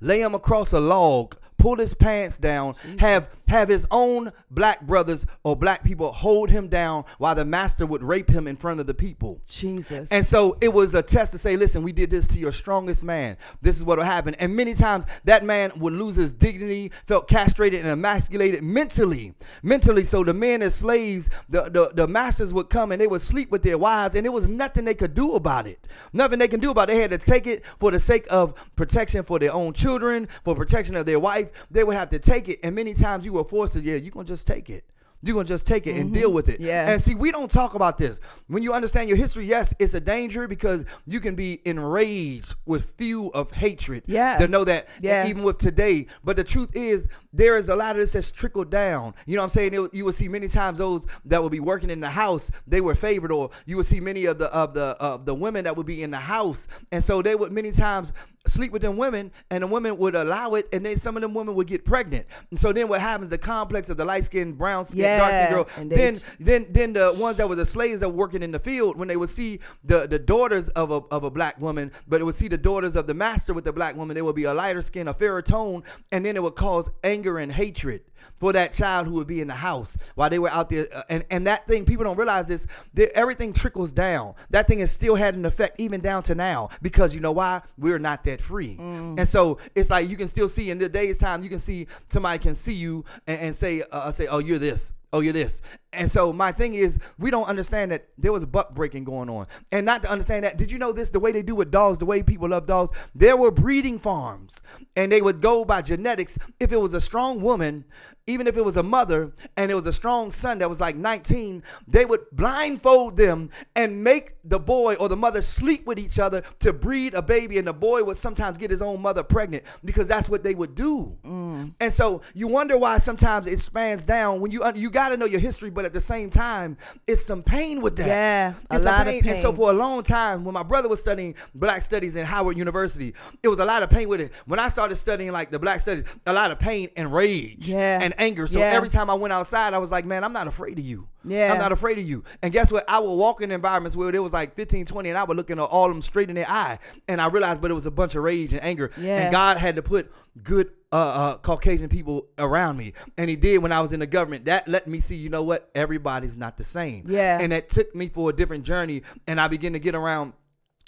lay 0.00 0.20
him 0.20 0.34
across 0.34 0.72
a 0.72 0.80
log, 0.80 1.36
pull 1.62 1.76
his 1.76 1.94
pants 1.94 2.38
down, 2.38 2.74
have 2.98 3.30
have 3.46 3.68
his 3.68 3.86
own 3.92 4.32
black 4.50 4.80
brothers 4.80 5.24
or 5.44 5.54
black 5.54 5.84
people 5.84 6.10
hold 6.10 6.50
him 6.50 6.66
down 6.66 7.04
while 7.18 7.36
the 7.36 7.44
master 7.44 7.86
would 7.86 8.02
rape 8.02 8.28
him 8.28 8.48
in 8.48 8.56
front 8.56 8.80
of 8.80 8.86
the 8.88 8.94
people. 8.94 9.40
Jesus. 9.46 10.10
And 10.10 10.26
so 10.26 10.56
it 10.60 10.72
was 10.72 10.94
a 10.94 11.02
test 11.02 11.30
to 11.32 11.38
say, 11.38 11.56
listen, 11.56 11.84
we 11.84 11.92
did 11.92 12.10
this 12.10 12.26
to 12.28 12.38
your 12.38 12.50
strongest 12.50 13.04
man. 13.04 13.36
This 13.60 13.76
is 13.76 13.84
what 13.84 13.98
will 13.98 14.04
happen. 14.04 14.34
And 14.36 14.56
many 14.56 14.74
times 14.74 15.06
that 15.24 15.44
man 15.44 15.70
would 15.76 15.92
lose 15.92 16.16
his 16.16 16.32
dignity, 16.32 16.90
felt 17.06 17.28
castrated 17.28 17.82
and 17.82 17.90
emasculated 17.90 18.64
mentally. 18.64 19.32
Mentally. 19.62 20.02
So 20.02 20.24
the 20.24 20.34
men 20.34 20.62
as 20.62 20.74
slaves, 20.74 21.30
the, 21.48 21.70
the, 21.70 21.92
the 21.94 22.08
masters 22.08 22.52
would 22.52 22.70
come 22.70 22.90
and 22.90 23.00
they 23.00 23.06
would 23.06 23.22
sleep 23.22 23.52
with 23.52 23.62
their 23.62 23.78
wives, 23.78 24.16
and 24.16 24.24
there 24.24 24.32
was 24.32 24.48
nothing 24.48 24.84
they 24.84 24.94
could 24.94 25.14
do 25.14 25.34
about 25.34 25.68
it. 25.68 25.86
Nothing 26.12 26.40
they 26.40 26.48
can 26.48 26.58
do 26.58 26.72
about 26.72 26.90
it. 26.90 26.94
They 26.94 27.02
had 27.02 27.12
to 27.12 27.18
take 27.18 27.46
it 27.46 27.64
for 27.78 27.92
the 27.92 28.00
sake 28.00 28.26
of 28.30 28.54
protection 28.74 29.22
for 29.22 29.38
their 29.38 29.52
own 29.52 29.72
children, 29.72 30.26
for 30.42 30.56
protection 30.56 30.96
of 30.96 31.06
their 31.06 31.20
wife. 31.20 31.50
They 31.70 31.84
would 31.84 31.96
have 31.96 32.08
to 32.10 32.18
take 32.18 32.48
it. 32.48 32.60
And 32.62 32.74
many 32.74 32.94
times 32.94 33.24
you 33.24 33.34
were 33.34 33.44
forced 33.44 33.74
to, 33.74 33.80
yeah, 33.80 33.96
you're 33.96 34.10
going 34.10 34.26
to 34.26 34.32
just 34.32 34.46
take 34.46 34.70
it. 34.70 34.84
You're 35.24 35.34
gonna 35.34 35.46
just 35.46 35.68
take 35.68 35.86
it 35.86 35.96
and 35.96 36.12
deal 36.12 36.28
mm-hmm. 36.28 36.34
with 36.34 36.48
it. 36.48 36.60
Yeah. 36.60 36.90
And 36.90 37.00
see, 37.00 37.14
we 37.14 37.30
don't 37.30 37.50
talk 37.50 37.74
about 37.74 37.96
this. 37.96 38.18
When 38.48 38.62
you 38.64 38.72
understand 38.72 39.08
your 39.08 39.16
history, 39.16 39.46
yes, 39.46 39.72
it's 39.78 39.94
a 39.94 40.00
danger 40.00 40.48
because 40.48 40.84
you 41.06 41.20
can 41.20 41.36
be 41.36 41.60
enraged 41.64 42.56
with 42.66 42.92
few 42.98 43.30
of 43.32 43.52
hatred. 43.52 44.02
Yeah. 44.06 44.36
To 44.38 44.48
know 44.48 44.64
that 44.64 44.88
Yeah. 45.00 45.28
even 45.28 45.44
with 45.44 45.58
today. 45.58 46.08
But 46.24 46.36
the 46.36 46.44
truth 46.44 46.70
is, 46.74 47.06
there 47.32 47.56
is 47.56 47.68
a 47.68 47.76
lot 47.76 47.92
of 47.92 47.98
this 47.98 48.12
that's 48.12 48.32
trickled 48.32 48.70
down. 48.70 49.14
You 49.26 49.36
know 49.36 49.42
what 49.42 49.44
I'm 49.44 49.50
saying? 49.50 49.74
It- 49.74 49.94
you 49.94 50.04
will 50.04 50.12
see 50.12 50.28
many 50.28 50.48
times 50.48 50.78
those 50.78 51.06
that 51.26 51.40
will 51.40 51.50
be 51.50 51.60
working 51.60 51.90
in 51.90 52.00
the 52.00 52.10
house, 52.10 52.50
they 52.66 52.80
were 52.80 52.96
favored, 52.96 53.30
or 53.30 53.50
you 53.64 53.76
will 53.76 53.84
see 53.84 54.00
many 54.00 54.24
of 54.24 54.38
the 54.38 54.52
of 54.52 54.74
the 54.74 54.96
of 54.98 55.24
the 55.24 55.34
women 55.34 55.62
that 55.64 55.76
would 55.76 55.86
be 55.86 56.02
in 56.02 56.10
the 56.10 56.16
house. 56.16 56.66
And 56.90 57.02
so 57.02 57.22
they 57.22 57.36
would 57.36 57.52
many 57.52 57.70
times 57.70 58.12
sleep 58.46 58.72
with 58.72 58.82
them 58.82 58.96
women, 58.96 59.30
and 59.50 59.62
the 59.62 59.66
women 59.66 59.96
would 59.98 60.14
allow 60.14 60.54
it, 60.54 60.68
and 60.72 60.84
then 60.84 60.98
some 60.98 61.16
of 61.16 61.22
them 61.22 61.34
women 61.34 61.54
would 61.54 61.66
get 61.66 61.84
pregnant. 61.84 62.26
And 62.50 62.58
so 62.58 62.72
then 62.72 62.88
what 62.88 63.00
happens? 63.00 63.30
The 63.30 63.38
complex 63.38 63.88
of 63.90 63.96
the 63.96 64.04
light 64.04 64.24
skinned, 64.24 64.58
brown 64.58 64.84
skinned, 64.84 65.02
dark 65.18 65.32
skinned 65.32 65.54
girl. 65.54 65.68
and 65.76 65.90
Then 65.90 66.16
ch- 66.16 66.22
then 66.40 66.66
then 66.70 66.92
the 66.92 67.14
ones 67.16 67.36
that 67.36 67.48
were 67.48 67.54
the 67.54 67.66
slaves 67.66 68.00
that 68.00 68.08
were 68.08 68.16
working 68.16 68.42
in 68.42 68.50
the 68.50 68.58
field, 68.58 68.96
when 68.98 69.08
they 69.08 69.16
would 69.16 69.28
see 69.28 69.60
the, 69.84 70.06
the 70.06 70.18
daughters 70.18 70.68
of 70.70 70.90
a, 70.90 71.00
of 71.10 71.24
a 71.24 71.30
black 71.30 71.60
woman, 71.60 71.92
but 72.08 72.20
it 72.20 72.24
would 72.24 72.34
see 72.34 72.48
the 72.48 72.58
daughters 72.58 72.96
of 72.96 73.06
the 73.06 73.14
master 73.14 73.54
with 73.54 73.64
the 73.64 73.72
black 73.72 73.96
woman, 73.96 74.14
they 74.14 74.22
would 74.22 74.36
be 74.36 74.44
a 74.44 74.54
lighter 74.54 74.82
skin, 74.82 75.08
a 75.08 75.14
fairer 75.14 75.42
tone, 75.42 75.82
and 76.10 76.24
then 76.26 76.36
it 76.36 76.42
would 76.42 76.56
cause 76.56 76.90
anger 77.04 77.38
and 77.38 77.52
hatred 77.52 78.02
for 78.38 78.52
that 78.52 78.72
child 78.72 79.06
who 79.06 79.14
would 79.14 79.26
be 79.26 79.40
in 79.40 79.48
the 79.48 79.54
house 79.54 79.96
while 80.14 80.30
they 80.30 80.38
were 80.38 80.50
out 80.50 80.68
there. 80.68 80.88
Uh, 80.92 81.02
And, 81.08 81.24
and 81.30 81.46
that 81.46 81.66
thing, 81.66 81.84
people 81.84 82.04
don't 82.04 82.16
realize 82.16 82.48
this, 82.48 82.66
that 82.94 83.10
everything 83.16 83.52
trickles 83.52 83.92
down. 83.92 84.34
That 84.50 84.66
thing 84.66 84.80
has 84.80 84.90
still 84.90 85.14
had 85.14 85.34
an 85.34 85.44
effect 85.44 85.78
even 85.78 86.00
down 86.00 86.22
to 86.24 86.34
now 86.34 86.70
because 86.80 87.14
you 87.14 87.20
know 87.20 87.32
why? 87.32 87.62
We're 87.78 87.98
not 87.98 88.24
that 88.24 88.40
free. 88.40 88.76
And 88.78 89.28
so 89.28 89.58
it's 89.74 89.90
like 89.90 90.08
you 90.08 90.16
can 90.16 90.28
still 90.28 90.48
see 90.48 90.70
in 90.70 90.78
the 90.78 90.88
day's 90.88 91.18
time, 91.18 91.42
you 91.42 91.48
can 91.50 91.60
see 91.60 91.86
somebody 92.08 92.38
can 92.38 92.54
see 92.54 92.74
you 92.74 93.04
and, 93.26 93.40
and 93.40 93.56
say, 93.56 93.82
uh, 93.92 94.10
say, 94.10 94.26
oh, 94.26 94.38
you're 94.38 94.58
this 94.58 94.92
oh 95.14 95.20
you're 95.20 95.34
this 95.34 95.60
and 95.92 96.10
so 96.10 96.32
my 96.32 96.52
thing 96.52 96.74
is 96.74 96.98
we 97.18 97.30
don't 97.30 97.44
understand 97.44 97.92
that 97.92 98.08
there 98.16 98.32
was 98.32 98.46
buck 98.46 98.74
breaking 98.74 99.04
going 99.04 99.28
on. 99.28 99.46
And 99.70 99.84
not 99.84 100.02
to 100.02 100.10
understand 100.10 100.44
that 100.44 100.56
did 100.56 100.72
you 100.72 100.78
know 100.78 100.92
this? 100.92 101.10
The 101.10 101.20
way 101.20 101.32
they 101.32 101.42
do 101.42 101.54
with 101.54 101.70
dogs 101.70 101.98
the 101.98 102.06
way 102.06 102.22
people 102.22 102.48
love 102.48 102.66
dogs 102.66 102.96
there 103.14 103.36
were 103.36 103.50
breeding 103.50 103.98
farms. 103.98 104.62
And 104.96 105.12
they 105.12 105.20
would 105.20 105.40
go 105.40 105.64
by 105.64 105.82
genetics. 105.82 106.38
If 106.58 106.72
it 106.72 106.80
was 106.80 106.94
a 106.94 107.00
strong 107.00 107.40
woman 107.40 107.84
even 108.26 108.46
if 108.46 108.56
it 108.56 108.64
was 108.64 108.76
a 108.76 108.82
mother 108.82 109.32
and 109.56 109.70
it 109.70 109.74
was 109.74 109.86
a 109.86 109.92
strong 109.92 110.30
son 110.30 110.58
that 110.58 110.68
was 110.68 110.80
like 110.80 110.94
19 110.94 111.62
they 111.88 112.04
would 112.04 112.20
blindfold 112.32 113.16
them 113.16 113.50
and 113.74 114.02
make 114.02 114.34
the 114.44 114.58
boy 114.58 114.94
or 114.94 115.08
the 115.08 115.16
mother 115.16 115.42
sleep 115.42 115.86
with 115.86 115.98
each 115.98 116.18
other 116.18 116.42
to 116.60 116.72
breed 116.72 117.14
a 117.14 117.22
baby. 117.22 117.58
And 117.58 117.68
the 117.68 117.72
boy 117.72 118.02
would 118.02 118.16
sometimes 118.16 118.58
get 118.58 118.70
his 118.70 118.82
own 118.82 119.00
mother 119.00 119.22
pregnant 119.22 119.64
because 119.84 120.08
that's 120.08 120.28
what 120.28 120.42
they 120.42 120.54
would 120.54 120.74
do. 120.74 121.16
Mm. 121.24 121.74
And 121.80 121.92
so 121.92 122.22
you 122.34 122.48
wonder 122.48 122.76
why 122.78 122.98
sometimes 122.98 123.46
it 123.46 123.60
spans 123.60 124.04
down. 124.04 124.40
When 124.40 124.50
you 124.50 124.62
you 124.74 124.90
got 124.90 125.02
got 125.02 125.08
to 125.10 125.16
know 125.16 125.26
your 125.26 125.40
history, 125.40 125.70
but 125.70 125.81
at 125.84 125.92
the 125.92 126.00
same 126.00 126.30
time, 126.30 126.76
it's 127.06 127.22
some 127.22 127.42
pain 127.42 127.80
with 127.82 127.96
that. 127.96 128.06
Yeah, 128.06 128.54
a 128.70 128.74
It's 128.76 128.84
lot 128.84 129.06
of 129.06 129.12
pain. 129.12 129.22
And 129.28 129.38
so 129.38 129.52
for 129.52 129.70
a 129.70 129.74
long 129.74 130.02
time, 130.02 130.44
when 130.44 130.54
my 130.54 130.62
brother 130.62 130.88
was 130.88 131.00
studying 131.00 131.34
black 131.54 131.82
studies 131.82 132.16
in 132.16 132.24
Howard 132.26 132.56
University, 132.56 133.14
it 133.42 133.48
was 133.48 133.58
a 133.58 133.64
lot 133.64 133.82
of 133.82 133.90
pain 133.90 134.08
with 134.08 134.20
it. 134.20 134.32
When 134.46 134.58
I 134.58 134.68
started 134.68 134.96
studying 134.96 135.32
like 135.32 135.50
the 135.50 135.58
black 135.58 135.80
studies, 135.80 136.04
a 136.26 136.32
lot 136.32 136.50
of 136.50 136.58
pain 136.58 136.88
and 136.96 137.12
rage 137.12 137.68
Yeah. 137.68 137.98
and 138.00 138.14
anger. 138.18 138.46
So 138.46 138.58
Yeah. 138.58 138.66
every 138.66 138.88
time 138.88 139.10
I 139.10 139.14
went 139.14 139.32
outside, 139.32 139.74
I 139.74 139.78
was 139.78 139.90
like, 139.90 140.04
man, 140.04 140.24
I'm 140.24 140.32
not 140.32 140.46
afraid 140.46 140.78
of 140.78 140.84
you. 140.84 141.08
Yeah. 141.24 141.52
I'm 141.52 141.58
not 141.58 141.70
afraid 141.72 141.98
of 141.98 142.04
you. 142.08 142.24
And 142.42 142.52
guess 142.52 142.72
what? 142.72 142.84
I 142.88 142.98
would 142.98 143.14
walk 143.14 143.40
in 143.42 143.50
environments 143.52 143.96
where 143.96 144.10
there 144.10 144.22
was 144.22 144.32
like 144.32 144.56
15, 144.56 144.86
20, 144.86 145.08
and 145.08 145.16
I 145.18 145.24
would 145.24 145.36
look 145.36 145.50
in 145.50 145.58
all 145.60 145.84
of 145.86 145.92
them 145.92 146.02
straight 146.02 146.28
in 146.28 146.34
their 146.34 146.48
eye. 146.50 146.78
And 147.06 147.20
I 147.20 147.28
realized, 147.28 147.60
but 147.62 147.70
it 147.70 147.74
was 147.74 147.86
a 147.86 147.90
bunch 147.92 148.14
of 148.14 148.22
rage 148.24 148.52
and 148.52 148.62
anger. 148.62 148.90
Yeah. 148.98 149.22
And 149.22 149.32
God 149.32 149.56
had 149.58 149.76
to 149.76 149.82
put 149.82 150.10
good 150.42 150.70
uh, 150.92 150.96
uh, 150.96 151.36
Caucasian 151.38 151.88
people 151.88 152.26
around 152.38 152.76
me. 152.76 152.92
And 153.16 153.30
he 153.30 153.36
did 153.36 153.58
when 153.58 153.72
I 153.72 153.80
was 153.80 153.92
in 153.92 154.00
the 154.00 154.06
government. 154.06 154.44
That 154.44 154.68
let 154.68 154.86
me 154.86 155.00
see, 155.00 155.16
you 155.16 155.30
know 155.30 155.42
what? 155.42 155.70
Everybody's 155.74 156.36
not 156.36 156.56
the 156.56 156.64
same. 156.64 157.06
Yeah. 157.08 157.38
And 157.40 157.52
that 157.52 157.68
took 157.70 157.94
me 157.94 158.08
for 158.08 158.30
a 158.30 158.32
different 158.32 158.64
journey. 158.64 159.02
And 159.26 159.40
I 159.40 159.48
began 159.48 159.72
to 159.72 159.78
get 159.78 159.94
around 159.94 160.34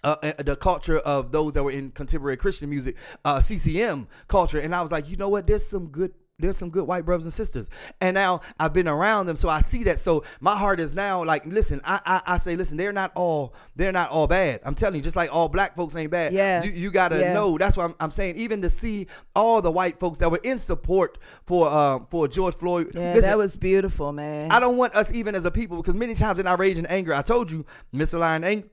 uh, 0.04 0.16
uh, 0.22 0.42
the 0.42 0.54
culture 0.54 0.98
of 0.98 1.32
those 1.32 1.54
that 1.54 1.64
were 1.64 1.70
in 1.70 1.90
contemporary 1.90 2.36
Christian 2.36 2.68
music, 2.68 2.96
uh, 3.24 3.40
CCM 3.40 4.06
culture, 4.28 4.60
and 4.60 4.74
I 4.74 4.82
was 4.82 4.92
like, 4.92 5.08
you 5.08 5.16
know 5.16 5.30
what? 5.30 5.46
There's 5.46 5.66
some 5.66 5.86
good. 5.86 6.12
There's 6.40 6.56
some 6.56 6.70
good 6.70 6.88
white 6.88 7.04
brothers 7.04 7.26
and 7.26 7.32
sisters, 7.32 7.68
and 8.00 8.14
now 8.14 8.40
I've 8.58 8.72
been 8.72 8.88
around 8.88 9.26
them, 9.26 9.36
so 9.36 9.48
I 9.48 9.60
see 9.60 9.84
that. 9.84 10.00
So 10.00 10.24
my 10.40 10.56
heart 10.56 10.80
is 10.80 10.92
now 10.92 11.22
like, 11.22 11.46
listen, 11.46 11.80
I 11.84 12.00
I, 12.04 12.34
I 12.34 12.36
say, 12.38 12.56
listen, 12.56 12.76
they're 12.76 12.90
not 12.92 13.12
all 13.14 13.54
they're 13.76 13.92
not 13.92 14.10
all 14.10 14.26
bad. 14.26 14.60
I'm 14.64 14.74
telling 14.74 14.96
you, 14.96 15.02
just 15.02 15.14
like 15.14 15.32
all 15.32 15.48
black 15.48 15.76
folks 15.76 15.94
ain't 15.94 16.10
bad. 16.10 16.32
Yeah. 16.32 16.64
you, 16.64 16.72
you 16.72 16.90
gotta 16.90 17.20
Yeah. 17.20 17.34
know. 17.34 17.56
That's 17.56 17.76
what 17.76 17.84
I'm, 17.84 17.94
I'm 18.00 18.10
saying. 18.10 18.34
Even 18.34 18.62
to 18.62 18.70
see 18.70 19.06
all 19.36 19.62
the 19.62 19.70
white 19.70 20.00
folks 20.00 20.18
that 20.18 20.28
were 20.28 20.40
in 20.42 20.58
support 20.58 21.18
for 21.46 21.68
um 21.70 22.08
for 22.10 22.26
George 22.26 22.56
Floyd. 22.56 22.90
Yeah, 22.96 23.14
listen, 23.14 23.22
that 23.22 23.38
was 23.38 23.56
beautiful, 23.56 24.10
man. 24.10 24.50
I 24.50 24.58
don't 24.58 24.76
want 24.76 24.92
us 24.96 25.12
even 25.12 25.36
as 25.36 25.44
a 25.44 25.52
people 25.52 25.76
because 25.76 25.94
many 25.94 26.16
times 26.16 26.40
in 26.40 26.48
our 26.48 26.56
rage 26.56 26.78
and 26.78 26.90
anger, 26.90 27.14
I 27.14 27.22
told 27.22 27.48
you, 27.52 27.64
misaligned 27.94 28.44
anger, 28.44 28.66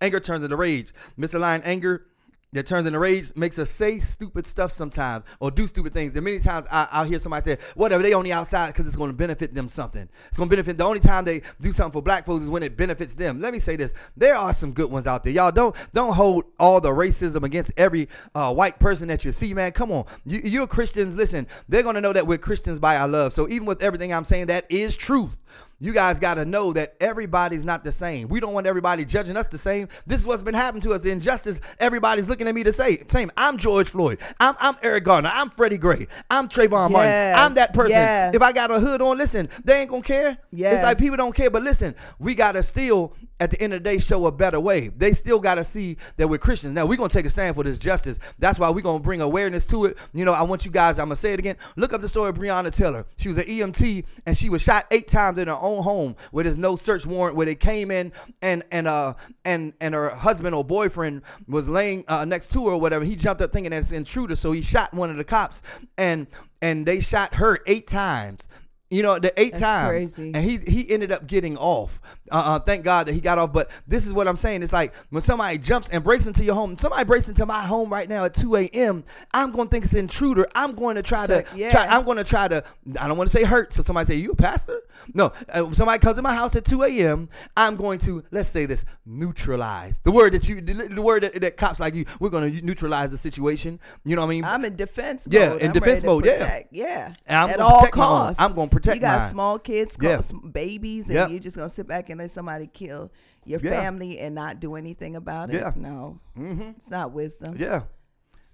anger 0.00 0.18
turns 0.18 0.44
into 0.44 0.56
rage. 0.56 0.94
Misaligned 1.18 1.60
anger 1.64 2.06
that 2.52 2.66
turns 2.66 2.86
into 2.86 2.98
rage 2.98 3.32
makes 3.36 3.58
us 3.58 3.70
say 3.70 4.00
stupid 4.00 4.46
stuff 4.46 4.72
sometimes 4.72 5.24
or 5.40 5.50
do 5.50 5.66
stupid 5.66 5.92
things. 5.92 6.14
And 6.14 6.24
many 6.24 6.38
times 6.38 6.66
I, 6.70 6.88
I'll 6.90 7.04
hear 7.04 7.18
somebody 7.18 7.44
say, 7.44 7.58
whatever, 7.74 8.02
they 8.02 8.12
on 8.12 8.24
the 8.24 8.32
outside 8.32 8.68
because 8.68 8.86
it's 8.86 8.96
going 8.96 9.10
to 9.10 9.16
benefit 9.16 9.54
them 9.54 9.68
something. 9.68 10.08
It's 10.28 10.36
going 10.36 10.48
to 10.48 10.56
benefit. 10.56 10.78
The 10.78 10.84
only 10.84 11.00
time 11.00 11.24
they 11.24 11.42
do 11.60 11.72
something 11.72 11.92
for 11.92 12.02
black 12.02 12.24
folks 12.24 12.44
is 12.44 12.50
when 12.50 12.62
it 12.62 12.76
benefits 12.76 13.14
them. 13.14 13.40
Let 13.40 13.52
me 13.52 13.58
say 13.58 13.76
this: 13.76 13.92
there 14.16 14.36
are 14.36 14.52
some 14.52 14.72
good 14.72 14.90
ones 14.90 15.06
out 15.06 15.24
there. 15.24 15.32
Y'all 15.32 15.52
don't 15.52 15.76
don't 15.92 16.14
hold 16.14 16.44
all 16.58 16.80
the 16.80 16.90
racism 16.90 17.42
against 17.42 17.72
every 17.76 18.08
uh, 18.34 18.54
white 18.54 18.78
person 18.78 19.08
that 19.08 19.24
you 19.24 19.32
see, 19.32 19.52
man. 19.52 19.72
Come 19.72 19.90
on, 19.90 20.04
you, 20.24 20.40
you're 20.44 20.66
Christians. 20.66 21.16
Listen, 21.16 21.46
they're 21.68 21.82
going 21.82 21.94
to 21.96 22.00
know 22.00 22.12
that 22.12 22.26
we're 22.26 22.38
Christians 22.38 22.80
by 22.80 22.96
our 22.96 23.08
love. 23.08 23.32
So 23.32 23.48
even 23.48 23.66
with 23.66 23.82
everything 23.82 24.12
I'm 24.14 24.24
saying, 24.24 24.46
that 24.46 24.66
is 24.70 24.96
truth. 24.96 25.38
You 25.78 25.92
guys 25.92 26.18
got 26.18 26.34
to 26.34 26.44
know 26.46 26.72
that 26.72 26.94
everybody's 27.00 27.64
not 27.64 27.84
the 27.84 27.92
same. 27.92 28.28
We 28.28 28.40
don't 28.40 28.54
want 28.54 28.66
everybody 28.66 29.04
judging 29.04 29.36
us 29.36 29.48
the 29.48 29.58
same. 29.58 29.88
This 30.06 30.20
is 30.20 30.26
what's 30.26 30.42
been 30.42 30.54
happening 30.54 30.80
to 30.82 30.92
us. 30.92 31.02
The 31.02 31.10
injustice, 31.10 31.60
everybody's 31.78 32.28
looking 32.28 32.48
at 32.48 32.54
me 32.54 32.62
to 32.64 32.72
say, 32.72 33.02
same. 33.08 33.30
I'm 33.36 33.58
George 33.58 33.90
Floyd. 33.90 34.18
I'm, 34.40 34.54
I'm 34.58 34.76
Eric 34.82 35.04
Garner. 35.04 35.30
I'm 35.32 35.50
Freddie 35.50 35.76
Gray. 35.76 36.06
I'm 36.30 36.48
Trayvon 36.48 36.90
Martin. 36.90 37.12
I'm 37.36 37.54
that 37.54 37.74
person. 37.74 37.90
yes. 37.90 38.34
If 38.34 38.40
I 38.40 38.52
got 38.52 38.70
a 38.70 38.80
hood 38.80 39.02
on, 39.02 39.18
listen, 39.18 39.50
they 39.64 39.80
ain't 39.80 39.90
going 39.90 40.02
to 40.02 40.08
care. 40.08 40.38
It's 40.74 40.82
like 40.82 40.98
people 40.98 41.18
don't 41.18 41.34
care. 41.34 41.50
But 41.50 41.62
listen, 41.62 41.94
we 42.18 42.34
got 42.34 42.52
to 42.52 42.62
still, 42.62 43.12
at 43.38 43.50
the 43.50 43.60
end 43.60 43.74
of 43.74 43.82
the 43.82 43.84
day, 43.90 43.98
show 43.98 44.24
a 44.26 44.32
better 44.32 44.58
way. 44.58 44.88
They 44.88 45.12
still 45.12 45.38
got 45.40 45.56
to 45.56 45.64
see 45.64 45.98
that 46.16 46.26
we're 46.26 46.38
Christians. 46.38 46.72
Now, 46.72 46.86
we're 46.86 46.96
going 46.96 47.10
to 47.10 47.16
take 47.16 47.26
a 47.26 47.30
stand 47.30 47.54
for 47.54 47.64
this 47.64 47.78
justice. 47.78 48.18
That's 48.38 48.58
why 48.58 48.70
we're 48.70 48.80
going 48.80 49.00
to 49.00 49.04
bring 49.04 49.20
awareness 49.20 49.66
to 49.66 49.84
it. 49.84 49.98
You 50.14 50.24
know, 50.24 50.32
I 50.32 50.40
want 50.42 50.64
you 50.64 50.70
guys, 50.70 50.98
I'm 50.98 51.08
going 51.08 51.16
to 51.16 51.20
say 51.20 51.34
it 51.34 51.38
again. 51.38 51.56
Look 51.76 51.92
up 51.92 52.00
the 52.00 52.08
story 52.08 52.30
of 52.30 52.36
Breonna 52.36 52.72
Taylor. 52.72 53.04
She 53.18 53.28
was 53.28 53.36
an 53.36 53.44
EMT 53.44 54.04
and 54.24 54.34
she 54.34 54.48
was 54.48 54.62
shot 54.62 54.86
eight 54.90 55.08
times 55.08 55.36
in 55.36 55.48
her 55.48 55.54
own 55.66 55.82
home 55.82 56.16
where 56.30 56.44
there's 56.44 56.56
no 56.56 56.76
search 56.76 57.04
warrant, 57.04 57.36
where 57.36 57.46
they 57.46 57.54
came 57.54 57.90
in 57.90 58.12
and, 58.40 58.62
and, 58.70 58.86
uh, 58.86 59.14
and, 59.44 59.72
and 59.80 59.94
her 59.94 60.10
husband 60.10 60.54
or 60.54 60.64
boyfriend 60.64 61.22
was 61.46 61.68
laying 61.68 62.04
uh, 62.08 62.24
next 62.24 62.52
to 62.52 62.66
her 62.66 62.72
or 62.72 62.80
whatever. 62.80 63.04
He 63.04 63.16
jumped 63.16 63.42
up 63.42 63.52
thinking 63.52 63.70
that 63.70 63.82
it's 63.82 63.90
an 63.90 63.98
intruder. 63.98 64.36
So 64.36 64.52
he 64.52 64.62
shot 64.62 64.94
one 64.94 65.10
of 65.10 65.16
the 65.16 65.24
cops 65.24 65.62
and, 65.98 66.26
and 66.62 66.86
they 66.86 67.00
shot 67.00 67.34
her 67.34 67.60
eight 67.66 67.86
times. 67.86 68.46
You 68.88 69.02
know, 69.02 69.18
the 69.18 69.32
eight 69.40 69.50
That's 69.52 69.62
times. 69.62 70.14
crazy. 70.14 70.32
And 70.32 70.36
he 70.36 70.58
he 70.58 70.88
ended 70.90 71.10
up 71.10 71.26
getting 71.26 71.56
off. 71.56 72.00
Uh, 72.30 72.34
uh, 72.36 72.58
thank 72.60 72.84
God 72.84 73.06
that 73.08 73.14
he 73.14 73.20
got 73.20 73.36
off. 73.36 73.52
But 73.52 73.68
this 73.88 74.06
is 74.06 74.12
what 74.12 74.28
I'm 74.28 74.36
saying. 74.36 74.62
It's 74.62 74.72
like 74.72 74.94
when 75.10 75.22
somebody 75.22 75.58
jumps 75.58 75.88
and 75.88 76.04
breaks 76.04 76.26
into 76.26 76.44
your 76.44 76.54
home. 76.54 76.78
Somebody 76.78 77.02
breaks 77.04 77.28
into 77.28 77.44
my 77.46 77.62
home 77.66 77.90
right 77.90 78.08
now 78.08 78.24
at 78.26 78.34
2 78.34 78.54
a.m. 78.56 79.02
I'm 79.34 79.50
going 79.50 79.66
to 79.66 79.70
think 79.72 79.84
it's 79.84 79.92
an 79.94 79.98
intruder. 80.00 80.46
I'm 80.54 80.74
going 80.76 80.94
to 80.94 81.02
try 81.02 81.26
Check, 81.26 81.50
to. 81.50 81.58
yeah. 81.58 81.70
Try, 81.70 81.86
I'm 81.86 82.04
going 82.04 82.18
to 82.18 82.24
try 82.24 82.46
to. 82.46 82.62
I 83.00 83.08
don't 83.08 83.16
want 83.18 83.28
to 83.28 83.36
say 83.36 83.42
hurt. 83.42 83.72
So 83.72 83.82
somebody 83.82 84.06
say 84.06 84.14
you 84.20 84.30
a 84.30 84.36
pastor? 84.36 84.80
No. 85.14 85.32
Uh, 85.48 85.72
somebody 85.72 85.98
comes 85.98 86.14
to 86.16 86.22
my 86.22 86.34
house 86.34 86.54
at 86.54 86.64
2 86.64 86.84
a.m. 86.84 87.28
I'm 87.56 87.74
going 87.74 87.98
to 88.00 88.22
let's 88.30 88.48
say 88.48 88.66
this 88.66 88.84
neutralize 89.04 90.00
the 90.04 90.10
word 90.12 90.32
that 90.32 90.48
you 90.48 90.60
the, 90.60 90.72
the 90.88 91.02
word 91.02 91.22
that, 91.24 91.40
that 91.40 91.56
cops 91.56 91.80
like 91.80 91.94
you. 91.94 92.04
We're 92.20 92.30
going 92.30 92.52
to 92.52 92.60
neutralize 92.64 93.10
the 93.10 93.18
situation. 93.18 93.80
You 94.04 94.14
know 94.16 94.22
what 94.22 94.28
I 94.28 94.30
mean? 94.30 94.44
I'm 94.44 94.64
in 94.64 94.76
defense 94.76 95.26
Yeah, 95.30 95.48
mode. 95.50 95.60
in 95.60 95.66
I'm 95.68 95.72
defense 95.72 96.00
to 96.02 96.06
mode, 96.06 96.24
yeah. 96.24 96.32
protect. 96.38 96.72
Yeah. 96.72 97.14
And 97.26 97.36
I'm 97.36 97.50
At 97.50 97.60
all 97.60 97.80
protect 97.80 97.96
my 97.96 98.04
own. 98.04 98.08
costs. 98.08 98.40
I'm 98.40 98.54
gonna 98.54 98.68
protect 98.76 98.96
You 98.96 99.00
got 99.00 99.18
mine. 99.20 99.30
small 99.30 99.58
kids, 99.58 99.96
Yeah. 100.00 100.20
yeah. 100.32 100.38
babies, 100.52 101.06
and 101.06 101.14
Yep. 101.14 101.30
you're 101.30 101.40
just 101.40 101.56
gonna 101.56 101.68
sit 101.68 101.86
back 101.86 102.10
and 102.10 102.18
let 102.20 102.30
somebody 102.30 102.66
kill 102.66 103.10
your 103.44 103.60
Yeah. 103.60 103.70
family 103.80 104.18
and 104.18 104.34
not 104.34 104.60
do 104.60 104.74
anything 104.74 105.16
about 105.16 105.50
it. 105.50 105.56
Yeah. 105.56 105.72
No, 105.76 106.20
mm-hmm. 106.38 106.62
it's 106.76 106.90
not 106.90 107.12
wisdom. 107.12 107.56
Yeah. 107.58 107.82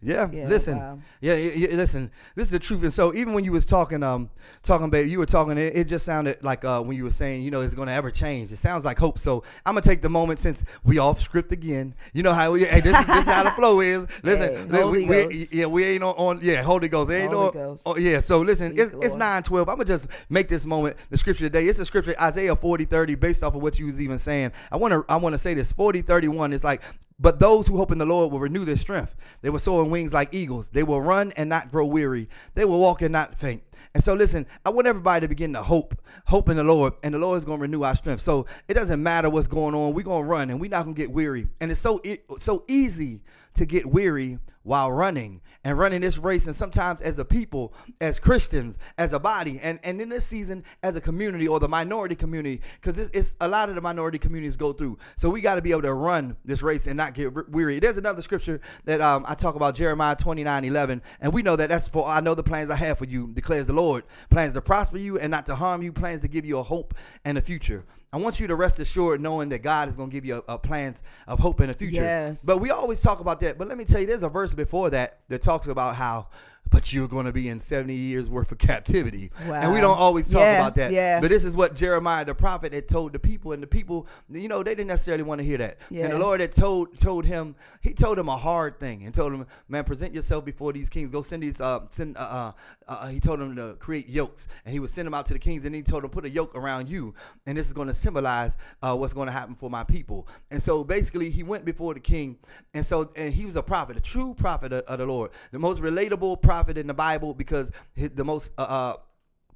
Yeah, 0.03 0.29
Yeah, 0.33 0.49
listen. 0.49 0.77
wow. 0.79 0.99
Yeah, 1.21 1.35
yeah, 1.35 1.69
listen. 1.77 2.11
This 2.35 2.49
is 2.49 2.51
the 2.51 2.59
truth. 2.59 2.83
And 2.83 2.93
so 2.93 3.15
even 3.15 3.35
when 3.35 3.45
you 3.45 3.53
was 3.53 3.65
talking, 3.65 4.03
um, 4.03 4.31
talking, 4.65 4.91
babe, 4.91 5.07
you 5.09 5.19
were 5.19 5.27
talking. 5.27 5.57
It, 5.57 5.77
it 5.77 5.85
just 5.85 6.05
sounded 6.05 6.43
like 6.43 6.65
uh, 6.65 6.83
when 6.83 6.97
you 6.97 7.05
were 7.05 7.13
saying, 7.13 7.43
you 7.45 7.53
know, 7.53 7.61
it's 7.61 7.75
going 7.75 7.87
to 7.87 7.95
ever 7.95 8.11
change. 8.11 8.51
It 8.51 8.57
sounds 8.57 8.85
like 8.85 8.99
hope. 8.99 9.19
So 9.19 9.45
I'm 9.65 9.75
gonna 9.75 9.83
take 9.83 10.03
the 10.03 10.09
moment 10.09 10.41
since 10.41 10.65
we 10.83 10.99
off 10.99 11.21
script 11.21 11.53
again. 11.53 11.95
You 12.13 12.25
know 12.25 12.33
how 12.33 12.51
we? 12.51 12.65
Hey, 12.65 12.81
this, 12.81 12.99
is, 12.99 13.07
this 13.07 13.19
is 13.19 13.27
how 13.27 13.45
the 13.45 13.51
flow 13.59 13.81
is. 13.81 14.07
Listen, 14.25 14.69
Hey, 14.71 14.85
we, 14.85 15.47
yeah, 15.53 15.67
we 15.67 15.85
ain't 15.85 16.03
on, 16.03 16.15
on. 16.17 16.41
Yeah, 16.43 16.63
Holy 16.63 16.89
Ghost. 16.89 17.11
It 17.11 17.15
ain't 17.15 17.33
Holy 17.33 17.47
on- 17.47 17.53
Ghost. 17.53 17.83
Oh, 17.87 17.97
yeah. 17.97 18.19
So 18.21 18.41
listen, 18.41 18.75
it's, 18.77 19.15
nine 19.15 19.43
twelve. 19.45 19.69
I'm 19.69 19.77
gonna 19.77 19.85
just 19.85 20.09
make 20.29 20.49
this 20.49 20.67
moment 20.67 20.97
the 21.11 21.17
scripture 21.17 21.45
today. 21.45 21.67
It's 21.69 21.79
a 21.79 21.85
scripture 21.85 22.15
Isaiah 22.21 22.57
40 22.57 22.87
30 22.87 23.15
based 23.15 23.45
off 23.45 23.55
of 23.55 23.63
what 23.63 23.79
you 23.79 23.87
was 23.87 24.01
even 24.01 24.19
saying. 24.19 24.51
I 24.73 24.77
want 24.79 24.93
to 24.93 25.05
I 25.09 25.17
want 25.17 25.35
to 25.35 25.39
say 25.39 25.55
this 25.55 25.71
40 25.73 26.03
31 26.03 26.53
is 26.53 26.65
like. 26.65 26.83
But 27.23 27.39
those 27.39 27.69
who 27.69 27.77
hope 27.77 27.93
in 27.93 27.99
the 27.99 28.05
Lord 28.05 28.33
will 28.33 28.41
renew 28.41 28.65
their 28.65 28.77
strength. 28.77 29.15
They 29.43 29.51
will 29.51 29.61
soar 29.61 29.83
on 29.83 29.91
wings 29.91 30.13
like 30.13 30.35
eagles. 30.35 30.69
They 30.71 30.83
will 30.83 31.01
run 31.01 31.33
and 31.37 31.49
not 31.49 31.71
grow 31.71 31.87
weary. 31.87 32.29
They 32.55 32.65
will 32.65 32.81
walk 32.81 33.01
and 33.01 33.13
not 33.13 33.39
faint. 33.39 33.63
And 33.95 34.03
so, 34.03 34.15
listen, 34.15 34.45
I 34.67 34.71
want 34.71 34.89
everybody 34.89 35.21
to 35.21 35.29
begin 35.29 35.53
to 35.53 35.63
hope, 35.63 35.95
hope 36.27 36.49
in 36.49 36.57
the 36.57 36.65
Lord, 36.65 36.95
and 37.05 37.15
the 37.15 37.19
Lord 37.19 37.39
is 37.39 37.45
going 37.45 37.59
to 37.59 37.63
renew 37.63 37.85
our 37.85 37.95
strength. 37.95 38.23
So 38.23 38.47
it 38.67 38.75
doesn't 38.75 39.01
matter 39.01 39.31
what's 39.31 39.47
going 39.47 39.73
on. 39.75 39.95
We're 39.95 40.03
going 40.03 40.25
to 40.25 40.29
run, 40.29 40.51
and 40.51 40.61
we're 40.61 40.71
not 40.71 40.83
going 40.83 40.97
to 40.97 41.01
get 41.01 41.13
weary. 41.13 41.47
And 41.61 41.71
it's 41.71 41.81
so 41.81 42.03
so 42.39 42.65
easy 42.67 43.23
to 43.55 43.67
get 43.67 43.87
weary 43.87 44.39
while 44.63 44.91
running 44.93 45.41
and 45.65 45.79
running 45.79 46.01
this 46.01 46.19
race. 46.19 46.47
And 46.47 46.57
sometimes, 46.57 47.01
as 47.03 47.19
a 47.19 47.25
people, 47.25 47.75
as 48.01 48.19
Christians, 48.19 48.79
as 48.99 49.13
a 49.13 49.19
body, 49.19 49.61
and 49.63 49.79
and 49.83 50.01
in 50.01 50.09
this 50.09 50.27
season, 50.27 50.65
as 50.83 50.97
a 50.97 51.01
community 51.01 51.49
or 51.49 51.61
the 51.61 51.69
minority 51.69 52.15
community, 52.15 52.61
because 52.81 52.99
it's, 52.99 53.11
it's 53.13 53.37
a 53.41 53.49
lot 53.49 53.69
of 53.69 53.75
the 53.75 53.81
minority 53.81 54.19
communities 54.19 54.57
go 54.57 54.73
through. 54.73 54.99
So 55.17 55.31
we 55.31 55.41
got 55.41 55.57
to 55.57 55.63
be 55.63 55.71
able 55.71 55.83
to 55.83 55.95
run 55.95 56.37
this 56.45 56.63
race 56.63 56.87
and 56.87 56.97
not 56.97 57.15
get 57.15 57.51
weary. 57.51 57.79
There's 57.79 57.99
another 57.99 58.23
scripture 58.23 58.61
that 58.85 59.01
um, 59.01 59.25
I 59.29 59.35
talk 59.35 59.55
about, 59.55 59.75
Jeremiah 59.75 60.17
29, 60.17 60.65
11, 60.65 61.03
and 61.21 61.33
we 61.33 61.43
know 61.43 61.57
that 61.57 61.69
that's 61.69 61.89
for 61.89 62.07
I 62.07 62.21
know 62.21 62.35
the 62.35 62.43
plans 62.43 62.71
I 62.71 62.77
have 62.77 62.99
for 62.99 63.05
you, 63.05 63.29
declares 63.33 63.67
the 63.67 63.73
Lord, 63.73 64.05
plans 64.31 64.55
to 64.55 64.61
prosper 64.61 64.99
you 64.99 65.19
and 65.19 65.31
not 65.31 65.47
to 65.47 65.55
harm 65.55 65.83
you, 65.83 65.93
plans 65.93 66.23
to 66.23 66.29
give 66.29 66.45
you 66.45 66.59
a 66.59 66.63
hope 66.63 66.95
and 67.25 67.39
a 67.39 67.43
future. 67.43 67.85
I 68.15 68.19
want 68.19 68.41
you 68.41 68.47
to 68.49 68.55
rest 68.55 68.79
assured 68.79 69.23
knowing 69.23 69.49
that 69.51 69.61
God 69.61 69.89
is 69.89 69.97
going 69.97 70.11
to 70.11 70.13
give 70.13 70.27
you 70.27 70.43
a, 70.47 70.55
a 70.55 70.59
plans 70.59 71.03
of 71.27 71.39
hope 71.39 71.63
in 71.63 71.69
the 71.69 71.73
future. 71.73 72.03
Yes. 72.03 72.45
But 72.45 72.59
we 72.59 72.71
always 72.71 73.01
talk 73.01 73.21
about 73.21 73.41
that. 73.41 73.57
But 73.57 73.69
let 73.69 73.79
me 73.79 73.87
tell 73.87 74.03
you, 74.03 74.07
there's 74.07 74.23
a 74.23 74.29
verse 74.29 74.52
before 74.55 74.91
that 74.91 75.19
that 75.29 75.43
talks 75.43 75.67
about 75.67 75.97
how, 75.97 76.29
but 76.73 76.93
you're 76.93 77.07
going 77.07 77.27
to 77.27 77.33
be 77.33 77.49
in 77.49 77.61
70 77.61 77.95
years 77.95 78.31
worth 78.31 78.51
of 78.51 78.59
captivity. 78.59 79.31
And 79.47 79.73
we 79.73 79.81
don't 79.81 79.99
always 79.99 80.31
talk 80.31 80.41
Yeah, 80.41 80.59
about 80.59 80.75
that. 80.77 80.91
yeah. 80.93 81.21
But 81.21 81.29
this 81.31 81.45
is 81.45 81.55
what 81.55 81.75
Jeremiah 81.77 82.25
the 82.25 82.35
prophet 82.35 82.73
had 82.73 82.89
told 82.89 83.13
the 83.13 83.19
people, 83.19 83.53
and 83.53 83.63
the 83.63 83.67
people, 83.67 84.07
you 84.31 84.49
know, 84.49 84.63
they 84.63 84.75
didn't 84.75 84.89
necessarily 84.89 85.23
want 85.23 85.41
to 85.41 85.45
hear 85.45 85.59
that. 85.59 85.77
Yeah. 85.91 86.05
And 86.05 86.15
the 86.15 86.19
Lord 86.19 86.41
had 86.41 86.53
told 86.53 86.99
told 86.99 87.27
him, 87.27 87.55
he 87.83 87.93
told 87.93 88.19
him 88.19 88.29
a 88.29 88.37
hard 88.37 88.81
thing, 88.81 89.05
and 89.05 89.15
told 89.15 89.33
him, 89.33 89.47
man, 89.69 89.85
present 89.85 90.15
yourself 90.15 90.45
before 90.45 90.73
these 90.73 90.89
kings. 90.89 91.11
Go 91.11 91.23
send 91.23 91.43
these, 91.43 91.61
uh, 91.61 91.81
send, 91.91 92.17
uh, 92.17 92.21
uh, 92.21 92.53
uh, 92.89 93.07
he 93.09 93.21
told 93.21 93.41
him 93.41 93.55
to 93.57 93.75
create 93.79 94.09
yokes, 94.09 94.49
and 94.65 94.73
he 94.73 94.81
would 94.81 94.91
send 94.91 95.07
them 95.07 95.15
out 95.15 95.27
to 95.27 95.35
the 95.35 95.39
kings, 95.39 95.67
and 95.67 95.75
he 95.75 95.83
told 95.83 96.03
them 96.03 96.11
put 96.11 96.25
a 96.25 96.31
yoke 96.31 96.55
around 96.55 96.89
you, 96.89 97.15
and 97.47 97.59
this 97.59 97.67
is 97.67 97.75
going 97.75 97.89
to 97.89 97.95
symbolize 97.95 98.57
uh, 98.83 98.97
what's 98.97 99.13
going 99.13 99.27
to 99.27 99.33
happen 99.33 99.55
for 99.55 99.69
my 99.69 99.85
people. 99.85 100.27
And 100.51 100.63
so 100.63 100.83
basically, 100.85 101.29
he 101.29 101.43
went 101.43 101.65
before 101.67 101.93
the 101.93 102.01
king, 102.01 102.39
and 102.73 102.85
so 102.85 103.11
and 103.15 103.35
he 103.35 103.45
was 103.45 103.57
a 103.57 103.63
prophet, 103.63 103.97
a 103.97 104.01
true 104.01 104.35
prophet 104.35 104.73
of, 104.73 104.85
of 104.85 104.99
the 104.99 105.07
Lord, 105.07 105.33
the 105.51 105.59
most 105.59 105.83
relatable 105.83 106.41
prophet 106.41 106.62
in 106.69 106.87
the 106.87 106.95
Bible 106.95 107.35
because 107.35 107.71
the 107.97 108.25
most. 108.25 108.51
Uh, 108.59 108.63
uh, 108.63 108.97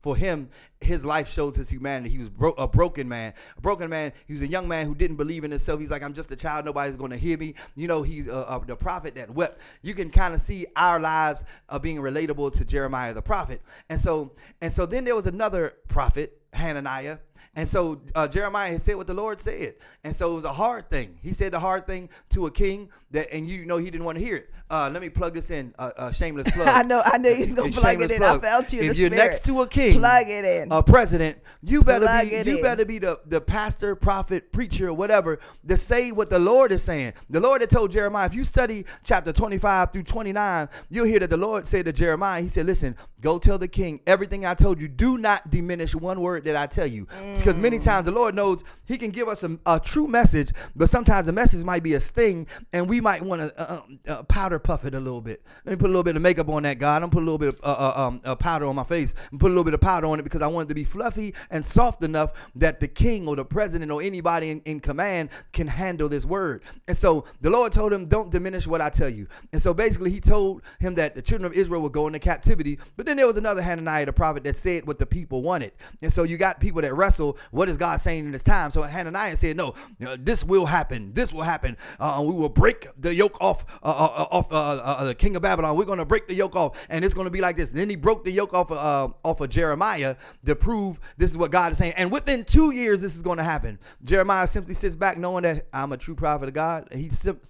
for 0.07 0.15
him, 0.15 0.51
his 0.81 1.05
life 1.05 1.29
shows 1.29 1.57
his 1.57 1.69
humanity. 1.69 2.11
He 2.11 2.19
was 2.19 2.31
bro- 2.31 2.53
a 2.53 2.69
broken 2.69 3.09
man. 3.09 3.35
A 3.59 3.61
broken 3.61 3.91
man. 3.91 4.13
He 4.29 4.35
was 4.35 4.43
a 4.43 4.47
young 4.47 4.69
man 4.69 4.87
who 4.87 4.95
didn't 4.95 5.17
believe 5.17 5.43
in 5.43 5.51
himself. 5.51 5.81
He's 5.81 5.91
like, 5.91 6.05
I'm 6.05 6.13
just 6.13 6.31
a 6.31 6.37
child. 6.37 6.65
Nobody's 6.65 6.95
going 6.95 7.11
to 7.11 7.17
hear 7.17 7.37
me. 7.37 7.55
You 7.75 7.89
know, 7.89 8.05
he's 8.05 8.29
uh, 8.29 8.43
uh, 8.43 8.61
the 8.61 8.77
prophet 8.77 9.17
that 9.17 9.29
wept. 9.31 9.59
You 9.83 9.95
can 9.95 10.11
kind 10.11 10.33
of 10.33 10.41
see 10.41 10.65
our 10.77 11.01
lives 11.01 11.43
uh, 11.69 11.81
being 11.81 11.99
relatable 11.99 12.53
to 12.53 12.65
Jeremiah 12.65 13.15
the 13.15 13.23
prophet. 13.23 13.61
And 13.89 14.01
so, 14.01 14.31
and 14.61 14.73
so 14.73 14.87
then 14.87 15.05
there 15.05 15.17
was 15.17 15.27
another 15.27 15.75
prophet 15.89 16.41
Hananiah. 16.53 17.19
And 17.57 17.69
so 17.69 18.01
uh, 18.15 18.29
Jeremiah 18.29 18.71
had 18.73 18.83
said 18.83 18.97
what 18.97 19.07
the 19.07 19.15
Lord 19.15 19.41
said, 19.41 19.75
and 20.05 20.15
so 20.15 20.31
it 20.33 20.35
was 20.37 20.45
a 20.45 20.53
hard 20.53 20.89
thing. 20.91 21.19
He 21.23 21.33
said 21.33 21.53
the 21.53 21.59
hard 21.59 21.87
thing 21.87 22.11
to 22.31 22.47
a 22.47 22.51
king 22.51 22.91
that, 23.13 23.33
and 23.33 23.49
you 23.49 23.65
know 23.65 23.79
he 23.79 23.91
didn't 23.91 24.05
want 24.05 24.19
to 24.19 24.25
hear 24.25 24.37
it. 24.37 24.51
Uh, 24.69 24.91
let 24.93 25.01
me 25.01 25.09
plug 25.09 25.33
this 25.33 25.51
in, 25.51 25.73
uh, 25.79 26.11
shameless 26.13 26.51
plug. 26.55 26.69
I 26.69 26.83
know, 26.83 27.01
I 27.05 27.19
know 27.19 27.33
he's 27.35 27.55
gonna 27.55 27.69
It's 27.69 27.79
plug 27.79 28.01
it 28.03 28.11
in. 28.11 28.19
plug. 28.19 28.45
I 28.45 28.49
felt 28.49 28.73
you. 28.73 28.81
If 28.81 28.97
you're 28.99 29.09
spirit. 29.09 29.25
next 29.25 29.45
to 29.47 29.63
a 29.63 29.67
king, 29.69 30.01
plug 30.01 30.27
it 30.29 30.45
in. 30.45 30.69
a 30.73 30.83
president, 30.83 31.39
you 31.63 31.83
better 31.83 32.05
Plug 32.05 32.29
be 32.29 32.35
you 32.35 32.57
in. 32.57 32.63
better 32.63 32.85
be 32.85 32.99
the, 32.99 33.21
the 33.27 33.41
pastor, 33.41 33.95
prophet, 33.97 34.53
preacher, 34.53 34.93
whatever, 34.93 35.39
to 35.67 35.77
say 35.77 36.11
what 36.13 36.29
the 36.31 36.39
Lord 36.39 36.73
is 36.73 36.83
saying. 36.83 37.15
The 37.31 37.41
Lord 37.41 37.61
had 37.63 37.71
told 37.71 37.91
Jeremiah, 37.93 38.27
if 38.27 38.35
you 38.35 38.45
study 38.45 38.85
chapter 39.05 39.33
25 39.33 39.93
through 39.93 40.03
29, 40.03 40.69
you'll 40.91 41.07
hear 41.07 41.21
that 41.21 41.31
the 41.31 41.37
Lord 41.37 41.67
said 41.67 41.85
to 41.87 41.93
Jeremiah, 41.93 42.43
He 42.43 42.49
said, 42.49 42.67
Listen, 42.67 42.97
go 43.21 43.39
tell 43.39 43.57
the 43.59 43.69
king 43.69 44.01
everything 44.07 44.45
I 44.45 44.55
told 44.55 44.81
you. 44.81 44.89
Do 44.89 45.17
not 45.17 45.49
diminish 45.49 45.95
one 45.95 46.21
word 46.21 46.45
that 46.45 46.57
I 46.57 46.67
tell 46.67 46.87
you. 46.89 47.07
Because 47.47 47.61
many 47.61 47.79
times 47.79 48.07
the 48.07 48.11
Lord 48.11 48.35
knows 48.35 48.65
He 48.87 48.99
can 48.99 49.13
give 49.13 49.29
us 49.29 49.45
a, 49.45 49.57
a 49.67 49.79
true 49.79 50.09
message, 50.09 50.51
but 50.75 50.91
sometimes 50.91 51.27
the 51.27 51.33
message 51.33 51.65
might 51.65 51.85
be 51.85 51.95
a 51.95 52.01
sting, 52.01 52.45
and 52.73 52.89
we 52.89 53.01
might 53.01 53.23
want 53.23 53.41
to 53.41 53.57
uh, 53.57 53.83
uh, 54.09 54.11
uh, 54.11 54.23
powder 54.25 54.59
puff 54.59 54.85
it 54.85 54.95
a 54.95 54.99
little 54.99 55.21
bit. 55.21 55.45
Let 55.65 55.71
me 55.71 55.77
put 55.77 55.85
a 55.85 55.93
little 55.95 56.03
bit 56.03 56.17
of 56.17 56.23
makeup 56.23 56.49
on 56.49 56.65
that, 56.65 56.81
God. 56.81 57.05
I'm 57.05 57.11
put 57.11 57.21
a 57.21 57.25
little 57.25 57.39
bit 57.39 57.51
of 57.51 57.61
uh, 57.63 57.67
uh, 57.69 58.03
um, 58.05 58.21
uh, 58.25 58.35
powder 58.35 58.67
on 58.67 58.75
my 58.75 58.83
face. 58.83 59.15
I'm 59.31 59.39
put 59.39 59.47
a 59.47 59.55
little 59.55 59.63
bit 59.63 59.75
of 59.75 59.81
powder 59.81 60.09
on 60.09 60.19
it 60.19 60.25
because 60.25 60.43
I 60.43 60.49
want 60.49 60.67
it 60.67 60.71
to 60.71 60.75
be 60.75 60.83
fluffy 60.83 61.35
and 61.49 61.65
soft 61.65 62.03
enough 62.03 62.33
that 62.57 62.81
the 62.81 62.89
king 62.89 63.29
or 63.29 63.37
the 63.37 63.45
president 63.45 63.93
or 63.93 64.03
anybody 64.03 64.51
in, 64.51 64.61
in 64.63 64.81
command 64.81 65.31
can 65.53 65.69
handle 65.69 66.09
this 66.09 66.27
word. 66.27 66.65
And 66.89 66.97
so 66.97 67.27
the 67.43 67.51
Lord 67.51 67.71
told 67.71 67.93
him, 67.93 68.07
Don't 68.07 68.33
diminish 68.33 68.67
what 68.67 68.81
I 68.81 68.89
tell 68.89 69.09
you. 69.09 69.29
And 69.53 69.63
so 69.63 69.73
basically, 69.73 70.11
he 70.11 70.19
told 70.19 70.63
him 70.81 70.97
that 70.97 71.15
the 71.15 71.23
children 71.23 71.47
of 71.47 71.57
Israel 71.57 71.81
would 71.83 71.93
go 71.93 72.09
into 72.09 72.19
captivity. 72.19 72.81
But 72.97 73.07
then 73.07 73.17
there 73.17 73.29
was 73.29 73.37
another 73.37 73.63
Hananiah, 73.63 74.07
the 74.07 74.13
prophet, 74.13 74.43
that 74.43 74.57
said 74.57 74.85
what 74.85 74.99
the 74.99 75.07
people 75.07 75.43
wanted. 75.43 75.71
And 76.03 76.13
so 76.13 76.25
you 76.25 76.37
got 76.39 76.59
people 76.59 76.83
that 76.83 76.93
wrestle, 76.93 77.36
What 77.51 77.69
is 77.69 77.77
God 77.77 78.01
saying 78.01 78.27
in 78.27 78.33
this 78.33 78.43
time? 78.43 78.71
So 78.71 78.83
Hananiah 78.83 79.37
said, 79.37 79.57
No, 79.57 79.75
this 80.19 80.45
will 80.45 80.67
happen. 80.67 81.13
This 81.13 81.33
will 81.33 81.43
happen. 81.43 81.77
Uh, 81.99 82.23
we 82.25 82.33
will 82.33 82.49
break 82.49 82.89
the 82.99 83.15
yoke 83.15 83.41
off 83.41 83.65
uh, 83.83 83.87
uh, 83.87 84.27
off 84.31 84.53
uh, 84.53 84.57
uh, 84.57 85.05
the 85.05 85.15
king 85.15 85.37
of 85.37 85.43
Babylon. 85.43 85.77
We're 85.77 85.85
going 85.85 85.99
to 85.99 86.05
break 86.05 86.27
the 86.29 86.35
yoke 86.35 86.57
off, 86.57 86.87
and 86.89 87.05
it's 87.05 87.15
going 87.15 87.27
to 87.27 87.31
be 87.31 87.41
like 87.41 87.57
this. 87.57 87.71
And 87.71 87.79
then 87.79 87.91
he 87.91 87.97
broke 87.97 88.25
the 88.25 88.33
yoke 88.33 88.55
off 88.55 88.71
of, 88.71 88.79
uh, 88.79 89.15
off 89.25 89.41
of 89.41 89.51
Jeremiah 89.51 90.17
to 90.45 90.55
prove 90.55 91.01
this 91.17 91.31
is 91.31 91.39
what 91.39 91.51
God 91.51 91.73
is 91.73 91.79
saying. 91.79 91.95
And 91.97 92.11
within 92.11 92.45
two 92.45 92.73
years, 92.73 93.01
this 93.01 93.17
is 93.17 93.23
going 93.23 93.39
to 93.39 93.45
happen. 93.45 93.79
Jeremiah 94.03 94.47
simply 94.47 94.75
sits 94.75 94.97
back 94.97 95.19
knowing 95.19 95.43
that 95.43 95.67
I'm 95.73 95.93
a 95.93 95.97
true 95.97 96.15
prophet 96.15 96.49
of 96.49 96.55
God. 96.55 96.89
He 96.93 97.11
sim- 97.11 97.41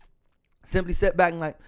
simply 0.64 0.94
sat 0.94 1.16
back 1.16 1.32
and 1.32 1.40
like, 1.40 1.58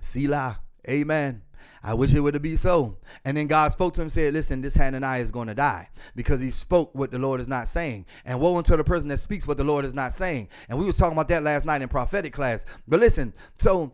Selah, 0.00 0.60
amen. 0.88 1.43
I 1.86 1.92
wish 1.92 2.14
it 2.14 2.20
would 2.20 2.32
have 2.32 2.42
been 2.42 2.56
so. 2.56 2.96
And 3.26 3.36
then 3.36 3.46
God 3.46 3.70
spoke 3.70 3.92
to 3.94 4.00
him 4.00 4.06
and 4.06 4.12
said, 4.12 4.32
Listen, 4.32 4.62
this 4.62 4.74
Hananiah 4.74 5.20
is 5.20 5.30
going 5.30 5.48
to 5.48 5.54
die 5.54 5.90
because 6.16 6.40
he 6.40 6.50
spoke 6.50 6.94
what 6.94 7.10
the 7.10 7.18
Lord 7.18 7.40
is 7.40 7.46
not 7.46 7.68
saying. 7.68 8.06
And 8.24 8.40
woe 8.40 8.56
unto 8.56 8.74
the 8.74 8.82
person 8.82 9.08
that 9.08 9.18
speaks 9.18 9.46
what 9.46 9.58
the 9.58 9.64
Lord 9.64 9.84
is 9.84 9.92
not 9.92 10.14
saying. 10.14 10.48
And 10.70 10.78
we 10.78 10.86
was 10.86 10.96
talking 10.96 11.12
about 11.12 11.28
that 11.28 11.42
last 11.42 11.66
night 11.66 11.82
in 11.82 11.88
prophetic 11.88 12.32
class. 12.32 12.64
But 12.88 13.00
listen, 13.00 13.34
so 13.58 13.92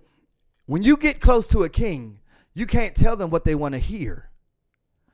when 0.66 0.84
you 0.84 0.96
get 0.96 1.20
close 1.20 1.48
to 1.48 1.64
a 1.64 1.68
king, 1.68 2.20
you 2.54 2.64
can't 2.64 2.94
tell 2.94 3.16
them 3.16 3.28
what 3.28 3.44
they 3.44 3.56
want 3.56 3.72
to 3.72 3.78
hear. 3.80 4.30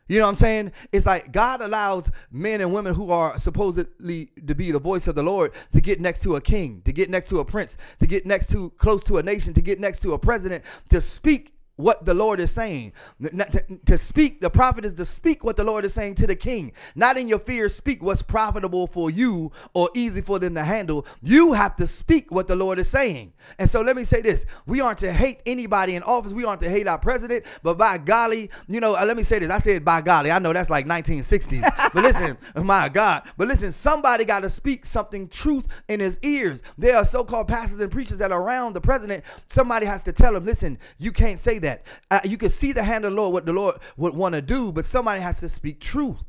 You 0.08 0.18
know 0.18 0.26
what 0.26 0.30
I'm 0.30 0.36
saying? 0.36 0.72
It's 0.92 1.06
like 1.06 1.32
God 1.32 1.62
allows 1.62 2.10
men 2.30 2.60
and 2.60 2.74
women 2.74 2.94
who 2.94 3.10
are 3.10 3.38
supposedly 3.38 4.30
to 4.46 4.54
be 4.54 4.70
the 4.70 4.78
voice 4.78 5.08
of 5.08 5.14
the 5.14 5.22
Lord 5.22 5.52
to 5.72 5.80
get 5.80 6.00
next 6.00 6.22
to 6.24 6.36
a 6.36 6.40
king, 6.40 6.82
to 6.84 6.92
get 6.92 7.08
next 7.08 7.30
to 7.30 7.40
a 7.40 7.44
prince, 7.44 7.76
to 8.00 8.06
get 8.06 8.26
next 8.26 8.50
to 8.50 8.70
close 8.76 9.02
to 9.04 9.16
a 9.16 9.22
nation, 9.22 9.54
to 9.54 9.62
get 9.62 9.80
next 9.80 10.00
to 10.00 10.12
a 10.12 10.18
president, 10.18 10.62
to 10.90 11.00
speak 11.00 11.55
what 11.76 12.04
the 12.04 12.14
Lord 12.14 12.40
is 12.40 12.50
saying. 12.50 12.92
To, 13.22 13.64
to 13.86 13.98
speak, 13.98 14.40
the 14.40 14.50
prophet 14.50 14.84
is 14.84 14.94
to 14.94 15.04
speak 15.04 15.44
what 15.44 15.56
the 15.56 15.64
Lord 15.64 15.84
is 15.84 15.94
saying 15.94 16.16
to 16.16 16.26
the 16.26 16.36
king. 16.36 16.72
Not 16.94 17.16
in 17.16 17.28
your 17.28 17.38
fear, 17.38 17.68
speak 17.68 18.02
what's 18.02 18.22
profitable 18.22 18.86
for 18.86 19.10
you 19.10 19.52
or 19.74 19.90
easy 19.94 20.20
for 20.20 20.38
them 20.38 20.54
to 20.54 20.64
handle. 20.64 21.06
You 21.22 21.52
have 21.52 21.76
to 21.76 21.86
speak 21.86 22.30
what 22.30 22.46
the 22.46 22.56
Lord 22.56 22.78
is 22.78 22.88
saying. 22.88 23.32
And 23.58 23.68
so 23.68 23.82
let 23.82 23.96
me 23.96 24.04
say 24.04 24.22
this 24.22 24.46
we 24.66 24.80
aren't 24.80 24.98
to 24.98 25.12
hate 25.12 25.40
anybody 25.46 25.94
in 25.96 26.02
office, 26.02 26.32
we 26.32 26.44
aren't 26.44 26.60
to 26.62 26.70
hate 26.70 26.88
our 26.88 26.98
president, 26.98 27.44
but 27.62 27.78
by 27.78 27.98
golly, 27.98 28.50
you 28.68 28.80
know, 28.80 28.96
uh, 28.96 29.04
let 29.04 29.16
me 29.16 29.22
say 29.22 29.38
this. 29.38 29.50
I 29.50 29.58
said 29.58 29.84
by 29.84 30.00
golly, 30.00 30.30
I 30.30 30.38
know 30.38 30.52
that's 30.52 30.70
like 30.70 30.86
1960s, 30.86 31.62
but 31.92 32.02
listen, 32.02 32.36
my 32.56 32.88
God, 32.88 33.28
but 33.36 33.48
listen, 33.48 33.72
somebody 33.72 34.24
got 34.24 34.40
to 34.40 34.48
speak 34.48 34.86
something 34.86 35.28
truth 35.28 35.66
in 35.88 36.00
his 36.00 36.18
ears. 36.22 36.62
There 36.78 36.96
are 36.96 37.04
so 37.04 37.24
called 37.24 37.48
pastors 37.48 37.80
and 37.80 37.90
preachers 37.90 38.18
that 38.18 38.32
are 38.32 38.40
around 38.40 38.72
the 38.72 38.80
president. 38.80 39.24
Somebody 39.46 39.86
has 39.86 40.02
to 40.04 40.12
tell 40.12 40.34
him, 40.34 40.44
listen, 40.44 40.78
you 40.98 41.12
can't 41.12 41.40
say 41.40 41.58
that. 41.58 41.65
Uh, 42.10 42.20
you 42.24 42.36
can 42.38 42.50
see 42.50 42.72
the 42.72 42.82
hand 42.82 43.04
of 43.04 43.12
the 43.12 43.16
Lord, 43.16 43.32
what 43.32 43.46
the 43.46 43.52
Lord 43.52 43.76
would 43.96 44.14
want 44.14 44.34
to 44.34 44.42
do, 44.42 44.72
but 44.72 44.84
somebody 44.84 45.20
has 45.20 45.40
to 45.40 45.48
speak 45.48 45.80
truth. 45.80 46.22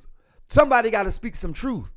Somebody 0.49 0.89
got 0.89 1.03
to 1.03 1.11
speak 1.11 1.35
some 1.35 1.53
truth. 1.53 1.91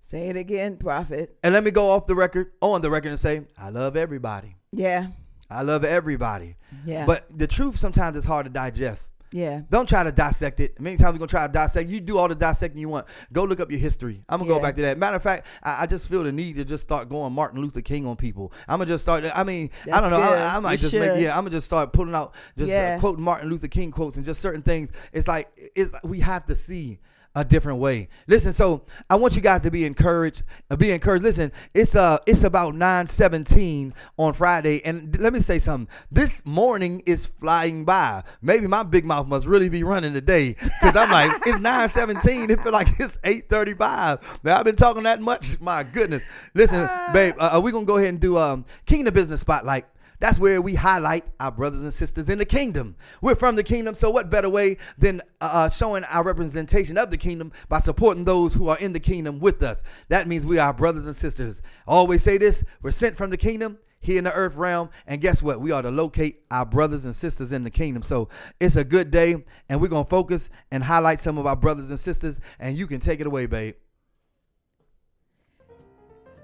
Say 0.00 0.28
it 0.28 0.36
again, 0.36 0.76
prophet. 0.76 1.36
And 1.42 1.54
let 1.54 1.64
me 1.64 1.70
go 1.70 1.90
off 1.90 2.06
the 2.06 2.14
record, 2.14 2.52
on 2.60 2.82
the 2.82 2.90
record, 2.90 3.08
and 3.08 3.18
say, 3.18 3.46
I 3.56 3.70
love 3.70 3.96
everybody. 3.96 4.56
Yeah, 4.70 5.08
I 5.50 5.62
love 5.62 5.84
everybody. 5.84 6.56
Yeah. 6.84 7.06
But 7.06 7.26
the 7.34 7.46
truth 7.46 7.78
sometimes 7.78 8.16
is 8.16 8.24
hard 8.24 8.44
to 8.44 8.50
digest. 8.50 9.12
Yeah. 9.34 9.62
Don't 9.68 9.88
try 9.88 10.04
to 10.04 10.12
dissect 10.12 10.60
it. 10.60 10.80
Many 10.80 10.96
times 10.96 11.12
we're 11.12 11.18
gonna 11.18 11.26
try 11.26 11.44
to 11.46 11.52
dissect. 11.52 11.90
You 11.90 11.98
do 12.00 12.18
all 12.18 12.28
the 12.28 12.36
dissecting 12.36 12.78
you 12.80 12.88
want. 12.88 13.06
Go 13.32 13.42
look 13.42 13.58
up 13.58 13.68
your 13.68 13.80
history. 13.80 14.22
I'm 14.28 14.38
gonna 14.38 14.50
Yeah. 14.50 14.58
go 14.58 14.62
back 14.62 14.76
to 14.76 14.82
that. 14.82 14.96
Matter 14.96 15.16
of 15.16 15.22
fact, 15.24 15.48
I, 15.62 15.82
I 15.82 15.86
just 15.86 16.08
feel 16.08 16.22
the 16.22 16.30
need 16.30 16.54
to 16.56 16.64
just 16.64 16.84
start 16.84 17.08
going 17.08 17.32
Martin 17.32 17.60
Luther 17.60 17.80
King 17.80 18.06
on 18.06 18.14
people. 18.14 18.52
I'm 18.68 18.78
gonna 18.78 18.86
just 18.86 19.02
start. 19.02 19.24
I 19.34 19.42
mean, 19.42 19.70
I 19.92 20.00
don't 20.00 20.10
know. 20.10 20.20
I, 20.20 20.56
I 20.56 20.60
might 20.60 20.72
You 20.72 20.78
just 20.78 20.94
make. 20.94 21.20
Yeah, 21.20 21.32
I'm 21.36 21.42
gonna 21.44 21.50
just 21.50 21.66
start 21.66 21.92
pulling 21.92 22.14
out 22.14 22.34
just 22.56 22.70
uh, 22.72 22.98
quoting 23.00 23.24
Martin 23.24 23.50
Luther 23.50 23.66
King 23.68 23.90
quotes 23.90 24.16
and 24.16 24.24
just 24.24 24.40
certain 24.40 24.62
things. 24.62 24.92
It's 25.12 25.26
like 25.26 25.48
it's 25.74 25.90
we 26.04 26.20
have 26.20 26.46
to 26.46 26.54
see 26.54 27.00
a 27.34 27.44
different 27.44 27.78
way. 27.80 28.08
Listen, 28.28 28.52
so 28.52 28.84
I 29.10 29.16
want 29.16 29.34
you 29.34 29.42
guys 29.42 29.62
to 29.62 29.70
be 29.70 29.84
encouraged. 29.84 30.42
uh, 30.70 30.76
Be 30.76 30.92
encouraged. 30.92 31.24
Listen, 31.24 31.50
it's 31.74 31.96
uh 31.96 32.18
it's 32.26 32.44
about 32.44 32.74
9:17 32.74 33.92
on 34.16 34.32
Friday, 34.32 34.80
and 34.84 35.18
let 35.20 35.32
me 35.32 35.40
say 35.40 35.58
something. 35.58 35.92
This 36.10 36.44
morning 36.46 37.02
is 37.06 37.26
flying 37.26 37.84
by. 37.84 38.22
Maybe 38.40 38.66
my 38.66 38.82
big 38.82 39.04
mouth 39.04 39.26
must 39.26 39.46
really 39.46 39.68
be 39.68 39.82
running 39.82 40.12
today 40.14 40.54
because 40.54 40.96
I'm 40.96 41.10
like 41.10 41.32
it's 41.46 41.58
9:17. 41.58 42.50
It 42.50 42.60
feel 42.60 42.72
like 42.72 42.88
it's 42.98 43.18
8:35. 43.24 44.20
Now 44.44 44.58
I've 44.58 44.64
been 44.64 44.76
talking 44.76 45.02
that 45.04 45.20
much. 45.20 45.60
My 45.60 45.82
goodness. 45.82 46.24
Listen, 46.54 46.88
babe, 47.12 47.34
uh, 47.38 47.60
we're 47.62 47.72
gonna 47.72 47.84
go 47.84 47.96
ahead 47.96 48.08
and 48.10 48.20
do 48.20 48.38
um 48.38 48.64
Kingdom 48.86 49.12
Business 49.14 49.40
Spotlight. 49.40 49.86
That's 50.20 50.38
where 50.38 50.62
we 50.62 50.74
highlight 50.74 51.26
our 51.40 51.50
brothers 51.50 51.82
and 51.82 51.92
sisters 51.92 52.28
in 52.28 52.38
the 52.38 52.44
kingdom. 52.44 52.96
We're 53.20 53.34
from 53.34 53.56
the 53.56 53.62
kingdom, 53.62 53.94
so 53.94 54.10
what 54.10 54.30
better 54.30 54.48
way 54.48 54.78
than 54.96 55.20
uh, 55.40 55.50
uh, 55.52 55.68
showing 55.68 56.04
our 56.04 56.22
representation 56.22 56.96
of 56.96 57.10
the 57.10 57.16
kingdom 57.16 57.52
by 57.68 57.80
supporting 57.80 58.24
those 58.24 58.54
who 58.54 58.68
are 58.68 58.78
in 58.78 58.92
the 58.92 59.00
kingdom 59.00 59.40
with 59.40 59.62
us? 59.62 59.82
That 60.08 60.28
means 60.28 60.46
we 60.46 60.58
are 60.58 60.72
brothers 60.72 61.04
and 61.04 61.16
sisters. 61.16 61.62
Always 61.86 62.22
say 62.22 62.38
this 62.38 62.64
we're 62.82 62.90
sent 62.90 63.16
from 63.16 63.30
the 63.30 63.36
kingdom 63.36 63.78
here 64.04 64.18
in 64.18 64.24
the 64.24 64.32
earth 64.32 64.54
realm, 64.54 64.90
and 65.06 65.20
guess 65.20 65.42
what? 65.42 65.60
We 65.60 65.72
are 65.72 65.82
to 65.82 65.90
locate 65.90 66.42
our 66.50 66.66
brothers 66.66 67.04
and 67.06 67.16
sisters 67.16 67.52
in 67.52 67.64
the 67.64 67.70
kingdom. 67.70 68.02
So 68.02 68.28
it's 68.60 68.76
a 68.76 68.84
good 68.84 69.10
day, 69.10 69.44
and 69.68 69.80
we're 69.80 69.88
going 69.88 70.04
to 70.04 70.10
focus 70.10 70.50
and 70.70 70.84
highlight 70.84 71.20
some 71.20 71.38
of 71.38 71.46
our 71.46 71.56
brothers 71.56 71.88
and 71.88 71.98
sisters, 71.98 72.38
and 72.58 72.76
you 72.76 72.86
can 72.86 73.00
take 73.00 73.20
it 73.20 73.26
away, 73.26 73.46
babe. 73.46 73.74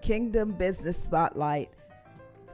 Kingdom 0.00 0.52
Business 0.52 1.00
Spotlight. 1.02 1.68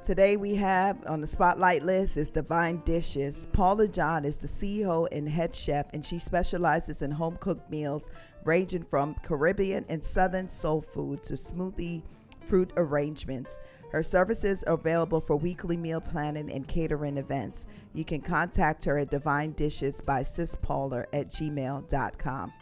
Today 0.07 0.37
we 0.37 0.55
have 0.55 1.05
on 1.09 1.21
the 1.21 1.27
spotlight 1.27 1.83
list 1.83 2.17
is 2.17 2.31
Divine 2.31 2.81
Dishes. 2.85 3.49
Paula 3.53 3.89
John 3.89 4.25
is 4.25 4.37
the 4.37 4.47
CEO 4.47 5.09
and 5.11 5.29
head 5.29 5.53
chef, 5.53 5.89
and 5.93 6.07
she 6.07 6.21
specializes 6.21 7.03
in 7.03 7.11
home 7.11 7.37
cooked 7.41 7.69
meals 7.69 8.09
ranging 8.45 8.85
from 8.85 9.17
Caribbean 9.25 9.85
and 9.89 10.05
Southern 10.05 10.49
soul 10.49 10.81
food 10.81 11.25
to 11.25 11.33
smoothie 11.33 12.05
fruit 12.45 12.73
arrangements. 12.77 13.59
Her 13.91 14.05
services 14.05 14.63
are 14.63 14.75
available 14.75 15.21
for 15.21 15.35
weekly 15.35 15.77
meal 15.77 16.01
planning 16.01 16.53
and 16.53 16.69
catering 16.69 17.17
events. 17.17 17.67
You 17.93 18.05
can 18.05 18.21
contact 18.21 18.85
her 18.85 18.99
at 18.99 19.11
Divine 19.11 19.55
Dishes 19.55 20.01
by 20.01 20.23
sispaula 20.23 21.07
at 21.13 21.33
gmail.com. 21.33 22.53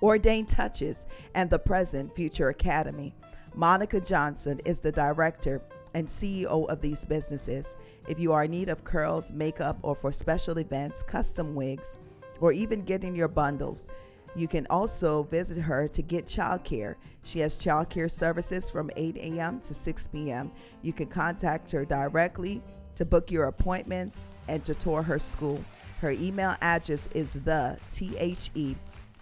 Ordained 0.00 0.48
Touches 0.48 1.08
and 1.34 1.50
the 1.50 1.58
Present 1.58 2.14
Future 2.14 2.50
Academy. 2.50 3.12
Monica 3.56 4.00
Johnson 4.00 4.60
is 4.64 4.78
the 4.78 4.92
director 4.92 5.60
and 5.94 6.06
CEO 6.06 6.68
of 6.68 6.80
these 6.80 7.04
businesses. 7.04 7.74
If 8.08 8.18
you 8.18 8.32
are 8.32 8.44
in 8.44 8.50
need 8.50 8.68
of 8.68 8.84
curls, 8.84 9.30
makeup, 9.32 9.78
or 9.82 9.94
for 9.94 10.12
special 10.12 10.58
events, 10.58 11.02
custom 11.02 11.54
wigs, 11.54 11.98
or 12.40 12.52
even 12.52 12.82
getting 12.82 13.14
your 13.14 13.28
bundles, 13.28 13.90
you 14.36 14.46
can 14.46 14.66
also 14.70 15.24
visit 15.24 15.58
her 15.58 15.88
to 15.88 16.02
get 16.02 16.26
childcare. 16.26 16.94
She 17.24 17.40
has 17.40 17.58
childcare 17.58 18.10
services 18.10 18.70
from 18.70 18.90
8 18.96 19.16
a.m. 19.16 19.60
to 19.60 19.74
6 19.74 20.08
p.m. 20.08 20.52
You 20.82 20.92
can 20.92 21.06
contact 21.06 21.72
her 21.72 21.84
directly 21.84 22.62
to 22.96 23.04
book 23.04 23.30
your 23.30 23.46
appointments 23.46 24.28
and 24.48 24.64
to 24.64 24.74
tour 24.74 25.02
her 25.02 25.18
school. 25.18 25.62
Her 26.00 26.12
email 26.12 26.54
address 26.60 27.08
is 27.08 27.34
the 27.34 27.78
T 27.90 28.16
H 28.16 28.50
E 28.54 28.74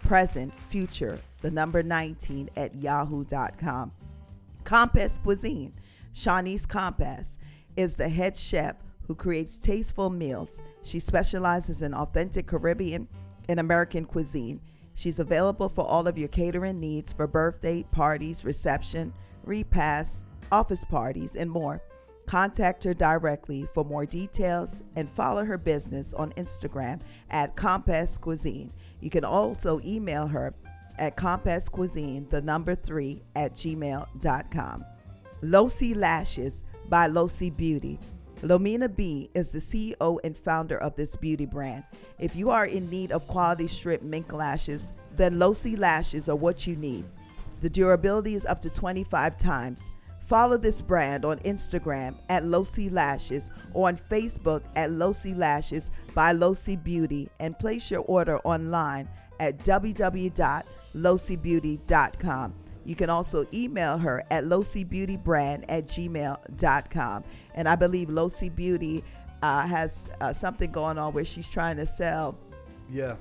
present 0.03 0.53
future 0.53 1.19
the 1.41 1.51
number 1.51 1.83
19 1.83 2.49
at 2.55 2.75
yahoo.com. 2.75 3.91
Compass 4.63 5.17
Cuisine. 5.19 5.71
Shawnee's 6.19 6.65
Compass 6.65 7.39
is 7.77 7.95
the 7.95 8.09
head 8.09 8.35
chef 8.35 8.75
who 9.07 9.15
creates 9.15 9.57
tasteful 9.57 10.09
meals. 10.09 10.59
She 10.83 10.99
specializes 10.99 11.81
in 11.81 11.93
authentic 11.93 12.45
Caribbean 12.45 13.07
and 13.47 13.57
American 13.57 14.03
cuisine. 14.03 14.59
She's 14.95 15.19
available 15.19 15.69
for 15.69 15.85
all 15.85 16.09
of 16.09 16.17
your 16.17 16.27
catering 16.27 16.77
needs 16.77 17.13
for 17.13 17.25
birthday, 17.25 17.85
parties, 17.93 18.43
reception, 18.43 19.13
repasts, 19.45 20.23
office 20.51 20.83
parties, 20.83 21.37
and 21.37 21.49
more. 21.49 21.81
Contact 22.25 22.83
her 22.83 22.93
directly 22.93 23.65
for 23.73 23.85
more 23.85 24.05
details 24.05 24.83
and 24.97 25.07
follow 25.07 25.45
her 25.45 25.57
business 25.57 26.13
on 26.13 26.33
Instagram 26.33 27.01
at 27.29 27.55
Compass 27.55 28.17
Cuisine. 28.17 28.69
You 28.99 29.09
can 29.09 29.23
also 29.23 29.79
email 29.85 30.27
her 30.27 30.53
at 30.97 31.15
Compass 31.15 31.69
Cuisine, 31.69 32.27
the 32.29 32.41
number 32.41 32.75
three, 32.75 33.21
at 33.37 33.55
gmail.com. 33.55 34.83
Losi 35.41 35.95
Lashes 35.95 36.65
by 36.89 37.07
Losi 37.07 37.55
Beauty. 37.55 37.97
Lomina 38.41 38.93
B 38.93 39.29
is 39.33 39.51
the 39.51 39.59
CEO 39.59 40.19
and 40.23 40.37
founder 40.37 40.77
of 40.77 40.95
this 40.95 41.15
beauty 41.15 41.45
brand. 41.45 41.83
If 42.19 42.35
you 42.35 42.49
are 42.49 42.65
in 42.65 42.89
need 42.89 43.11
of 43.11 43.27
quality 43.27 43.67
strip 43.67 44.01
mink 44.01 44.33
lashes, 44.33 44.93
then 45.15 45.35
Losi 45.35 45.77
Lashes 45.77 46.27
are 46.29 46.35
what 46.35 46.65
you 46.65 46.75
need. 46.77 47.05
The 47.61 47.69
durability 47.69 48.33
is 48.35 48.45
up 48.45 48.61
to 48.61 48.69
25 48.69 49.37
times. 49.37 49.91
Follow 50.21 50.55
this 50.57 50.81
brand 50.81 51.25
on 51.25 51.39
Instagram 51.39 52.15
at 52.29 52.43
Losi 52.43 52.89
Lashes 52.91 53.51
or 53.73 53.89
on 53.89 53.97
Facebook 53.97 54.63
at 54.75 54.91
Losi 54.91 55.37
Lashes 55.37 55.91
by 56.13 56.31
Losi 56.33 56.81
Beauty 56.81 57.29
and 57.39 57.59
place 57.59 57.91
your 57.91 58.01
order 58.01 58.37
online 58.39 59.09
at 59.39 59.57
www.losibeauty.com. 59.59 62.53
You 62.89 62.95
can 62.95 63.11
also 63.11 63.45
email 63.53 63.99
her 63.99 64.23
at 64.31 64.45
losibeautybrand 64.45 65.65
at 65.69 65.85
gmail.com. 65.85 67.23
And 67.53 67.67
I 67.69 67.75
believe 67.75 68.07
Losi 68.07 68.53
Beauty 68.55 69.03
uh, 69.43 69.67
has 69.67 70.09
uh, 70.21 70.33
something 70.33 70.71
going 70.71 70.97
on 70.97 71.13
where 71.13 71.23
she's 71.23 71.47
trying 71.47 71.77
to 71.77 71.85
sell, 71.85 72.35
Yeah. 72.89 73.15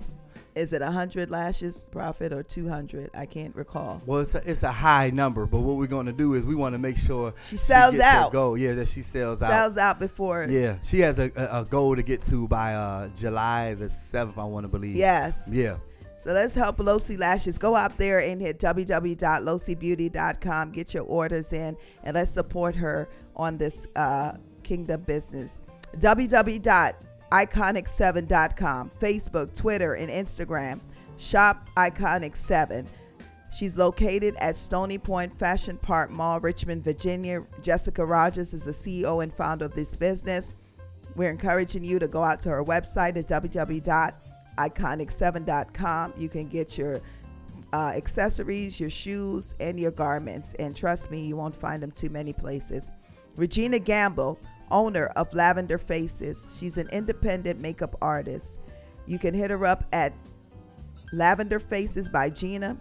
is 0.55 0.73
it 0.73 0.81
100 0.81 1.31
lashes 1.31 1.89
profit 1.93 2.33
or 2.33 2.43
200? 2.43 3.11
I 3.15 3.27
can't 3.27 3.55
recall. 3.55 4.01
Well, 4.07 4.21
it's 4.21 4.35
a, 4.35 4.51
it's 4.51 4.63
a 4.63 4.73
high 4.73 5.11
number, 5.11 5.45
but 5.45 5.61
what 5.61 5.77
we're 5.77 5.87
going 5.87 6.07
to 6.07 6.13
do 6.13 6.33
is 6.33 6.47
we 6.47 6.55
want 6.55 6.73
to 6.73 6.79
make 6.79 6.97
sure 6.97 7.35
She 7.45 7.59
sells 7.59 7.93
gets 7.93 8.05
out. 8.07 8.33
Goal. 8.33 8.57
Yeah, 8.57 8.73
that 8.73 8.89
she 8.89 9.03
sells 9.03 9.43
out. 9.43 9.51
Sells 9.53 9.77
out 9.77 10.01
before. 10.01 10.47
Yeah, 10.49 10.79
she 10.83 11.01
has 11.01 11.19
a, 11.19 11.31
a, 11.37 11.61
a 11.61 11.65
goal 11.67 11.95
to 11.95 12.03
get 12.03 12.23
to 12.23 12.49
by 12.49 12.73
uh, 12.75 13.09
July 13.09 13.75
the 13.75 13.91
seventh. 13.91 14.39
I 14.39 14.45
want 14.45 14.65
to 14.65 14.69
believe. 14.69 14.97
Yes. 14.97 15.47
Yeah. 15.53 15.77
So 16.29 16.35
let's 16.35 16.55
help 16.55 16.77
Losi 16.77 17.19
Lashes. 17.19 17.57
Go 17.57 17.75
out 17.75 17.97
there 17.97 18.19
and 18.19 18.39
hit 18.39 18.59
www.losibeauty.com. 18.59 20.73
Get 20.73 20.93
your 20.93 21.05
orders 21.05 21.55
in 21.55 21.75
and 22.05 22.17
let's 22.17 22.31
support 22.31 22.77
her 22.77 23.09
on 23.35 23.57
this 23.57 23.87
uh, 23.97 24.33
kingdom 24.63 25.01
business. 25.05 25.63
www.iconic7.com, 25.97 28.91
Facebook, 28.91 29.57
Twitter, 29.57 29.95
and 29.95 30.11
Instagram. 30.11 30.83
Shop 31.17 31.65
Iconic7. 31.79 32.87
She's 33.51 33.79
located 33.79 34.35
at 34.39 34.55
Stony 34.55 34.99
Point 34.99 35.35
Fashion 35.39 35.79
Park 35.79 36.11
Mall, 36.11 36.41
Richmond, 36.41 36.85
Virginia. 36.85 37.43
Jessica 37.63 38.05
Rogers 38.05 38.53
is 38.53 38.67
the 38.67 38.73
CEO 38.73 39.23
and 39.23 39.33
founder 39.33 39.65
of 39.65 39.73
this 39.73 39.95
business. 39.95 40.57
We're 41.17 41.31
encouraging 41.31 41.85
you 41.85 41.99
to 41.99 42.07
go 42.07 42.23
out 42.23 42.43
to 42.43 42.51
her 42.51 42.63
website 42.63 43.17
at 43.17 43.27
www.iconic7.com. 44.59 46.15
You 46.17 46.29
can 46.29 46.49
get 46.49 46.77
your 46.77 47.01
uh, 47.73 47.93
accessories, 47.95 48.81
your 48.81 48.91
shoes, 48.91 49.55
and 49.61 49.79
your 49.79 49.91
garments. 49.91 50.55
And 50.59 50.75
trust 50.75 51.11
me, 51.11 51.21
you 51.21 51.37
won't 51.37 51.55
find 51.55 51.83
them 51.83 51.91
too 51.91 52.11
many 52.11 52.33
places. 52.33 52.93
Regina 53.37 53.79
Gamble, 53.79 54.39
owner 54.71 55.07
of 55.17 55.33
Lavender 55.33 55.79
Faces, 55.79 56.57
she's 56.59 56.77
an 56.77 56.89
independent 56.91 57.61
makeup 57.61 57.95
artist. 58.03 58.59
You 59.07 59.19
can 59.19 59.35
hit 59.35 59.51
her 59.51 59.65
up 59.65 59.85
at 59.93 60.13
Lavender 61.13 61.59
Faces 61.59 62.09
by 62.09 62.31
Gina 62.31 62.77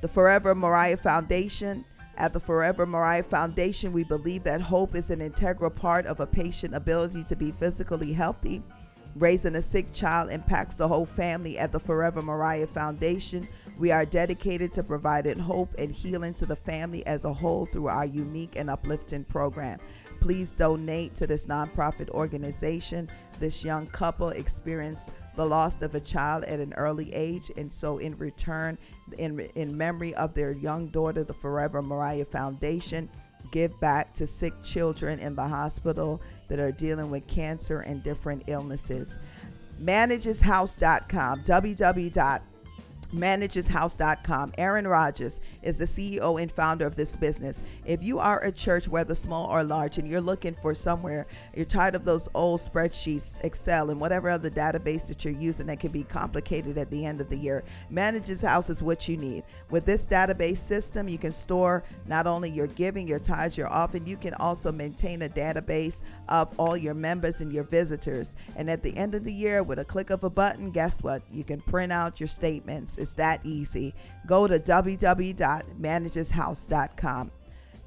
The 0.00 0.08
Forever 0.08 0.54
Mariah 0.54 0.96
Foundation. 0.96 1.84
At 2.18 2.32
the 2.32 2.40
Forever 2.40 2.86
Mariah 2.86 3.24
Foundation, 3.24 3.92
we 3.92 4.02
believe 4.02 4.42
that 4.44 4.62
hope 4.62 4.94
is 4.94 5.10
an 5.10 5.20
integral 5.20 5.68
part 5.68 6.06
of 6.06 6.20
a 6.20 6.26
patient's 6.26 6.74
ability 6.76 7.24
to 7.24 7.36
be 7.36 7.50
physically 7.50 8.14
healthy. 8.14 8.62
Raising 9.16 9.56
a 9.56 9.62
sick 9.62 9.92
child 9.92 10.30
impacts 10.30 10.76
the 10.76 10.88
whole 10.88 11.04
family. 11.04 11.58
At 11.58 11.72
the 11.72 11.80
Forever 11.80 12.22
Mariah 12.22 12.68
Foundation, 12.68 13.46
we 13.78 13.90
are 13.90 14.06
dedicated 14.06 14.72
to 14.72 14.82
providing 14.82 15.38
hope 15.38 15.68
and 15.78 15.90
healing 15.90 16.34
to 16.34 16.46
the 16.46 16.56
family 16.56 17.04
as 17.06 17.24
a 17.24 17.32
whole 17.32 17.66
through 17.66 17.88
our 17.88 18.06
unique 18.06 18.56
and 18.56 18.70
uplifting 18.70 19.24
program. 19.24 19.78
Please 20.20 20.52
donate 20.52 21.14
to 21.16 21.26
this 21.26 21.46
nonprofit 21.46 22.08
organization. 22.10 23.08
This 23.38 23.62
young 23.62 23.86
couple 23.86 24.30
experienced 24.30 25.10
the 25.36 25.44
loss 25.44 25.82
of 25.82 25.94
a 25.94 26.00
child 26.00 26.44
at 26.44 26.58
an 26.58 26.72
early 26.74 27.12
age, 27.12 27.50
and 27.58 27.70
so 27.70 27.98
in 27.98 28.16
return, 28.16 28.78
in, 29.18 29.40
in 29.54 29.76
memory 29.76 30.14
of 30.14 30.32
their 30.32 30.52
young 30.52 30.86
daughter, 30.88 31.22
the 31.22 31.34
Forever 31.34 31.82
Mariah 31.82 32.24
Foundation 32.24 33.10
give 33.52 33.78
back 33.78 34.14
to 34.14 34.26
sick 34.26 34.54
children 34.64 35.18
in 35.18 35.36
the 35.36 35.46
hospital 35.46 36.20
that 36.48 36.58
are 36.58 36.72
dealing 36.72 37.10
with 37.10 37.26
cancer 37.26 37.80
and 37.80 38.02
different 38.02 38.42
illnesses. 38.46 39.18
Manageshouse.com, 39.82 41.42
www 41.42 42.42
manageshouse.com. 43.16 44.52
Aaron 44.58 44.86
Rodgers 44.86 45.40
is 45.62 45.78
the 45.78 45.84
CEO 45.84 46.40
and 46.40 46.50
founder 46.50 46.86
of 46.86 46.96
this 46.96 47.16
business. 47.16 47.62
If 47.84 48.02
you 48.02 48.18
are 48.18 48.42
a 48.42 48.52
church, 48.52 48.88
whether 48.88 49.14
small 49.14 49.46
or 49.46 49.64
large, 49.64 49.98
and 49.98 50.08
you're 50.08 50.20
looking 50.20 50.54
for 50.54 50.74
somewhere, 50.74 51.26
you're 51.54 51.64
tired 51.64 51.94
of 51.94 52.04
those 52.04 52.28
old 52.34 52.60
spreadsheets, 52.60 53.42
Excel, 53.44 53.90
and 53.90 54.00
whatever 54.00 54.30
other 54.30 54.50
database 54.50 55.06
that 55.08 55.24
you're 55.24 55.34
using 55.34 55.66
that 55.66 55.80
can 55.80 55.90
be 55.90 56.04
complicated 56.04 56.78
at 56.78 56.90
the 56.90 57.04
end 57.04 57.20
of 57.20 57.28
the 57.28 57.36
year, 57.36 57.64
Manages 57.90 58.42
House 58.42 58.70
is 58.70 58.82
what 58.82 59.08
you 59.08 59.16
need. 59.16 59.44
With 59.70 59.86
this 59.86 60.06
database 60.06 60.58
system, 60.58 61.08
you 61.08 61.18
can 61.18 61.32
store 61.32 61.82
not 62.06 62.26
only 62.26 62.50
your 62.50 62.66
giving, 62.68 63.08
your 63.08 63.18
tithes, 63.18 63.56
your 63.56 63.68
offering, 63.72 64.06
you 64.06 64.16
can 64.16 64.34
also 64.34 64.72
maintain 64.72 65.22
a 65.22 65.28
database 65.28 66.02
of 66.28 66.58
all 66.58 66.76
your 66.76 66.94
members 66.94 67.40
and 67.40 67.52
your 67.52 67.64
visitors. 67.64 68.36
And 68.56 68.70
at 68.70 68.82
the 68.82 68.96
end 68.96 69.14
of 69.14 69.24
the 69.24 69.32
year, 69.32 69.62
with 69.62 69.78
a 69.78 69.84
click 69.84 70.10
of 70.10 70.24
a 70.24 70.30
button, 70.30 70.70
guess 70.70 71.02
what? 71.02 71.22
You 71.32 71.44
can 71.44 71.60
print 71.60 71.92
out 71.92 72.20
your 72.20 72.28
statements. 72.28 72.98
It's 72.98 73.05
that 73.14 73.40
easy. 73.44 73.94
Go 74.26 74.46
to 74.46 74.58
www.manageshouse.com. 74.58 77.30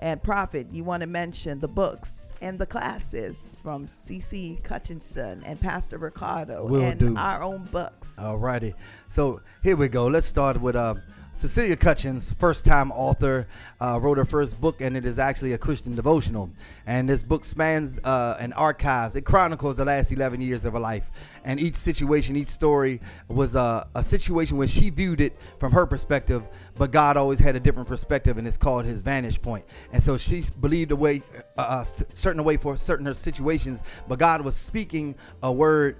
And 0.02 0.24
Prophet, 0.24 0.68
you 0.72 0.86
want 0.86 1.02
to 1.02 1.08
mention 1.08 1.60
the 1.60 1.68
books 1.68 2.32
and 2.42 2.58
the 2.58 2.66
classes 2.66 3.60
from 3.62 3.86
CC 3.86 4.64
Cutchinson 4.64 5.44
and 5.46 5.60
Pastor 5.60 5.98
Ricardo 5.98 6.66
Will 6.66 6.82
and 6.82 6.98
do. 7.00 7.18
our 7.18 7.44
own 7.44 7.66
books. 7.66 8.16
Alrighty. 8.18 8.74
So 9.10 9.42
here 9.62 9.76
we 9.76 9.90
go. 9.90 10.08
Let's 10.08 10.26
start 10.26 10.62
with 10.62 10.78
uh, 10.78 10.96
Cecilia 11.34 11.76
Cutchins, 11.78 12.32
first 12.34 12.66
time 12.66 12.92
author, 12.92 13.48
uh, 13.80 13.98
wrote 14.02 14.18
her 14.18 14.26
first 14.26 14.60
book, 14.60 14.82
and 14.82 14.98
it 14.98 15.06
is 15.06 15.20
actually 15.20 15.54
a 15.54 15.58
Christian 15.58 15.96
devotional. 15.96 16.50
And 16.86 17.08
this 17.08 17.24
book 17.24 17.46
spans 17.46 17.98
uh, 18.00 18.36
an 18.40 18.52
archives. 18.54 19.16
It 19.16 19.22
chronicles 19.22 19.78
the 19.78 19.86
last 19.86 20.12
11 20.12 20.42
years 20.42 20.66
of 20.66 20.74
her 20.74 20.80
life. 20.80 21.10
And 21.44 21.60
each 21.60 21.76
situation, 21.76 22.36
each 22.36 22.48
story 22.48 23.00
was 23.28 23.56
uh, 23.56 23.86
a 23.96 24.04
situation 24.04 24.58
where 24.58 24.68
she 24.68 24.90
viewed 24.90 25.22
it 25.22 25.38
from 25.60 25.72
her 25.72 25.86
perspective, 25.86 26.44
but 26.78 26.92
God 26.92 27.18
always 27.18 27.40
had 27.40 27.56
a 27.56 27.60
different 27.60 27.88
perspective, 27.88 28.38
and 28.38 28.48
it's 28.48 28.58
called 28.58 28.86
his 28.86 29.02
vantage 29.02 29.42
point. 29.42 29.66
And 29.92 30.02
so 30.02 30.18
she 30.18 30.44
believed 30.60 30.92
a 30.92 30.96
way, 30.96 31.22
a 31.58 31.86
certain 32.14 32.44
way 32.44 32.58
for 32.58 32.76
certain 32.78 33.06
her 33.06 33.14
situations, 33.14 33.84
but 34.08 34.20
God 34.20 34.42
was 34.42 34.56
speaking 34.56 35.16
a 35.44 35.52
word 35.52 35.98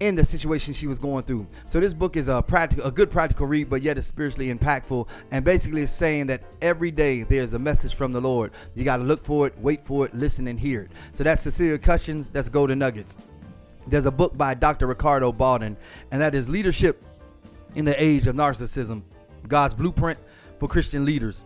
in 0.00 0.14
the 0.14 0.24
situation 0.24 0.74
she 0.74 0.86
was 0.86 0.98
going 0.98 1.22
through. 1.22 1.46
So 1.64 1.80
this 1.80 1.94
book 1.94 2.16
is 2.16 2.28
a 2.28 2.42
practical, 2.42 2.84
a 2.84 2.90
good 2.90 3.10
practical 3.10 3.46
read, 3.46 3.70
but 3.70 3.82
yet 3.82 3.96
it's 3.96 4.06
spiritually 4.06 4.52
impactful. 4.52 5.08
And 5.30 5.44
basically, 5.44 5.82
it's 5.82 5.92
saying 5.92 6.26
that 6.26 6.42
every 6.60 6.90
day 6.90 7.22
there's 7.22 7.54
a 7.54 7.58
message 7.58 7.94
from 7.94 8.12
the 8.12 8.20
Lord. 8.20 8.52
You 8.74 8.84
got 8.84 8.98
to 8.98 9.04
look 9.04 9.24
for 9.24 9.46
it, 9.46 9.58
wait 9.58 9.86
for 9.86 10.04
it, 10.04 10.14
listen, 10.14 10.48
and 10.48 10.60
hear 10.60 10.82
it. 10.82 10.90
So 11.12 11.24
that's 11.24 11.42
Cecilia 11.42 11.78
Cutchins. 11.78 12.28
That's 12.28 12.48
Golden 12.48 12.78
Nuggets. 12.78 13.16
There's 13.86 14.06
a 14.06 14.10
book 14.10 14.36
by 14.36 14.54
Dr. 14.54 14.86
Ricardo 14.86 15.32
Baldwin, 15.32 15.76
and 16.10 16.20
that 16.20 16.34
is 16.34 16.48
Leadership 16.48 17.02
in 17.74 17.84
the 17.84 18.02
Age 18.02 18.26
of 18.26 18.36
Narcissism 18.36 19.02
God's 19.46 19.74
Blueprint 19.74 20.18
for 20.58 20.68
Christian 20.68 21.04
Leaders. 21.04 21.44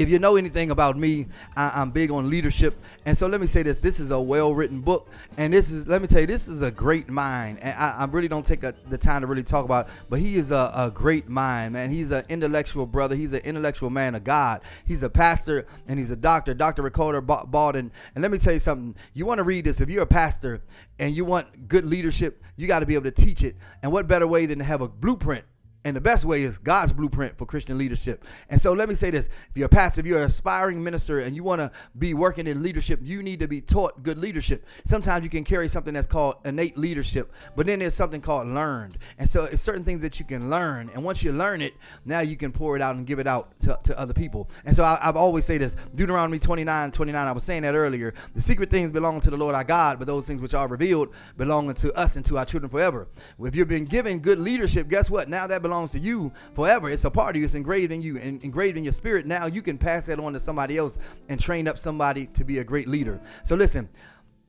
If 0.00 0.08
you 0.08 0.18
know 0.18 0.36
anything 0.36 0.70
about 0.70 0.96
me, 0.96 1.26
I, 1.54 1.72
I'm 1.74 1.90
big 1.90 2.10
on 2.10 2.30
leadership. 2.30 2.74
And 3.04 3.18
so 3.18 3.26
let 3.26 3.38
me 3.38 3.46
say 3.46 3.62
this 3.62 3.80
this 3.80 4.00
is 4.00 4.12
a 4.12 4.18
well 4.18 4.54
written 4.54 4.80
book. 4.80 5.10
And 5.36 5.52
this 5.52 5.70
is, 5.70 5.86
let 5.86 6.00
me 6.00 6.08
tell 6.08 6.22
you, 6.22 6.26
this 6.26 6.48
is 6.48 6.62
a 6.62 6.70
great 6.70 7.10
mind. 7.10 7.58
And 7.60 7.76
I, 7.78 7.96
I 7.98 8.04
really 8.06 8.26
don't 8.26 8.46
take 8.46 8.62
a, 8.62 8.74
the 8.88 8.96
time 8.96 9.20
to 9.20 9.26
really 9.26 9.42
talk 9.42 9.62
about 9.62 9.88
it, 9.88 9.92
but 10.08 10.18
he 10.18 10.36
is 10.36 10.52
a, 10.52 10.72
a 10.74 10.90
great 10.90 11.28
mind, 11.28 11.74
man. 11.74 11.90
He's 11.90 12.12
an 12.12 12.24
intellectual 12.30 12.86
brother. 12.86 13.14
He's 13.14 13.34
an 13.34 13.40
intellectual 13.40 13.90
man 13.90 14.14
of 14.14 14.24
God. 14.24 14.62
He's 14.86 15.02
a 15.02 15.10
pastor 15.10 15.66
and 15.86 15.98
he's 15.98 16.10
a 16.10 16.16
doctor, 16.16 16.54
Dr. 16.54 16.80
Ricardo 16.80 17.20
Ba- 17.20 17.44
Baldwin. 17.46 17.92
And 18.14 18.22
let 18.22 18.30
me 18.30 18.38
tell 18.38 18.54
you 18.54 18.58
something. 18.58 18.96
You 19.12 19.26
want 19.26 19.36
to 19.36 19.44
read 19.44 19.66
this. 19.66 19.82
If 19.82 19.90
you're 19.90 20.04
a 20.04 20.06
pastor 20.06 20.62
and 20.98 21.14
you 21.14 21.26
want 21.26 21.68
good 21.68 21.84
leadership, 21.84 22.42
you 22.56 22.66
got 22.66 22.78
to 22.78 22.86
be 22.86 22.94
able 22.94 23.04
to 23.04 23.10
teach 23.10 23.44
it. 23.44 23.54
And 23.82 23.92
what 23.92 24.08
better 24.08 24.26
way 24.26 24.46
than 24.46 24.60
to 24.60 24.64
have 24.64 24.80
a 24.80 24.88
blueprint? 24.88 25.44
And 25.84 25.96
the 25.96 26.00
best 26.00 26.26
way 26.26 26.42
is 26.42 26.58
God's 26.58 26.92
blueprint 26.92 27.38
for 27.38 27.46
Christian 27.46 27.78
leadership. 27.78 28.26
And 28.50 28.60
so 28.60 28.74
let 28.74 28.88
me 28.88 28.94
say 28.94 29.10
this 29.10 29.26
if 29.26 29.56
you're 29.56 29.66
a 29.66 29.68
pastor, 29.68 30.00
if 30.00 30.06
you're 30.06 30.18
an 30.18 30.24
aspiring 30.24 30.82
minister 30.84 31.20
and 31.20 31.34
you 31.34 31.42
want 31.42 31.60
to 31.60 31.72
be 31.98 32.12
working 32.12 32.46
in 32.46 32.62
leadership, 32.62 33.00
you 33.02 33.22
need 33.22 33.40
to 33.40 33.48
be 33.48 33.62
taught 33.62 34.02
good 34.02 34.18
leadership. 34.18 34.66
Sometimes 34.84 35.24
you 35.24 35.30
can 35.30 35.42
carry 35.42 35.68
something 35.68 35.94
that's 35.94 36.06
called 36.06 36.36
innate 36.44 36.76
leadership, 36.76 37.32
but 37.56 37.66
then 37.66 37.78
there's 37.78 37.94
something 37.94 38.20
called 38.20 38.48
learned. 38.48 38.98
And 39.18 39.28
so 39.28 39.44
it's 39.44 39.62
certain 39.62 39.82
things 39.82 40.02
that 40.02 40.20
you 40.20 40.26
can 40.26 40.50
learn. 40.50 40.90
And 40.92 41.02
once 41.02 41.22
you 41.22 41.32
learn 41.32 41.62
it, 41.62 41.72
now 42.04 42.20
you 42.20 42.36
can 42.36 42.52
pour 42.52 42.76
it 42.76 42.82
out 42.82 42.96
and 42.96 43.06
give 43.06 43.18
it 43.18 43.26
out 43.26 43.58
to, 43.60 43.78
to 43.84 43.98
other 43.98 44.12
people. 44.12 44.50
And 44.66 44.76
so 44.76 44.84
I, 44.84 44.98
I've 45.00 45.16
always 45.16 45.46
say 45.46 45.56
this 45.56 45.76
Deuteronomy 45.94 46.38
29 46.38 46.90
29, 46.90 47.26
I 47.26 47.32
was 47.32 47.44
saying 47.44 47.62
that 47.62 47.74
earlier. 47.74 48.12
The 48.34 48.42
secret 48.42 48.68
things 48.68 48.92
belong 48.92 49.22
to 49.22 49.30
the 49.30 49.36
Lord 49.38 49.54
our 49.54 49.64
God, 49.64 49.98
but 49.98 50.06
those 50.06 50.26
things 50.26 50.42
which 50.42 50.52
are 50.52 50.68
revealed 50.68 51.14
belong 51.38 51.68
unto 51.70 51.88
us 51.92 52.16
and 52.16 52.24
to 52.26 52.36
our 52.36 52.44
children 52.44 52.68
forever. 52.68 53.08
If 53.40 53.56
you've 53.56 53.68
been 53.68 53.86
given 53.86 54.18
good 54.18 54.38
leadership, 54.38 54.88
guess 54.88 55.08
what? 55.08 55.30
Now 55.30 55.46
that 55.46 55.62
belongs 55.70 55.92
to 55.92 56.00
you 56.00 56.32
forever. 56.54 56.90
It's 56.90 57.04
a 57.04 57.10
part 57.10 57.36
of 57.36 57.40
you. 57.40 57.44
It's 57.44 57.54
engraved 57.54 57.92
in 57.92 58.02
you 58.02 58.18
and 58.18 58.42
engraved 58.42 58.76
in 58.76 58.82
your 58.82 58.92
spirit. 58.92 59.24
Now 59.24 59.46
you 59.46 59.62
can 59.62 59.78
pass 59.78 60.06
that 60.06 60.18
on 60.18 60.32
to 60.32 60.40
somebody 60.40 60.76
else 60.76 60.98
and 61.28 61.38
train 61.38 61.68
up 61.68 61.78
somebody 61.78 62.26
to 62.34 62.44
be 62.44 62.58
a 62.58 62.64
great 62.64 62.88
leader. 62.88 63.20
So 63.44 63.54
listen. 63.54 63.88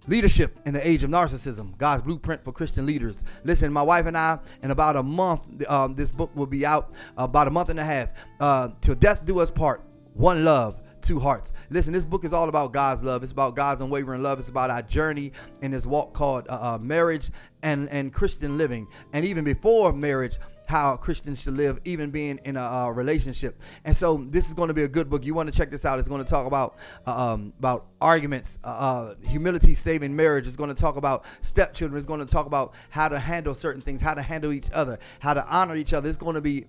Leadership 0.08 0.58
in 0.66 0.74
the 0.74 0.88
age 0.88 1.04
of 1.04 1.12
narcissism, 1.12 1.78
God's 1.78 2.02
blueprint 2.02 2.44
for 2.44 2.52
Christian 2.52 2.88
leaders. 2.88 3.24
Listen, 3.44 3.72
my 3.72 3.84
wife 3.84 4.08
and 4.08 4.18
I, 4.18 4.40
in 4.64 4.72
about 4.72 4.96
a 4.96 5.04
month, 5.04 5.42
um, 5.70 5.94
this 5.94 6.10
book 6.10 6.32
will 6.36 6.48
be 6.48 6.66
out, 6.66 6.92
about 7.18 7.48
a 7.48 7.52
month 7.52 7.70
and 7.70 7.80
a 7.80 7.84
half. 7.84 8.10
Uh, 8.40 8.70
Till 8.82 8.96
death 8.96 9.24
do 9.28 9.40
us 9.40 9.52
part, 9.52 9.84
one 10.16 10.44
love, 10.44 10.82
two 11.02 11.20
hearts. 11.20 11.52
Listen, 11.70 11.94
this 11.94 12.04
book 12.04 12.24
is 12.24 12.34
all 12.34 12.50
about 12.50 12.74
God's 12.74 13.04
love. 13.04 13.22
It's 13.22 13.32
about 13.32 13.56
God's 13.56 13.82
unwavering 13.82 14.24
love. 14.24 14.40
It's 14.40 14.50
about 14.50 14.72
our 14.72 14.82
journey 14.82 15.34
in 15.62 15.70
this 15.70 15.86
walk 15.86 16.14
called 16.14 16.48
uh, 16.50 16.54
uh, 16.54 16.78
marriage 16.82 17.30
and, 17.62 17.88
and 17.90 18.12
Christian 18.12 18.58
living. 18.58 18.88
And 19.14 19.24
even 19.24 19.44
before 19.44 19.94
marriage, 19.94 20.40
how 20.72 20.96
Christians 20.96 21.42
should 21.42 21.58
live, 21.58 21.82
even 21.84 22.12
being 22.12 22.40
in 22.46 22.56
a 22.56 22.62
uh, 22.62 22.90
relationship. 22.90 23.62
And 23.84 23.96
so 23.96 24.26
this 24.30 24.48
is 24.48 24.54
going 24.54 24.70
to 24.70 24.74
be 24.74 24.84
a 24.84 24.88
good 24.88 25.10
book. 25.10 25.26
You 25.26 25.34
want 25.34 25.52
to 25.52 25.58
check 25.58 25.70
this 25.70 25.84
out. 25.84 26.00
It's 26.00 26.08
going 26.08 26.24
to 26.24 26.30
talk 26.30 26.48
about 26.48 26.78
uh, 27.06 27.32
um, 27.32 27.52
about 27.60 27.88
arguments, 28.00 28.58
uh, 28.64 28.68
uh, 28.68 29.16
humility 29.28 29.76
saving 29.76 30.16
marriage. 30.16 30.48
It's 30.48 30.56
going 30.56 30.74
to 30.74 30.82
talk 30.82 30.96
about 30.96 31.26
stepchildren. 31.42 31.98
It's 31.98 32.06
going 32.06 32.26
to 32.26 32.26
talk 32.26 32.46
about 32.46 32.74
how 32.90 33.10
to 33.10 33.20
handle 33.20 33.54
certain 33.54 33.82
things, 33.82 34.00
how 34.00 34.14
to 34.14 34.22
handle 34.22 34.54
each 34.54 34.72
other, 34.72 34.98
how 35.20 35.34
to 35.34 35.46
honor 35.46 35.76
each 35.76 35.92
other. 35.94 36.08
It's 36.08 36.18
going 36.18 36.36
to 36.36 36.42
be 36.42 36.66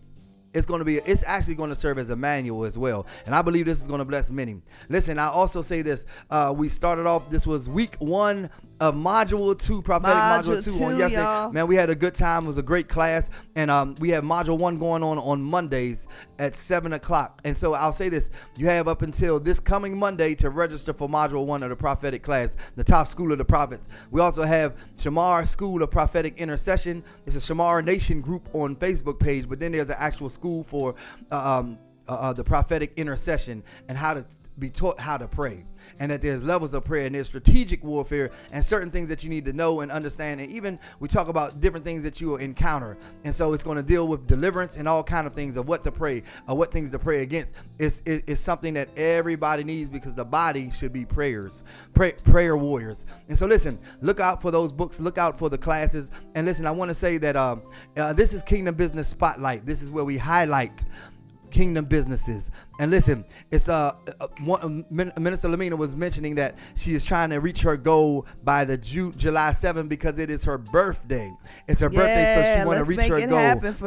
it's 0.52 0.66
going 0.66 0.80
to 0.80 0.84
be 0.84 0.96
it's 0.98 1.22
actually 1.24 1.54
going 1.54 1.70
to 1.70 1.76
serve 1.76 1.98
as 1.98 2.10
a 2.10 2.16
manual 2.16 2.64
as 2.64 2.76
well 2.76 3.06
and 3.24 3.34
i 3.34 3.40
believe 3.40 3.64
this 3.64 3.80
is 3.80 3.86
going 3.86 4.00
to 4.00 4.04
bless 4.04 4.30
many 4.30 4.60
listen 4.88 5.18
i 5.18 5.26
also 5.26 5.62
say 5.62 5.80
this 5.80 6.04
uh, 6.30 6.52
we 6.54 6.68
started 6.68 7.06
off 7.06 7.30
this 7.30 7.46
was 7.46 7.68
week 7.68 7.96
one 8.00 8.50
of 8.82 8.96
module 8.96 9.56
two 9.56 9.80
prophetic 9.80 10.16
module, 10.16 10.56
Module 10.56 10.78
two, 10.78 10.84
on 10.84 10.98
yesterday. 10.98 11.22
y'all. 11.22 11.52
man 11.52 11.68
we 11.68 11.76
had 11.76 11.88
a 11.88 11.94
good 11.94 12.14
time. 12.14 12.42
It 12.42 12.48
was 12.48 12.58
a 12.58 12.64
great 12.64 12.88
class. 12.88 13.30
And 13.54 13.70
um, 13.70 13.94
we 14.00 14.08
have 14.08 14.24
module 14.24 14.58
one 14.58 14.76
going 14.76 15.04
on 15.04 15.18
on 15.18 15.40
mondays 15.40 16.08
at 16.40 16.56
seven 16.56 16.94
o'clock. 16.94 17.40
And 17.44 17.56
so 17.56 17.74
i'll 17.74 17.92
say 17.92 18.08
this. 18.08 18.30
You 18.56 18.66
have 18.66 18.88
up 18.88 19.02
until 19.02 19.38
this 19.38 19.60
coming 19.60 19.96
monday 19.96 20.34
to 20.34 20.50
register 20.50 20.92
for 20.92 21.08
module 21.08 21.46
one 21.46 21.62
of 21.62 21.70
the 21.70 21.76
prophetic 21.76 22.24
class 22.24 22.56
the 22.74 22.82
top 22.82 23.06
school 23.06 23.30
of 23.30 23.38
the 23.38 23.44
prophets. 23.44 23.88
We 24.10 24.20
also 24.20 24.42
have 24.42 24.76
shamar 24.96 25.46
school 25.46 25.80
of 25.84 25.92
prophetic 25.92 26.38
intercession. 26.38 27.04
It's 27.24 27.36
a 27.36 27.54
shamar 27.54 27.84
nation 27.84 28.20
group 28.20 28.52
on 28.52 28.74
facebook 28.74 29.20
page 29.20 29.48
but 29.48 29.60
then 29.60 29.70
there's 29.70 29.90
an 29.90 29.96
actual 30.00 30.28
school 30.28 30.64
for 30.64 30.96
uh, 31.30 31.58
um, 31.60 31.78
uh, 32.08 32.14
uh, 32.14 32.32
the 32.32 32.42
prophetic 32.42 32.92
intercession 32.96 33.62
and 33.88 33.96
how 33.96 34.12
to 34.12 34.26
be 34.58 34.68
taught 34.70 35.00
how 35.00 35.16
to 35.16 35.26
pray 35.26 35.64
and 35.98 36.10
that 36.12 36.20
there's 36.20 36.44
levels 36.44 36.74
of 36.74 36.84
prayer 36.84 37.06
and 37.06 37.14
there's 37.14 37.26
strategic 37.26 37.82
warfare 37.82 38.30
and 38.52 38.64
certain 38.64 38.90
things 38.90 39.08
that 39.08 39.24
you 39.24 39.30
need 39.30 39.44
to 39.44 39.52
know 39.52 39.80
and 39.80 39.90
understand 39.90 40.40
and 40.40 40.50
even 40.50 40.78
we 41.00 41.08
talk 41.08 41.28
about 41.28 41.60
different 41.60 41.84
things 41.84 42.02
that 42.02 42.20
you 42.20 42.28
will 42.28 42.36
encounter. 42.36 42.96
And 43.24 43.34
so 43.34 43.52
it's 43.52 43.64
going 43.64 43.76
to 43.76 43.82
deal 43.82 44.06
with 44.08 44.26
deliverance 44.26 44.76
and 44.76 44.86
all 44.86 45.02
kind 45.02 45.26
of 45.26 45.32
things 45.32 45.56
of 45.56 45.68
what 45.68 45.82
to 45.84 45.92
pray 45.92 46.22
or 46.48 46.56
what 46.56 46.70
things 46.72 46.90
to 46.92 46.98
pray 46.98 47.22
against. 47.22 47.54
It's, 47.78 48.02
it- 48.04 48.24
it's 48.26 48.40
something 48.40 48.74
that 48.74 48.88
everybody 48.96 49.64
needs 49.64 49.90
because 49.90 50.14
the 50.14 50.24
body 50.24 50.70
should 50.70 50.92
be 50.92 51.04
prayers 51.04 51.64
pray, 51.94 52.12
prayer 52.12 52.56
warriors. 52.56 53.04
And 53.28 53.36
so 53.38 53.46
listen 53.46 53.78
look 54.00 54.20
out 54.20 54.40
for 54.42 54.50
those 54.50 54.72
books 54.72 55.00
look 55.00 55.18
out 55.18 55.38
for 55.38 55.48
the 55.50 55.58
classes. 55.58 56.10
And 56.34 56.46
listen 56.46 56.66
i 56.66 56.70
want 56.70 56.88
to 56.90 56.94
say 56.94 57.18
that 57.18 57.36
um, 57.36 57.62
uh, 57.96 58.12
this 58.12 58.32
is 58.34 58.42
kingdom 58.42 58.74
business 58.74 59.08
spotlight. 59.08 59.66
This 59.66 59.82
is 59.82 59.90
where 59.90 60.04
we 60.04 60.16
highlight 60.16 60.84
kingdom 61.52 61.84
businesses. 61.84 62.50
And 62.80 62.90
listen, 62.90 63.24
it's 63.50 63.68
uh, 63.68 63.94
uh 64.18 64.26
one, 64.42 64.84
Min- 64.90 65.12
Minister 65.18 65.48
Lamina 65.48 65.76
was 65.76 65.94
mentioning 65.94 66.34
that 66.36 66.58
she 66.74 66.94
is 66.94 67.04
trying 67.04 67.30
to 67.30 67.38
reach 67.38 67.60
her 67.62 67.76
goal 67.76 68.26
by 68.42 68.64
the 68.64 68.76
Ju- 68.76 69.12
July 69.12 69.50
7th 69.50 69.88
because 69.88 70.18
it 70.18 70.30
is 70.30 70.42
her 70.44 70.58
birthday. 70.58 71.32
It's 71.68 71.80
her 71.80 71.90
birthday, 71.90 72.54
so 72.54 72.60
she 72.60 72.66
want 72.66 72.78
to 72.78 72.84
reach 72.84 72.98
her 73.08 73.26
goal. 73.28 73.38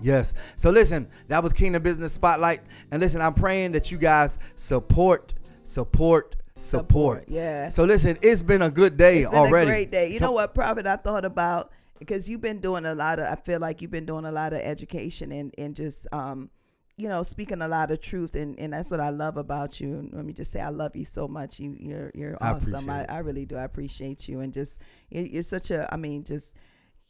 Yes. 0.00 0.34
So 0.56 0.70
listen, 0.70 1.08
that 1.28 1.42
was 1.42 1.52
Kingdom 1.52 1.82
Business 1.82 2.12
Spotlight. 2.12 2.62
And 2.90 3.00
listen, 3.00 3.20
I'm 3.20 3.34
praying 3.34 3.72
that 3.72 3.90
you 3.90 3.98
guys 3.98 4.38
support, 4.54 5.34
support, 5.62 6.36
support. 6.56 7.24
Yeah. 7.28 7.68
So 7.68 7.84
listen, 7.84 8.18
it's 8.22 8.42
been 8.42 8.62
a 8.62 8.70
good 8.70 8.96
day 8.96 9.22
It's 9.22 9.30
been 9.30 9.38
already. 9.38 9.70
a 9.70 9.72
great 9.72 9.90
day. 9.90 10.12
You 10.12 10.20
know 10.20 10.32
what, 10.32 10.54
Prophet? 10.54 10.86
I 10.86 10.96
thought 10.96 11.24
about 11.24 11.72
because 11.98 12.28
you've 12.28 12.40
been 12.40 12.60
doing 12.60 12.84
a 12.86 12.94
lot 12.94 13.18
of. 13.18 13.26
I 13.26 13.36
feel 13.36 13.60
like 13.60 13.82
you've 13.82 13.90
been 13.90 14.06
doing 14.06 14.24
a 14.24 14.32
lot 14.32 14.52
of 14.52 14.60
education 14.60 15.32
and 15.32 15.54
and 15.58 15.74
just 15.74 16.06
um, 16.12 16.50
you 16.96 17.08
know, 17.08 17.22
speaking 17.24 17.60
a 17.60 17.68
lot 17.68 17.90
of 17.90 18.00
truth, 18.00 18.36
and 18.36 18.58
and 18.58 18.72
that's 18.72 18.90
what 18.90 19.00
I 19.00 19.10
love 19.10 19.36
about 19.36 19.80
you. 19.80 20.08
Let 20.12 20.24
me 20.24 20.32
just 20.32 20.52
say, 20.52 20.60
I 20.60 20.68
love 20.68 20.94
you 20.94 21.04
so 21.04 21.26
much. 21.26 21.58
You 21.58 21.76
you're 21.78 22.12
you're 22.14 22.36
awesome. 22.40 22.74
appreciate 22.74 23.10
I. 23.10 23.16
I 23.16 23.18
really 23.18 23.46
do. 23.46 23.56
I 23.56 23.64
appreciate 23.64 24.28
you, 24.28 24.40
and 24.40 24.52
just 24.52 24.80
you're, 25.10 25.26
you're 25.26 25.42
such 25.42 25.70
a. 25.70 25.92
I 25.92 25.96
mean, 25.96 26.24
just. 26.24 26.56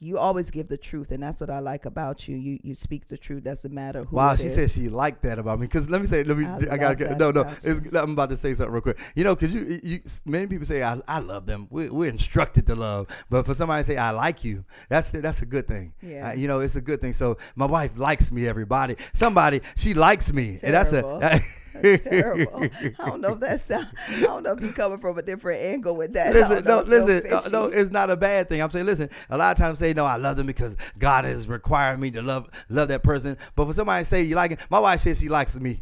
You 0.05 0.19
always 0.19 0.51
give 0.51 0.69
the 0.69 0.77
truth, 0.77 1.13
and 1.13 1.23
that's 1.23 1.41
what 1.41 1.49
I 1.49 1.61
like 1.61 1.87
about 1.87 2.29
you. 2.29 2.37
You 2.37 2.59
you 2.63 2.75
speak 2.75 3.09
the 3.09 3.17
truth. 3.17 3.45
Doesn't 3.45 3.73
matter 3.73 4.05
who. 4.05 4.17
Wow, 4.17 4.37
she 4.37 4.45
is. 4.45 4.55
said 4.55 4.71
she 4.71 4.91
liked 4.91 5.23
that 5.23 5.39
about 5.39 5.59
me. 5.59 5.67
Cause 5.67 5.89
let 5.89 6.03
me 6.03 6.07
say, 6.07 6.25
let 6.25 6.37
me. 6.37 6.45
I 6.45 6.57
I, 6.73 6.77
gotta 6.77 6.95
get 6.95 7.19
no, 7.19 7.31
no. 7.31 7.43
It's. 7.63 7.81
I'm 7.95 8.13
about 8.13 8.29
to 8.29 8.37
say 8.37 8.53
something 8.53 8.73
real 8.73 8.83
quick. 8.83 8.99
You 9.15 9.25
know, 9.25 9.35
cause 9.35 9.51
you, 9.55 9.81
you, 9.83 10.01
many 10.27 10.47
people 10.47 10.67
say 10.67 10.83
I, 10.83 11.01
I 11.09 11.21
love 11.21 11.47
them. 11.47 11.69
We, 11.71 11.89
we're 11.89 12.11
instructed 12.11 12.67
to 12.67 12.75
love, 12.75 13.07
but 13.31 13.47
for 13.47 13.55
somebody 13.55 13.81
to 13.81 13.87
say 13.87 13.97
I 13.97 14.11
like 14.11 14.45
you, 14.45 14.65
that's 14.91 15.11
that's 15.11 15.41
a 15.41 15.47
good 15.47 15.67
thing. 15.67 15.95
Yeah. 16.03 16.29
Uh, 16.29 16.33
you 16.35 16.49
know, 16.49 16.61
it's 16.61 16.77
a 16.77 16.83
good 16.83 17.01
thing. 17.01 17.15
So 17.15 17.39
my 17.57 17.67
wife 17.67 17.93
likes 17.97 18.31
me. 18.31 18.47
Everybody, 18.47 18.97
somebody, 19.15 19.63
she 19.75 19.95
likes 19.95 20.33
me, 20.33 20.59
and 20.63 20.75
that's 20.75 20.91
Terrible. 20.91 21.21
a. 21.23 21.41
That's 21.83 22.05
terrible. 22.05 22.63
I 22.99 23.09
don't 23.09 23.21
know 23.21 23.33
if 23.33 23.41
that's. 23.41 23.71
I 23.71 23.85
don't 24.21 24.43
know 24.43 24.53
if 24.53 24.61
you're 24.61 24.73
coming 24.73 24.99
from 24.99 25.19
a 25.19 25.23
different 25.23 25.63
angle 25.63 25.97
with 25.97 26.13
that. 26.15 26.35
Listen, 26.35 26.65
no, 26.65 26.81
listen, 26.81 27.23
fit 27.23 27.53
no, 27.53 27.65
it's 27.65 27.91
not 27.91 28.11
a 28.11 28.17
bad 28.17 28.49
thing. 28.49 28.63
I'm 28.63 28.71
saying, 28.71 28.87
listen, 28.87 29.11
a 29.31 29.37
lot 29.37 29.53
of 29.53 29.63
times 29.63 29.79
say, 29.79 29.93
no, 29.93 30.05
I 30.05 30.17
love 30.17 30.37
them 30.37 30.47
because 30.47 30.77
God 30.99 31.25
has 31.25 31.49
required 31.49 32.01
me 32.01 32.11
to 32.13 32.23
love 32.23 32.49
love 32.69 32.89
that 32.89 33.03
person. 33.03 33.37
But 33.57 33.67
for 33.67 33.73
somebody 33.73 34.03
to 34.03 34.05
say 34.05 34.23
you 34.23 34.37
like 34.37 34.53
it, 34.53 34.61
my 34.71 34.79
wife 34.79 35.01
says 35.01 35.21
she 35.21 35.29
likes 35.29 35.59
me. 35.59 35.81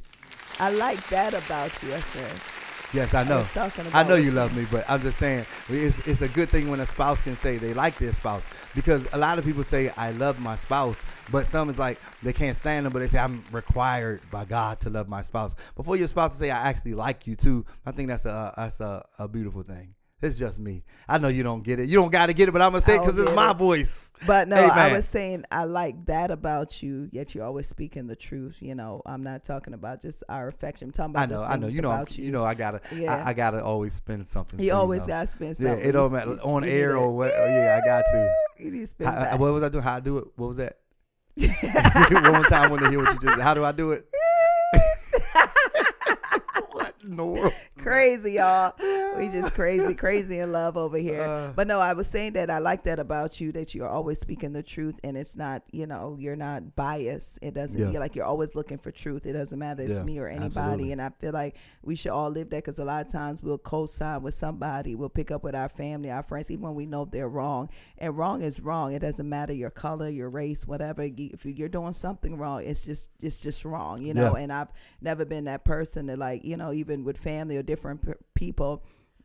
I 0.59 0.71
like 0.71 1.07
that 1.09 1.35
about 1.35 1.71
you. 1.83 1.95
I 1.95 2.01
said. 2.01 2.62
Yes, 2.95 3.15
I 3.15 3.25
know. 3.25 3.43
talking 3.55 3.87
I 3.95 4.03
know 4.03 4.17
you 4.17 4.25
you- 4.27 4.31
love 4.33 4.55
me, 4.55 4.67
but 4.71 4.85
I'm 4.89 5.01
just 5.01 5.19
saying 5.19 5.47
it's 5.71 5.99
it's 6.07 6.21
a 6.21 6.29
good 6.29 6.49
thing 6.51 6.69
when 6.69 6.81
a 6.81 6.87
spouse 6.87 7.23
can 7.23 7.37
say 7.37 7.57
they 7.57 7.73
like 7.73 7.97
their 7.97 8.13
spouse 8.13 8.43
because 8.75 9.07
a 9.15 9.19
lot 9.19 9.39
of 9.39 9.45
people 9.47 9.65
say 9.65 9.89
I 9.97 10.13
love 10.13 10.39
my 10.41 10.57
spouse, 10.57 11.03
but 11.31 11.47
some 11.47 11.71
is 11.71 11.79
like 11.79 11.99
they 12.23 12.33
can't 12.35 12.57
stand 12.57 12.85
them, 12.85 12.93
but 12.93 12.99
they 12.99 13.07
say 13.09 13.19
I'm 13.19 13.43
required 13.51 14.21
by 14.31 14.45
God 14.45 14.79
to 14.81 14.91
love 14.91 15.09
my 15.09 15.23
spouse. 15.23 15.55
Before 15.75 15.97
your 15.97 16.07
spouse 16.09 16.33
to 16.33 16.39
say 16.39 16.51
I 16.51 16.69
actually 16.69 16.95
like 16.95 17.27
you 17.27 17.35
too, 17.35 17.65
I 17.87 17.93
think 17.93 18.09
that's 18.09 18.27
a 18.27 18.53
that's 18.57 18.81
a, 18.81 19.05
a 19.19 19.27
beautiful 19.27 19.63
thing. 19.63 19.95
It's 20.23 20.37
just 20.37 20.61
me. 20.61 20.85
I 21.09 21.19
know 21.19 21.27
you 21.27 21.43
don't 21.43 21.65
get 21.65 21.81
it. 21.81 21.89
You 21.89 21.97
don't 21.97 22.13
got 22.13 22.27
to 22.27 22.33
get 22.33 22.49
it, 22.49 22.53
but 22.53 22.63
I'm 22.63 22.71
gonna 22.71 22.81
say 22.81 22.95
it 22.95 23.01
because 23.01 23.19
it's 23.19 23.35
my 23.35 23.51
it. 23.51 23.57
voice. 23.57 24.13
But 24.25 24.47
no, 24.47 24.57
I 24.57 24.93
was 24.93 25.07
saying 25.07 25.45
I 25.51 25.65
like 25.65 26.07
that 26.07 26.31
about 26.31 26.81
you. 26.81 27.09
Yet 27.11 27.35
you're 27.35 27.45
always 27.45 27.67
speaking 27.67 28.07
the 28.07 28.15
truth. 28.15 28.59
You 28.61 28.77
know, 28.77 29.03
I'm 29.05 29.25
not 29.25 29.43
talking 29.43 29.75
about 29.75 30.01
just 30.01 30.23
our 30.29 30.47
affection. 30.47 30.89
I'm 30.89 30.93
talking 30.93 31.11
about 31.11 31.23
I 31.23 31.27
know, 31.27 31.43
I 31.43 31.57
know. 31.57 31.67
You 31.67 31.83
know, 31.83 32.05
you. 32.11 32.27
you. 32.27 32.31
know. 32.31 32.45
I 32.45 32.55
gotta, 32.55 32.81
Yeah. 32.95 33.17
I, 33.17 33.31
I 33.31 33.33
gotta 33.33 33.65
always 33.65 33.95
spend 33.95 34.25
something. 34.25 34.61
you 34.61 34.73
always 34.73 35.01
know. 35.01 35.09
gotta 35.09 35.27
spend 35.27 35.57
something. 35.57 35.79
Yeah, 35.79 35.89
it 35.89 35.91
don't 35.91 36.13
matter 36.13 36.39
on 36.45 36.63
air 36.63 36.97
or 36.97 37.11
what. 37.11 37.33
Oh, 37.35 37.47
yeah, 37.47 37.81
I 37.83 37.85
got 37.85 38.05
to. 38.13 38.35
You 38.59 38.71
need 38.71 38.81
to 38.81 38.87
spend 38.87 39.11
How, 39.11 39.37
what 39.39 39.53
was 39.53 39.65
I 39.65 39.71
doing? 39.71 39.83
How 39.83 39.97
I 39.97 40.01
do 40.01 40.19
it? 40.19 40.25
What 40.37 40.47
was 40.47 40.57
that? 40.59 40.79
One 42.23 42.33
more 42.33 42.45
time. 42.45 42.63
I 42.63 42.69
want 42.69 42.85
to 42.85 42.91
hear 42.91 43.01
what 43.01 43.13
you 43.13 43.19
just. 43.29 43.41
How 43.41 43.55
do 43.55 43.65
I 43.65 43.73
do 43.73 43.91
it? 43.91 44.07
what 46.71 46.95
in 47.03 47.17
the 47.17 47.25
world? 47.27 47.53
crazy, 47.77 48.35
y'all. 48.35 48.73
We 49.19 49.29
just 49.29 49.55
crazy, 49.55 49.95
crazy 49.95 50.39
in 50.39 50.53
love 50.53 50.77
over 50.77 50.97
here. 50.97 51.23
Uh. 51.23 51.53
but 51.55 51.69
no, 51.69 51.79
I 51.79 51.93
was 51.93 52.07
saying 52.07 52.33
that 52.33 52.51
I 52.51 52.59
like 52.59 52.83
that 52.85 52.99
about 52.99 53.41
you 53.41 53.53
that 53.53 53.75
you're 53.75 53.89
always 53.89 54.19
speaking 54.19 54.53
the 54.53 54.63
truth 54.63 54.99
and 55.05 55.17
it's 55.17 55.37
not, 55.37 55.63
you 55.71 55.87
know, 55.87 56.17
you're 56.19 56.35
not 56.37 56.75
biased. 56.75 57.39
It 57.43 57.55
doesn't. 57.55 57.81
Yeah. 57.81 57.91
You're 57.91 58.01
like 58.01 58.17
you're 58.17 58.25
always 58.25 58.55
looking 58.55 58.79
for 58.79 58.91
truth. 58.91 59.27
It 59.27 59.35
doesn't 59.35 59.59
matter 59.59 59.83
if 59.83 59.91
it's 59.91 60.01
me 60.01 60.19
or 60.19 60.29
anybody. 60.29 60.47
absolutely. 60.57 60.93
And 60.93 61.03
I 61.03 61.11
feel 61.21 61.33
like 61.33 61.57
we 61.83 61.95
should 61.95 62.11
all 62.13 62.31
live 62.31 62.51
that 62.51 62.65
because 62.65 62.79
a 62.79 62.85
lot 62.85 63.05
of 63.07 63.13
times 63.13 63.43
we'll 63.43 63.59
co-sign 63.59 64.23
with 64.23 64.35
somebody. 64.35 64.95
We'll 64.95 65.09
pick 65.09 65.31
up 65.31 65.45
with 65.45 65.55
our 65.55 65.69
family, 65.69 66.11
our 66.11 66.23
friends, 66.23 66.51
even 66.51 66.65
when 66.65 66.75
we 66.75 66.87
know 66.87 67.05
they're 67.05 67.29
wrong. 67.29 67.69
And 67.99 68.17
wrong 68.17 68.43
is 68.43 68.61
wrong. 68.61 68.93
It 68.93 69.01
doesn't 69.01 69.29
matter 69.29 69.53
your 69.53 69.71
color, 69.71 70.09
your 70.09 70.31
race, 70.31 70.67
whatever. 70.67 71.03
If 71.17 71.45
you're 71.45 71.69
doing 71.69 71.93
something 71.93 72.37
wrong, 72.37 72.65
it's 72.65 72.85
just 72.85 73.11
it's 73.21 73.41
just 73.41 73.65
wrong, 73.65 74.03
you 74.03 74.15
know. 74.15 74.37
Yeah. 74.37 74.43
And 74.43 74.53
I've 74.53 74.69
never 75.01 75.25
been 75.25 75.45
that 75.45 75.65
person 75.65 76.07
that 76.07 76.19
like 76.19 76.45
you 76.45 76.57
know 76.57 76.73
even 76.73 77.05
with 77.05 77.19
family 77.19 77.57
or 77.57 77.63
different 77.63 78.05
p- 78.05 78.13
people. 78.35 78.83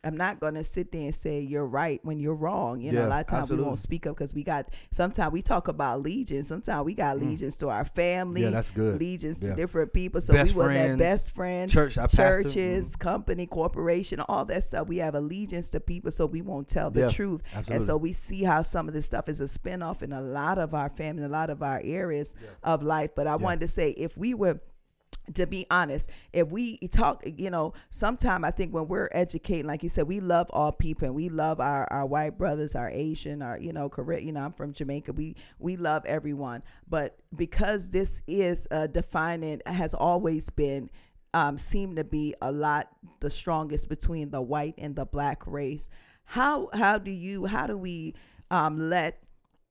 I'm 0.08 0.16
not 0.16 0.40
gonna 0.40 0.64
sit 0.64 0.92
there 0.92 1.02
and 1.02 1.14
say 1.14 1.42
you're 1.42 1.66
right 1.66 2.00
when 2.04 2.18
you're 2.18 2.34
wrong. 2.36 2.80
You 2.80 2.94
know, 2.94 3.06
a 3.06 3.10
lot 3.10 3.22
of 3.22 3.28
times 3.28 3.42
absolutely. 3.44 3.64
we 3.64 3.68
won't 3.68 3.80
speak 3.80 4.08
up 4.08 4.16
because 4.16 4.34
we 4.34 4.44
got. 4.44 4.70
Sometimes 4.92 5.34
we 5.34 5.42
talk 5.42 5.68
about 5.68 5.98
allegiance. 5.98 6.48
Sometimes 6.48 6.86
we 6.86 6.94
got 6.94 7.18
allegiance 7.18 7.58
to 7.58 7.70
our 7.70 7.84
family. 7.84 8.42
Mm. 8.42 8.46
Yeah, 8.46 8.50
that's 8.52 8.72
good. 8.72 8.96
Allegiance 8.96 9.42
Yeah. 9.42 9.50
to 9.50 9.56
different 9.56 9.92
people. 9.94 10.22
So 10.22 10.34
Best 10.34 10.54
we 10.54 10.60
will 10.62 10.70
that 10.70 10.98
best 10.98 11.36
friend, 11.36 11.70
church, 11.70 11.98
churches, 12.16 12.96
company, 12.96 13.46
corporation, 13.46 14.22
all 14.22 14.46
that 14.46 14.64
stuff. 14.64 14.88
We 14.88 14.98
have 14.98 15.14
allegiance 15.16 15.70
to 15.70 15.80
people, 15.80 16.12
so 16.12 16.26
we 16.26 16.42
won't 16.42 16.68
tell 16.68 16.90
the 16.90 17.02
Yeah, 17.02 17.10
truth. 17.10 17.42
And 17.70 17.84
so 17.84 17.98
we 17.98 18.14
see 18.14 18.44
how 18.44 18.62
some 18.62 18.88
of 18.88 18.94
this 18.94 19.06
stuff 19.06 19.28
is 19.28 19.42
a 19.42 19.46
spinoff 19.46 20.02
in 20.02 20.14
a 20.14 20.22
lot 20.22 20.58
of 20.58 20.74
our 20.74 20.90
family, 20.90 21.24
a 21.24 21.28
lot 21.28 21.50
of 21.50 21.62
our 21.62 21.82
areas 21.84 22.34
of 22.64 22.82
life. 22.82 23.12
But 23.16 23.28
I 23.28 23.36
wanted 23.36 23.60
to 23.62 23.68
say, 23.68 23.92
if 23.92 24.16
we 24.18 24.34
were 24.34 24.62
to 25.34 25.46
be 25.46 25.66
honest, 25.70 26.10
if 26.34 26.50
we 26.50 26.78
talk, 26.90 27.24
you 27.26 27.50
know, 27.50 27.74
sometime 27.90 28.46
I 28.46 28.52
think 28.52 28.74
when 28.74 28.88
we're 28.88 29.10
educating, 29.12 29.68
like 29.68 29.84
you 29.84 29.90
said, 29.90 30.08
we 30.08 30.20
love 30.20 30.50
all 30.52 30.72
people 30.72 31.06
and 31.06 31.16
we 31.16 31.30
love 31.30 31.60
our, 31.60 31.88
our 31.92 32.06
white 32.06 32.38
brothers, 32.38 32.76
our 32.76 32.90
Asian, 32.90 33.42
our, 33.42 33.58
you 33.60 33.74
know, 33.74 33.90
Korean, 33.90 34.26
you 34.26 34.32
know, 34.32 34.42
I'm 34.42 34.54
from 34.54 34.74
Jamaica. 34.74 35.14
We, 35.14 35.36
we 35.60 35.76
love 35.76 36.06
everyone. 36.06 36.64
But 36.88 37.18
because 37.36 37.90
this 37.90 38.22
is 38.28 38.68
defining, 38.92 39.62
has 39.66 39.94
always 39.94 40.50
been, 40.50 40.90
um, 41.34 41.58
seem 41.58 41.96
to 41.98 42.04
be 42.04 42.34
a 42.42 42.52
lot 42.52 42.88
the 43.20 43.30
strongest 43.30 43.90
between 43.90 44.32
the 44.32 44.42
white 44.42 44.76
and 44.78 44.96
the 44.96 45.06
black 45.06 45.46
race. 45.46 45.90
How, 46.24 46.70
how 46.74 46.98
do 46.98 47.12
you, 47.12 47.46
how 47.46 47.68
do 47.68 47.78
we 47.78 48.16
um, 48.50 48.78
let 48.78 49.22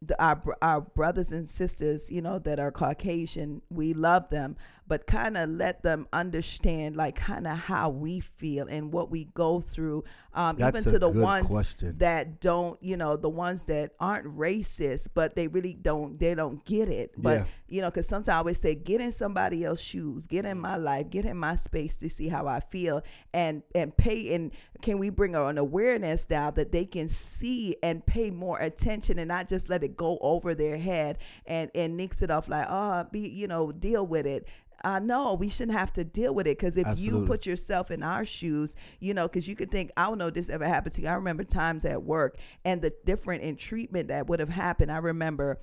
the, 0.02 0.22
our 0.22 0.42
our 0.60 0.80
brothers 0.80 1.32
and 1.32 1.48
sisters, 1.48 2.10
you 2.10 2.20
know, 2.20 2.38
that 2.40 2.58
are 2.58 2.70
Caucasian, 2.70 3.62
we 3.70 3.94
love 3.94 4.28
them, 4.30 4.56
but 4.88 5.06
kind 5.06 5.36
of 5.36 5.50
let 5.50 5.82
them 5.82 6.06
understand, 6.12 6.96
like, 6.96 7.16
kind 7.16 7.46
of 7.46 7.58
how 7.58 7.88
we 7.90 8.20
feel 8.20 8.66
and 8.68 8.92
what 8.92 9.10
we 9.10 9.24
go 9.24 9.60
through. 9.60 10.04
Um, 10.32 10.58
even 10.60 10.82
to 10.84 10.98
the 10.98 11.08
ones 11.08 11.46
question. 11.46 11.96
that 11.98 12.40
don't, 12.40 12.80
you 12.82 12.96
know, 12.96 13.16
the 13.16 13.28
ones 13.30 13.64
that 13.64 13.92
aren't 13.98 14.26
racist, 14.26 15.08
but 15.14 15.34
they 15.34 15.48
really 15.48 15.74
don't, 15.74 16.18
they 16.20 16.34
don't 16.34 16.64
get 16.64 16.88
it. 16.88 17.12
But 17.16 17.38
Yeah. 17.40 17.44
you 17.68 17.80
know, 17.80 17.90
because 17.90 18.06
sometimes 18.06 18.28
I 18.28 18.36
always 18.36 18.60
say, 18.60 18.74
get 18.74 19.00
in 19.00 19.12
somebody 19.12 19.64
else's 19.64 19.84
shoes, 19.84 20.26
get 20.26 20.44
in 20.44 20.58
my 20.58 20.76
life, 20.76 21.10
get 21.10 21.24
in 21.24 21.36
my 21.36 21.54
space 21.56 21.96
to 21.98 22.08
see 22.08 22.28
how 22.28 22.46
I 22.46 22.60
feel, 22.60 23.02
and 23.32 23.62
and 23.74 23.96
pay. 23.96 24.34
And 24.34 24.52
can 24.82 24.98
we 24.98 25.10
bring 25.10 25.34
an 25.34 25.58
awareness 25.58 26.26
now 26.28 26.50
that 26.52 26.70
they 26.72 26.84
can 26.84 27.08
see 27.08 27.76
and 27.82 28.04
pay 28.04 28.30
more 28.30 28.58
attention 28.58 29.18
and 29.18 29.28
not 29.28 29.48
just 29.48 29.68
let 29.68 29.82
it 29.82 29.96
go 29.96 30.18
over 30.20 30.54
their 30.54 30.76
head 30.76 31.18
and 31.46 31.70
and 31.74 31.96
nix 31.96 32.22
it 32.22 32.30
off 32.30 32.48
like, 32.48 32.66
oh, 32.68 33.04
be 33.10 33.20
you 33.28 33.48
know, 33.48 33.72
deal 33.72 34.06
with 34.06 34.26
it. 34.26 34.46
Uh, 34.84 34.98
no, 34.98 35.34
we 35.34 35.48
shouldn't 35.48 35.76
have 35.78 35.92
to 35.94 36.04
deal 36.04 36.34
with 36.34 36.46
it 36.46 36.58
because 36.58 36.76
if 36.76 36.86
you 36.98 37.24
put 37.26 37.46
yourself 37.46 37.90
in 37.90 38.02
our 38.02 38.24
shoes, 38.24 38.76
you 39.00 39.14
know, 39.14 39.26
because 39.26 39.48
you 39.48 39.56
could 39.56 39.70
think, 39.70 39.90
I 39.96 40.04
don't 40.04 40.18
know 40.18 40.28
if 40.28 40.34
this 40.34 40.50
ever 40.50 40.66
happened 40.66 40.94
to 40.96 41.02
you. 41.02 41.08
I 41.08 41.14
remember 41.14 41.44
times 41.44 41.84
at 41.84 42.02
work 42.02 42.36
and 42.64 42.82
the 42.82 42.92
different 43.04 43.42
in 43.42 43.56
treatment 43.56 44.08
that 44.08 44.26
would 44.28 44.38
have 44.38 44.48
happened. 44.50 44.92
I 44.92 44.98
remember 44.98 45.58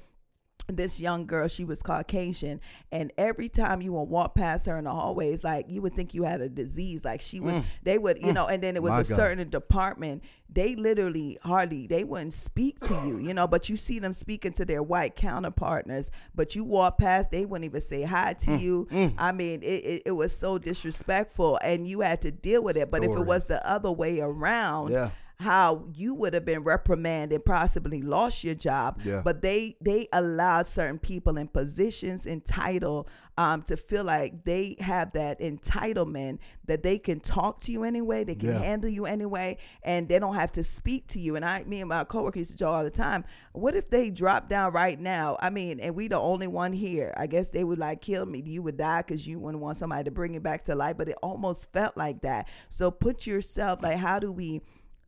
this 0.68 1.00
young 1.00 1.26
girl, 1.26 1.48
she 1.48 1.66
was 1.66 1.82
Caucasian, 1.82 2.62
and 2.92 3.12
every 3.18 3.50
time 3.50 3.82
you 3.82 3.94
would 3.94 4.04
walk 4.04 4.36
past 4.36 4.66
her 4.66 4.78
in 4.78 4.86
the 4.86 4.92
hallways, 4.92 5.44
like 5.44 5.66
you 5.70 5.82
would 5.82 5.94
think 5.96 6.14
you 6.14 6.24
had 6.24 6.42
a 6.42 6.50
disease. 6.50 7.04
Like 7.06 7.22
she 7.22 7.40
would, 7.40 7.64
they 7.84 7.98
would, 7.98 8.20
you 8.22 8.32
know, 8.34 8.48
and 8.48 8.64
then 8.64 8.76
it 8.76 8.82
was 8.82 8.92
Mm. 8.92 8.96
My 8.96 9.00
a 9.02 9.04
God. 9.04 9.16
certain 9.16 9.50
department. 9.50 10.24
They 10.50 10.76
literally 10.76 11.40
hardly 11.42 11.88
they 11.88 12.04
wouldn't 12.04 12.34
speak 12.34 12.80
to 12.82 12.94
you, 13.08 13.18
you 13.18 13.34
know, 13.34 13.48
but 13.48 13.70
you 13.70 13.76
see 13.78 13.98
them 13.98 14.14
speaking 14.14 14.52
to 14.54 14.66
their 14.66 14.84
white 14.84 15.16
counterpartners. 15.16 16.12
But 16.36 16.56
you 16.56 16.64
walk 16.64 17.00
past, 17.00 17.32
they 17.32 17.46
wouldn't 17.46 17.66
even 17.66 17.82
say 17.82 18.04
hi 18.04 18.36
Mm. 18.36 18.38
to 18.46 18.58
you. 18.58 19.14
I 19.18 19.32
mean, 19.32 19.64
it, 19.64 19.66
it, 19.66 20.02
it 20.08 20.12
was 20.12 20.36
so 20.36 20.58
disrespectful, 20.60 21.60
and 21.64 21.88
you 21.88 22.02
had 22.02 22.22
to 22.22 22.32
deal 22.32 22.64
with 22.64 22.78
it. 22.78 22.92
But 22.92 23.04
if 23.04 23.12
it 23.12 23.26
was 23.26 23.48
the 23.48 23.68
other 23.68 23.92
way 23.92 24.20
around, 24.20 24.92
Yeah. 24.92 25.10
How 25.44 25.86
you 25.94 26.16
would 26.16 26.34
have 26.34 26.46
been 26.46 26.64
reprimanded, 26.64 27.46
possibly 27.46 28.02
lost 28.02 28.44
your 28.44 28.56
job. 28.56 29.00
Yeah. 29.04 29.22
But 29.24 29.42
they 29.42 29.78
they 29.82 30.08
allowed 30.12 30.68
certain 30.68 31.00
people 31.00 31.38
in 31.38 31.48
positions 31.48 32.26
in 32.26 32.42
title 32.42 33.08
um, 33.38 33.62
to 33.64 33.78
feel 33.78 34.04
like 34.04 34.44
they 34.44 34.76
have 34.80 35.14
that 35.14 35.40
entitlement 35.40 36.38
that 36.66 36.84
they 36.84 36.98
can 37.00 37.20
talk 37.20 37.60
to 37.62 37.72
you 37.72 37.84
anyway, 37.84 38.24
they 38.24 38.36
can 38.36 38.50
Yeah. 38.50 38.60
handle 38.60 38.90
you 38.90 39.06
anyway, 39.06 39.58
and 39.84 40.08
they 40.08 40.20
don't 40.20 40.36
have 40.36 40.52
to 40.54 40.64
speak 40.64 41.08
to 41.08 41.20
you. 41.20 41.36
And 41.36 41.44
I, 41.44 41.64
me 41.64 41.80
and 41.82 41.90
my 41.90 42.04
coworkers 42.04 42.40
used 42.42 42.52
to 42.52 42.58
joke 42.58 42.74
all 42.74 42.84
the 42.84 42.90
time. 42.92 43.26
What 43.54 43.76
if 43.76 43.90
they 43.90 44.10
drop 44.12 44.50
down 44.50 44.72
right 44.72 45.00
now? 45.00 45.38
I 45.42 45.50
mean, 45.50 45.80
and 45.80 45.96
we 45.96 46.08
the 46.08 46.20
only 46.20 46.48
one 46.48 46.74
here. 46.74 47.14
I 47.18 47.28
guess 47.28 47.50
they 47.50 47.64
would 47.64 47.80
like 47.80 48.02
kill 48.02 48.26
me. 48.26 48.42
You 48.46 48.62
would 48.64 48.78
die 48.78 49.02
because 49.02 49.26
you 49.28 49.40
wouldn't 49.40 49.62
want 49.64 49.78
somebody 49.78 50.04
to 50.06 50.12
bring 50.12 50.34
you 50.34 50.40
back 50.40 50.66
to 50.66 50.76
life. 50.76 50.98
But 50.98 51.10
it 51.10 51.18
almost 51.24 51.72
felt 51.74 51.98
like 51.98 52.22
that. 52.22 52.48
So 52.70 52.92
put 52.92 53.26
yourself 53.28 53.82
like, 53.82 53.98
how 53.98 54.20
do 54.20 54.32
we? 54.32 54.62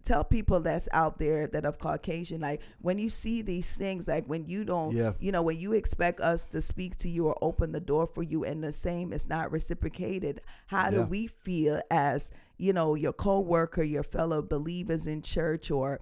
Tell 0.06 0.24
people 0.24 0.60
that's 0.60 0.88
out 0.94 1.18
there 1.18 1.48
that 1.48 1.66
of 1.66 1.80
Caucasian, 1.80 2.42
like 2.42 2.62
when 2.80 2.98
you 2.98 3.10
see 3.10 3.42
these 3.42 3.72
things, 3.72 4.08
like 4.08 4.26
when 4.26 4.48
you 4.48 4.64
don't, 4.64 4.94
Yeah. 4.96 5.14
you 5.20 5.32
know, 5.32 5.42
when 5.42 5.60
you 5.60 5.74
expect 5.74 6.22
us 6.22 6.46
to 6.48 6.62
speak 6.62 6.98
to 7.00 7.10
you 7.10 7.28
or 7.28 7.38
open 7.42 7.72
the 7.72 7.82
door 7.82 8.08
for 8.08 8.24
you, 8.24 8.44
and 8.44 8.64
the 8.64 8.72
same 8.72 9.12
is 9.12 9.28
not 9.28 9.52
reciprocated, 9.52 10.42
how 10.68 10.90
do 10.92 11.02
we 11.04 11.28
feel 11.28 11.82
as 11.90 12.32
you 12.58 12.72
know 12.72 12.96
your 12.96 13.14
coworker, 13.14 13.84
your 13.84 14.04
fellow 14.04 14.42
believers 14.42 15.08
in 15.08 15.22
church, 15.22 15.72
or 15.72 16.00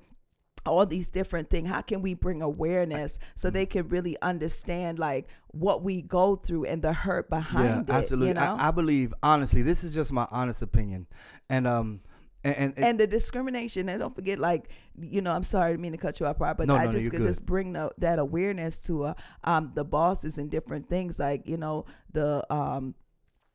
all 0.66 0.86
these 0.86 1.10
different 1.10 1.50
things 1.50 1.68
how 1.68 1.82
can 1.82 2.02
we 2.02 2.14
bring 2.14 2.42
awareness 2.42 3.20
so 3.36 3.50
they 3.50 3.66
can 3.66 3.86
really 3.90 4.16
understand 4.22 4.98
like 4.98 5.28
what 5.50 5.84
we 5.84 6.02
go 6.02 6.38
through 6.38 6.64
and 6.64 6.82
the 6.82 6.94
hurt 6.94 7.30
behind 7.30 7.66
yeah, 7.66 7.82
it 7.82 7.90
absolutely. 7.90 8.30
you 8.30 8.34
know 8.34 8.56
I, 8.58 8.70
I 8.70 8.72
believe 8.72 9.14
honestly, 9.22 9.62
this 9.62 9.84
is 9.84 9.94
just 9.94 10.14
my 10.14 10.26
honest 10.32 10.62
opinion, 10.62 11.08
and 11.50 11.68
um, 11.68 12.00
and 12.44 12.56
and, 12.76 12.80
and 12.80 13.00
the 13.00 13.08
discrimination 13.08 13.88
and 13.90 14.00
don't 14.02 14.16
forget 14.16 14.40
like 14.40 14.70
you 15.00 15.22
know 15.22 15.32
i'm 15.34 15.44
sorry 15.44 15.74
i 15.74 15.78
mean 15.78 15.92
to 15.94 15.98
cut 15.98 16.20
you 16.20 16.26
off 16.26 16.38
but 16.38 16.60
No, 16.68 16.76
i 16.76 16.80
no, 16.80 16.86
no, 16.86 16.92
just 16.92 17.02
you're 17.04 17.12
could 17.12 17.20
good. 17.22 17.28
just 17.28 17.46
bring 17.46 17.74
the, 17.74 17.92
that 18.00 18.20
awareness 18.20 18.80
to 18.88 19.06
uh, 19.06 19.14
um, 19.44 19.72
the 19.76 19.84
bosses 19.86 20.38
and 20.38 20.50
different 20.52 20.90
things 20.90 21.20
like 21.20 21.48
you 21.48 21.58
know 21.58 21.86
the 22.12 22.46
um, 22.54 22.96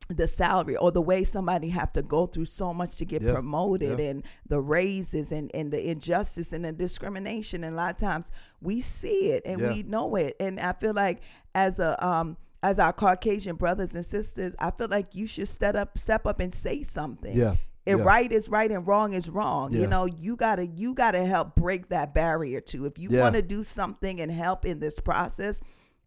the 0.08 0.26
salary 0.26 0.74
or 0.74 0.90
the 0.90 1.02
way 1.02 1.22
somebody 1.22 1.68
have 1.68 1.92
to 1.92 2.02
go 2.02 2.24
through 2.24 2.46
so 2.46 2.72
much 2.72 2.96
to 2.96 3.04
get 3.04 3.20
Yeah, 3.20 3.32
promoted 3.32 3.98
yeah. 3.98 4.06
and 4.06 4.24
the 4.48 4.58
raises 4.58 5.32
and, 5.32 5.50
and 5.52 5.70
the 5.70 5.86
injustice 5.90 6.54
and 6.54 6.64
the 6.64 6.72
discrimination 6.72 7.62
and 7.62 7.74
a 7.74 7.76
lot 7.76 7.90
of 7.90 7.98
times 7.98 8.30
we 8.62 8.80
see 8.80 9.32
it 9.32 9.42
and 9.44 9.60
Yeah. 9.60 9.68
we 9.68 9.82
know 9.82 10.16
it 10.16 10.34
and 10.40 10.58
i 10.60 10.72
feel 10.72 10.94
like 10.94 11.20
as 11.54 11.78
a 11.78 12.02
um 12.06 12.38
as 12.62 12.78
our 12.78 12.92
caucasian 12.92 13.56
brothers 13.56 13.94
and 13.94 14.04
sisters 14.04 14.54
i 14.58 14.70
feel 14.70 14.88
like 14.88 15.14
you 15.14 15.26
should 15.26 15.46
step 15.46 15.74
up 15.74 15.98
step 15.98 16.26
up 16.26 16.40
and 16.40 16.54
say 16.54 16.82
something 16.82 17.36
Yeah, 17.36 17.56
if 17.88 17.98
yeah. 17.98 18.04
right 18.04 18.30
is 18.32 18.48
right 18.48 18.70
and 18.70 18.86
wrong 18.86 19.12
is 19.12 19.28
wrong 19.30 19.72
you 19.72 19.86
know 19.86 20.04
you 20.04 20.36
gotta 20.36 20.66
you 20.66 20.94
gotta 20.94 21.24
help 21.24 21.54
break 21.56 21.88
that 21.88 22.14
barrier 22.14 22.60
too 22.60 22.84
if 22.84 22.98
you 22.98 23.08
Yeah. 23.10 23.20
want 23.20 23.34
to 23.36 23.42
do 23.42 23.64
something 23.64 24.20
and 24.20 24.30
help 24.30 24.64
in 24.64 24.78
this 24.80 25.00
process 25.00 25.60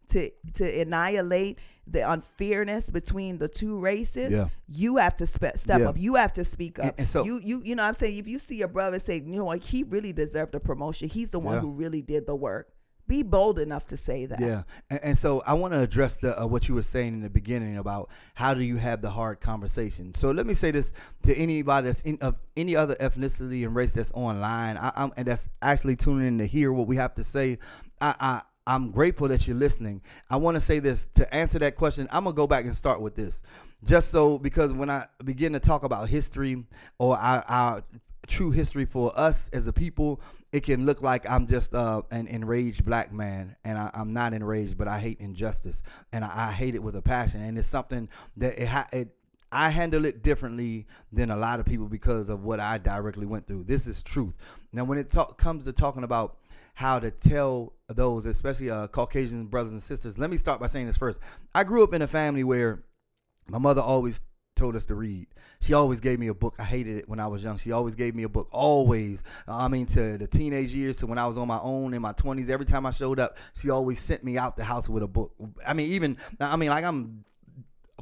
to 0.08 0.30
to 0.54 0.80
annihilate 0.80 1.58
the 1.86 2.08
unfairness 2.08 2.90
between 2.90 3.38
the 3.38 3.48
two 3.48 3.78
races 3.78 4.30
Yeah. 4.32 4.48
you 4.68 4.96
have 4.96 5.16
to 5.16 5.26
spe- 5.26 5.56
step 5.56 5.80
Yeah. 5.80 5.88
up 5.88 5.98
you 5.98 6.14
have 6.16 6.32
to 6.34 6.44
speak 6.44 6.78
up 6.78 6.84
And- 6.86 6.94
and 7.00 7.08
so- 7.08 7.24
you 7.24 7.40
you 7.42 7.62
you 7.64 7.74
know 7.74 7.82
what 7.82 7.88
i'm 7.88 7.94
saying 7.94 8.16
if 8.18 8.26
you 8.28 8.38
see 8.38 8.56
your 8.56 8.68
brother 8.68 8.98
say 8.98 9.16
you 9.16 9.36
know 9.36 9.44
what 9.44 9.58
he 9.60 9.82
really 9.82 10.12
deserved 10.12 10.54
a 10.54 10.60
promotion 10.60 11.08
he's 11.08 11.30
the 11.32 11.38
one 11.40 11.54
Yeah. 11.54 11.60
who 11.60 11.72
really 11.72 12.02
did 12.02 12.26
the 12.26 12.36
work 12.36 12.68
be 13.08 13.22
bold 13.22 13.58
enough 13.58 13.86
to 13.88 13.96
say 13.96 14.26
that. 14.26 14.40
Yeah, 14.40 14.62
and, 14.90 15.00
and 15.02 15.18
so 15.18 15.42
I 15.46 15.54
want 15.54 15.74
to 15.74 15.80
address 15.80 16.16
the 16.16 16.40
uh, 16.40 16.46
what 16.46 16.68
you 16.68 16.74
were 16.74 16.82
saying 16.82 17.14
in 17.14 17.20
the 17.20 17.30
beginning 17.30 17.78
about 17.78 18.10
how 18.34 18.54
do 18.54 18.62
you 18.62 18.76
have 18.76 19.02
the 19.02 19.10
hard 19.10 19.40
conversation. 19.40 20.14
So 20.14 20.30
let 20.30 20.46
me 20.46 20.54
say 20.54 20.70
this 20.70 20.92
to 21.24 21.34
anybody 21.34 21.86
that's 21.86 22.00
in 22.02 22.18
of 22.20 22.36
any 22.56 22.76
other 22.76 22.94
ethnicity 22.96 23.64
and 23.64 23.74
race 23.74 23.92
that's 23.92 24.12
online, 24.12 24.76
I, 24.76 24.92
I'm 24.96 25.12
and 25.16 25.26
that's 25.26 25.48
actually 25.60 25.96
tuning 25.96 26.26
in 26.26 26.38
to 26.38 26.46
hear 26.46 26.72
what 26.72 26.86
we 26.86 26.96
have 26.96 27.14
to 27.14 27.24
say. 27.24 27.58
I. 28.00 28.14
I 28.20 28.42
I'm 28.64 28.92
grateful 28.92 29.26
that 29.26 29.48
you're 29.48 29.56
listening. 29.56 30.02
I 30.30 30.36
want 30.36 30.54
to 30.54 30.60
say 30.60 30.78
this 30.78 31.08
to 31.14 31.34
answer 31.34 31.58
that 31.58 31.74
question. 31.74 32.06
I'm 32.12 32.22
gonna 32.22 32.36
go 32.36 32.46
back 32.46 32.64
and 32.64 32.76
start 32.76 33.00
with 33.00 33.16
this, 33.16 33.42
just 33.84 34.10
so 34.10 34.38
because 34.38 34.72
when 34.72 34.88
I 34.88 35.06
begin 35.24 35.52
to 35.54 35.58
talk 35.58 35.82
about 35.82 36.08
history 36.08 36.64
or 36.98 37.16
I, 37.16 37.42
our 37.48 37.82
true 38.26 38.50
history 38.50 38.84
for 38.84 39.12
us 39.18 39.48
as 39.52 39.66
a 39.66 39.72
people, 39.72 40.20
it 40.52 40.60
can 40.62 40.86
look 40.86 41.02
like 41.02 41.28
I'm 41.28 41.46
just 41.46 41.74
uh, 41.74 42.02
an 42.10 42.26
enraged 42.26 42.84
black 42.84 43.12
man, 43.12 43.56
and 43.64 43.78
I, 43.78 43.90
I'm 43.94 44.12
not 44.12 44.34
enraged, 44.34 44.76
but 44.78 44.88
I 44.88 44.98
hate 44.98 45.20
injustice, 45.20 45.82
and 46.12 46.24
I, 46.24 46.48
I 46.48 46.52
hate 46.52 46.74
it 46.74 46.82
with 46.82 46.96
a 46.96 47.02
passion, 47.02 47.42
and 47.42 47.58
it's 47.58 47.68
something 47.68 48.08
that 48.36 48.58
it, 48.58 48.68
it 48.92 49.08
I 49.52 49.68
handle 49.68 50.06
it 50.06 50.22
differently 50.22 50.86
than 51.12 51.30
a 51.30 51.36
lot 51.36 51.60
of 51.60 51.66
people 51.66 51.86
because 51.86 52.30
of 52.30 52.42
what 52.42 52.58
I 52.58 52.78
directly 52.78 53.26
went 53.26 53.46
through. 53.46 53.64
This 53.64 53.86
is 53.86 54.02
truth. 54.02 54.34
Now, 54.72 54.84
when 54.84 54.96
it 54.96 55.10
talk, 55.10 55.36
comes 55.36 55.64
to 55.64 55.72
talking 55.72 56.04
about 56.04 56.38
how 56.72 56.98
to 56.98 57.10
tell 57.10 57.74
those, 57.88 58.24
especially 58.24 58.70
uh, 58.70 58.86
Caucasian 58.86 59.44
brothers 59.44 59.72
and 59.72 59.82
sisters, 59.82 60.18
let 60.18 60.30
me 60.30 60.38
start 60.38 60.58
by 60.58 60.68
saying 60.68 60.86
this 60.86 60.96
first. 60.96 61.20
I 61.54 61.64
grew 61.64 61.84
up 61.84 61.92
in 61.92 62.00
a 62.00 62.06
family 62.06 62.44
where 62.44 62.82
my 63.46 63.58
mother 63.58 63.82
always 63.82 64.22
told 64.54 64.76
us 64.76 64.86
to 64.86 64.94
read. 64.94 65.26
She 65.60 65.74
always 65.74 66.00
gave 66.00 66.18
me 66.18 66.28
a 66.28 66.34
book. 66.34 66.54
I 66.58 66.64
hated 66.64 66.98
it 66.98 67.08
when 67.08 67.20
I 67.20 67.26
was 67.26 67.42
young. 67.44 67.58
She 67.58 67.72
always 67.72 67.94
gave 67.94 68.14
me 68.14 68.24
a 68.24 68.28
book. 68.28 68.48
Always. 68.50 69.22
I 69.46 69.68
mean, 69.68 69.86
to 69.86 70.18
the 70.18 70.26
teenage 70.26 70.72
years, 70.72 70.98
to 70.98 71.06
when 71.06 71.18
I 71.18 71.26
was 71.26 71.38
on 71.38 71.48
my 71.48 71.60
own 71.60 71.94
in 71.94 72.02
my 72.02 72.12
20s, 72.12 72.48
every 72.48 72.66
time 72.66 72.86
I 72.86 72.90
showed 72.90 73.18
up, 73.18 73.36
she 73.60 73.70
always 73.70 74.00
sent 74.00 74.24
me 74.24 74.38
out 74.38 74.56
the 74.56 74.64
house 74.64 74.88
with 74.88 75.02
a 75.02 75.06
book. 75.06 75.32
I 75.66 75.72
mean, 75.72 75.92
even, 75.92 76.16
I 76.40 76.56
mean, 76.56 76.70
like 76.70 76.84
I'm 76.84 77.24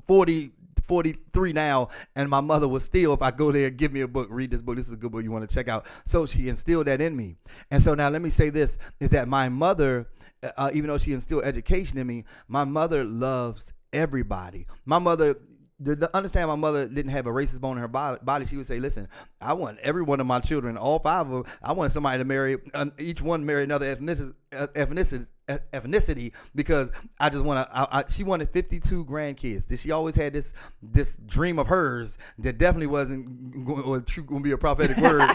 40, 0.06 0.52
43 0.86 1.52
now, 1.52 1.88
and 2.16 2.28
my 2.28 2.40
mother 2.40 2.66
was 2.66 2.82
still, 2.84 3.14
if 3.14 3.22
I 3.22 3.30
go 3.30 3.52
there, 3.52 3.70
give 3.70 3.92
me 3.92 4.00
a 4.00 4.08
book, 4.08 4.26
read 4.30 4.50
this 4.50 4.62
book. 4.62 4.76
This 4.76 4.88
is 4.88 4.92
a 4.92 4.96
good 4.96 5.12
book 5.12 5.22
you 5.22 5.30
want 5.30 5.48
to 5.48 5.54
check 5.54 5.68
out. 5.68 5.86
So 6.04 6.26
she 6.26 6.48
instilled 6.48 6.88
that 6.88 7.00
in 7.00 7.16
me. 7.16 7.36
And 7.70 7.82
so 7.82 7.94
now 7.94 8.08
let 8.08 8.22
me 8.22 8.30
say 8.30 8.50
this 8.50 8.76
is 8.98 9.10
that 9.10 9.28
my 9.28 9.48
mother, 9.48 10.08
uh, 10.56 10.70
even 10.74 10.88
though 10.88 10.98
she 10.98 11.12
instilled 11.12 11.44
education 11.44 11.96
in 11.98 12.06
me, 12.06 12.24
my 12.48 12.64
mother 12.64 13.04
loves 13.04 13.72
everybody. 13.92 14.66
My 14.84 14.98
mother, 14.98 15.36
to 15.84 15.96
to 15.96 16.16
understand 16.16 16.48
my 16.48 16.54
mother 16.54 16.86
didn't 16.86 17.12
have 17.12 17.26
a 17.26 17.30
racist 17.30 17.60
bone 17.60 17.76
in 17.76 17.82
her 17.82 17.88
body, 17.88 18.46
she 18.46 18.56
would 18.56 18.66
say, 18.66 18.78
"Listen, 18.78 19.08
I 19.40 19.54
want 19.54 19.78
every 19.80 20.02
one 20.02 20.20
of 20.20 20.26
my 20.26 20.40
children, 20.40 20.76
all 20.76 20.98
five 20.98 21.30
of 21.30 21.44
them, 21.44 21.54
I 21.62 21.72
want 21.72 21.92
somebody 21.92 22.18
to 22.18 22.24
marry, 22.24 22.58
each 22.98 23.22
one 23.22 23.44
marry 23.46 23.64
another 23.64 23.94
ethnicity, 23.94 24.34
ethnicity, 24.52 25.22
uh, 25.22 25.26
ethnicity 25.72 26.32
because 26.54 26.90
I 27.18 27.28
just 27.28 27.44
want 27.44 27.66
to. 27.68 27.76
I, 27.76 28.00
I, 28.00 28.04
she 28.08 28.24
wanted 28.24 28.50
52 28.50 29.04
grandkids. 29.04 29.66
Did 29.66 29.78
she 29.78 29.90
always 29.90 30.14
had 30.14 30.32
this 30.32 30.52
this 30.82 31.16
dream 31.26 31.58
of 31.58 31.66
hers 31.66 32.18
that 32.38 32.58
definitely 32.58 32.86
wasn't 32.88 33.64
going, 33.64 33.82
or 33.84 34.00
true, 34.00 34.22
going 34.24 34.42
to 34.42 34.44
be 34.44 34.52
a 34.52 34.58
prophetic 34.58 34.96
word 34.98 35.28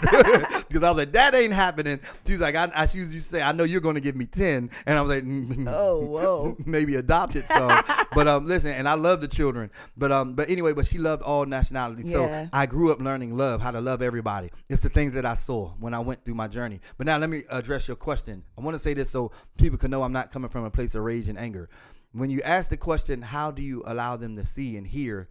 because 0.68 0.82
I 0.82 0.88
was 0.88 0.98
like, 0.98 1.12
that 1.12 1.34
ain't 1.34 1.52
happening. 1.52 2.00
She 2.26 2.32
was 2.32 2.40
like, 2.40 2.54
I, 2.54 2.70
I 2.74 2.86
she 2.86 2.98
used 2.98 3.12
to 3.12 3.20
say, 3.20 3.42
I 3.42 3.52
know 3.52 3.64
you're 3.64 3.80
going 3.80 3.94
to 3.94 4.00
give 4.00 4.16
me 4.16 4.26
10, 4.26 4.70
and 4.86 4.98
I 4.98 5.00
was 5.00 5.10
like, 5.10 5.24
mm, 5.24 5.66
Oh, 5.68 6.00
whoa. 6.00 6.56
maybe 6.66 6.96
adopted 6.96 7.46
some. 7.46 7.82
but 8.12 8.26
um, 8.28 8.44
listen, 8.46 8.72
and 8.72 8.88
I 8.88 8.94
love 8.94 9.20
the 9.20 9.28
children, 9.28 9.70
but 9.96 10.12
um, 10.12 10.34
but 10.34 10.48
anyway, 10.50 10.72
but 10.72 10.86
she 10.86 10.98
loved 10.98 11.22
all 11.22 11.44
nationalities. 11.46 12.10
Yeah. 12.10 12.44
So 12.44 12.48
I 12.52 12.66
grew 12.66 12.92
up 12.92 13.00
learning 13.00 13.36
love, 13.36 13.60
how 13.60 13.70
to 13.70 13.80
love 13.80 14.02
everybody. 14.02 14.50
It's 14.68 14.82
the 14.82 14.88
things 14.88 15.14
that 15.14 15.24
I 15.24 15.34
saw 15.34 15.70
when 15.78 15.94
I 15.94 15.98
went 15.98 16.24
through 16.24 16.34
my 16.34 16.48
journey. 16.48 16.80
But 16.98 17.06
now 17.06 17.18
let 17.18 17.30
me 17.30 17.44
address 17.50 17.88
your 17.88 17.96
question. 17.96 18.42
I 18.56 18.60
want 18.60 18.74
to 18.74 18.78
say 18.78 18.94
this 18.94 19.10
so 19.10 19.32
people 19.58 19.78
can 19.78 19.90
know 19.90 20.02
I'm 20.06 20.12
not 20.12 20.32
coming 20.32 20.48
from 20.48 20.64
a 20.64 20.70
place 20.70 20.94
of 20.94 21.02
rage 21.02 21.28
and 21.28 21.38
anger. 21.38 21.68
When 22.12 22.30
you 22.30 22.40
ask 22.42 22.70
the 22.70 22.76
question, 22.76 23.20
how 23.20 23.50
do 23.50 23.62
you 23.62 23.82
allow 23.86 24.16
them 24.16 24.36
to 24.36 24.46
see 24.46 24.76
and 24.76 24.86
hear? 24.86 25.28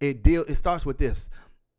It 0.00 0.22
deal. 0.22 0.44
It 0.46 0.54
starts 0.54 0.86
with 0.86 0.98
this: 0.98 1.28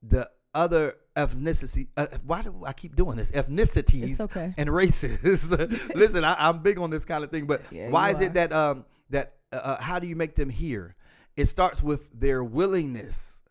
the 0.04 0.30
other 0.54 0.96
ethnicity. 1.16 1.88
Uh, 1.96 2.08
why 2.26 2.42
do 2.42 2.64
I 2.66 2.74
keep 2.74 2.96
doing 2.96 3.16
this? 3.16 3.32
Ethnicities 3.32 4.20
okay. 4.20 4.54
and 4.58 4.70
races. 4.74 5.52
Listen, 5.96 6.26
I, 6.26 6.36
I'm 6.50 6.60
big 6.60 6.80
on 6.80 6.90
this 6.90 7.06
kind 7.06 7.24
of 7.24 7.32
thing, 7.32 7.46
but 7.46 7.62
Yeah, 7.72 7.90
why 7.90 8.10
is 8.12 8.20
are. 8.20 8.24
it 8.24 8.34
that 8.34 8.52
um 8.52 8.86
that 9.12 9.36
uh, 9.54 9.56
uh, 9.56 9.82
how 9.82 10.00
do 10.00 10.08
you 10.08 10.16
make 10.16 10.36
them 10.36 10.50
hear? 10.50 10.96
It 11.38 11.46
starts 11.46 11.82
with 11.82 12.10
their 12.20 12.44
willingness, 12.44 13.42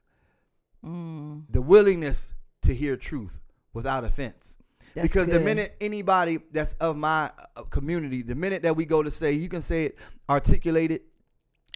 Mm, 0.85 1.45
the 1.51 1.63
willingness 1.63 2.35
to 2.63 2.75
hear 2.75 2.97
truth 2.97 3.41
without 3.73 4.05
offense. 4.05 4.58
That's 4.95 5.09
because 5.09 5.29
the 5.29 5.41
minute 5.41 5.77
anybody 5.81 6.39
that's 6.53 6.73
of 6.75 6.97
my 6.97 7.31
uh, 7.57 7.63
community, 7.63 8.23
the 8.23 8.35
minute 8.35 8.63
that 8.63 8.77
we 8.77 8.85
go 8.85 9.03
to 9.03 9.11
say, 9.11 9.33
you 9.33 9.49
can 9.49 9.63
say 9.63 9.87
it, 9.87 9.99
articulate 10.29 10.91
it, 10.91 11.05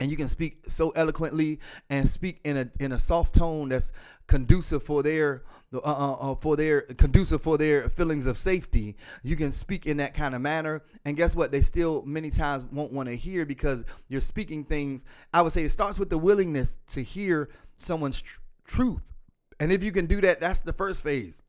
and 0.01 0.11
you 0.11 0.17
can 0.17 0.29
speak 0.29 0.65
so 0.69 0.91
eloquently 0.91 1.61
and 1.91 2.09
speak 2.09 2.41
in 2.45 2.57
a 2.57 2.71
in 2.81 2.93
a 2.93 2.99
soft 2.99 3.35
tone 3.35 3.69
that's 3.69 3.93
conducive 4.27 4.83
for 4.83 5.03
their 5.03 5.45
uh, 5.75 5.79
uh, 5.79 6.33
uh, 6.33 6.35
for 6.37 6.57
their 6.57 6.83
conducive 6.83 7.43
for 7.43 7.59
their 7.59 7.89
feelings 7.89 8.27
of 8.27 8.39
safety. 8.39 8.97
You 9.23 9.37
can 9.37 9.53
speak 9.53 9.87
in 9.87 9.99
that 9.99 10.15
kind 10.15 10.35
of 10.35 10.41
manner, 10.41 10.83
and 11.05 11.17
guess 11.17 11.37
what? 11.37 11.53
They 11.53 11.61
still 11.61 12.03
many 12.07 12.31
times 12.31 12.65
won't 12.73 12.93
want 12.93 13.09
to 13.09 13.17
hear 13.17 13.45
because 13.45 13.85
you're 14.09 14.21
speaking 14.21 14.65
things. 14.65 15.05
I 15.33 15.43
would 15.43 15.53
say 15.53 15.65
it 15.65 15.71
starts 15.71 15.99
with 15.99 16.11
the 16.11 16.19
willingness 16.19 16.79
to 16.89 17.03
hear 17.03 17.51
someone's 17.77 18.21
tr- 18.21 18.41
truth, 18.67 19.13
and 19.61 19.71
if 19.71 19.83
you 19.83 19.93
can 19.93 20.07
do 20.07 20.21
that, 20.23 20.41
that's 20.41 20.63
the 20.63 20.73
first 20.73 21.03
phase. 21.03 21.43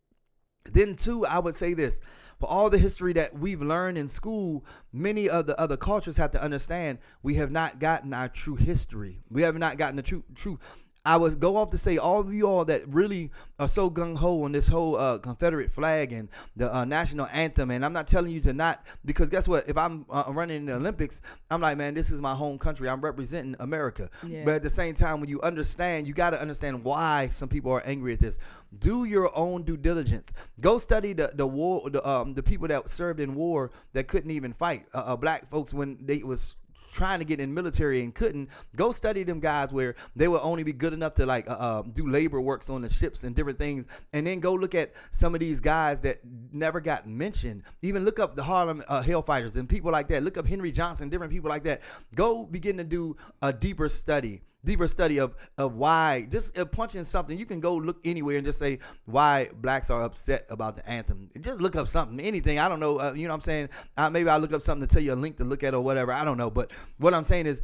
Then, 0.72 0.96
too, 0.96 1.26
I 1.26 1.40
would 1.40 1.56
say 1.56 1.74
this 1.74 2.00
for 2.40 2.50
all 2.50 2.70
the 2.70 2.78
history 2.78 3.14
that 3.14 3.38
we've 3.38 3.62
learned 3.62 3.98
in 3.98 4.08
school, 4.08 4.66
many 4.92 5.30
of 5.30 5.46
the 5.46 5.58
other 5.60 5.78
cultures 5.78 6.18
have 6.18 6.32
to 6.32 6.44
understand 6.44 7.00
we 7.22 7.36
have 7.36 7.52
not 7.52 7.80
gotten 7.80 8.14
our 8.14 8.28
true 8.28 8.56
history. 8.56 9.20
We 9.32 9.44
have 9.44 9.58
not 9.58 9.78
gotten 9.78 9.96
the 9.96 10.02
true 10.02 10.24
truth. 10.36 10.60
I 11.06 11.18
would 11.18 11.38
go 11.40 11.58
off 11.58 11.72
to 11.72 11.78
say 11.78 11.98
all 11.98 12.22
of 12.22 12.34
you 12.34 12.48
all 12.48 12.64
that 12.66 12.88
really 12.88 13.30
are 13.60 13.68
so 13.68 13.90
gung 13.90 14.16
ho 14.16 14.44
on 14.44 14.54
this 14.54 14.70
whole 14.70 14.96
uh, 14.96 15.18
Confederate 15.18 15.70
flag 15.70 16.14
and 16.14 16.30
the 16.56 16.74
uh, 16.74 16.86
national 16.86 17.28
anthem, 17.28 17.72
and 17.72 17.84
I'm 17.84 17.92
not 17.92 18.08
telling 18.08 18.32
you 18.32 18.40
to 18.42 18.54
not 18.54 18.86
because 19.04 19.30
guess 19.30 19.46
what? 19.46 19.68
If 19.68 19.78
I'm 19.78 20.06
uh, 20.10 20.24
running 20.30 20.58
in 20.58 20.66
the 20.66 20.76
Olympics, 20.76 21.22
I'm 21.52 21.60
like, 21.60 21.78
man, 21.78 21.94
this 21.94 22.10
is 22.10 22.22
my 22.22 22.34
home 22.34 22.58
country. 22.58 22.88
I'm 22.88 23.02
representing 23.02 23.58
America. 23.60 24.10
Yeah. 24.26 24.46
But 24.46 24.56
at 24.56 24.64
the 24.64 24.70
same 24.70 24.94
time, 24.96 25.20
when 25.20 25.30
you 25.30 25.42
understand, 25.42 26.08
you 26.08 26.14
got 26.14 26.30
to 26.30 26.42
understand 26.42 26.82
why 26.86 27.28
some 27.30 27.50
people 27.50 27.72
are 27.74 27.84
angry 27.86 28.14
at 28.14 28.20
this. 28.20 28.38
Do 28.80 29.04
your 29.04 29.36
own 29.38 29.64
due 29.64 29.78
diligence. 29.78 30.32
Go 30.62 30.78
study 30.78 31.12
the 31.12 31.32
the 31.34 31.46
war, 31.46 31.90
the 31.90 32.08
um 32.08 32.34
the 32.34 32.44
people 32.44 32.70
that 32.70 32.90
served 32.90 33.20
in 33.20 33.36
war 33.36 33.72
that 33.92 34.08
couldn't 34.08 34.32
even 34.32 34.54
fight. 34.54 34.86
Uh, 34.94 35.00
uh, 35.00 35.16
black 35.18 35.50
folks 35.50 35.74
when 35.74 35.98
they 36.02 36.24
was 36.24 36.56
trying 36.94 37.20
to 37.20 37.26
get 37.26 37.40
in 37.40 37.54
military 37.54 38.02
and 38.02 38.14
couldn't 38.14 38.50
go 38.76 38.92
study 38.92 39.24
them 39.24 39.40
guys 39.40 39.74
where 39.74 39.96
they 40.16 40.28
would 40.28 40.42
only 40.42 40.64
be 40.64 40.72
good 40.72 40.94
enough 40.94 41.16
to 41.16 41.26
like 41.26 41.50
uh, 41.50 41.54
uh, 41.54 41.82
do 41.82 42.08
labor 42.08 42.40
works 42.40 42.70
on 42.70 42.82
the 42.82 42.90
ships 42.90 43.24
and 43.24 43.36
different 43.36 43.58
things 43.58 43.86
and 44.14 44.26
then 44.28 44.40
go 44.40 44.54
look 44.54 44.76
at 44.76 44.94
some 45.12 45.34
of 45.34 45.40
these 45.40 45.60
guys 45.60 46.02
that 46.02 46.20
never 46.52 46.80
got 46.80 47.08
mentioned. 47.08 47.64
Even 47.82 48.06
look 48.06 48.20
up 48.20 48.36
the 48.36 48.44
harlem 48.44 48.84
uh, 48.88 49.02
hellfighters 49.02 49.56
and 49.56 49.68
people 49.68 49.92
like 49.92 50.08
that. 50.08 50.24
Look 50.24 50.38
up 50.38 50.48
henry 50.48 50.72
johnson 50.72 51.10
different 51.10 51.34
people 51.34 51.50
like 51.50 51.64
that. 51.64 51.82
Go 52.16 52.44
begin 52.46 52.78
to 52.78 52.84
do 52.84 53.18
a 53.42 53.52
deeper 53.52 53.90
study 53.90 54.42
deeper 54.66 54.88
study 54.88 55.20
of 55.20 55.36
of 55.58 55.76
why 55.76 56.28
just 56.30 56.58
uh, 56.58 56.66
punching 56.66 57.04
something 57.04 57.38
you 57.38 57.46
can 57.46 57.60
go 57.60 57.76
look 57.76 58.00
anywhere 58.06 58.38
and 58.38 58.46
just 58.46 58.60
say 58.60 58.80
why 59.06 59.50
blacks 59.62 59.90
are 59.90 60.04
upset 60.04 60.46
about 60.50 60.76
the 60.76 60.90
anthem 60.90 61.30
just 61.40 61.60
look 61.60 61.76
up 61.76 61.88
something 61.88 62.20
anything 62.20 62.60
i 62.60 62.70
don't 62.70 62.80
know 62.80 63.00
uh, 63.00 63.14
you 63.14 63.24
know 63.24 63.34
what 63.34 63.36
i'm 63.36 63.42
saying 63.42 63.70
uh, 63.98 64.10
maybe 64.10 64.30
i'll 64.30 64.40
look 64.40 64.54
up 64.54 64.62
something 64.62 64.88
to 64.88 64.94
tell 64.94 65.04
you 65.04 65.14
a 65.14 65.16
link 65.16 65.38
to 65.38 65.44
look 65.44 65.64
at 65.64 65.74
or 65.74 65.82
whatever 65.82 66.14
i 66.14 66.24
don't 66.24 66.38
know 66.38 66.50
but 66.50 66.72
what 66.98 67.14
i'm 67.14 67.24
saying 67.24 67.46
is 67.46 67.62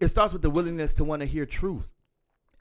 it 0.00 0.08
starts 0.08 0.32
with 0.32 0.42
the 0.42 0.50
willingness 0.50 0.94
to 0.94 1.04
want 1.04 1.20
to 1.20 1.26
hear 1.26 1.46
truth 1.46 1.88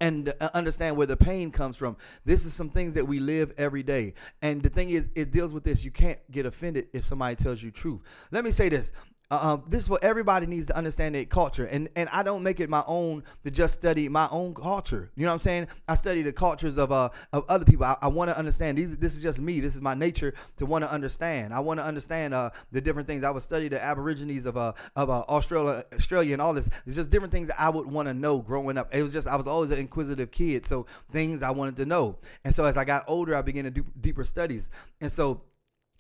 and 0.01 0.33
uh, 0.41 0.49
understand 0.55 0.97
where 0.97 1.05
the 1.05 1.15
pain 1.15 1.51
comes 1.51 1.77
from. 1.77 1.95
This 2.25 2.43
is 2.43 2.53
some 2.53 2.69
things 2.69 2.93
that 2.93 3.07
we 3.07 3.19
live 3.19 3.53
every 3.55 3.83
day. 3.83 4.15
And 4.41 4.61
the 4.61 4.69
thing 4.69 4.89
is, 4.89 5.07
it 5.15 5.31
deals 5.31 5.53
with 5.53 5.63
this. 5.63 5.85
You 5.85 5.91
can't 5.91 6.19
get 6.31 6.47
offended 6.47 6.87
if 6.91 7.05
somebody 7.05 7.35
tells 7.35 7.61
you 7.61 7.69
truth. 7.69 8.01
Let 8.31 8.43
me 8.43 8.49
say 8.49 8.67
this. 8.67 8.91
Uh, 9.31 9.57
this 9.65 9.81
is 9.81 9.89
what 9.89 10.03
everybody 10.03 10.45
needs 10.45 10.67
to 10.67 10.75
understand 10.75 11.15
their 11.15 11.23
culture, 11.23 11.63
and 11.63 11.87
and 11.95 12.09
I 12.09 12.21
don't 12.21 12.43
make 12.43 12.59
it 12.59 12.69
my 12.69 12.83
own 12.85 13.23
to 13.43 13.49
just 13.49 13.73
study 13.75 14.09
my 14.09 14.27
own 14.29 14.53
culture. 14.53 15.09
You 15.15 15.23
know 15.23 15.29
what 15.29 15.35
I'm 15.35 15.39
saying? 15.39 15.67
I 15.87 15.95
study 15.95 16.21
the 16.21 16.33
cultures 16.33 16.77
of 16.77 16.91
uh 16.91 17.09
of 17.31 17.45
other 17.47 17.63
people. 17.63 17.85
I, 17.85 17.95
I 18.01 18.09
want 18.09 18.29
to 18.29 18.37
understand 18.37 18.77
these. 18.77 18.97
This 18.97 19.15
is 19.15 19.21
just 19.21 19.39
me. 19.39 19.61
This 19.61 19.73
is 19.73 19.81
my 19.81 19.93
nature 19.93 20.33
to 20.57 20.65
want 20.65 20.83
to 20.83 20.91
understand. 20.91 21.53
I 21.53 21.61
want 21.61 21.79
to 21.79 21.85
understand 21.85 22.33
uh 22.33 22.49
the 22.73 22.81
different 22.81 23.07
things. 23.07 23.23
I 23.23 23.29
would 23.29 23.41
study 23.41 23.69
the 23.69 23.81
Aborigines 23.81 24.45
of 24.45 24.57
uh 24.57 24.73
of 24.97 25.09
uh, 25.09 25.23
Australia, 25.29 25.85
Australia, 25.93 26.33
and 26.33 26.41
all 26.41 26.53
this. 26.53 26.67
It's 26.85 26.97
just 26.97 27.09
different 27.09 27.31
things 27.31 27.47
that 27.47 27.59
I 27.59 27.69
would 27.69 27.87
want 27.87 28.09
to 28.09 28.13
know 28.13 28.39
growing 28.39 28.77
up. 28.77 28.93
It 28.93 29.01
was 29.01 29.13
just 29.13 29.29
I 29.29 29.37
was 29.37 29.47
always 29.47 29.71
an 29.71 29.79
inquisitive 29.79 30.31
kid, 30.31 30.65
so 30.65 30.87
things 31.09 31.41
I 31.41 31.51
wanted 31.51 31.77
to 31.77 31.85
know. 31.85 32.17
And 32.43 32.53
so 32.53 32.65
as 32.65 32.75
I 32.75 32.83
got 32.83 33.05
older, 33.07 33.33
I 33.33 33.41
began 33.41 33.63
to 33.63 33.71
do 33.71 33.85
deeper 34.01 34.25
studies. 34.25 34.69
And 34.99 35.09
so 35.09 35.41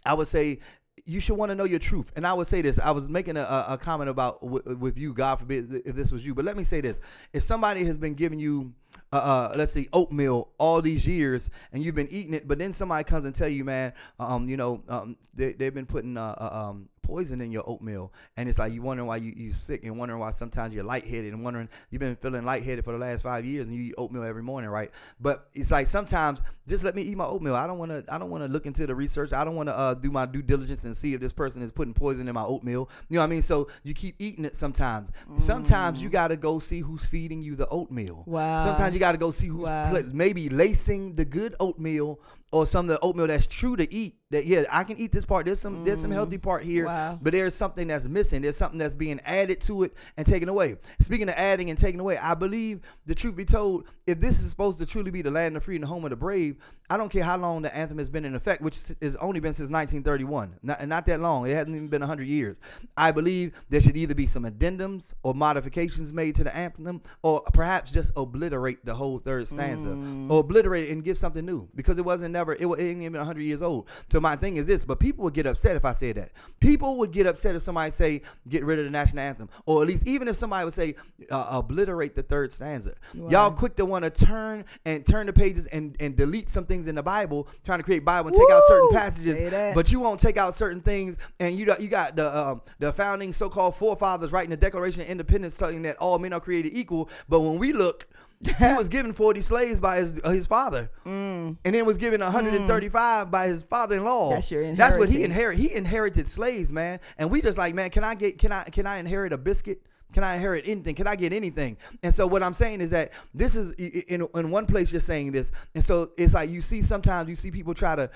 I 0.05 0.13
would 0.13 0.27
say 0.27 0.59
you 1.05 1.19
should 1.19 1.35
want 1.37 1.49
to 1.49 1.55
know 1.55 1.63
your 1.63 1.79
truth. 1.79 2.11
And 2.15 2.25
I 2.25 2.33
would 2.33 2.47
say 2.47 2.61
this: 2.61 2.79
I 2.79 2.91
was 2.91 3.09
making 3.09 3.37
a, 3.37 3.65
a- 3.69 3.77
comment 3.77 4.09
about 4.09 4.41
w- 4.41 4.77
with 4.77 4.97
you, 4.97 5.13
God 5.13 5.37
forbid 5.37 5.81
if 5.85 5.95
this 5.95 6.11
was 6.11 6.25
you, 6.25 6.33
but 6.35 6.45
let 6.45 6.55
me 6.57 6.63
say 6.63 6.81
this: 6.81 6.99
if 7.33 7.43
somebody 7.43 7.83
has 7.85 7.97
been 7.97 8.13
giving 8.13 8.39
you, 8.39 8.73
uh, 9.11 9.15
uh, 9.15 9.53
let's 9.55 9.71
say 9.71 9.87
oatmeal 9.93 10.49
all 10.57 10.81
these 10.81 11.07
years, 11.07 11.49
and 11.73 11.83
you've 11.83 11.95
been 11.95 12.09
eating 12.11 12.33
it, 12.33 12.47
but 12.47 12.59
then 12.59 12.73
somebody 12.73 13.03
comes 13.03 13.25
and 13.25 13.33
tell 13.35 13.49
you, 13.49 13.63
man, 13.65 13.93
um, 14.19 14.47
you 14.47 14.57
know, 14.57 14.83
um, 14.89 15.17
they, 15.33 15.53
they've 15.53 15.73
been 15.73 15.85
putting 15.85 16.17
uh, 16.17 16.35
uh, 16.37 16.69
um, 16.69 16.89
poison 17.01 17.41
in 17.41 17.51
your 17.51 17.63
oatmeal. 17.67 18.13
And 18.37 18.47
it's 18.47 18.59
like 18.59 18.73
you 18.73 18.81
wondering 18.81 19.07
why 19.07 19.17
you 19.17 19.33
you 19.35 19.53
sick 19.53 19.83
and 19.83 19.97
wondering 19.97 20.19
why 20.19 20.31
sometimes 20.31 20.73
you're 20.73 20.83
lightheaded 20.83 21.33
and 21.33 21.43
wondering 21.43 21.69
you've 21.89 21.99
been 21.99 22.15
feeling 22.15 22.45
lightheaded 22.45 22.83
for 22.85 22.91
the 22.93 22.97
last 22.99 23.23
five 23.23 23.45
years 23.45 23.67
and 23.67 23.75
you 23.75 23.81
eat 23.83 23.93
oatmeal 23.97 24.23
every 24.23 24.43
morning 24.43 24.69
right? 24.69 24.91
But 25.19 25.47
it's 25.53 25.71
like 25.71 25.87
sometimes 25.87 26.41
just 26.67 26.83
let 26.83 26.95
me 26.95 27.01
eat 27.01 27.17
my 27.17 27.25
oatmeal. 27.25 27.55
I 27.55 27.67
don't 27.67 27.77
want 27.77 27.91
to 27.91 28.03
i 28.13 28.17
don't 28.17 28.29
want 28.29 28.43
to 28.43 28.47
look 28.49 28.65
into 28.65 28.85
the 28.87 28.95
research. 28.95 29.33
I 29.33 29.43
don't 29.43 29.55
want 29.55 29.69
to 29.69 29.77
uh, 29.77 29.93
do 29.93 30.11
my 30.11 30.25
due 30.25 30.41
diligence 30.41 30.83
and 30.83 30.95
see 30.95 31.13
if 31.13 31.19
this 31.21 31.33
person 31.33 31.61
is 31.61 31.71
putting 31.71 31.93
poison 31.93 32.27
in 32.27 32.33
my 32.33 32.43
oatmeal. 32.43 32.89
You 33.09 33.15
know 33.15 33.21
what 33.21 33.25
i 33.25 33.29
mean? 33.29 33.41
So 33.41 33.67
you 33.83 33.93
keep 33.93 34.15
eating 34.19 34.45
it 34.45 34.55
sometimes. 34.55 35.09
Sometimes 35.39 36.01
you 36.01 36.09
got 36.09 36.29
to 36.29 36.37
go 36.37 36.59
see 36.59 36.79
who's 36.79 37.05
feeding 37.05 37.41
you 37.41 37.55
the 37.55 37.67
oatmeal. 37.69 38.23
Wow. 38.25 38.63
sometimes 38.63 38.93
you 38.93 38.99
got 38.99 39.11
to 39.13 39.17
go 39.17 39.31
see 39.31 39.47
who's 39.47 39.61
Wow. 39.61 39.89
pla- 39.91 40.01
maybe 40.13 40.49
lacing 40.49 41.15
the 41.15 41.25
good 41.25 41.55
oatmeal 41.59 42.19
or 42.51 42.65
some 42.65 42.85
of 42.85 42.89
the 42.89 42.99
oatmeal 42.99 43.27
that's 43.27 43.47
true 43.47 43.75
to 43.75 43.91
eat 43.93 44.15
that 44.29 44.45
yeah 44.45 44.63
i 44.71 44.83
can 44.83 44.97
eat 44.97 45.11
this 45.11 45.25
part 45.25 45.45
there's 45.45 45.59
some 45.59 45.83
there's 45.83 46.01
some 46.01 46.11
healthy 46.11 46.37
mm. 46.37 46.41
part 46.41 46.63
here 46.63 46.85
Wow. 46.85 47.19
but 47.21 47.33
there's 47.33 47.53
something 47.53 47.87
that's 47.87 48.07
missing. 48.07 48.41
There's 48.41 48.57
something 48.57 48.79
that's 48.79 48.93
being 48.93 49.19
added 49.25 49.61
to 49.61 49.83
it 49.83 49.93
and 50.17 50.25
taken 50.25 50.49
away. 50.49 50.77
Speaking 50.99 51.29
of 51.29 51.35
adding 51.35 51.69
and 51.69 51.77
taking 51.77 51.99
away 51.99 52.17
i 52.17 52.33
believe 52.33 52.81
the 53.05 53.15
truth 53.15 53.35
be 53.35 53.45
told 53.45 53.85
if 54.07 54.19
this 54.19 54.41
is 54.41 54.49
supposed 54.49 54.79
to 54.79 54.85
truly 54.85 55.11
be 55.11 55.21
the 55.21 55.31
land 55.31 55.55
of 55.55 55.61
the 55.61 55.65
free 55.65 55.75
and 55.75 55.83
the 55.83 55.87
home 55.87 56.03
of 56.03 56.09
the 56.09 56.15
brave 56.15 56.55
i 56.89 56.97
don't 56.97 57.09
care 57.09 57.23
how 57.23 57.37
long 57.37 57.61
the 57.61 57.75
anthem 57.75 57.97
has 57.97 58.09
been 58.09 58.25
in 58.25 58.35
effect 58.35 58.61
which 58.61 58.77
has 59.01 59.15
only 59.17 59.39
been 59.39 59.53
since 59.53 59.69
1931 59.69 60.55
not, 60.63 60.87
not 60.87 61.05
that 61.05 61.19
long. 61.19 61.47
It 61.47 61.53
hasn't 61.53 61.75
even 61.75 61.87
been 61.87 62.01
100 62.01 62.27
years. 62.27 62.57
I 62.97 63.11
believe 63.11 63.53
there 63.69 63.81
should 63.81 63.97
either 63.97 64.15
be 64.15 64.27
some 64.27 64.43
addendums 64.43 65.13
or 65.23 65.33
modifications 65.33 66.13
made 66.13 66.35
to 66.35 66.43
the 66.43 66.55
anthem 66.55 67.01
or 67.21 67.41
perhaps 67.53 67.91
just 67.91 68.11
obliterate 68.15 68.85
the 68.85 68.93
whole 68.95 69.19
third 69.19 69.47
stanza. 69.47 69.89
Or 70.29 70.39
obliterate 70.39 70.89
it 70.89 70.91
and 70.91 71.03
give 71.03 71.17
something 71.17 71.45
new 71.45 71.67
because 71.75 71.97
it 71.97 72.05
wasn't 72.05 72.33
never 72.33 72.40
it, 72.49 72.65
wa- 72.65 72.75
it 72.75 72.83
ain't 72.83 73.01
even 73.01 73.17
100 73.19 73.41
years 73.41 73.61
old. 73.61 73.87
So 74.11 74.19
my 74.19 74.35
thing 74.35 74.57
is 74.57 74.67
this 74.67 74.83
but 74.83 74.99
people 74.99 75.23
would 75.23 75.33
get 75.33 75.45
upset 75.45 75.75
if 75.75 75.85
i 75.85 75.93
said 75.93 76.15
that. 76.15 76.31
People 76.59 76.97
would 76.97 77.11
get 77.11 77.27
upset 77.27 77.55
if 77.55 77.61
somebody 77.61 77.91
say 77.91 78.21
get 78.49 78.63
rid 78.65 78.79
of 78.79 78.85
the 78.85 78.91
national 78.91 79.21
anthem 79.23 79.49
or 79.65 79.81
at 79.81 79.87
least 79.87 80.05
even 80.07 80.27
if 80.27 80.35
somebody 80.35 80.65
would 80.65 80.73
say 80.73 80.95
uh, 81.29 81.47
obliterate 81.51 82.15
the 82.15 82.23
third 82.23 82.51
stanza. 82.51 82.95
Y'all 83.29 83.51
quick 83.51 83.75
to 83.77 83.85
want 83.85 84.03
to 84.03 84.09
turn 84.09 84.65
and 84.85 85.05
turn 85.05 85.27
the 85.27 85.33
pages 85.33 85.65
and, 85.67 85.95
and 85.99 86.15
delete 86.15 86.49
some 86.49 86.65
things 86.65 86.87
in 86.87 86.95
the 86.95 87.03
bible 87.03 87.47
trying 87.63 87.79
to 87.79 87.83
create 87.83 88.03
bible 88.03 88.27
and 88.29 88.35
take 88.37 88.49
out 88.51 88.61
certain 88.67 88.89
passages 88.91 89.37
but 89.75 89.91
you 89.91 89.99
won't 89.99 90.19
take 90.19 90.37
out 90.37 90.55
certain 90.55 90.81
things 90.81 91.17
and 91.39 91.57
you 91.57 91.65
got 91.65 91.81
you 91.81 91.87
got 91.87 92.15
the 92.15 92.37
um, 92.37 92.61
the 92.79 92.91
founding 92.91 93.31
so-called 93.33 93.75
forefathers 93.75 94.31
writing 94.31 94.49
the 94.49 94.57
declaration 94.57 95.01
of 95.01 95.07
independence 95.07 95.55
telling 95.57 95.81
that 95.81 95.95
all 95.97 96.17
men 96.19 96.33
are 96.33 96.39
created 96.39 96.73
equal 96.75 97.09
but 97.29 97.39
when 97.41 97.57
we 97.59 97.73
look 97.73 98.07
he 98.43 98.73
was 98.73 98.89
given 98.89 99.13
40 99.13 99.41
slaves 99.41 99.79
by 99.79 99.97
his 99.97 100.19
uh, 100.23 100.31
his 100.31 100.47
father. 100.47 100.89
And 101.63 101.75
then 101.75 101.85
was 101.85 101.97
given 101.97 102.21
135 102.21 103.31
by 103.31 103.47
his 103.47 103.63
father-in-law. 103.63 104.31
Mm. 104.31 104.33
That's 104.35 104.51
your 104.51 104.75
that's 104.75 104.97
what 104.97 105.09
he 105.09 105.23
inherited 105.23 105.61
he 105.61 105.73
inherited 105.73 106.27
slaves 106.27 106.71
man. 106.71 106.99
And 107.17 107.29
we 107.29 107.41
just 107.41 107.57
like 107.57 107.75
man 107.75 107.89
can 107.89 108.03
i 108.03 108.15
get 108.15 108.37
can 108.37 108.51
i 108.51 108.63
can 108.63 108.87
i 108.87 108.97
inherit 108.97 109.33
a 109.33 109.37
biscuit 109.37 109.81
can 110.13 110.23
I 110.23 110.35
inherit 110.35 110.65
anything? 110.67 110.95
Can 110.95 111.07
I 111.07 111.15
get 111.15 111.33
anything? 111.33 111.77
And 112.03 112.13
so 112.13 112.27
what 112.27 112.43
I'm 112.43 112.53
saying 112.53 112.81
is 112.81 112.89
that 112.91 113.11
this 113.33 113.55
is 113.55 113.71
in 113.73 114.27
in 114.35 114.49
one 114.51 114.65
place 114.65 114.91
you're 114.91 114.99
saying 115.01 115.31
this, 115.31 115.51
and 115.75 115.83
so 115.83 116.11
it's 116.17 116.33
like 116.33 116.49
you 116.49 116.61
see 116.61 116.81
sometimes 116.81 117.29
you 117.29 117.35
see 117.35 117.51
people 117.51 117.73
try 117.73 117.95
to 117.95 118.09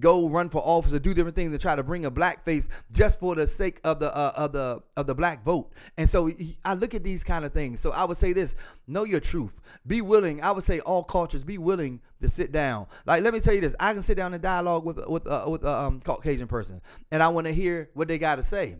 go 0.00 0.28
run 0.28 0.48
for 0.48 0.60
office 0.66 0.92
or 0.92 0.98
do 0.98 1.14
different 1.14 1.36
things 1.36 1.52
and 1.52 1.60
try 1.60 1.76
to 1.76 1.82
bring 1.84 2.06
a 2.06 2.10
black 2.10 2.44
face 2.44 2.68
just 2.90 3.20
for 3.20 3.36
the 3.36 3.46
sake 3.46 3.80
of 3.84 4.00
the 4.00 4.12
uh, 4.14 4.32
of 4.34 4.50
the 4.52 4.82
of 4.96 5.06
the 5.06 5.14
black 5.14 5.44
vote. 5.44 5.70
And 5.96 6.10
so 6.10 6.26
he- 6.26 6.58
I 6.64 6.74
look 6.74 6.94
at 6.94 7.04
these 7.04 7.22
kind 7.22 7.44
of 7.44 7.52
things. 7.52 7.78
So 7.78 7.92
I 7.92 8.02
would 8.04 8.16
say 8.16 8.32
this: 8.32 8.56
know 8.88 9.04
your 9.04 9.20
truth. 9.20 9.60
Be 9.86 10.00
willing. 10.00 10.42
I 10.42 10.50
would 10.50 10.64
say 10.64 10.80
all 10.80 11.04
cultures 11.04 11.44
be 11.44 11.58
willing 11.58 12.00
to 12.20 12.28
sit 12.28 12.50
down. 12.50 12.86
Like 13.06 13.22
let 13.22 13.32
me 13.32 13.38
tell 13.38 13.54
you 13.54 13.60
this: 13.60 13.76
I 13.78 13.92
can 13.92 14.02
sit 14.02 14.16
down 14.16 14.34
and 14.34 14.42
dialogue 14.42 14.84
with 14.84 14.98
with 15.06 15.24
uh, 15.28 15.44
with 15.48 15.62
a 15.62 15.70
um, 15.82 16.00
Caucasian 16.00 16.48
person, 16.48 16.80
and 17.12 17.22
I 17.22 17.28
want 17.28 17.46
to 17.46 17.52
hear 17.52 17.88
what 17.94 18.08
they 18.08 18.18
got 18.18 18.36
to 18.36 18.44
say 18.44 18.78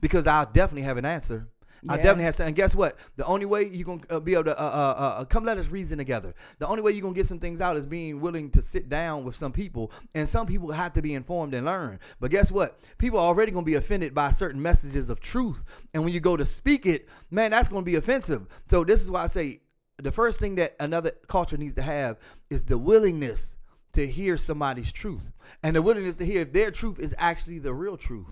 because 0.00 0.26
I'll 0.26 0.46
definitely 0.46 0.82
have 0.82 0.96
an 0.96 1.04
answer. 1.04 1.46
I 1.88 1.96
definitely 1.96 2.24
have 2.24 2.36
to. 2.36 2.44
And 2.44 2.56
guess 2.56 2.74
what? 2.74 2.96
The 3.16 3.24
only 3.24 3.46
way 3.46 3.66
you're 3.66 3.84
going 3.84 4.00
to 4.00 4.16
uh, 4.16 4.20
be 4.20 4.34
able 4.34 4.44
to 4.44 4.58
uh, 4.58 4.62
uh, 4.62 5.00
uh, 5.20 5.24
come 5.24 5.44
let 5.44 5.58
us 5.58 5.68
reason 5.68 5.98
together. 5.98 6.34
The 6.58 6.66
only 6.66 6.82
way 6.82 6.92
you're 6.92 7.02
going 7.02 7.14
to 7.14 7.18
get 7.18 7.26
some 7.26 7.38
things 7.38 7.60
out 7.60 7.76
is 7.76 7.86
being 7.86 8.20
willing 8.20 8.50
to 8.50 8.62
sit 8.62 8.88
down 8.88 9.24
with 9.24 9.36
some 9.36 9.52
people. 9.52 9.92
And 10.14 10.28
some 10.28 10.46
people 10.46 10.72
have 10.72 10.92
to 10.94 11.02
be 11.02 11.14
informed 11.14 11.54
and 11.54 11.66
learn. 11.66 12.00
But 12.20 12.30
guess 12.30 12.50
what? 12.50 12.80
People 12.98 13.18
are 13.18 13.26
already 13.26 13.52
going 13.52 13.64
to 13.64 13.70
be 13.70 13.76
offended 13.76 14.14
by 14.14 14.30
certain 14.30 14.60
messages 14.60 15.10
of 15.10 15.20
truth. 15.20 15.64
And 15.94 16.04
when 16.04 16.12
you 16.12 16.20
go 16.20 16.36
to 16.36 16.44
speak 16.44 16.86
it, 16.86 17.08
man, 17.30 17.50
that's 17.50 17.68
going 17.68 17.82
to 17.84 17.90
be 17.90 17.96
offensive. 17.96 18.46
So 18.68 18.84
this 18.84 19.02
is 19.02 19.10
why 19.10 19.24
I 19.24 19.26
say 19.26 19.60
the 19.98 20.12
first 20.12 20.38
thing 20.38 20.54
that 20.56 20.76
another 20.80 21.12
culture 21.26 21.56
needs 21.56 21.74
to 21.74 21.82
have 21.82 22.18
is 22.50 22.64
the 22.64 22.78
willingness 22.78 23.56
to 23.92 24.06
hear 24.06 24.36
somebody's 24.36 24.92
truth 24.92 25.32
and 25.62 25.74
the 25.74 25.82
willingness 25.82 26.16
to 26.18 26.24
hear 26.24 26.42
if 26.42 26.52
their 26.52 26.70
truth 26.70 26.98
is 27.00 27.14
actually 27.18 27.58
the 27.58 27.74
real 27.74 27.96
truth. 27.96 28.26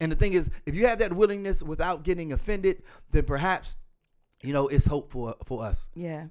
And 0.00 0.10
the 0.10 0.16
thing 0.16 0.32
is, 0.32 0.48
if 0.66 0.74
you 0.74 0.86
have 0.86 0.98
that 0.98 1.12
willingness 1.12 1.62
without 1.62 2.02
getting 2.02 2.32
offended, 2.32 2.82
then 3.10 3.24
perhaps, 3.24 3.76
you 4.42 4.52
know, 4.52 4.68
it's 4.68 4.86
hope 4.86 5.12
for 5.12 5.34
for 5.44 5.62
us. 5.62 5.88
Yeah. 5.94 6.26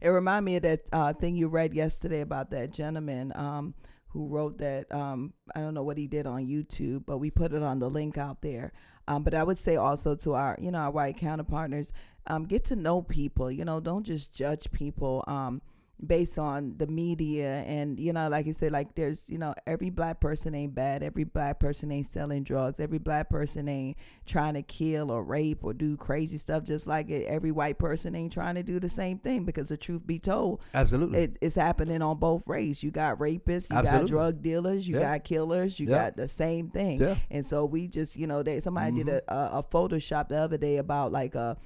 It 0.00 0.08
reminded 0.08 0.44
me 0.44 0.56
of 0.56 0.62
that 0.62 0.80
uh, 0.92 1.12
thing 1.12 1.36
you 1.36 1.46
read 1.46 1.74
yesterday 1.74 2.22
about 2.22 2.50
that 2.50 2.72
gentleman 2.72 3.32
um, 3.36 3.74
who 4.08 4.26
wrote 4.26 4.58
that. 4.58 4.92
Um, 4.92 5.32
I 5.54 5.60
don't 5.60 5.74
know 5.74 5.84
what 5.84 5.96
he 5.96 6.08
did 6.08 6.26
on 6.26 6.46
YouTube, 6.46 7.04
but 7.06 7.18
we 7.18 7.30
put 7.30 7.52
it 7.52 7.62
on 7.62 7.78
the 7.78 7.88
link 7.88 8.18
out 8.18 8.42
there. 8.42 8.72
Um, 9.06 9.22
but 9.22 9.34
I 9.34 9.44
would 9.44 9.58
say 9.58 9.76
also 9.76 10.16
to 10.16 10.34
our, 10.34 10.56
you 10.60 10.70
know, 10.72 10.78
our 10.78 10.90
white 10.90 11.18
counterpartners, 11.18 11.92
um, 12.26 12.44
get 12.44 12.64
to 12.66 12.76
know 12.76 13.02
people. 13.02 13.50
You 13.50 13.64
know, 13.64 13.78
don't 13.78 14.04
just 14.04 14.32
judge 14.32 14.72
people. 14.72 15.22
Um, 15.28 15.62
based 16.04 16.36
on 16.38 16.74
the 16.78 16.86
media 16.88 17.62
and 17.66 18.00
you 18.00 18.12
know 18.12 18.28
like 18.28 18.44
you 18.44 18.52
said 18.52 18.72
like 18.72 18.92
there's 18.96 19.30
you 19.30 19.38
know 19.38 19.54
every 19.68 19.88
black 19.88 20.18
person 20.18 20.52
ain't 20.54 20.74
bad 20.74 21.00
every 21.02 21.22
black 21.22 21.60
person 21.60 21.92
ain't 21.92 22.06
selling 22.06 22.42
drugs 22.42 22.80
every 22.80 22.98
black 22.98 23.30
person 23.30 23.68
ain't 23.68 23.96
trying 24.26 24.54
to 24.54 24.62
kill 24.62 25.12
or 25.12 25.22
rape 25.22 25.58
or 25.62 25.72
do 25.72 25.96
crazy 25.96 26.36
stuff 26.38 26.64
just 26.64 26.88
like 26.88 27.08
it, 27.08 27.24
every 27.26 27.52
white 27.52 27.78
person 27.78 28.16
ain't 28.16 28.32
trying 28.32 28.56
to 28.56 28.62
do 28.64 28.80
the 28.80 28.88
same 28.88 29.16
thing 29.18 29.44
because 29.44 29.68
the 29.68 29.76
truth 29.76 30.04
be 30.04 30.18
told 30.18 30.60
Absolutely. 30.74 31.20
it, 31.20 31.38
it's 31.40 31.54
happening 31.54 32.02
on 32.02 32.16
both 32.18 32.46
rays 32.48 32.82
you 32.82 32.90
got 32.90 33.18
rapists 33.18 33.70
you 33.70 33.76
Absolutely. 33.76 34.00
got 34.00 34.06
drug 34.08 34.42
dealers 34.42 34.88
you 34.88 34.96
Yeah. 34.96 35.12
got 35.18 35.24
killers 35.24 35.78
you 35.78 35.86
Yeah. 35.88 36.04
got 36.04 36.16
the 36.16 36.26
same 36.26 36.68
thing 36.68 37.00
Yeah. 37.00 37.16
and 37.30 37.44
so 37.44 37.64
we 37.64 37.86
just 37.86 38.16
you 38.16 38.26
know 38.26 38.42
they 38.42 38.58
somebody 38.60 38.96
did 38.96 39.06
Mm-hmm. 39.06 39.32
a, 39.32 39.56
a, 39.56 39.58
a 39.58 39.62
photoshop 39.62 40.28
the 40.28 40.36
other 40.36 40.56
day 40.58 40.78
about 40.78 41.12
like 41.12 41.34
a 41.36 41.56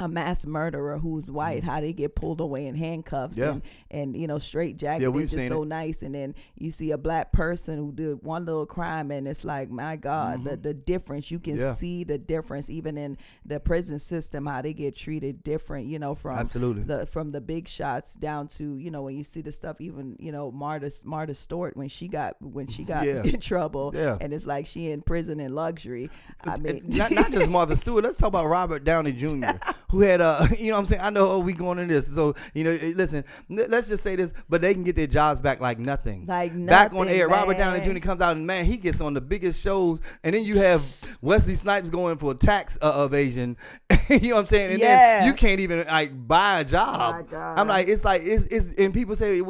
a 0.00 0.08
mass 0.08 0.44
murderer 0.46 0.98
who's 0.98 1.30
white, 1.30 1.62
how 1.62 1.80
they 1.80 1.92
get 1.92 2.16
pulled 2.16 2.40
away 2.40 2.66
in 2.66 2.74
handcuffs 2.74 3.36
Mm-hmm. 3.36 3.40
Yeah. 3.40 3.50
and, 3.52 3.62
and 3.90 4.16
you 4.16 4.26
know 4.26 4.38
straight 4.38 4.76
jacket. 4.76 5.02
Yeah, 5.02 5.08
we've 5.08 5.26
just 5.26 5.36
seen 5.36 5.48
so 5.48 5.62
it. 5.62 5.66
nice, 5.66 6.02
and 6.02 6.14
then 6.14 6.34
you 6.56 6.70
see 6.70 6.90
a 6.90 6.98
black 6.98 7.32
person 7.32 7.76
who 7.78 7.92
did 7.92 8.22
one 8.22 8.44
little 8.44 8.66
crime, 8.66 9.10
and 9.10 9.28
it's 9.28 9.44
like 9.44 9.70
my 9.70 9.96
God, 9.96 10.42
the 10.44 10.56
the 10.56 10.74
difference. 10.74 11.30
You 11.30 11.38
can 11.38 11.50
Mm-hmm. 11.54 11.60
Yeah. 11.62 11.74
see 11.74 12.04
the 12.04 12.16
difference 12.18 12.70
even 12.70 12.96
in 12.96 13.18
the 13.44 13.60
prison 13.60 13.98
system, 13.98 14.46
how 14.46 14.62
they 14.62 14.72
get 14.72 14.96
treated 14.96 15.44
different. 15.44 15.86
You 15.86 15.98
know, 15.98 16.14
from 16.14 16.36
Absolutely. 16.38 16.82
the 16.84 17.06
from 17.06 17.30
the 17.30 17.40
big 17.40 17.68
shots 17.68 18.14
down 18.14 18.48
to 18.48 18.76
you 18.78 18.90
know 18.90 19.02
when 19.02 19.16
you 19.16 19.24
see 19.24 19.42
the 19.42 19.52
stuff, 19.52 19.80
even 19.80 20.16
you 20.18 20.32
know 20.32 20.50
Martha 20.50 20.90
Martha 21.04 21.34
Stewart 21.34 21.76
when 21.76 21.88
she 21.88 22.08
got 22.08 22.36
when 22.40 22.66
she 22.68 22.84
got 22.84 23.04
Yeah. 23.06 23.22
in 23.24 23.40
trouble, 23.40 23.92
Yeah. 23.94 24.16
and 24.20 24.32
it's 24.32 24.46
like 24.46 24.66
she 24.66 24.90
in 24.90 25.02
prison 25.02 25.40
in 25.40 25.54
luxury. 25.54 26.08
I 26.42 26.56
mean, 26.56 26.84
not, 26.88 27.10
not 27.10 27.32
just 27.32 27.50
Martha 27.50 27.76
Stewart. 27.76 28.04
Let's 28.04 28.16
talk 28.16 28.28
about 28.28 28.46
Robert 28.46 28.84
Downey 28.84 29.12
Jr., 29.12 29.46
who 29.90 30.00
had 30.00 30.20
uh, 30.20 30.46
you 30.58 30.68
know, 30.68 30.74
what 30.74 30.80
I'm 30.80 30.86
saying. 30.86 31.02
I 31.02 31.10
know 31.10 31.30
oh, 31.30 31.38
we 31.40 31.52
going 31.52 31.78
into 31.78 31.94
this, 31.94 32.12
so 32.14 32.34
you 32.54 32.64
know, 32.64 32.70
eh, 32.70 32.92
listen. 32.94 33.24
Let's 33.48 33.88
just 33.88 34.02
say 34.02 34.16
this, 34.16 34.32
but 34.48 34.60
they 34.60 34.72
can 34.74 34.84
get 34.84 34.96
their 34.96 35.06
jobs 35.06 35.40
back 35.40 35.60
like 35.60 35.78
nothing. 35.78 36.26
Like 36.26 36.52
nothing, 36.52 36.66
back 36.66 36.92
on 36.92 37.08
air. 37.08 37.28
Robert 37.28 37.56
Downey. 37.56 37.80
Jr. 37.80 37.98
comes 38.00 38.20
out 38.20 38.36
and 38.36 38.46
man, 38.46 38.64
he 38.64 38.76
gets 38.76 39.00
on 39.00 39.14
the 39.14 39.20
biggest 39.20 39.62
shows, 39.62 40.00
and 40.24 40.34
then 40.34 40.44
you 40.44 40.58
have 40.58 40.82
Wesley 41.20 41.54
Snipes 41.54 41.90
going 41.90 42.18
for 42.18 42.34
tax 42.34 42.78
uh, 42.80 43.06
evasion. 43.06 43.56
you 44.08 44.20
know 44.20 44.34
what 44.36 44.40
I'm 44.40 44.46
saying? 44.46 44.72
And 44.72 44.80
Yeah. 44.80 45.20
then 45.20 45.26
you 45.26 45.34
can't 45.34 45.60
even 45.60 45.86
like 45.86 46.26
buy 46.26 46.60
a 46.60 46.64
job. 46.64 47.16
My 47.16 47.22
God. 47.22 47.58
I'm 47.58 47.68
like, 47.68 47.88
it's 47.88 48.04
like 48.04 48.22
it's 48.24 48.44
it's, 48.46 48.68
and 48.78 48.94
people 48.94 49.16
say. 49.16 49.38
it 49.38 49.44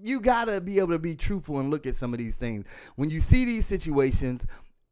you 0.00 0.20
gotta 0.20 0.60
be 0.60 0.78
able 0.78 0.90
to 0.90 0.98
be 0.98 1.14
truthful 1.14 1.58
and 1.58 1.70
look 1.70 1.86
at 1.86 1.94
some 1.96 2.14
of 2.14 2.18
these 2.18 2.36
things. 2.36 2.64
When 2.96 3.10
you 3.10 3.20
see 3.20 3.44
these 3.44 3.66
situations, 3.66 4.46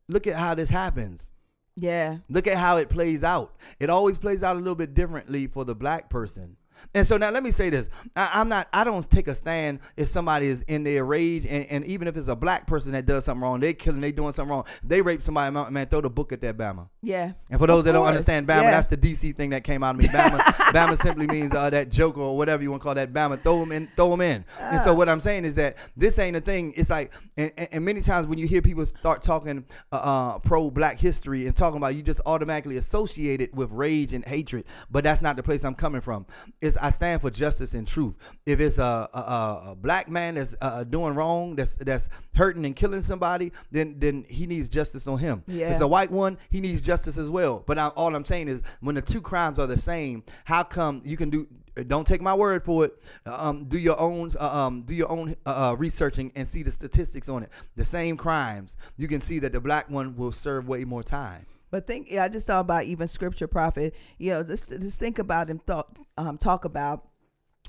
look 0.08 0.26
at 0.26 0.36
how 0.36 0.54
this 0.54 0.70
happens. 0.70 1.31
Yeah, 1.76 2.18
Look 2.28 2.46
at 2.46 2.58
how 2.58 2.76
it 2.76 2.88
plays 2.88 3.24
out. 3.24 3.54
It 3.80 3.90
always 3.90 4.18
plays 4.18 4.42
out 4.42 4.56
a 4.56 4.58
little 4.58 4.74
bit 4.74 4.94
differently 4.94 5.46
for 5.46 5.64
the 5.64 5.74
black 5.74 6.10
person. 6.10 6.56
And 6.94 7.06
so 7.06 7.16
now 7.16 7.30
let 7.30 7.42
me 7.42 7.50
say 7.50 7.70
this. 7.70 7.88
I, 8.16 8.30
I'm 8.34 8.48
not, 8.48 8.68
I 8.72 8.84
don't 8.84 9.08
take 9.10 9.28
a 9.28 9.34
stand 9.34 9.80
if 9.96 10.08
somebody 10.08 10.46
is 10.48 10.62
in 10.62 10.84
their 10.84 11.04
rage 11.04 11.46
and, 11.46 11.64
and 11.66 11.84
even 11.86 12.08
if 12.08 12.16
it's 12.16 12.28
a 12.28 12.36
black 12.36 12.66
person 12.66 12.92
that 12.92 13.06
does 13.06 13.24
something 13.24 13.42
wrong, 13.42 13.60
they're 13.60 13.72
killing, 13.72 14.00
they 14.00 14.12
doing 14.12 14.32
something 14.32 14.50
wrong. 14.50 14.64
They 14.82 15.00
rape 15.02 15.22
somebody, 15.22 15.52
man, 15.72 15.86
throw 15.86 16.00
the 16.00 16.10
book 16.10 16.32
at 16.32 16.40
that 16.42 16.56
Bama. 16.56 16.88
yeah. 17.02 17.32
And 17.50 17.58
for 17.60 17.66
those 17.66 17.84
that 17.84 17.92
don't 17.92 18.06
understand 18.06 18.46
Bama, 18.46 18.62
Yeah. 18.62 18.70
that's 18.72 18.86
the 18.88 18.96
DC 18.96 19.34
thing 19.36 19.50
that 19.50 19.64
came 19.64 19.82
out 19.82 19.94
of 19.96 20.02
me. 20.02 20.08
Bama, 20.08 20.38
Bama 20.72 20.96
simply 20.98 21.26
means 21.26 21.54
uh, 21.54 21.70
that 21.70 21.90
joker 21.90 22.20
or 22.20 22.36
whatever 22.36 22.62
you 22.62 22.70
want 22.70 22.82
to 22.82 22.84
call 22.84 22.94
that. 22.94 23.12
Bama, 23.12 23.40
throw 23.42 23.60
them 23.60 23.72
in, 23.72 23.88
throw 23.96 24.10
them 24.10 24.20
in. 24.20 24.44
and 24.60 24.78
Ah. 24.78 24.82
so 24.84 24.94
what 24.94 25.08
I'm 25.08 25.20
saying 25.20 25.44
is 25.44 25.54
that 25.56 25.76
this 25.96 26.18
ain't 26.18 26.36
a 26.36 26.40
thing. 26.40 26.72
It's 26.76 26.90
like, 26.90 27.12
and, 27.36 27.52
and, 27.56 27.68
and 27.72 27.84
many 27.84 28.00
times 28.00 28.26
when 28.26 28.38
you 28.38 28.46
hear 28.46 28.62
people 28.62 28.84
start 28.86 29.22
talking 29.22 29.64
uh, 29.92 29.96
uh, 29.96 30.38
pro 30.38 30.70
Black 30.70 30.98
history 30.98 31.46
and 31.46 31.56
talking 31.56 31.76
about, 31.76 31.92
it, 31.92 31.96
you 31.96 32.02
just 32.02 32.20
automatically 32.26 32.76
associate 32.76 33.40
it 33.40 33.54
with 33.54 33.70
rage 33.70 34.12
and 34.12 34.24
hatred. 34.24 34.64
But 34.90 35.04
that's 35.04 35.22
not 35.22 35.36
the 35.36 35.42
place 35.42 35.64
I'm 35.64 35.74
coming 35.74 36.00
from. 36.00 36.26
Is 36.72 36.78
I 36.78 36.90
stand 36.90 37.20
for 37.20 37.30
justice 37.30 37.74
and 37.74 37.86
truth. 37.86 38.14
If 38.46 38.60
it's 38.60 38.78
a, 38.78 39.08
a, 39.12 39.70
a, 39.70 39.76
black 39.76 40.08
man 40.08 40.34
that's 40.34 40.54
uh, 40.60 40.84
doing 40.84 41.14
wrong, 41.14 41.54
that's 41.56 41.74
that's 41.76 42.08
hurting 42.34 42.64
and 42.64 42.74
killing 42.74 43.02
somebody, 43.02 43.52
then 43.70 43.96
then 43.98 44.24
he 44.28 44.46
needs 44.46 44.68
justice 44.68 45.06
on 45.06 45.18
him. 45.18 45.42
If 45.66 45.72
it's 45.72 45.80
a 45.80 45.86
white 45.86 46.10
one, 46.10 46.38
he 46.50 46.60
needs 46.60 46.80
justice 46.80 47.18
as 47.18 47.30
well. 47.30 47.62
But 47.66 47.78
I, 47.78 47.88
all 47.88 48.14
I'm 48.14 48.24
saying 48.24 48.48
is, 48.48 48.62
when 48.80 48.94
the 48.94 49.02
two 49.02 49.20
crimes 49.20 49.58
are 49.58 49.66
the 49.66 49.78
same, 49.78 50.24
how 50.44 50.62
come 50.62 51.02
you 51.04 51.16
can 51.16 51.30
do? 51.30 51.46
Don't 51.86 52.06
take 52.06 52.20
my 52.20 52.34
word 52.34 52.64
for 52.64 52.84
it. 52.84 53.02
Um, 53.24 53.64
do 53.64 53.78
your 53.78 53.98
own 53.98 54.30
uh, 54.38 54.66
um, 54.66 54.82
do 54.82 54.94
your 54.94 55.10
own 55.10 55.36
uh, 55.46 55.70
uh, 55.70 55.76
researching 55.76 56.32
and 56.34 56.48
see 56.48 56.62
the 56.62 56.70
statistics 56.70 57.28
on 57.28 57.42
it. 57.42 57.50
The 57.76 57.84
same 57.84 58.16
crimes, 58.16 58.76
you 58.96 59.08
can 59.08 59.20
see 59.20 59.38
that 59.40 59.52
the 59.52 59.60
black 59.60 59.88
one 59.88 60.16
will 60.16 60.32
serve 60.32 60.68
way 60.68 60.84
more 60.84 61.02
time. 61.02 61.46
But 61.72 61.86
think, 61.86 62.08
yeah, 62.10 62.24
I 62.24 62.28
just 62.28 62.46
thought 62.46 62.60
about 62.60 62.84
even 62.84 63.08
scripture 63.08 63.48
prophet. 63.48 63.94
You 64.18 64.32
know, 64.32 64.42
just 64.44 64.68
just 64.68 65.00
think 65.00 65.18
about 65.18 65.48
him. 65.48 65.58
Thought 65.58 65.98
um, 66.18 66.36
talk 66.36 66.66
about 66.66 67.08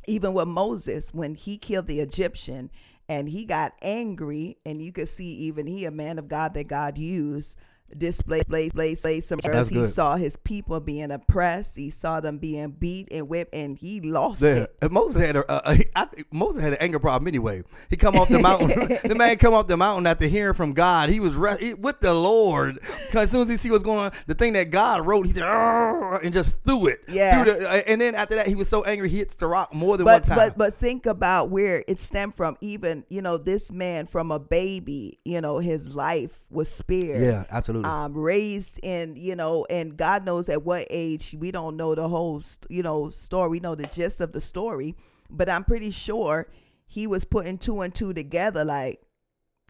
even 0.06 0.34
with 0.34 0.50
Moses 0.50 1.14
when 1.14 1.36
he 1.36 1.58
killed 1.58 1.88
the 1.88 2.02
Egyptian 2.02 2.70
and 3.08 3.30
he 3.30 3.46
got 3.46 3.74
angry, 3.82 4.58
and 4.66 4.82
you 4.82 4.92
could 4.92 5.08
see 5.08 5.34
even 5.34 5.68
he 5.68 5.86
a 5.86 5.92
man 5.92 6.20
of 6.20 6.28
God 6.28 6.54
that 6.54 6.68
God 6.68 6.98
used. 6.98 7.58
Display, 7.98 8.40
display, 8.50 8.70
display, 8.70 9.22
some 9.22 9.40
That's 9.44 9.70
He 9.70 9.86
saw 9.86 10.16
his 10.16 10.36
people 10.38 10.80
being 10.80 11.12
oppressed. 11.12 11.76
He 11.78 11.90
saw 11.90 12.20
them 12.20 12.38
being 12.38 12.72
beat 12.72 13.08
and 13.12 13.28
whipped, 13.30 13.54
and 13.54 13.78
he 13.78 14.02
lost 14.02 14.42
Yeah, 14.42 14.50
it. 14.64 14.76
and 14.82 14.92
Moses 14.92 15.22
had 15.22 15.36
a, 15.36 15.50
uh, 15.52 15.76
I 15.96 16.08
Moses 16.32 16.62
had 16.62 16.74
an 16.74 16.80
anger 16.80 17.00
problem 17.00 17.28
anyway. 17.28 17.64
He 17.90 17.96
come 17.98 18.16
off 18.16 18.30
the 18.30 18.40
mountain. 18.40 18.70
the 19.04 19.16
man 19.16 19.38
come 19.38 19.54
off 19.54 19.68
the 19.68 19.78
mountain 19.78 20.08
after 20.08 20.26
hearing 20.28 20.54
from 20.54 20.74
God. 20.74 21.10
He 21.10 21.20
was 21.20 21.34
re- 21.34 21.58
he- 21.60 21.74
with 21.74 22.00
the 22.00 22.14
Lord. 22.14 22.80
'Cause 23.12 23.24
as 23.24 23.32
soon 23.32 23.42
as 23.42 23.50
he 23.50 23.58
see 23.58 23.70
what's 23.72 23.84
going 23.84 24.00
on, 24.00 24.12
the 24.28 24.34
thing 24.34 24.54
that 24.54 24.72
God 24.72 25.06
wrote, 25.06 25.26
he 25.26 25.34
said, 25.34 25.44
and 25.44 26.34
just 26.34 26.56
threw 26.64 26.88
it. 26.88 27.02
Yeah. 27.08 27.44
Threw 27.44 27.54
the- 27.54 27.70
uh, 27.70 27.74
and 27.88 28.00
then 28.02 28.16
after 28.16 28.36
that, 28.36 28.48
he 28.48 28.56
was 28.56 28.68
so 28.68 28.84
angry 28.84 29.10
he 29.10 29.18
hits 29.18 29.36
the 29.36 29.48
rock 29.48 29.74
more 29.74 29.98
than 29.98 30.06
but 30.06 30.14
one 30.14 30.22
time. 30.24 30.38
but 30.38 30.58
but 30.58 30.76
think 30.76 31.06
about 31.06 31.50
where 31.50 31.84
it 31.88 32.00
stemmed 32.00 32.36
from. 32.36 32.58
Even 32.62 33.04
you 33.10 33.22
know 33.22 33.38
this 33.38 33.72
man 33.72 34.06
from 34.06 34.32
a 34.32 34.40
baby, 34.40 35.20
you 35.26 35.42
know 35.42 35.60
his 35.60 35.94
life 35.96 36.40
was 36.50 36.70
spared. 36.70 37.22
yeah, 37.22 37.44
absolutely. 37.52 37.83
Um, 37.84 38.14
raised 38.14 38.80
in, 38.84 39.16
you 39.16 39.36
know, 39.36 39.66
and 39.70 39.98
God 39.98 40.26
knows 40.26 40.50
at 40.50 40.64
what 40.64 40.88
age. 40.90 41.36
We 41.38 41.52
don't 41.52 41.78
know 41.78 41.96
the 41.96 42.08
whole, 42.08 42.42
you 42.70 42.84
know, 42.84 43.10
story. 43.10 43.50
We 43.50 43.60
know 43.60 43.76
the 43.76 43.88
gist 43.88 44.22
of 44.22 44.32
the 44.32 44.42
story, 44.42 44.96
but 45.30 45.50
I'm 45.50 45.64
pretty 45.64 45.92
sure 45.92 46.48
he 46.88 47.08
was 47.08 47.26
putting 47.26 47.58
two 47.58 47.82
and 47.82 47.94
two 47.94 48.14
together. 48.14 48.64
Like, 48.64 49.02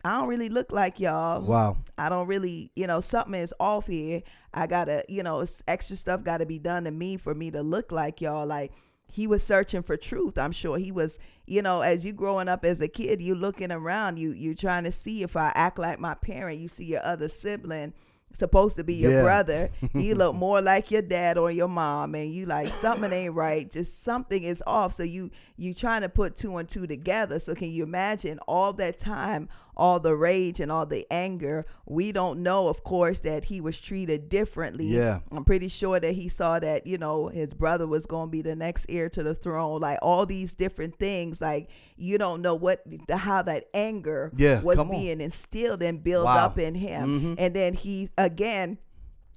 I 0.06 0.18
don't 0.18 0.28
really 0.28 0.50
look 0.50 0.72
like 0.72 1.00
y'all. 1.00 1.42
wow. 1.42 1.78
I 1.98 2.10
don't 2.10 2.28
really, 2.28 2.72
you 2.76 2.88
know, 2.88 3.00
something 3.00 3.36
is 3.36 3.54
off 3.60 3.88
here. 3.88 4.22
I 4.54 4.68
gotta, 4.68 5.06
you 5.08 5.24
know, 5.24 5.46
extra 5.68 5.96
stuff 5.96 6.24
got 6.24 6.40
to 6.40 6.46
be 6.46 6.60
done 6.60 6.84
to 6.84 6.92
me 6.92 7.18
for 7.18 7.34
me 7.34 7.52
to 7.52 7.64
look 7.64 7.92
like 7.92 8.20
y'all. 8.20 8.46
Like 8.46 8.74
he 9.14 9.28
was 9.28 9.44
searching 9.44 9.84
for 9.84 9.96
truth. 9.96 10.40
I'm 10.40 10.52
sure 10.52 10.80
he 10.80 10.92
was, 10.92 11.20
you 11.46 11.62
know, 11.62 11.82
as 11.82 12.04
you 12.04 12.14
growing 12.14 12.48
up 12.48 12.66
as 12.66 12.82
a 12.82 12.88
kid, 12.88 13.22
you 13.22 13.36
looking 13.36 13.72
around, 13.72 14.18
you 14.18 14.32
you 14.32 14.56
trying 14.56 14.86
to 14.86 14.92
see 14.92 15.22
if 15.22 15.38
I 15.38 15.52
act 15.54 15.78
like 15.78 16.00
my 16.00 16.16
parent. 16.16 16.60
You 16.60 16.68
see 16.68 16.86
your 16.86 17.06
other 17.06 17.30
sibling 17.30 17.94
supposed 18.34 18.76
to 18.78 18.84
be 18.84 18.96
your 18.96 19.12
Yeah. 19.12 19.22
brother. 19.24 19.70
You 19.94 20.16
look 20.16 20.36
more 20.36 20.62
like 20.62 20.92
your 20.92 21.02
dad 21.02 21.38
or 21.38 21.52
your 21.52 21.68
mom, 21.68 22.16
and 22.16 22.34
you 22.34 22.46
like 22.46 22.74
something 22.74 23.12
ain't 23.14 23.34
right. 23.36 23.70
Just 23.72 24.04
something 24.04 24.44
is 24.44 24.62
off. 24.68 24.94
So 24.96 25.04
you 25.04 25.32
you 25.56 25.74
trying 25.74 26.02
to 26.02 26.10
put 26.10 26.36
two 26.36 26.58
and 26.58 26.68
two 26.68 26.88
together. 26.88 27.40
So 27.40 27.54
can 27.56 27.70
you 27.72 27.84
imagine 27.84 28.40
all 28.48 28.74
that 28.74 28.98
time, 28.98 29.50
all 29.78 30.00
the 30.00 30.16
rage 30.16 30.60
and 30.60 30.72
all 30.72 30.86
the 30.86 31.06
anger? 31.12 31.66
We 31.86 32.12
don't 32.12 32.40
know, 32.42 32.68
of 32.70 32.84
course, 32.84 33.20
that 33.22 33.46
he 33.46 33.62
was 33.62 33.80
treated 33.80 34.30
differently. 34.30 34.88
Yeah. 34.88 35.20
I'm 35.32 35.46
pretty 35.46 35.68
sure 35.68 36.00
that 36.00 36.14
he 36.14 36.28
saw 36.28 36.60
that 36.60 36.88
you 36.88 36.98
know 36.98 37.28
his 37.28 37.54
brother 37.54 37.86
was 37.88 38.06
going 38.06 38.28
to 38.28 38.32
be 38.32 38.42
the 38.42 38.56
next 38.56 38.86
heir 38.90 39.10
to 39.10 39.24
the 39.24 39.36
throne. 39.36 39.80
Like 39.82 40.00
all 40.02 40.26
these 40.26 40.54
different 40.54 40.98
things. 40.98 41.40
Like 41.40 41.70
you 41.96 42.18
don't 42.18 42.42
know 42.42 42.56
what 42.56 42.82
the, 43.08 43.18
how 43.18 43.42
that 43.44 43.66
anger 43.74 44.32
Yeah, 44.36 44.62
was 44.62 44.78
being 44.90 45.22
instilled 45.22 45.82
and 45.84 46.04
built 46.04 46.26
Wow. 46.26 46.46
up 46.46 46.60
in 46.60 46.76
him. 46.76 47.22
Mhm. 47.22 47.36
And 47.38 47.54
then 47.56 47.74
he 47.74 48.10
again 48.18 48.78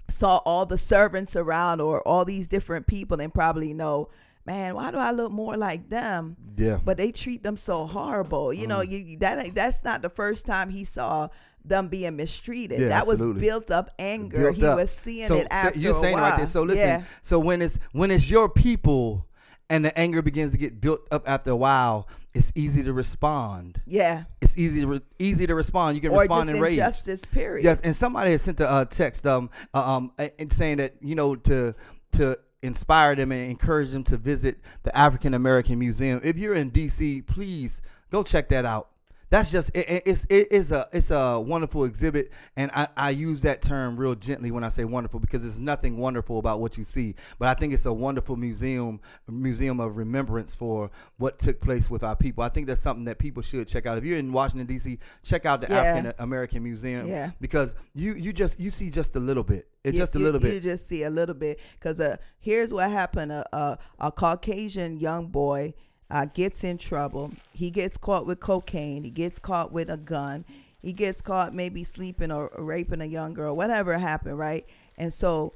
saw 0.09 0.37
all 0.39 0.67
the 0.67 0.79
servants 0.79 1.35
around 1.37 1.81
or 1.81 2.01
all 2.07 2.25
these 2.25 2.49
different 2.49 2.87
people 2.87 3.21
and 3.21 3.35
probably 3.35 3.75
know, 3.75 4.09
man, 4.45 4.75
why 4.77 4.91
do 4.93 4.99
I 4.99 5.11
look 5.11 5.33
more 5.33 5.57
like 5.57 5.89
them? 5.91 6.37
Yeah. 6.57 6.79
But 6.85 6.97
they 6.97 7.11
treat 7.11 7.43
them 7.43 7.57
so 7.57 7.87
horrible. 7.87 8.53
You 8.53 8.67
Mm. 8.67 8.69
know, 8.69 8.81
you 8.83 9.19
that 9.19 9.55
that's 9.55 9.83
not 9.83 10.03
the 10.03 10.09
first 10.09 10.47
time 10.47 10.71
he 10.71 10.85
saw 10.85 11.29
them 11.65 11.89
being 11.89 12.15
mistreated. 12.15 12.79
Yeah, 12.79 12.89
that 12.91 13.09
absolutely. 13.09 13.35
was 13.35 13.43
built 13.43 13.71
up 13.73 13.91
anger. 13.99 14.39
Built 14.53 14.57
he 14.57 14.67
up. 14.67 14.79
was 14.79 14.91
seeing 14.93 15.27
so, 15.27 15.35
it 15.35 15.43
so 15.43 15.49
after 15.51 15.79
you're 15.81 15.91
a 15.91 15.95
saying 15.97 16.17
right 16.17 16.37
there. 16.37 16.47
So 16.47 16.63
listen. 16.63 16.87
Yeah. 16.87 17.03
So 17.23 17.41
when 17.41 17.61
it's 17.61 17.81
when 17.91 18.13
it's 18.13 18.31
your 18.31 18.49
people 18.49 19.26
and 19.69 19.85
the 19.85 19.97
anger 19.99 20.23
begins 20.23 20.53
to 20.53 20.59
get 20.59 20.81
built 20.81 21.01
up 21.11 21.29
after 21.29 21.51
a 21.51 21.57
while, 21.57 22.09
it's 22.35 22.53
easy 22.55 22.83
to 22.85 22.93
respond. 22.93 23.81
Yeah. 23.87 24.25
It's 24.41 24.57
easy 24.57 24.81
to 24.83 24.87
re- 24.87 25.01
easy 25.19 25.47
to 25.47 25.55
respond. 25.55 25.97
You 25.97 26.01
can 26.03 26.13
Or 26.13 26.21
respond 26.21 26.49
just 26.49 26.57
in 26.57 26.63
rage. 26.63 26.73
injustice, 26.75 27.25
period. 27.25 27.65
Yes, 27.65 27.81
and 27.83 27.97
somebody 27.97 28.31
has 28.33 28.43
sent 28.43 28.61
a 28.61 28.69
uh, 28.69 28.85
text 28.85 29.27
um 29.27 29.51
uh, 29.75 29.97
um 29.97 30.13
and 30.39 30.53
saying 30.53 30.79
that 30.79 30.95
you 31.01 31.15
know 31.15 31.35
to 31.37 31.75
to 32.13 32.39
inspire 32.63 33.15
them 33.15 33.33
and 33.33 33.51
encourage 33.51 33.91
them 33.91 34.05
to 34.05 34.17
visit 34.17 34.59
the 34.83 34.97
African 34.97 35.35
American 35.35 35.79
Museum. 35.79 36.21
If 36.25 36.37
you're 36.39 36.55
in 36.55 36.71
DC, 36.71 37.27
please 37.27 37.83
go 38.11 38.23
check 38.23 38.49
that 38.51 38.65
out. 38.65 38.89
That's 39.29 39.51
just 39.51 39.71
it, 39.75 39.89
it- 39.89 40.03
it's 40.07 40.25
it 40.31 40.53
is 40.53 40.71
a 40.71 40.89
it's 40.93 41.11
a 41.11 41.41
wonderful 41.41 41.85
exhibit, 41.85 42.31
and 42.57 42.71
I, 42.73 42.87
I 42.97 43.11
use 43.11 43.43
that 43.43 43.61
term 43.61 43.97
real 43.97 44.15
gently 44.15 44.53
when 44.53 44.63
I 44.63 44.69
say 44.69 44.85
wonderful 44.85 45.19
because 45.19 45.43
there's 45.43 45.59
nothing 45.59 45.97
wonderful 45.97 46.39
about 46.39 46.61
what 46.61 46.79
you 46.79 46.85
see, 46.85 47.17
but 47.41 47.49
I 47.49 47.55
think 47.55 47.75
it's 47.75 47.87
a 47.87 47.93
wonderful 47.93 48.37
museum 48.37 49.01
museum 49.29 49.81
of 49.81 49.97
remembrance 49.97 50.55
for 50.55 50.91
what 51.19 51.41
took 51.41 51.61
place 51.61 51.91
with 51.91 52.05
our 52.05 52.15
people. 52.15 52.45
I 52.45 52.49
think 52.51 52.69
that's 52.69 52.81
something 52.81 53.05
that 53.07 53.19
people 53.19 53.43
should 53.43 53.67
check 53.67 53.85
out. 53.85 53.99
If 53.99 54.05
you're 54.05 54.19
in 54.19 54.33
Washington 54.33 54.67
D.C., 54.67 54.99
check 55.25 55.45
out 55.45 55.61
the 55.61 55.67
Yeah. 55.71 55.81
African 55.83 56.13
American 56.21 56.63
Museum 56.63 57.09
Yeah. 57.09 57.33
because 57.41 57.75
you 57.95 58.15
you 58.15 58.33
just 58.33 58.61
you 58.61 58.71
see 58.71 58.91
just 58.91 59.17
a 59.17 59.21
little 59.21 59.43
bit. 59.45 59.67
It's 59.83 59.97
just 59.97 60.15
a 60.17 60.19
little 60.19 60.41
You 60.41 60.47
bit. 60.49 60.55
You 60.55 60.61
just 60.61 60.87
see 60.89 61.03
a 61.05 61.11
little 61.11 61.35
bit 61.35 61.61
because 61.79 61.99
uh, 62.01 62.17
here's 62.39 62.73
what 62.73 62.91
happened: 62.91 63.33
a, 63.33 63.45
a 63.53 63.79
a 63.99 64.13
Caucasian 64.13 64.99
young 64.99 65.27
boy 65.29 65.75
uh, 66.11 66.27
gets 66.27 66.65
in 66.65 66.79
trouble. 66.79 67.33
He 67.53 67.71
gets 67.71 67.97
caught 67.97 68.27
with 68.27 68.41
cocaine. 68.41 69.05
He 69.05 69.11
gets 69.11 69.39
caught 69.39 69.73
with 69.73 69.91
a 69.91 69.97
gun. 69.97 70.45
He 70.81 70.93
gets 70.93 71.21
caught 71.21 71.55
maybe 71.55 71.83
sleeping 71.83 72.31
or, 72.31 72.49
or 72.49 72.65
raping 72.65 73.01
a 73.01 73.07
young 73.07 73.35
girl. 73.35 73.57
Whatever 73.57 73.99
happened, 73.99 74.39
right? 74.39 74.67
And 74.97 75.13
so 75.13 75.55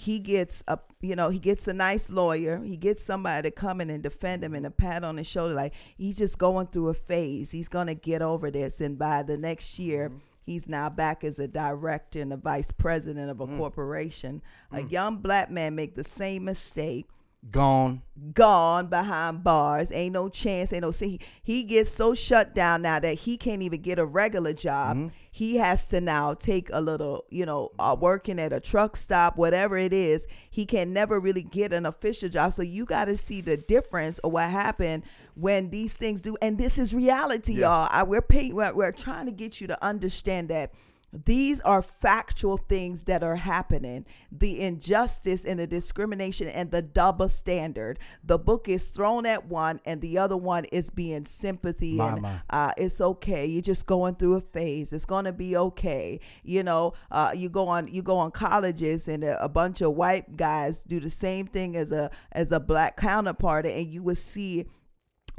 he 0.00 0.18
gets 0.18 0.64
a 0.66 0.78
you 1.00 1.14
know 1.14 1.28
he 1.28 1.38
gets 1.38 1.68
a 1.68 1.74
nice 1.74 2.10
lawyer 2.10 2.58
he 2.64 2.76
gets 2.76 3.02
somebody 3.02 3.48
to 3.48 3.54
come 3.54 3.80
in 3.80 3.90
and 3.90 4.02
defend 4.02 4.42
him 4.42 4.54
and 4.54 4.64
a 4.64 4.70
pat 4.70 5.04
on 5.04 5.16
his 5.16 5.26
shoulder 5.26 5.54
like 5.54 5.74
he's 5.98 6.16
just 6.16 6.38
going 6.38 6.66
through 6.68 6.88
a 6.88 6.94
phase 6.94 7.50
he's 7.50 7.68
gonna 7.68 7.94
get 7.94 8.22
over 8.22 8.50
this 8.50 8.80
and 8.80 8.98
by 8.98 9.22
the 9.22 9.36
next 9.36 9.78
year 9.78 10.08
mm-hmm. 10.08 10.18
he's 10.46 10.68
now 10.68 10.88
back 10.88 11.22
as 11.22 11.38
a 11.38 11.46
director 11.46 12.20
and 12.20 12.32
a 12.32 12.36
vice 12.36 12.72
president 12.72 13.30
of 13.30 13.40
a 13.40 13.46
mm. 13.46 13.58
corporation 13.58 14.40
a 14.72 14.78
mm. 14.78 14.90
young 14.90 15.16
black 15.18 15.50
man 15.50 15.74
make 15.74 15.94
the 15.96 16.04
same 16.04 16.44
mistake 16.44 17.06
Gone. 17.50 18.02
gone 18.34 18.88
behind 18.88 19.42
bars. 19.42 19.90
Ain't 19.92 20.12
no 20.12 20.28
chance. 20.28 20.74
Ain't 20.74 20.82
no 20.82 20.90
see. 20.90 21.08
He, 21.08 21.20
he 21.42 21.62
gets 21.64 21.90
so 21.90 22.14
shut 22.14 22.54
down 22.54 22.82
now 22.82 23.00
that 23.00 23.14
he 23.14 23.38
can't 23.38 23.62
even 23.62 23.80
get 23.80 23.98
a 23.98 24.04
regular 24.04 24.52
job. 24.52 24.96
Mm-hmm. 24.98 25.08
He 25.32 25.56
has 25.56 25.88
to 25.88 26.02
now 26.02 26.34
take 26.34 26.68
a 26.70 26.82
little, 26.82 27.24
you 27.30 27.46
know, 27.46 27.70
uh, 27.78 27.96
working 27.98 28.38
at 28.38 28.52
a 28.52 28.60
truck 28.60 28.94
stop, 28.94 29.38
whatever 29.38 29.78
it 29.78 29.94
is. 29.94 30.26
He 30.50 30.66
can 30.66 30.92
never 30.92 31.18
really 31.18 31.42
get 31.42 31.72
an 31.72 31.86
official 31.86 32.28
job. 32.28 32.52
So 32.52 32.62
you 32.62 32.84
got 32.84 33.06
to 33.06 33.16
see 33.16 33.40
the 33.40 33.56
difference 33.56 34.18
of 34.18 34.32
what 34.32 34.50
happened 34.50 35.04
when 35.34 35.70
these 35.70 35.94
things 35.94 36.20
do. 36.20 36.36
And 36.42 36.58
this 36.58 36.78
is 36.78 36.94
reality, 36.94 37.54
Yeah. 37.54 37.60
y'all. 37.68 37.88
I, 37.90 38.02
we're 38.02 38.20
paying. 38.20 38.54
We're, 38.54 38.74
we're 38.74 38.92
trying 38.92 39.26
to 39.26 39.32
get 39.32 39.62
you 39.62 39.66
to 39.68 39.82
understand 39.84 40.50
that 40.50 40.72
these 41.12 41.60
are 41.62 41.82
factual 41.82 42.56
things 42.56 43.04
that 43.04 43.22
are 43.22 43.36
happening. 43.36 44.06
The 44.30 44.60
injustice 44.60 45.44
and 45.44 45.58
the 45.58 45.66
discrimination 45.66 46.48
and 46.48 46.70
the 46.70 46.82
double 46.82 47.28
standard. 47.28 47.98
The 48.22 48.38
book 48.38 48.68
is 48.68 48.86
thrown 48.86 49.26
at 49.26 49.46
one, 49.46 49.80
and 49.84 50.00
the 50.00 50.18
other 50.18 50.36
one 50.36 50.66
is 50.66 50.90
being 50.90 51.24
sympathy 51.24 51.94
My, 51.94 52.12
and 52.12 52.26
uh, 52.50 52.72
it's 52.76 53.00
okay. 53.00 53.46
You're 53.46 53.62
just 53.62 53.86
going 53.86 54.14
through 54.14 54.36
a 54.36 54.40
phase. 54.40 54.92
It's 54.92 55.04
gonna 55.04 55.32
be 55.32 55.56
okay. 55.56 56.20
You 56.42 56.62
know, 56.62 56.94
uh, 57.10 57.32
you 57.34 57.48
go 57.48 57.68
on 57.68 57.88
you 57.88 58.02
go 58.02 58.18
on 58.18 58.30
colleges, 58.30 59.08
and 59.08 59.24
a, 59.24 59.42
a 59.42 59.48
bunch 59.48 59.80
of 59.80 59.94
white 59.94 60.36
guys 60.36 60.84
do 60.84 61.00
the 61.00 61.10
same 61.10 61.46
thing 61.46 61.76
as 61.76 61.92
a 61.92 62.10
as 62.32 62.52
a 62.52 62.60
black 62.60 62.96
counterpart, 62.96 63.66
and 63.66 63.86
you 63.86 64.02
will 64.02 64.14
see 64.14 64.66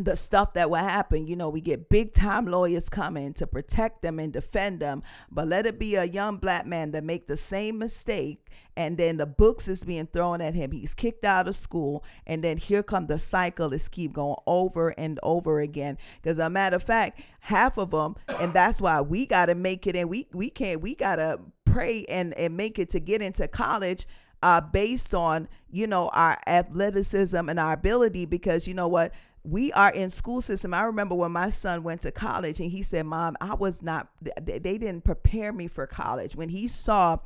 the 0.04 0.16
stuff 0.16 0.54
that 0.54 0.70
will 0.70 0.78
happen. 0.78 1.28
You 1.28 1.36
know, 1.36 1.50
we 1.50 1.62
get 1.62 1.90
big 1.90 2.14
time 2.14 2.46
lawyers 2.46 2.90
coming 2.90 3.34
to 3.34 3.48
protect 3.48 4.02
them 4.02 4.20
and 4.20 4.32
defend 4.32 4.80
them, 4.80 5.04
but 5.32 5.48
let 5.48 5.66
it 5.66 5.80
be 5.80 5.96
a 5.96 6.06
young 6.06 6.38
black 6.38 6.66
man 6.66 6.92
that 6.92 7.04
make 7.04 7.28
the 7.28 7.38
same 7.38 7.78
mistake 7.78 8.48
and 8.78 8.98
then 8.98 9.18
the 9.18 9.26
books 9.26 9.68
is 9.68 9.84
being 9.84 10.08
thrown 10.08 10.42
at 10.42 10.54
him. 10.54 10.72
He's 10.72 10.94
kicked 10.94 11.26
out 11.26 11.48
of 11.48 11.56
school 11.56 12.04
and 12.26 12.44
then 12.44 12.58
here 12.58 12.84
come 12.84 13.08
the 13.08 13.20
cycle 13.20 13.74
is 13.74 13.90
keep 13.90 14.14
going 14.14 14.38
over 14.48 14.90
and 14.90 15.20
over 15.24 15.60
again. 15.60 15.98
Because 16.22 16.40
a 16.40 16.50
matter 16.50 16.78
of 16.78 16.84
fact, 16.84 17.20
half 17.42 17.78
of 17.78 17.92
them, 17.92 18.16
and 18.40 18.54
that's 18.54 18.82
why 18.82 19.02
we 19.02 19.26
got 19.26 19.48
to 19.48 19.56
make 19.56 19.88
it 19.88 19.96
and 19.96 20.10
we 20.10 20.28
we 20.34 20.50
can't 20.50 20.82
we 20.82 20.96
got 20.96 21.18
to 21.18 21.40
pray 21.66 22.06
and 22.06 22.34
and 22.36 22.56
make 22.56 22.80
it 22.80 22.90
to 22.92 23.00
get 23.00 23.22
into 23.22 23.48
college 23.48 24.08
uh, 24.44 24.62
based 24.62 25.14
on 25.14 25.48
you 25.70 25.86
know 25.88 26.10
our 26.14 26.38
athleticism 26.48 27.50
and 27.50 27.60
our 27.60 27.74
ability 27.74 28.26
because 28.26 28.68
you 28.68 28.74
know 28.74 28.88
what 28.88 29.14
we 29.44 29.72
are 29.74 29.92
in 29.92 30.10
school 30.10 30.42
system. 30.42 30.74
I 30.74 30.84
remember 30.84 31.16
when 31.16 31.32
my 31.32 31.50
son 31.50 31.84
went 31.84 32.02
to 32.02 32.12
college 32.12 32.60
and 32.60 32.70
he 32.70 32.84
said 32.84 33.06
mom 33.06 33.36
i 33.42 33.56
was 33.56 33.82
not 33.82 34.08
they 34.22 34.60
didn't 34.60 35.02
prepare 35.02 35.52
me 35.52 35.68
for 35.68 35.88
college. 35.88 36.36
When 36.36 36.50
he 36.50 36.68
saw 36.68 37.18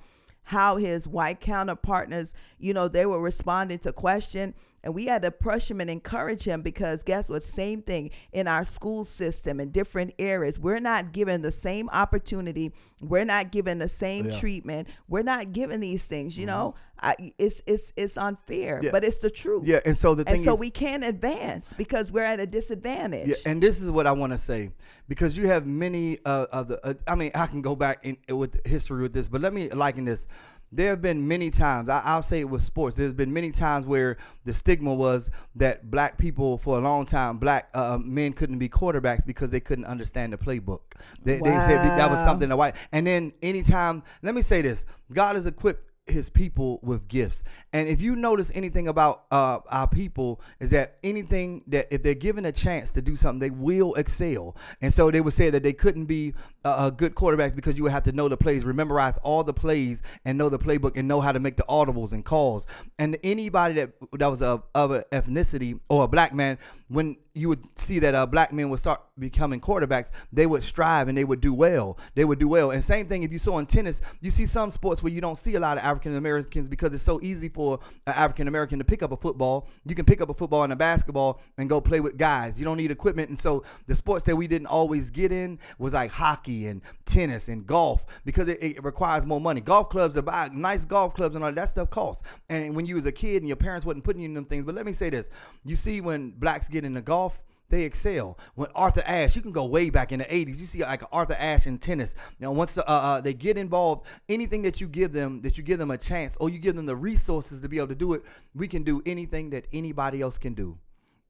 how 0.43 0.77
his 0.77 1.07
white 1.07 1.39
counterpartners 1.39 2.33
you 2.59 2.73
know 2.73 2.87
they 2.87 3.05
were 3.05 3.21
responding 3.21 3.79
to 3.79 3.91
question 3.91 4.53
and 4.85 4.93
we 4.93 5.07
had 5.07 5.23
to 5.23 5.31
push 5.31 5.69
him 5.69 5.81
and 5.81 5.89
encourage 5.89 6.43
him 6.43 6.61
because 6.61 7.03
guess 7.03 7.29
what 7.29 7.43
same 7.43 7.81
thing 7.81 8.11
in 8.31 8.47
our 8.47 8.63
school 8.63 9.03
system 9.03 9.59
in 9.59 9.71
different 9.71 10.13
areas 10.19 10.59
we're 10.59 10.79
not 10.79 11.11
given 11.11 11.41
the 11.41 11.51
same 11.51 11.89
opportunity 11.89 12.71
we're 13.01 13.25
not 13.25 13.51
given 13.51 13.79
the 13.79 13.87
same 13.89 14.27
Yeah. 14.27 14.39
treatment 14.39 14.87
we're 15.09 15.23
not 15.23 15.51
given 15.51 15.81
these 15.81 16.05
things 16.05 16.37
you 16.37 16.45
know 16.45 16.75
I, 17.01 17.33
it's 17.37 17.61
it's 17.65 17.91
it's 17.97 18.15
unfair 18.17 18.79
Yeah. 18.81 18.91
but 18.91 19.03
it's 19.03 19.17
the 19.17 19.29
truth 19.29 19.63
Yeah, 19.65 19.79
and 19.85 19.97
so 19.97 20.15
the 20.15 20.23
and 20.29 20.43
so 20.45 20.53
is, 20.53 20.59
we 20.59 20.69
can't 20.69 21.03
advance 21.03 21.73
because 21.73 22.11
we're 22.11 22.23
at 22.23 22.39
a 22.39 22.45
disadvantage 22.47 23.27
Yeah, 23.27 23.35
and 23.45 23.61
this 23.61 23.81
is 23.81 23.91
what 23.91 24.07
I 24.07 24.13
want 24.13 24.31
to 24.31 24.37
say 24.37 24.71
because 25.07 25.37
you 25.37 25.47
have 25.47 25.67
many 25.67 26.19
uh, 26.25 26.45
of 26.51 26.67
the. 26.69 26.85
Uh, 26.85 26.93
I 27.07 27.15
mean, 27.15 27.31
I 27.35 27.47
can 27.47 27.61
go 27.61 27.75
back 27.75 28.03
in 28.03 28.17
with 28.35 28.65
history 28.65 29.01
with 29.03 29.13
this, 29.13 29.29
but 29.29 29.41
let 29.41 29.53
me 29.53 29.69
liken 29.69 30.05
this. 30.05 30.27
There 30.75 30.89
have 30.89 31.01
been 31.01 31.25
many 31.25 31.49
times. 31.49 31.87
I, 31.87 32.01
I'll 32.03 32.21
say 32.21 32.41
it 32.41 32.49
with 32.49 32.61
sports. 32.61 32.97
There's 32.97 33.13
been 33.13 33.31
many 33.31 33.51
times 33.51 33.85
where 33.85 34.17
the 34.43 34.53
stigma 34.53 34.93
was 34.93 35.31
that 35.55 35.89
black 35.89 36.17
people, 36.17 36.57
for 36.57 36.77
a 36.77 36.81
long 36.81 37.05
time, 37.05 37.37
black 37.37 37.69
uh, 37.73 37.97
men 38.01 38.33
couldn't 38.33 38.57
be 38.57 38.67
quarterbacks 38.67 39.25
because 39.25 39.49
they 39.49 39.61
couldn't 39.61 39.85
understand 39.85 40.33
the 40.33 40.37
playbook. 40.37 40.81
They, 41.23 41.37
they 41.37 41.59
said 41.59 41.77
that, 41.77 41.97
that 41.97 42.09
was 42.09 42.19
something 42.25 42.49
that 42.49 42.57
white. 42.57 42.75
And 42.91 43.07
then 43.07 43.31
anytime, 43.41 44.03
let 44.21 44.35
me 44.35 44.41
say 44.41 44.61
this: 44.61 44.85
God 45.13 45.35
has 45.35 45.45
equipped 45.45 45.91
his 46.07 46.29
people 46.29 46.79
with 46.83 47.07
gifts. 47.07 47.43
And 47.73 47.87
if 47.87 48.01
you 48.01 48.15
notice 48.15 48.51
anything 48.53 48.87
about 48.87 49.23
uh, 49.31 49.59
our 49.69 49.87
people, 49.87 50.41
is 50.59 50.69
that 50.69 50.97
anything 51.03 51.63
that 51.67 51.87
if 51.89 52.03
they're 52.03 52.13
given 52.13 52.45
a 52.45 52.51
chance 52.51 52.91
to 52.91 53.01
do 53.01 53.15
something, 53.15 53.39
they 53.39 53.49
will 53.49 53.95
excel. 53.95 54.55
And 54.81 54.93
so 54.93 55.09
they 55.09 55.21
would 55.21 55.33
say 55.33 55.49
that 55.49 55.63
they 55.63 55.73
couldn't 55.73 56.05
be 56.05 56.33
a 56.65 56.91
good 56.91 57.13
quarterbacks 57.13 57.55
because 57.55 57.77
you 57.77 57.83
would 57.83 57.91
have 57.91 58.03
to 58.03 58.11
know 58.11 58.27
the 58.27 58.37
plays, 58.37 58.65
memorize 58.65 59.17
all 59.17 59.43
the 59.43 59.53
plays, 59.53 60.01
and 60.25 60.37
know 60.37 60.49
the 60.49 60.59
playbook, 60.59 60.97
and 60.97 61.07
know 61.07 61.21
how 61.21 61.31
to 61.31 61.39
make 61.39 61.57
the 61.57 61.65
audibles 61.69 62.11
and 62.11 62.25
calls. 62.25 62.65
And 62.97 63.17
anybody 63.23 63.75
that 63.75 63.91
that 64.13 64.27
was 64.27 64.41
of 64.41 64.63
of 64.73 64.91
a 64.91 65.03
ethnicity 65.11 65.79
or 65.89 66.05
a 66.05 66.07
black 66.07 66.33
man, 66.33 66.57
when 66.87 67.17
you 67.33 67.49
would 67.49 67.61
see 67.77 67.99
that 67.99 68.15
uh, 68.15 68.25
black 68.25 68.53
men 68.53 68.69
would 68.69 68.79
start 68.79 69.01
becoming 69.19 69.59
quarterbacks, 69.59 70.11
they 70.31 70.45
would 70.45 70.63
strive 70.63 71.09
and 71.09 71.17
they 71.17 71.25
would 71.25 71.41
do 71.41 71.53
well. 71.53 71.97
They 72.15 72.23
would 72.23 72.39
do 72.39 72.47
well. 72.47 72.71
And 72.71 72.83
same 72.83 73.07
thing 73.07 73.23
if 73.23 73.31
you 73.31 73.39
saw 73.39 73.59
in 73.59 73.65
tennis, 73.65 74.01
you 74.21 74.31
see 74.31 74.45
some 74.45 74.71
sports 74.71 75.03
where 75.03 75.11
you 75.11 75.19
don't 75.19 75.37
see 75.37 75.55
a 75.55 75.59
lot 75.59 75.77
of 75.77 75.83
African 75.83 76.15
Americans 76.15 76.69
because 76.69 76.93
it's 76.93 77.03
so 77.03 77.19
easy 77.21 77.49
for 77.49 77.79
an 78.07 78.13
African 78.13 78.47
American 78.47 78.79
to 78.79 78.85
pick 78.85 79.03
up 79.03 79.11
a 79.11 79.17
football. 79.17 79.67
You 79.85 79.95
can 79.95 80.05
pick 80.05 80.21
up 80.21 80.29
a 80.29 80.33
football 80.33 80.63
and 80.63 80.71
a 80.71 80.77
basketball 80.77 81.41
and 81.57 81.69
go 81.69 81.81
play 81.81 81.99
with 81.99 82.17
guys. 82.17 82.57
You 82.57 82.65
don't 82.65 82.77
need 82.77 82.91
equipment. 82.91 83.29
And 83.29 83.37
so 83.37 83.63
the 83.85 83.95
sports 83.95 84.23
that 84.25 84.35
we 84.35 84.47
didn't 84.47 84.67
always 84.67 85.09
get 85.09 85.33
in 85.33 85.59
was 85.77 85.93
like 85.93 86.11
hockey 86.11 86.54
and 86.63 86.81
tennis 87.05 87.49
and 87.49 87.65
golf 87.65 88.05
because 88.23 88.47
it, 88.47 88.61
it 88.61 88.83
requires 88.83 89.25
more 89.25 89.41
money. 89.41 89.61
Golf 89.61 89.89
clubs 89.89 90.15
to 90.15 90.21
buy 90.21 90.49
nice 90.53 90.85
golf 90.85 91.13
clubs 91.13 91.35
and 91.35 91.43
all 91.43 91.51
that 91.51 91.69
stuff 91.69 91.89
costs. 91.89 92.23
And 92.49 92.75
when 92.75 92.85
you 92.85 92.95
was 92.95 93.05
a 93.05 93.11
kid 93.11 93.41
and 93.41 93.47
your 93.47 93.57
parents 93.57 93.85
wasn't 93.85 94.03
putting 94.03 94.21
you 94.21 94.29
in 94.29 94.33
them 94.33 94.45
things, 94.45 94.65
but 94.65 94.75
let 94.75 94.85
me 94.85 94.93
say 94.93 95.09
this: 95.09 95.29
you 95.63 95.75
see 95.75 96.01
when 96.01 96.31
blacks 96.31 96.67
get 96.67 96.85
into 96.85 97.01
golf 97.01 97.41
they 97.69 97.83
excel. 97.83 98.37
When 98.55 98.69
Arthur 98.75 99.01
Ashe, 99.05 99.35
you 99.35 99.41
can 99.41 99.51
go 99.51 99.65
way 99.65 99.89
back 99.89 100.11
in 100.11 100.19
the 100.19 100.25
'80s. 100.25 100.57
You 100.57 100.65
see 100.65 100.81
like 100.81 101.03
Arthur 101.11 101.35
Ashe 101.37 101.67
in 101.67 101.77
tennis. 101.79 102.15
Know, 102.39 102.51
once 102.51 102.77
uh, 102.77 102.83
uh, 102.85 103.21
they 103.21 103.33
get 103.33 103.57
involved, 103.57 104.07
anything 104.29 104.61
that 104.63 104.79
you 104.79 104.87
give 104.87 105.13
them, 105.13 105.41
that 105.41 105.57
you 105.57 105.63
give 105.63 105.79
them 105.79 105.91
a 105.91 105.97
chance, 105.97 106.37
or 106.39 106.49
you 106.49 106.59
give 106.59 106.75
them 106.75 106.85
the 106.85 106.95
resources 106.95 107.61
to 107.61 107.69
be 107.69 107.77
able 107.77 107.87
to 107.87 107.95
do 107.95 108.13
it, 108.13 108.23
we 108.53 108.67
can 108.67 108.83
do 108.83 109.01
anything 109.05 109.49
that 109.51 109.65
anybody 109.73 110.21
else 110.21 110.37
can 110.37 110.53
do. 110.53 110.77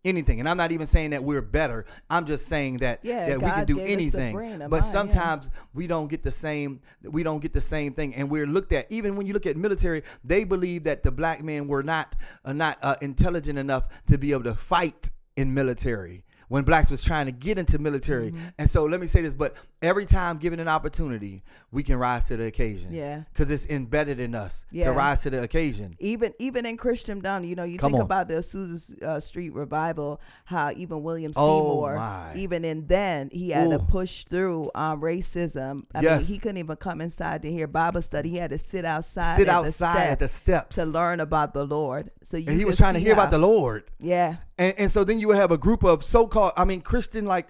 Anything, 0.05 0.39
and 0.39 0.47
I'm 0.47 0.57
not 0.57 0.71
even 0.71 0.85
saying 0.85 1.09
that 1.09 1.23
we're 1.23 1.41
better. 1.41 1.85
I'm 2.09 2.25
just 2.25 2.47
saying 2.47 2.77
that 2.77 2.99
Yeah, 3.01 3.29
that 3.29 3.41
we 3.41 3.49
can 3.49 3.65
do 3.65 3.75
gave 3.77 3.85
us 3.85 3.89
a 3.89 3.93
anything. 3.93 4.69
But 4.69 4.81
sometimes 4.81 5.49
we 5.73 5.87
don't 5.87 6.07
get 6.07 6.21
the 6.21 6.31
same. 6.31 6.79
We 7.03 7.23
don't 7.23 7.39
get 7.39 7.53
the 7.53 7.61
same 7.61 7.91
thing, 7.93 8.13
and 8.13 8.29
we're 8.29 8.45
looked 8.45 8.71
at. 8.71 8.91
Even 8.91 9.15
when 9.15 9.25
you 9.25 9.33
look 9.33 9.47
at 9.47 9.57
military, 9.57 10.03
they 10.23 10.43
believe 10.43 10.83
that 10.83 11.01
the 11.01 11.11
black 11.11 11.43
men 11.43 11.67
were 11.67 11.81
not 11.83 12.15
uh, 12.45 12.53
not 12.53 12.77
uh, 12.83 12.95
intelligent 13.01 13.57
enough 13.57 13.87
to 14.07 14.17
be 14.19 14.31
able 14.31 14.43
to 14.43 14.55
fight 14.55 15.09
in 15.35 15.53
military 15.53 16.23
when 16.47 16.63
blacks 16.63 16.91
was 16.91 17.03
trying 17.03 17.25
to 17.25 17.31
get 17.31 17.57
into 17.57 17.79
military. 17.79 18.31
Mm-hmm. 18.31 18.45
And 18.59 18.69
so 18.69 18.85
let 18.85 18.99
me 18.99 19.07
say 19.07 19.21
this, 19.21 19.35
but 19.35 19.55
every 19.81 20.05
time 20.05 20.37
given 20.37 20.59
an 20.59 20.67
opportunity, 20.67 21.43
we 21.71 21.83
can 21.83 21.97
rise 21.97 22.27
to 22.27 22.37
the 22.37 22.45
occasion. 22.45 22.93
Yeah. 22.93 23.23
Because 23.33 23.49
it's 23.51 23.65
embedded 23.67 24.19
in 24.19 24.35
us 24.35 24.65
Yeah. 24.71 24.85
to 24.85 24.91
rise 24.91 25.23
to 25.23 25.29
the 25.29 25.41
occasion. 25.43 25.95
even 25.99 26.33
even 26.39 26.65
in 26.65 26.77
Christendom, 26.77 27.43
you 27.43 27.55
know, 27.55 27.63
you 27.63 27.77
Come 27.77 27.91
think 27.91 27.99
on. 27.99 28.05
about 28.05 28.27
the 28.27 28.35
Azusa 28.35 29.01
uh, 29.03 29.19
Street 29.19 29.53
revival, 29.53 30.21
how 30.45 30.71
even 30.75 31.03
William 31.03 31.31
Oh, 31.35 31.59
Seymour, 31.59 31.95
my. 31.95 32.33
even 32.35 32.63
in 32.65 32.87
then, 32.87 33.29
he 33.31 33.49
had 33.49 33.69
to 33.71 33.79
push 33.79 34.23
through 34.25 34.69
um, 34.75 35.01
racism. 35.01 35.83
I 35.93 36.01
Yes. 36.01 36.19
mean, 36.19 36.27
he 36.27 36.37
couldn't 36.39 36.57
even 36.57 36.75
come 36.75 37.01
inside 37.01 37.41
to 37.43 37.51
hear 37.51 37.67
Bible 37.67 38.01
study. 38.01 38.29
He 38.29 38.37
had 38.37 38.51
to 38.51 38.57
sit 38.57 38.85
outside, 38.85 39.37
Sit 39.37 39.47
at 39.47 39.53
outside 39.55 39.95
the 40.07 40.11
at 40.11 40.19
the 40.19 40.27
steps. 40.27 40.75
to 40.75 40.85
learn 40.85 41.19
about 41.19 41.53
the 41.53 41.65
Lord. 41.65 42.11
So 42.23 42.37
you 42.37 42.47
and 42.49 42.57
he 42.59 42.65
was 42.65 42.77
trying 42.77 42.93
to 42.93 42.99
hear 42.99 43.13
about 43.13 43.31
the 43.31 43.37
Lord. 43.37 43.83
Yeah, 43.99 44.35
And, 44.57 44.73
and 44.77 44.91
so 44.91 45.03
then 45.03 45.19
you 45.19 45.27
would 45.27 45.37
have 45.37 45.51
a 45.51 45.57
group 45.57 45.83
of 45.83 46.03
I 46.35 46.65
mean, 46.65 46.81
Kristen 46.81 47.25
like 47.25 47.47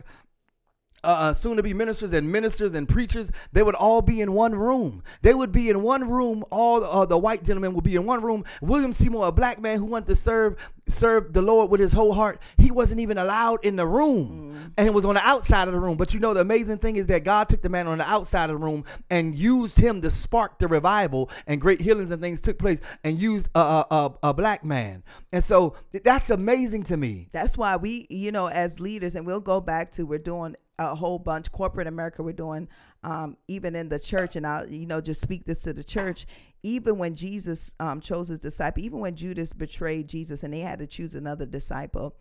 uh, 1.05 1.29
uh, 1.29 1.33
soon-to-be 1.33 1.73
ministers 1.73 2.13
and 2.13 2.31
ministers 2.31 2.73
and 2.73 2.89
preachers. 2.89 3.31
They 3.53 3.63
would 3.63 3.75
all 3.75 4.01
be 4.01 4.21
in 4.21 4.33
one 4.33 4.55
room. 4.55 5.03
They 5.21 5.33
would 5.33 5.51
be 5.51 5.69
in 5.69 5.81
one 5.83 6.09
room. 6.09 6.43
All 6.51 6.81
the, 6.81 6.87
uh, 6.87 7.05
the 7.05 7.17
white 7.17 7.43
gentlemen 7.43 7.73
would 7.75 7.83
be 7.83 7.95
in 7.95 8.05
one 8.05 8.21
room. 8.21 8.43
William 8.61 8.93
Seymour, 8.93 9.27
a 9.27 9.31
black 9.31 9.61
man 9.61 9.77
who 9.77 9.85
wanted 9.85 10.07
to 10.07 10.15
serve 10.15 10.57
serve 10.87 11.33
the 11.33 11.41
Lord 11.41 11.71
with 11.71 11.79
his 11.79 11.93
whole 11.93 12.13
heart, 12.13 12.39
he 12.57 12.69
wasn't 12.69 12.99
even 12.99 13.17
allowed 13.17 13.65
in 13.65 13.75
the 13.75 13.87
room, 13.87 14.71
and 14.77 14.87
it 14.87 14.93
was 14.93 15.03
on 15.03 15.15
the 15.15 15.27
outside 15.27 15.67
of 15.67 15.73
the 15.73 15.79
room. 15.79 15.97
But 15.97 16.13
you 16.13 16.19
know, 16.19 16.33
the 16.33 16.41
amazing 16.41 16.77
thing 16.77 16.97
is 16.97 17.07
that 17.07 17.23
God 17.23 17.49
took 17.49 17.61
the 17.61 17.69
man 17.69 17.87
on 17.87 17.97
the 17.97 18.07
outside 18.07 18.51
of 18.51 18.59
the 18.59 18.65
room 18.65 18.85
and 19.09 19.33
used 19.33 19.79
him 19.79 20.01
to 20.01 20.11
spark 20.11 20.59
the 20.59 20.67
revival, 20.67 21.31
and 21.47 21.59
great 21.59 21.81
healings 21.81 22.11
and 22.11 22.21
things 22.21 22.41
took 22.41 22.59
place, 22.59 22.81
and 23.03 23.19
used 23.19 23.49
a, 23.55 23.59
a, 23.59 23.87
a, 23.91 24.13
a 24.29 24.33
black 24.33 24.63
man. 24.63 25.03
And 25.31 25.43
so 25.43 25.75
that's 26.03 26.29
amazing 26.29 26.83
to 26.83 26.97
me. 26.97 27.29
That's 27.31 27.57
why 27.57 27.77
we, 27.77 28.05
you 28.09 28.31
know, 28.31 28.47
as 28.47 28.79
leaders, 28.79 29.15
and 29.15 29.25
we'll 29.25 29.39
go 29.39 29.59
back 29.59 29.91
to 29.93 30.05
we're 30.05 30.19
doing 30.19 30.55
a 30.79 30.95
whole 30.95 31.19
bunch 31.19 31.51
corporate 31.51 31.87
America. 31.87 32.23
We're 32.23 32.33
doing 32.33 32.67
um, 33.03 33.37
even 33.47 33.75
in 33.75 33.89
the 33.89 33.99
church, 33.99 34.35
and 34.35 34.45
I'll 34.45 34.67
you 34.67 34.85
know 34.85 35.01
just 35.01 35.21
speak 35.21 35.45
this 35.45 35.61
to 35.63 35.73
the 35.73 35.83
church. 35.83 36.25
Even 36.63 36.97
when 36.97 37.15
Jesus 37.15 37.69
um, 37.79 38.01
chose 38.01 38.29
his 38.29 38.39
disciple, 38.39 38.83
even 38.83 38.99
when 38.99 39.15
Judas 39.15 39.53
betrayed 39.53 40.09
Jesus, 40.09 40.43
and 40.43 40.53
they 40.53 40.61
had 40.61 40.79
to 40.79 40.87
choose 40.87 41.15
another 41.15 41.45
disciple. 41.45 42.15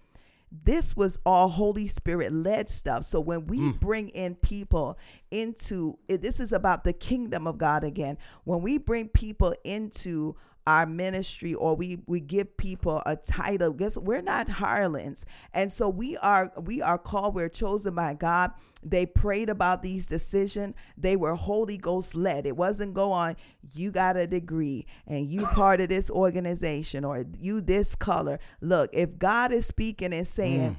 This 0.62 0.96
was 0.96 1.18
all 1.26 1.48
Holy 1.48 1.88
Spirit 1.88 2.32
led 2.32 2.70
stuff. 2.70 3.04
So 3.04 3.18
when 3.18 3.46
we 3.46 3.72
bring 3.72 4.10
in 4.10 4.36
people 4.36 4.98
into 5.32 5.98
it, 6.06 6.22
this 6.22 6.38
is 6.38 6.52
about 6.52 6.84
the 6.84 6.92
kingdom 6.92 7.48
of 7.48 7.58
God 7.58 7.82
again. 7.82 8.18
When 8.44 8.62
we 8.62 8.78
bring 8.78 9.08
people 9.08 9.54
into 9.64 10.36
our 10.66 10.86
ministry 10.86 11.54
or 11.54 11.76
we 11.76 11.98
we 12.06 12.20
give 12.20 12.56
people 12.56 13.02
a 13.06 13.16
title. 13.16 13.72
Guess 13.72 13.98
we're 13.98 14.22
not 14.22 14.48
hirelings 14.48 15.26
and 15.52 15.70
so 15.70 15.88
we 15.88 16.16
are 16.18 16.52
we 16.62 16.80
are 16.80 16.98
called 16.98 17.34
we're 17.34 17.48
chosen 17.48 17.94
by 17.94 18.14
god. 18.14 18.52
They 18.82 19.06
prayed 19.06 19.48
about 19.48 19.82
these 19.82 20.04
decisions. 20.04 20.74
They 20.98 21.16
were 21.16 21.34
holy 21.34 21.78
ghost 21.78 22.14
led. 22.14 22.46
It 22.46 22.56
wasn't 22.56 22.94
go 22.94 23.12
on 23.12 23.36
you 23.72 23.90
got 23.90 24.16
a 24.16 24.26
degree 24.26 24.86
and 25.06 25.30
you 25.30 25.46
part 25.46 25.80
of 25.80 25.88
this 25.88 26.10
organization 26.10 27.04
or 27.04 27.24
you 27.40 27.60
this 27.60 27.94
color. 27.94 28.38
Look 28.60 28.90
if 28.92 29.18
god 29.18 29.52
is 29.52 29.66
speaking 29.66 30.12
and 30.12 30.26
saying 30.26 30.72
mm. 30.72 30.76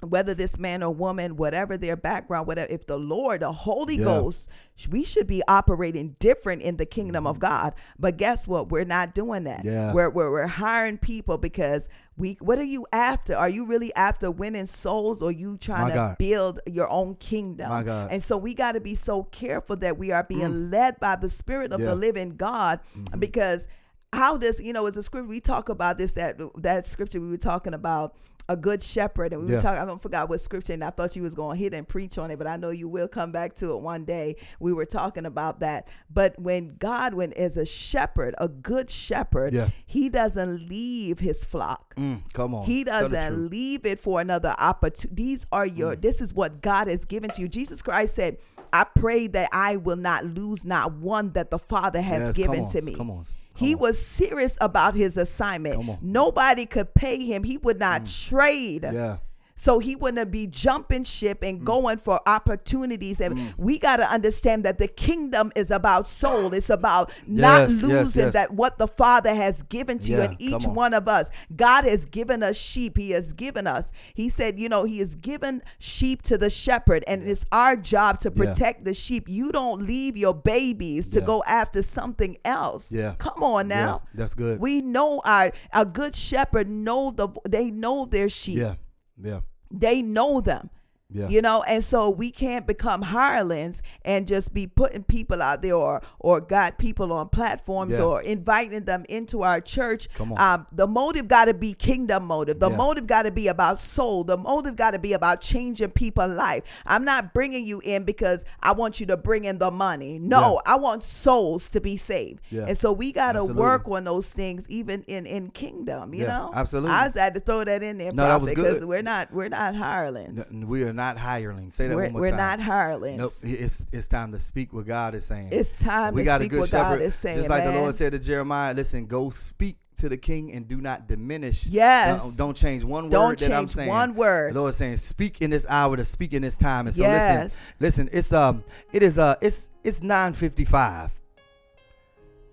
Whether 0.00 0.34
this 0.34 0.58
man 0.58 0.82
or 0.82 0.90
woman, 0.94 1.36
whatever 1.36 1.76
their 1.76 1.96
background, 1.96 2.46
whatever, 2.46 2.72
if 2.72 2.86
the 2.86 2.98
Lord, 2.98 3.40
the 3.40 3.52
Holy 3.52 3.96
Yeah. 3.96 4.04
Ghost, 4.04 4.48
we 4.88 5.04
should 5.04 5.26
be 5.26 5.42
operating 5.46 6.16
different 6.18 6.62
in 6.62 6.76
the 6.78 6.86
kingdom 6.86 7.26
of 7.26 7.38
God. 7.38 7.74
But 7.98 8.16
guess 8.16 8.48
what? 8.48 8.70
We're 8.70 8.84
not 8.86 9.14
doing 9.14 9.44
that. 9.44 9.64
Yeah. 9.64 9.92
We're, 9.92 10.08
we're, 10.08 10.30
we're 10.30 10.46
hiring 10.46 10.96
people 10.96 11.36
because 11.36 11.88
we, 12.16 12.38
what 12.40 12.58
are 12.58 12.62
you 12.64 12.86
after? 12.92 13.36
Are 13.36 13.48
you 13.48 13.66
really 13.66 13.94
after 13.94 14.30
winning 14.30 14.66
souls 14.66 15.20
or 15.20 15.30
you 15.32 15.58
trying 15.58 15.82
My 15.84 15.88
to 15.90 15.94
God. 15.94 16.18
build 16.18 16.60
your 16.66 16.88
own 16.88 17.16
kingdom? 17.16 17.68
My 17.68 17.82
God. 17.82 18.08
Mm. 18.08 18.14
And 18.14 18.22
so 18.22 18.38
we 18.38 18.54
got 18.54 18.72
to 18.72 18.80
be 18.80 18.94
so 18.94 19.24
careful 19.24 19.76
that 19.76 19.98
we 19.98 20.12
are 20.12 20.24
being 20.24 20.70
led 20.70 20.98
by 21.00 21.16
the 21.16 21.28
Spirit 21.28 21.72
of 21.72 21.80
Yeah. 21.80 21.86
the 21.86 21.94
living 21.94 22.36
God 22.36 22.80
Mm-hmm. 22.96 23.18
because 23.20 23.68
how 24.12 24.36
does 24.36 24.58
you 24.60 24.72
know 24.72 24.86
it's 24.86 24.96
a 24.96 25.02
scripture 25.04 25.28
we 25.28 25.38
talk 25.40 25.68
about 25.68 25.96
this 25.96 26.10
that 26.12 26.36
that 26.56 26.84
scripture 26.84 27.20
we 27.20 27.28
were 27.30 27.36
talking 27.36 27.72
about 27.74 28.16
a 28.50 28.56
good 28.56 28.82
shepherd 28.82 29.32
and 29.32 29.42
we 29.44 29.48
Yeah. 29.50 29.56
were 29.56 29.62
talking 29.62 29.80
I 29.80 29.84
don't 29.84 30.02
forgot 30.02 30.28
what 30.28 30.40
scripture 30.40 30.72
and 30.72 30.82
I 30.82 30.90
thought 30.90 31.14
you 31.14 31.22
was 31.22 31.34
going 31.36 31.56
to 31.56 31.62
hit 31.62 31.72
and 31.72 31.86
preach 31.86 32.18
on 32.18 32.30
it 32.32 32.36
but 32.38 32.46
I 32.48 32.56
know 32.56 32.70
you 32.70 32.88
will 32.88 33.06
come 33.06 33.30
back 33.30 33.54
to 33.56 33.70
it 33.74 33.80
one 33.80 34.04
day 34.04 34.36
we 34.58 34.72
were 34.72 34.84
talking 34.84 35.24
about 35.24 35.60
that 35.60 35.86
but 36.12 36.36
when 36.38 36.74
God 36.78 37.14
when 37.14 37.32
as 37.34 37.56
a 37.56 37.64
shepherd 37.64 38.34
a 38.38 38.48
good 38.48 38.90
shepherd 38.90 39.52
Yeah. 39.52 39.68
he 39.86 40.08
doesn't 40.08 40.68
leave 40.68 41.20
his 41.20 41.44
flock 41.44 41.94
Mm, 41.96 42.22
come 42.32 42.54
on. 42.54 42.64
he 42.64 42.82
doesn't 42.82 43.50
leave 43.50 43.86
it 43.86 43.98
for 44.00 44.20
another 44.20 44.54
opportunity. 44.58 45.14
These 45.14 45.46
are 45.52 45.66
your, 45.66 45.94
Mm. 45.96 46.02
this 46.02 46.20
is 46.20 46.34
what 46.34 46.60
God 46.62 46.88
has 46.88 47.04
given 47.04 47.30
to 47.30 47.42
you. 47.42 47.48
Jesus 47.48 47.82
Christ 47.82 48.14
said, 48.16 48.38
I 48.72 48.84
pray 48.84 49.26
that 49.28 49.48
I 49.52 49.76
will 49.76 49.96
not 49.96 50.24
lose 50.24 50.64
not 50.64 50.92
one 50.94 51.32
that 51.32 51.50
the 51.50 51.58
Father 51.58 52.00
has 52.00 52.20
Yes, 52.20 52.36
given 52.36 52.64
on, 52.64 52.70
to 52.70 52.82
me. 52.82 52.94
come 52.94 53.10
on, 53.10 53.26
He 53.56 53.74
on. 53.74 53.80
was 53.80 54.04
serious 54.04 54.56
about 54.60 54.94
his 54.94 55.16
assignment. 55.16 55.82
Mm. 55.82 56.02
Nobody 56.02 56.66
could 56.66 56.94
pay 56.94 57.24
him. 57.24 57.44
He 57.44 57.58
would 57.58 57.78
not 57.78 58.06
trade. 58.06 58.82
Yeah. 58.84 59.18
So 59.66 59.78
he 59.78 59.94
wouldn't 59.94 60.30
be 60.30 60.46
jumping 60.46 61.04
ship 61.04 61.42
Mm. 61.42 61.48
and 61.48 61.64
going 61.66 61.98
for 61.98 62.18
opportunities. 62.26 63.20
And 63.20 63.54
we 63.58 63.78
got 63.78 63.96
to 63.96 64.10
understand 64.10 64.64
that 64.64 64.78
the 64.78 64.88
kingdom 64.88 65.52
is 65.54 65.70
about 65.70 66.06
soul. 66.06 66.54
It's 66.54 66.70
about 66.70 67.12
not 67.26 67.68
Yes, 67.68 67.70
yes, 67.72 67.82
losing 67.82 68.24
yes. 68.24 68.32
that 68.32 68.54
what 68.54 68.78
the 68.78 68.88
Father 68.88 69.34
has 69.34 69.62
given 69.64 69.98
to 69.98 70.12
you. 70.12 70.20
And 70.22 70.36
each 70.38 70.66
on. 70.66 70.74
one 70.74 70.94
of 70.94 71.08
us, 71.08 71.28
God 71.54 71.84
has 71.84 72.06
given 72.06 72.42
us 72.42 72.56
sheep. 72.56 72.96
He 72.96 73.10
has 73.10 73.34
given 73.34 73.66
us. 73.66 73.92
He 74.14 74.30
said, 74.30 74.58
you 74.58 74.68
know, 74.70 74.84
He 74.84 74.98
has 75.00 75.14
given 75.14 75.60
sheep 75.78 76.22
to 76.22 76.38
the 76.38 76.48
shepherd, 76.48 77.04
and 77.06 77.22
it's 77.28 77.44
our 77.52 77.76
job 77.76 78.20
to 78.20 78.32
Yeah. 78.34 78.44
protect 78.44 78.84
the 78.86 78.94
sheep. 78.94 79.28
You 79.28 79.52
don't 79.52 79.86
leave 79.86 80.16
your 80.16 80.32
babies 80.34 81.08
to 81.10 81.20
Yeah. 81.20 81.26
go 81.26 81.42
after 81.46 81.82
something 81.82 82.38
else. 82.46 82.90
Yeah. 82.90 83.14
Come 83.18 83.42
on 83.42 83.68
now. 83.68 84.02
Yeah, 84.14 84.20
that's 84.20 84.34
good. 84.34 84.58
We 84.58 84.80
know 84.80 85.20
our 85.26 85.52
a 85.72 85.84
good 85.84 86.16
shepherd 86.16 86.68
know 86.68 87.10
the 87.10 87.28
they 87.48 87.70
know 87.70 88.06
their 88.06 88.28
sheep 88.30 88.58
Yeah. 88.58 88.74
Yeah. 89.22 89.40
They 89.70 90.02
know 90.02 90.40
them. 90.40 90.70
Yeah. 91.12 91.28
You 91.28 91.42
know, 91.42 91.62
and 91.64 91.82
so 91.82 92.08
we 92.10 92.30
can't 92.30 92.66
become 92.66 93.02
hirelings 93.02 93.82
and 94.04 94.28
just 94.28 94.54
be 94.54 94.66
putting 94.66 95.02
people 95.02 95.42
out 95.42 95.60
there 95.62 95.74
or 95.74 96.02
or 96.20 96.40
got 96.40 96.78
people 96.78 97.12
on 97.12 97.28
platforms 97.28 97.96
Yeah. 97.98 98.04
or 98.04 98.22
inviting 98.22 98.84
them 98.84 99.04
into 99.08 99.42
our 99.42 99.60
church. 99.60 100.08
Come 100.14 100.32
on. 100.32 100.40
Um, 100.60 100.66
the 100.72 100.86
motive 100.86 101.26
got 101.26 101.46
to 101.46 101.54
be 101.54 101.72
kingdom 101.72 102.26
motive. 102.26 102.60
The 102.60 102.70
Yeah. 102.70 102.76
motive 102.76 103.06
got 103.08 103.22
to 103.22 103.32
be 103.32 103.48
about 103.48 103.78
soul. 103.80 104.22
The 104.22 104.36
motive 104.38 104.76
got 104.76 104.92
to 104.92 105.00
be 105.00 105.12
about 105.12 105.40
changing 105.40 105.90
people's 105.90 106.34
life. 106.34 106.62
I'm 106.86 107.04
not 107.04 107.34
bringing 107.34 107.66
you 107.66 107.80
in 107.84 108.04
because 108.04 108.44
I 108.62 108.72
want 108.72 109.00
you 109.00 109.06
to 109.06 109.16
bring 109.16 109.44
in 109.46 109.58
the 109.58 109.70
money. 109.72 110.18
No, 110.20 110.60
I 110.64 110.76
want 110.76 111.02
souls 111.02 111.68
to 111.70 111.80
be 111.80 111.96
saved. 111.96 112.40
And 112.52 112.78
so 112.78 112.92
we 112.92 113.10
got 113.12 113.32
to 113.32 113.44
work 113.44 113.88
on 113.88 114.04
those 114.04 114.30
things 114.32 114.64
even 114.68 115.02
in 115.08 115.26
in 115.26 115.50
kingdom. 115.50 116.14
You 116.14 116.26
know, 116.26 116.52
absolutely. 116.54 116.90
I 116.92 117.04
just 117.06 117.18
had 117.18 117.34
to 117.34 117.40
throw 117.40 117.64
that 117.64 117.82
in 117.82 117.98
there, 117.98 118.12
No, 118.12 118.28
that 118.28 118.40
was 118.40 118.50
because 118.50 118.78
good. 118.80 118.84
we're 118.88 119.02
not 119.02 119.32
we're 119.32 119.48
not 119.48 119.74
hirelings. 119.74 120.48
N- 120.52 120.68
We 120.68 120.84
are 120.84 120.92
not 120.92 120.99
hirelings. 121.18 121.74
Say 121.74 121.88
that 121.88 121.96
We're, 121.96 122.04
one 122.04 122.12
more 122.12 122.20
we're 122.22 122.30
time. 122.30 122.36
not 122.38 122.60
hirelings. 122.60 123.18
Nope. 123.18 123.32
It's 123.42 123.86
it's 123.92 124.08
time 124.08 124.32
to 124.32 124.38
speak 124.38 124.72
what 124.72 124.86
God 124.86 125.14
is 125.14 125.24
saying. 125.24 125.48
It's 125.52 125.78
time 125.82 126.14
we 126.14 126.22
to 126.22 126.24
got 126.26 126.40
speak 126.40 126.48
a 126.52 126.54
good 126.54 126.60
what 126.60 126.68
shepherd. 126.70 126.98
God 126.98 127.02
is 127.02 127.14
saying. 127.14 127.36
Just 127.38 127.50
like 127.50 127.64
man. 127.64 127.74
the 127.74 127.80
Lord 127.80 127.94
said 127.94 128.12
to 128.12 128.18
Jeremiah, 128.18 128.74
listen, 128.74 129.06
go 129.06 129.30
speak 129.30 129.76
to 129.96 130.08
the 130.08 130.16
king 130.16 130.52
and 130.52 130.66
do 130.66 130.80
not 130.80 131.06
diminish. 131.08 131.66
Yes. 131.66 132.22
Don't, 132.22 132.36
don't 132.36 132.56
change 132.56 132.84
one 132.84 133.04
word. 133.04 133.10
Don't 133.12 133.28
word 133.30 133.38
that 133.40 133.52
I'm 133.52 133.60
change 133.64 133.70
saying. 133.72 133.88
one 133.88 134.14
word. 134.14 134.54
The 134.54 134.60
Lord 134.60 134.70
is 134.70 134.76
saying, 134.76 134.96
speak 134.96 135.42
in 135.42 135.50
this 135.50 135.66
hour 135.68 135.94
to 135.96 136.04
speak 136.04 136.32
in 136.32 136.40
this 136.42 136.56
time. 136.56 136.86
And 136.86 136.96
so 136.96 137.02
Yes. 137.02 137.72
listen, 137.80 138.06
listen, 138.06 138.18
it's 138.18 138.32
um 138.32 138.64
it 138.92 139.02
is 139.02 139.18
uh 139.18 139.34
it's 139.42 139.68
it's 139.84 140.02
955. 140.02 141.10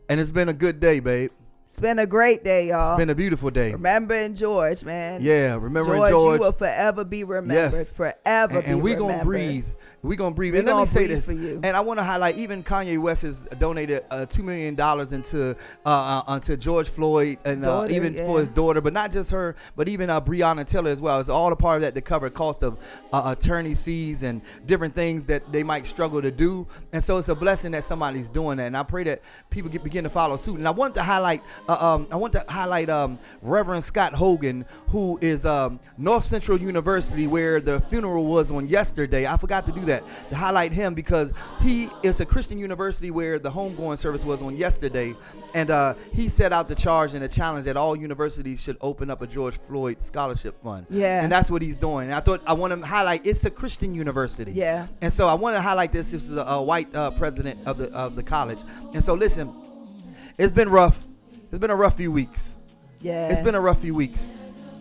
And 0.09 0.19
it's 0.19 0.31
been 0.31 0.49
a 0.49 0.53
good 0.53 0.79
day, 0.79 0.99
babe. 0.99 1.31
It's 1.77 1.81
been 1.83 1.99
a 1.99 2.07
great 2.07 2.43
day, 2.43 2.69
y'all. 2.69 2.93
It's 2.93 2.97
been 2.97 3.11
a 3.11 3.13
beautiful 3.13 3.51
day. 3.51 3.71
Remembering 3.71 4.33
George, 4.33 4.83
man. 4.83 5.21
Yeah, 5.21 5.59
remembering 5.61 5.99
George, 5.99 6.11
George. 6.11 6.39
you 6.39 6.43
will 6.43 6.51
forever 6.51 7.05
be 7.05 7.23
remembered. 7.23 7.71
Yes. 7.71 7.91
Forever 7.91 8.57
and, 8.57 8.65
and 8.65 8.81
we 8.81 8.95
gonna 8.95 9.23
breathe. 9.23 9.67
We 10.07 10.15
gonna 10.15 10.33
breathe. 10.33 10.53
We 10.53 10.59
and 10.59 10.67
let 10.67 10.77
me 10.77 10.85
say 10.85 11.07
this. 11.07 11.27
And 11.27 11.65
I 11.65 11.81
want 11.81 11.99
to 11.99 12.03
highlight 12.03 12.37
even 12.37 12.63
Kanye 12.63 12.97
West 12.97 13.23
has 13.23 13.41
donated 13.59 14.05
uh, 14.09 14.25
two 14.25 14.41
million 14.41 14.73
dollars 14.73 15.11
into 15.11 15.51
uh, 15.51 15.89
uh, 15.89 16.23
onto 16.27 16.55
George 16.55 16.87
Floyd 16.87 17.37
and 17.43 17.63
uh, 17.65 17.81
Daughter, 17.81 17.93
even 17.93 18.13
yeah. 18.13 18.25
for 18.25 18.39
his 18.39 18.49
daughter, 18.49 18.79
but 18.79 18.93
not 18.93 19.11
just 19.11 19.31
her, 19.31 19.55
but 19.75 19.89
even 19.89 20.09
uh, 20.09 20.21
Breonna 20.21 20.65
Taylor 20.65 20.91
as 20.91 21.01
well. 21.01 21.19
It's 21.19 21.29
all 21.29 21.51
a 21.51 21.55
part 21.55 21.77
of 21.77 21.81
that 21.81 21.95
to 21.95 22.01
cover 22.01 22.29
cost 22.29 22.63
of 22.63 22.77
uh, 23.11 23.35
attorneys' 23.37 23.81
fees 23.81 24.23
and 24.23 24.41
different 24.65 24.95
things 24.95 25.25
that 25.25 25.51
they 25.51 25.63
might 25.63 25.85
struggle 25.85 26.21
to 26.21 26.31
do. 26.31 26.65
And 26.93 27.03
so 27.03 27.17
it's 27.17 27.29
a 27.29 27.35
blessing 27.35 27.71
that 27.71 27.83
somebody's 27.83 28.29
doing 28.29 28.57
that. 28.57 28.67
And 28.67 28.77
I 28.77 28.83
pray 28.83 29.03
that 29.03 29.21
people 29.49 29.69
get, 29.69 29.83
begin 29.83 30.05
to 30.05 30.09
follow 30.09 30.37
suit. 30.37 30.57
And 30.57 30.67
I 30.67 30.71
want 30.71 30.95
to 30.95 31.03
highlight. 31.03 31.43
Uh, 31.67 31.77
um, 31.79 32.07
I 32.11 32.15
want 32.15 32.31
to 32.33 32.45
highlight 32.47 32.89
um, 32.89 33.19
Reverend 33.41 33.83
Scott 33.83 34.15
Hagan, 34.15 34.65
who 34.87 35.19
is 35.21 35.45
um, 35.45 35.79
North 35.97 36.23
Central 36.23 36.57
University, 36.57 37.27
where 37.27 37.59
the 37.59 37.81
funeral 37.81 38.25
was 38.25 38.51
on 38.51 38.67
yesterday. 38.67 39.27
I 39.27 39.35
forgot 39.35 39.65
to 39.65 39.71
do 39.71 39.81
that 39.81 39.96
to 40.29 40.35
highlight 40.35 40.71
him 40.71 40.93
because 40.93 41.33
he 41.61 41.89
is 42.03 42.19
a 42.19 42.25
Christian 42.25 42.57
university 42.57 43.11
where 43.11 43.39
the 43.39 43.51
homegoing 43.51 43.97
service 43.97 44.23
was 44.23 44.41
on 44.41 44.55
yesterday, 44.55 45.15
and 45.53 45.69
uh, 45.69 45.93
he 46.13 46.29
set 46.29 46.53
out 46.53 46.67
the 46.67 46.75
charge 46.75 47.13
and 47.13 47.23
the 47.23 47.27
challenge 47.27 47.65
that 47.65 47.77
all 47.77 47.95
universities 47.95 48.61
should 48.61 48.77
open 48.81 49.09
up 49.09 49.21
a 49.21 49.27
George 49.27 49.57
Floyd 49.67 50.03
scholarship 50.03 50.61
fund. 50.63 50.87
Yeah. 50.89 51.23
and 51.23 51.31
that's 51.31 51.51
what 51.51 51.61
he's 51.61 51.77
doing. 51.77 52.05
And 52.05 52.13
I 52.13 52.19
thought 52.19 52.41
I 52.45 52.53
want 52.53 52.73
to 52.73 52.85
highlight 52.85 53.25
it's 53.25 53.45
a 53.45 53.49
Christian 53.49 53.93
university. 53.93 54.51
Yeah. 54.51 54.87
and 55.01 55.11
so 55.11 55.27
I 55.27 55.33
want 55.33 55.55
to 55.55 55.61
highlight 55.61 55.91
this. 55.91 56.11
This 56.11 56.29
is 56.29 56.37
a, 56.37 56.41
a 56.41 56.61
white 56.61 56.93
uh, 56.95 57.11
president 57.11 57.59
of 57.65 57.77
the 57.77 57.91
of 57.91 58.15
the 58.15 58.23
college, 58.23 58.59
and 58.93 59.03
so 59.03 59.13
listen, 59.13 59.53
it's 60.37 60.51
been 60.51 60.69
rough. 60.69 60.99
It's 61.51 61.59
been 61.59 61.71
a 61.71 61.75
rough 61.75 61.97
few 61.97 62.11
weeks. 62.11 62.57
Yeah. 63.01 63.29
It's 63.29 63.43
been 63.43 63.55
a 63.55 63.61
rough 63.61 63.81
few 63.81 63.93
weeks. 63.93 64.29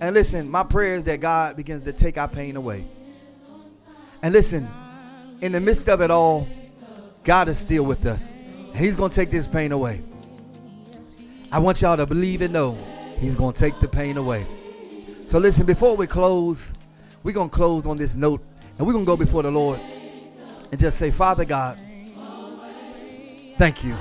And 0.01 0.15
listen, 0.15 0.51
my 0.51 0.63
prayer 0.63 0.95
is 0.95 1.05
that 1.05 1.21
God 1.21 1.57
begins 1.57 1.85
to 1.85 1.93
take 1.93 2.19
our 2.19 2.29
pain 2.29 2.57
away. 2.57 2.85
And 4.23 4.33
listen, 4.33 4.69
in 5.47 5.52
the 5.52 5.60
midst 5.60 5.89
of 5.89 6.02
it 6.02 6.10
all, 6.10 6.47
God 7.24 7.48
is 7.48 7.59
still 7.59 7.85
with 7.85 8.05
us. 8.05 8.31
And 8.31 8.77
He's 8.77 8.97
going 8.97 9.10
to 9.10 9.16
take 9.16 9.31
this 9.31 9.47
pain 9.47 9.73
away. 9.73 10.02
I 11.51 11.59
want 11.60 11.81
y'all 11.81 11.97
to 11.97 12.06
believe 12.06 12.43
and 12.43 12.52
know 12.52 12.77
He's 13.18 13.35
going 13.35 13.55
to 13.55 13.59
take 13.59 13.81
the 13.81 13.89
pain 13.89 14.16
away. 14.16 14.44
So 15.27 15.39
listen, 15.39 15.64
before 15.64 15.97
we 15.97 16.06
close, 16.06 16.73
we're 17.23 17.32
going 17.32 17.48
to 17.48 17.55
close 17.55 17.86
on 17.86 17.97
this 17.97 18.14
note. 18.14 18.43
And 18.78 18.86
we're 18.86 18.93
going 18.93 19.06
to 19.06 19.09
go 19.09 19.16
before 19.16 19.43
the 19.43 19.51
Lord 19.51 19.81
and 20.70 20.78
just 20.81 20.98
say, 20.98 21.10
Father 21.10 21.44
God, 21.44 21.78
thank 23.56 23.82
you 23.82 23.97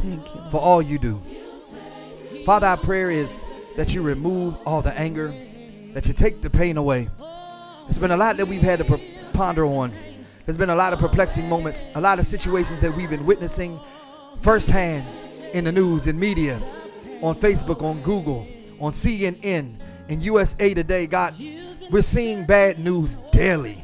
Thank 0.00 0.34
you. 0.34 0.40
for 0.50 0.60
all 0.60 0.82
you 0.82 0.98
do. 0.98 1.20
Father, 2.44 2.66
our 2.66 2.76
prayer 2.76 3.10
is 3.10 3.44
that 3.76 3.94
you 3.94 4.02
remove 4.02 4.56
all 4.66 4.82
the 4.82 4.96
anger, 4.98 5.34
that 5.94 6.06
you 6.06 6.12
take 6.12 6.42
the 6.42 6.50
pain 6.50 6.76
away. 6.76 7.08
It's 7.88 7.98
been 7.98 8.10
a 8.10 8.16
lot 8.16 8.36
that 8.36 8.46
we've 8.46 8.60
had 8.60 8.80
to 8.80 9.00
ponder 9.32 9.64
on. 9.64 9.92
There's 10.46 10.56
been 10.56 10.70
a 10.70 10.76
lot 10.76 10.92
of 10.92 11.00
perplexing 11.00 11.48
moments, 11.48 11.86
a 11.96 12.00
lot 12.00 12.20
of 12.20 12.24
situations 12.24 12.80
that 12.80 12.94
we've 12.96 13.10
been 13.10 13.26
witnessing 13.26 13.80
firsthand 14.42 15.04
in 15.52 15.64
the 15.64 15.72
news, 15.72 16.06
in 16.06 16.16
media, 16.16 16.62
on 17.20 17.34
Facebook, 17.34 17.82
on 17.82 18.00
Google, 18.02 18.46
on 18.78 18.92
CNN, 18.92 19.74
in 20.08 20.20
USA 20.20 20.72
Today. 20.72 21.08
God, 21.08 21.34
we're 21.90 22.00
seeing 22.00 22.46
bad 22.46 22.78
news 22.78 23.16
daily. 23.32 23.82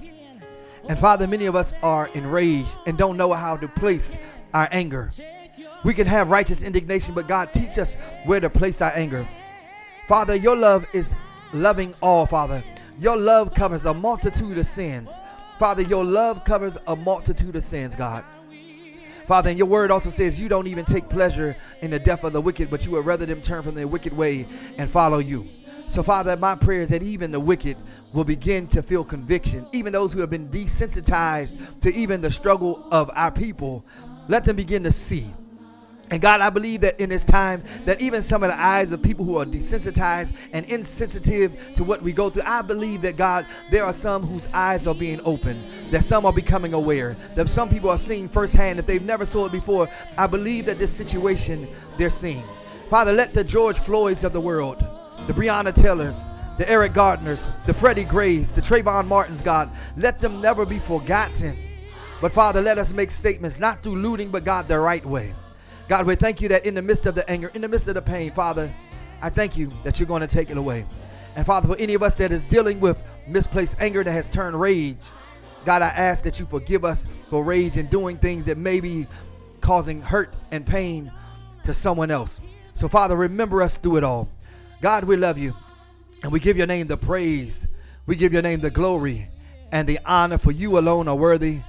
And 0.89 0.97
Father, 0.97 1.27
many 1.27 1.47
of 1.47 1.57
us 1.57 1.75
are 1.83 2.09
enraged 2.15 2.79
and 2.87 2.97
don't 2.97 3.17
know 3.17 3.33
how 3.33 3.57
to 3.57 3.67
place 3.67 4.17
our 4.55 4.69
anger. 4.71 5.11
We 5.85 5.95
can 5.95 6.07
have 6.07 6.31
righteous 6.31 6.63
indignation, 6.63 7.13
but 7.13 7.27
God, 7.27 7.53
teach 7.53 7.77
us 7.77 7.97
where 8.25 8.39
to 8.39 8.49
place 8.49 8.81
our 8.81 8.93
anger. 8.95 9.27
Father, 10.07 10.37
your 10.37 10.57
love 10.57 10.87
is 10.93 11.13
loving 11.53 11.93
all, 12.01 12.25
Father. 12.25 12.63
Your 13.01 13.17
love 13.17 13.53
covers 13.53 13.85
a 13.85 13.93
multitude 13.93 14.59
of 14.59 14.67
sins. 14.69 15.13
Father, 15.63 15.83
your 15.83 16.05
love 16.05 16.43
covers 16.43 16.77
a 16.89 16.97
multitude 16.97 17.55
of 17.55 17.63
sins, 17.63 17.95
God. 17.95 18.25
Father, 19.29 19.51
and 19.51 19.57
your 19.57 19.69
word 19.69 19.93
also 19.93 20.11
says 20.11 20.41
you 20.41 20.49
don't 20.49 20.67
even 20.67 20.85
take 20.85 21.09
pleasure 21.09 21.57
in 21.83 21.93
the 21.93 22.01
death 22.01 22.25
of 22.25 22.33
the 22.33 22.41
wicked, 22.41 22.69
but 22.69 22.85
you 22.85 22.91
would 22.91 23.07
rather 23.07 23.27
them 23.27 23.41
turn 23.41 23.63
from 23.63 23.77
their 23.77 23.87
wicked 23.87 24.13
way 24.13 24.45
and 24.77 24.91
follow 24.91 25.19
you. 25.19 25.47
So, 25.87 26.03
Father, 26.03 26.37
my 26.37 26.57
prayer 26.57 26.81
is 26.81 26.89
that 26.89 27.05
even 27.05 27.31
the 27.31 27.39
wicked 27.39 27.77
will 28.13 28.25
begin 28.25 28.67
to 28.71 28.83
feel 28.83 29.05
conviction. 29.05 29.65
Even 29.71 29.93
those 29.93 30.13
who 30.13 30.19
have 30.19 30.31
been 30.31 30.49
desensitized 30.49 31.81
to 31.83 31.95
even 31.95 32.21
the 32.21 32.31
struggle 32.33 32.85
of 32.91 33.09
our 33.15 33.31
people, 33.31 33.85
let 34.27 34.45
them 34.45 34.57
begin 34.57 34.83
to 34.83 34.91
see. 34.91 35.33
And 36.13 36.21
God, 36.21 36.43
I 36.43 36.51
believe 36.51 36.83
that 36.83 37.01
in 37.01 37.09
this 37.09 37.25
time, 37.25 37.63
that 37.87 38.03
even 38.03 38.21
some 38.21 38.43
of 38.43 38.51
the 38.51 38.61
eyes 38.61 38.93
of 38.93 39.01
people 39.01 39.25
who 39.25 39.39
are 39.39 39.47
desensitized 39.47 40.35
and 40.53 40.67
insensitive 40.67 41.59
to 41.77 41.85
what 41.85 42.03
we 42.03 42.13
go 42.13 42.29
through, 42.29 42.43
I 42.45 42.61
believe 42.61 43.01
that 43.01 43.17
God, 43.17 43.47
there 43.71 43.83
are 43.83 43.95
some 43.95 44.21
whose 44.21 44.47
eyes 44.53 44.87
are 44.87 44.95
being 44.95 45.23
opened, 45.25 45.65
that 45.91 46.05
some 46.05 46.27
are 46.27 46.33
becoming 46.33 46.75
aware, 46.75 47.17
that 47.35 47.49
some 47.49 47.71
people 47.71 47.89
are 47.89 47.97
seeing 47.97 48.29
firsthand 48.29 48.79
if 48.79 48.85
they've 48.85 49.03
never 49.03 49.25
saw 49.25 49.47
it 49.47 49.53
before. 49.53 49.89
I 50.19 50.27
believe 50.27 50.67
that 50.67 50.79
this 50.79 50.93
situation 50.93 51.67
they're 51.97 52.11
seeing. 52.11 52.45
Father, 52.91 53.13
let 53.13 53.33
the 53.33 53.43
George 53.43 53.79
Floyds 53.79 54.23
of 54.23 54.35
the 54.35 54.41
world, 54.41 54.85
the 55.27 55.33
Breonna 55.33 55.75
Taylors, 55.75 56.27
the 56.59 56.69
Eric 56.69 56.93
Garners, 56.93 57.47
the 57.65 57.73
Freddie 57.73 58.05
Grays, 58.05 58.55
the 58.55 58.61
Trayvon 58.61 59.07
Martins, 59.07 59.41
God, 59.41 59.71
let 59.97 60.21
them 60.21 60.43
never 60.43 60.67
be 60.67 60.79
forgotten. 60.79 61.57
But 62.21 62.33
Father, 62.33 62.61
let 62.61 62.77
us 62.77 62.93
make 62.93 63.11
statements 63.11 63.59
not 63.59 63.83
through 63.83 63.97
looting, 63.97 64.29
but 64.29 64.45
God, 64.45 64.69
the 64.69 64.79
right 64.79 65.05
way. 65.07 65.33
God, 65.89 66.07
we 66.07 66.15
thank 66.15 66.41
you 66.41 66.49
that 66.49 66.65
in 66.65 66.75
the 66.75 66.83
midst 66.83 67.07
of 67.07 67.15
the 67.15 67.29
anger, 67.29 67.51
in 67.55 67.63
the 67.63 67.69
midst 67.69 67.89
of 67.89 67.95
the 67.95 68.03
pain, 68.03 68.31
Father, 68.31 68.71
I 69.23 69.31
thank 69.31 69.57
you 69.57 69.71
that 69.85 69.99
you're 70.01 70.07
going 70.07 70.21
to 70.21 70.27
take 70.27 70.51
it 70.51 70.57
away. 70.57 70.85
And 71.37 71.47
Father, 71.47 71.69
for 71.69 71.79
any 71.79 71.95
of 71.95 72.03
us 72.03 72.17
that 72.17 72.33
is 72.33 72.43
dealing 72.43 72.81
with 72.81 73.03
misplaced 73.27 73.77
anger 73.79 74.03
that 74.05 74.13
has 74.13 74.29
turned 74.29 74.61
rage, 74.61 74.99
God, 75.65 75.83
I 75.83 75.89
ask 75.89 76.25
that 76.25 76.41
you 76.41 76.47
forgive 76.47 76.85
us 76.85 77.07
for 77.31 77.45
rage 77.45 77.77
and 77.77 77.89
doing 77.89 78.19
things 78.19 78.45
that 78.47 78.59
may 78.59 78.81
be 78.81 79.07
causing 79.61 80.01
hurt 80.01 80.35
and 80.51 80.67
pain 80.67 81.13
to 81.65 81.73
someone 81.73 82.11
else. 82.11 82.41
So, 82.75 82.89
Father, 82.89 83.17
remember 83.17 83.63
us 83.63 83.79
through 83.79 83.99
it 83.99 84.05
all. 84.05 84.29
God, 84.81 85.05
we 85.05 85.17
love 85.17 85.39
you. 85.39 85.55
And 86.23 86.33
we 86.33 86.41
give 86.41 86.57
your 86.57 86.67
name 86.67 86.87
the 86.87 86.97
praise. 86.97 87.67
We 88.07 88.17
give 88.17 88.33
your 88.33 88.43
name 88.43 88.61
the 88.61 88.71
glory 88.71 89.29
and 89.71 89.89
the 89.89 90.01
honor, 90.05 90.39
for 90.39 90.51
you 90.51 90.79
alone 90.79 91.09
are 91.09 91.15
worthy. 91.15 91.61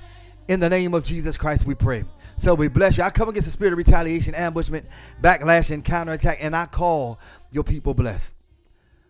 In 0.47 0.59
the 0.59 0.69
name 0.69 0.93
of 0.93 1.03
Jesus 1.03 1.37
Christ, 1.37 1.65
we 1.65 1.75
pray. 1.75 2.03
So 2.37 2.53
we 2.55 2.67
bless 2.67 2.97
you. 2.97 3.03
I 3.03 3.09
come 3.09 3.29
against 3.29 3.47
the 3.47 3.51
spirit 3.51 3.73
of 3.73 3.77
retaliation, 3.77 4.35
ambushment, 4.35 4.85
backlash, 5.21 5.71
and 5.71 5.83
counterattack, 5.85 6.39
and 6.41 6.55
I 6.55 6.65
call 6.65 7.19
your 7.51 7.63
people 7.63 7.93
blessed. 7.93 8.35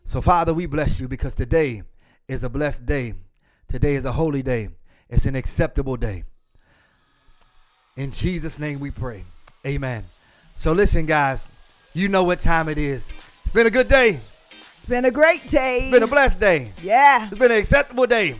So, 0.06 0.22
Father, 0.22 0.54
we 0.54 0.66
bless 0.66 1.00
you 1.00 1.08
because 1.08 1.34
today 1.34 1.84
is 2.28 2.44
a 2.44 2.50
blessed 2.50 2.86
day. 2.86 3.14
Today 3.70 3.96
is 3.96 4.06
a 4.06 4.12
holy 4.12 4.44
day. 4.44 4.70
It's 5.10 5.26
an 5.26 5.36
acceptable 5.36 5.96
day. 5.96 6.26
In 7.96 8.12
Jesus' 8.12 8.60
name 8.60 8.80
we 8.80 8.92
pray. 8.92 9.24
Amen. 9.66 10.04
So, 10.56 10.74
listen, 10.74 11.06
guys, 11.06 11.48
you 11.94 12.10
know 12.10 12.24
what 12.24 12.40
time 12.40 12.68
it 12.68 12.78
is. 12.78 13.12
It's 13.46 13.54
been 13.54 13.68
a 13.68 13.72
good 13.72 13.88
day. 13.88 14.20
It's 14.78 14.86
been 14.86 15.06
a 15.06 15.12
great 15.12 15.48
day. 15.48 15.80
It's 15.84 15.92
been 15.92 16.04
a 16.04 16.08
blessed 16.08 16.40
day. 16.40 16.72
yeah. 16.84 17.28
It's 17.28 17.38
been 17.38 17.52
an 17.52 17.58
acceptable 17.58 18.06
day. 18.06 18.36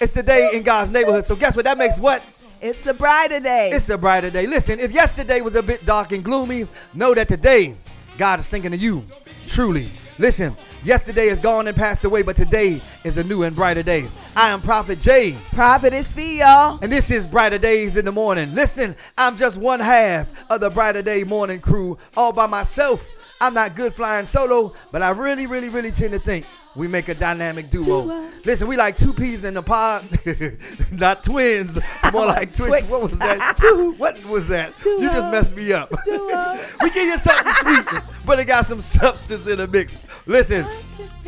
It's 0.00 0.12
the 0.12 0.22
day 0.22 0.50
in 0.54 0.62
God's 0.62 0.90
neighborhood. 0.90 1.24
So, 1.24 1.34
guess 1.34 1.56
what? 1.56 1.64
That 1.64 1.78
makes 1.78 1.98
what? 1.98 2.22
It's 2.62 2.86
a 2.86 2.92
brighter 2.94 3.40
day. 3.40 3.70
It's 3.72 3.88
a 3.88 3.96
brighter 3.96 4.28
day. 4.30 4.46
Listen, 4.46 4.80
if 4.80 4.92
yesterday 4.92 5.40
was 5.40 5.54
a 5.54 5.62
bit 5.62 5.84
dark 5.86 6.12
and 6.12 6.22
gloomy, 6.22 6.66
know 6.92 7.14
that 7.14 7.28
today 7.28 7.76
God 8.18 8.38
is 8.38 8.48
thinking 8.48 8.74
of 8.74 8.80
you. 8.82 9.04
Truly. 9.48 9.88
Listen, 10.18 10.54
yesterday 10.84 11.28
is 11.28 11.40
gone 11.40 11.66
and 11.68 11.76
passed 11.76 12.04
away, 12.04 12.22
but 12.22 12.36
today 12.36 12.82
is 13.02 13.16
a 13.16 13.24
new 13.24 13.44
and 13.44 13.56
brighter 13.56 13.82
day. 13.82 14.06
I 14.36 14.50
am 14.50 14.60
Prophet 14.60 15.00
Jay, 15.00 15.34
Prophet 15.52 15.94
is 15.94 16.12
Phee, 16.12 16.40
y'all. 16.40 16.78
and 16.82 16.92
this 16.92 17.10
is 17.10 17.26
Brighter 17.26 17.56
Days 17.56 17.96
in 17.96 18.04
the 18.04 18.12
Morning. 18.12 18.54
Listen, 18.54 18.94
I'm 19.16 19.38
just 19.38 19.56
one 19.56 19.80
half 19.80 20.50
of 20.50 20.60
the 20.60 20.68
Brighter 20.68 21.00
Day 21.00 21.24
morning 21.24 21.60
crew 21.60 21.96
all 22.16 22.32
by 22.34 22.46
myself. 22.46 23.10
I'm 23.40 23.54
not 23.54 23.74
good 23.74 23.94
flying 23.94 24.26
solo, 24.26 24.74
but 24.92 25.00
I 25.00 25.10
really, 25.10 25.46
really, 25.46 25.70
really 25.70 25.90
tend 25.90 26.12
to 26.12 26.18
think 26.18 26.44
we 26.76 26.88
make 26.88 27.08
a 27.08 27.14
dynamic 27.14 27.68
duo. 27.70 28.04
Duo. 28.04 28.30
Listen, 28.44 28.68
we 28.68 28.76
like 28.76 28.96
two 28.96 29.12
peas 29.12 29.44
in 29.44 29.54
the 29.54 29.62
pod, 29.62 30.04
not 30.92 31.24
twins, 31.24 31.78
more 32.12 32.26
like 32.26 32.54
twins. 32.54 32.88
What 32.88 33.02
was 33.02 33.18
that? 33.18 33.58
what 33.98 34.24
was 34.24 34.48
that? 34.48 34.72
You 34.84 35.10
just 35.10 35.28
messed 35.28 35.56
me 35.56 35.72
up. 35.72 35.90
Duo. 36.04 36.58
we 36.82 36.90
give 36.90 37.06
you 37.06 37.18
something 37.18 37.52
sweet, 37.52 38.02
but 38.24 38.38
it 38.38 38.46
got 38.46 38.66
some 38.66 38.80
substance 38.80 39.46
in 39.46 39.58
the 39.58 39.66
mix. 39.66 40.06
Listen, 40.26 40.66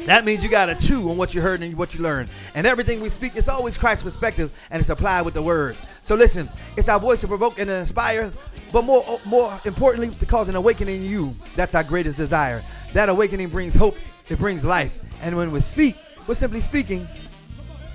that 0.06 0.24
means 0.24 0.42
you 0.42 0.48
gotta 0.48 0.74
chew 0.74 1.10
on 1.10 1.16
what 1.16 1.34
you 1.34 1.40
heard 1.40 1.60
and 1.62 1.76
what 1.76 1.94
you 1.94 2.00
learned. 2.00 2.28
And 2.54 2.66
everything 2.66 3.00
we 3.00 3.08
speak, 3.08 3.36
is 3.36 3.48
always 3.48 3.76
Christ's 3.76 4.04
perspective 4.04 4.56
and 4.70 4.80
it's 4.80 4.90
applied 4.90 5.22
with 5.22 5.34
the 5.34 5.42
word. 5.42 5.76
So 5.76 6.14
listen, 6.14 6.48
it's 6.76 6.88
our 6.88 7.00
voice 7.00 7.20
to 7.22 7.28
provoke 7.28 7.58
and 7.58 7.68
to 7.68 7.74
inspire, 7.74 8.32
but 8.72 8.84
more 8.84 9.20
more 9.24 9.58
importantly, 9.64 10.10
to 10.10 10.26
cause 10.26 10.48
an 10.48 10.56
awakening 10.56 11.02
in 11.02 11.10
you. 11.10 11.34
That's 11.54 11.74
our 11.74 11.84
greatest 11.84 12.16
desire. 12.16 12.62
That 12.92 13.08
awakening 13.08 13.48
brings 13.48 13.74
hope, 13.74 13.96
it 14.28 14.38
brings 14.38 14.64
life. 14.64 15.04
And 15.22 15.36
when 15.36 15.52
we 15.52 15.60
speak, 15.60 15.96
we're 16.26 16.34
simply 16.34 16.60
speaking 16.60 17.06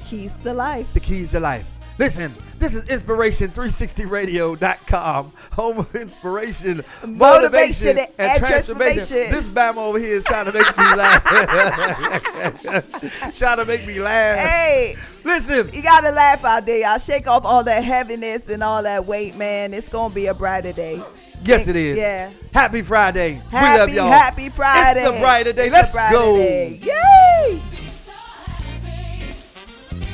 Keys 0.05 0.37
to 0.39 0.53
life. 0.53 0.91
the 0.93 0.99
keys 0.99 1.31
to 1.31 1.39
life. 1.39 1.65
Listen, 1.99 2.31
this 2.59 2.75
is 2.75 2.85
Inspiration360Radio.com, 2.85 5.33
home 5.53 5.79
of 5.79 5.95
inspiration, 5.95 6.83
motivation, 7.07 7.17
Motivation 7.17 7.97
and 8.19 8.43
transformation. 8.43 9.31
This 9.31 9.47
Bama 9.47 9.77
over 9.77 9.97
here 9.97 10.13
is 10.13 10.23
trying 10.23 10.45
to 10.45 10.53
make 10.53 10.77
me 10.77 10.83
laugh. 10.95 11.23
trying 13.37 13.57
to 13.57 13.65
make 13.65 13.87
me 13.87 13.99
laugh. 13.99 14.37
Hey, 14.37 14.95
Listen, 15.23 15.71
you 15.73 15.81
gotta 15.81 16.11
laugh 16.11 16.45
out 16.45 16.67
there, 16.67 16.77
y'all. 16.79 16.99
Shake 16.99 17.25
off 17.27 17.43
all 17.45 17.63
that 17.63 17.83
heaviness 17.83 18.47
and 18.47 18.61
all 18.63 18.83
that 18.83 19.05
weight, 19.05 19.35
man. 19.35 19.73
It's 19.73 19.89
gonna 19.89 20.13
be 20.13 20.27
a 20.27 20.35
brighter 20.35 20.73
day. 20.73 21.01
Yes, 21.43 21.67
it 21.67 21.75
is. 21.75 21.97
Yeah. 21.97 22.29
Happy 22.53 22.81
Friday. 22.81 23.33
we 23.33 23.39
love 23.39 23.51
Happy, 23.51 23.91
y'all. 23.93 24.11
happy 24.11 24.49
Friday. 24.49 25.01
It's 25.05 25.15
a 25.17 25.19
brighter 25.19 25.53
day. 25.53 25.65
It's 25.67 25.73
Let's 25.73 25.91
brighter 25.93 26.15
go. 26.15 26.37
day. 26.37 26.79
Yay! 26.81 27.61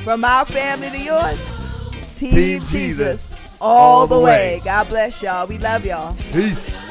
From 0.03 0.25
our 0.25 0.45
family 0.45 0.89
to 0.89 0.99
yours, 0.99 2.17
Team, 2.19 2.31
Team 2.31 2.59
Jesus. 2.61 3.29
Jesus. 3.29 3.57
All, 3.61 4.01
All 4.01 4.07
the 4.07 4.15
the 4.17 4.21
way. 4.21 4.55
way. 4.57 4.61
God 4.65 4.89
bless 4.89 5.21
y'all. 5.23 5.47
We 5.47 5.57
love 5.57 5.85
y'all. 5.85 6.13
Peace. 6.33 6.82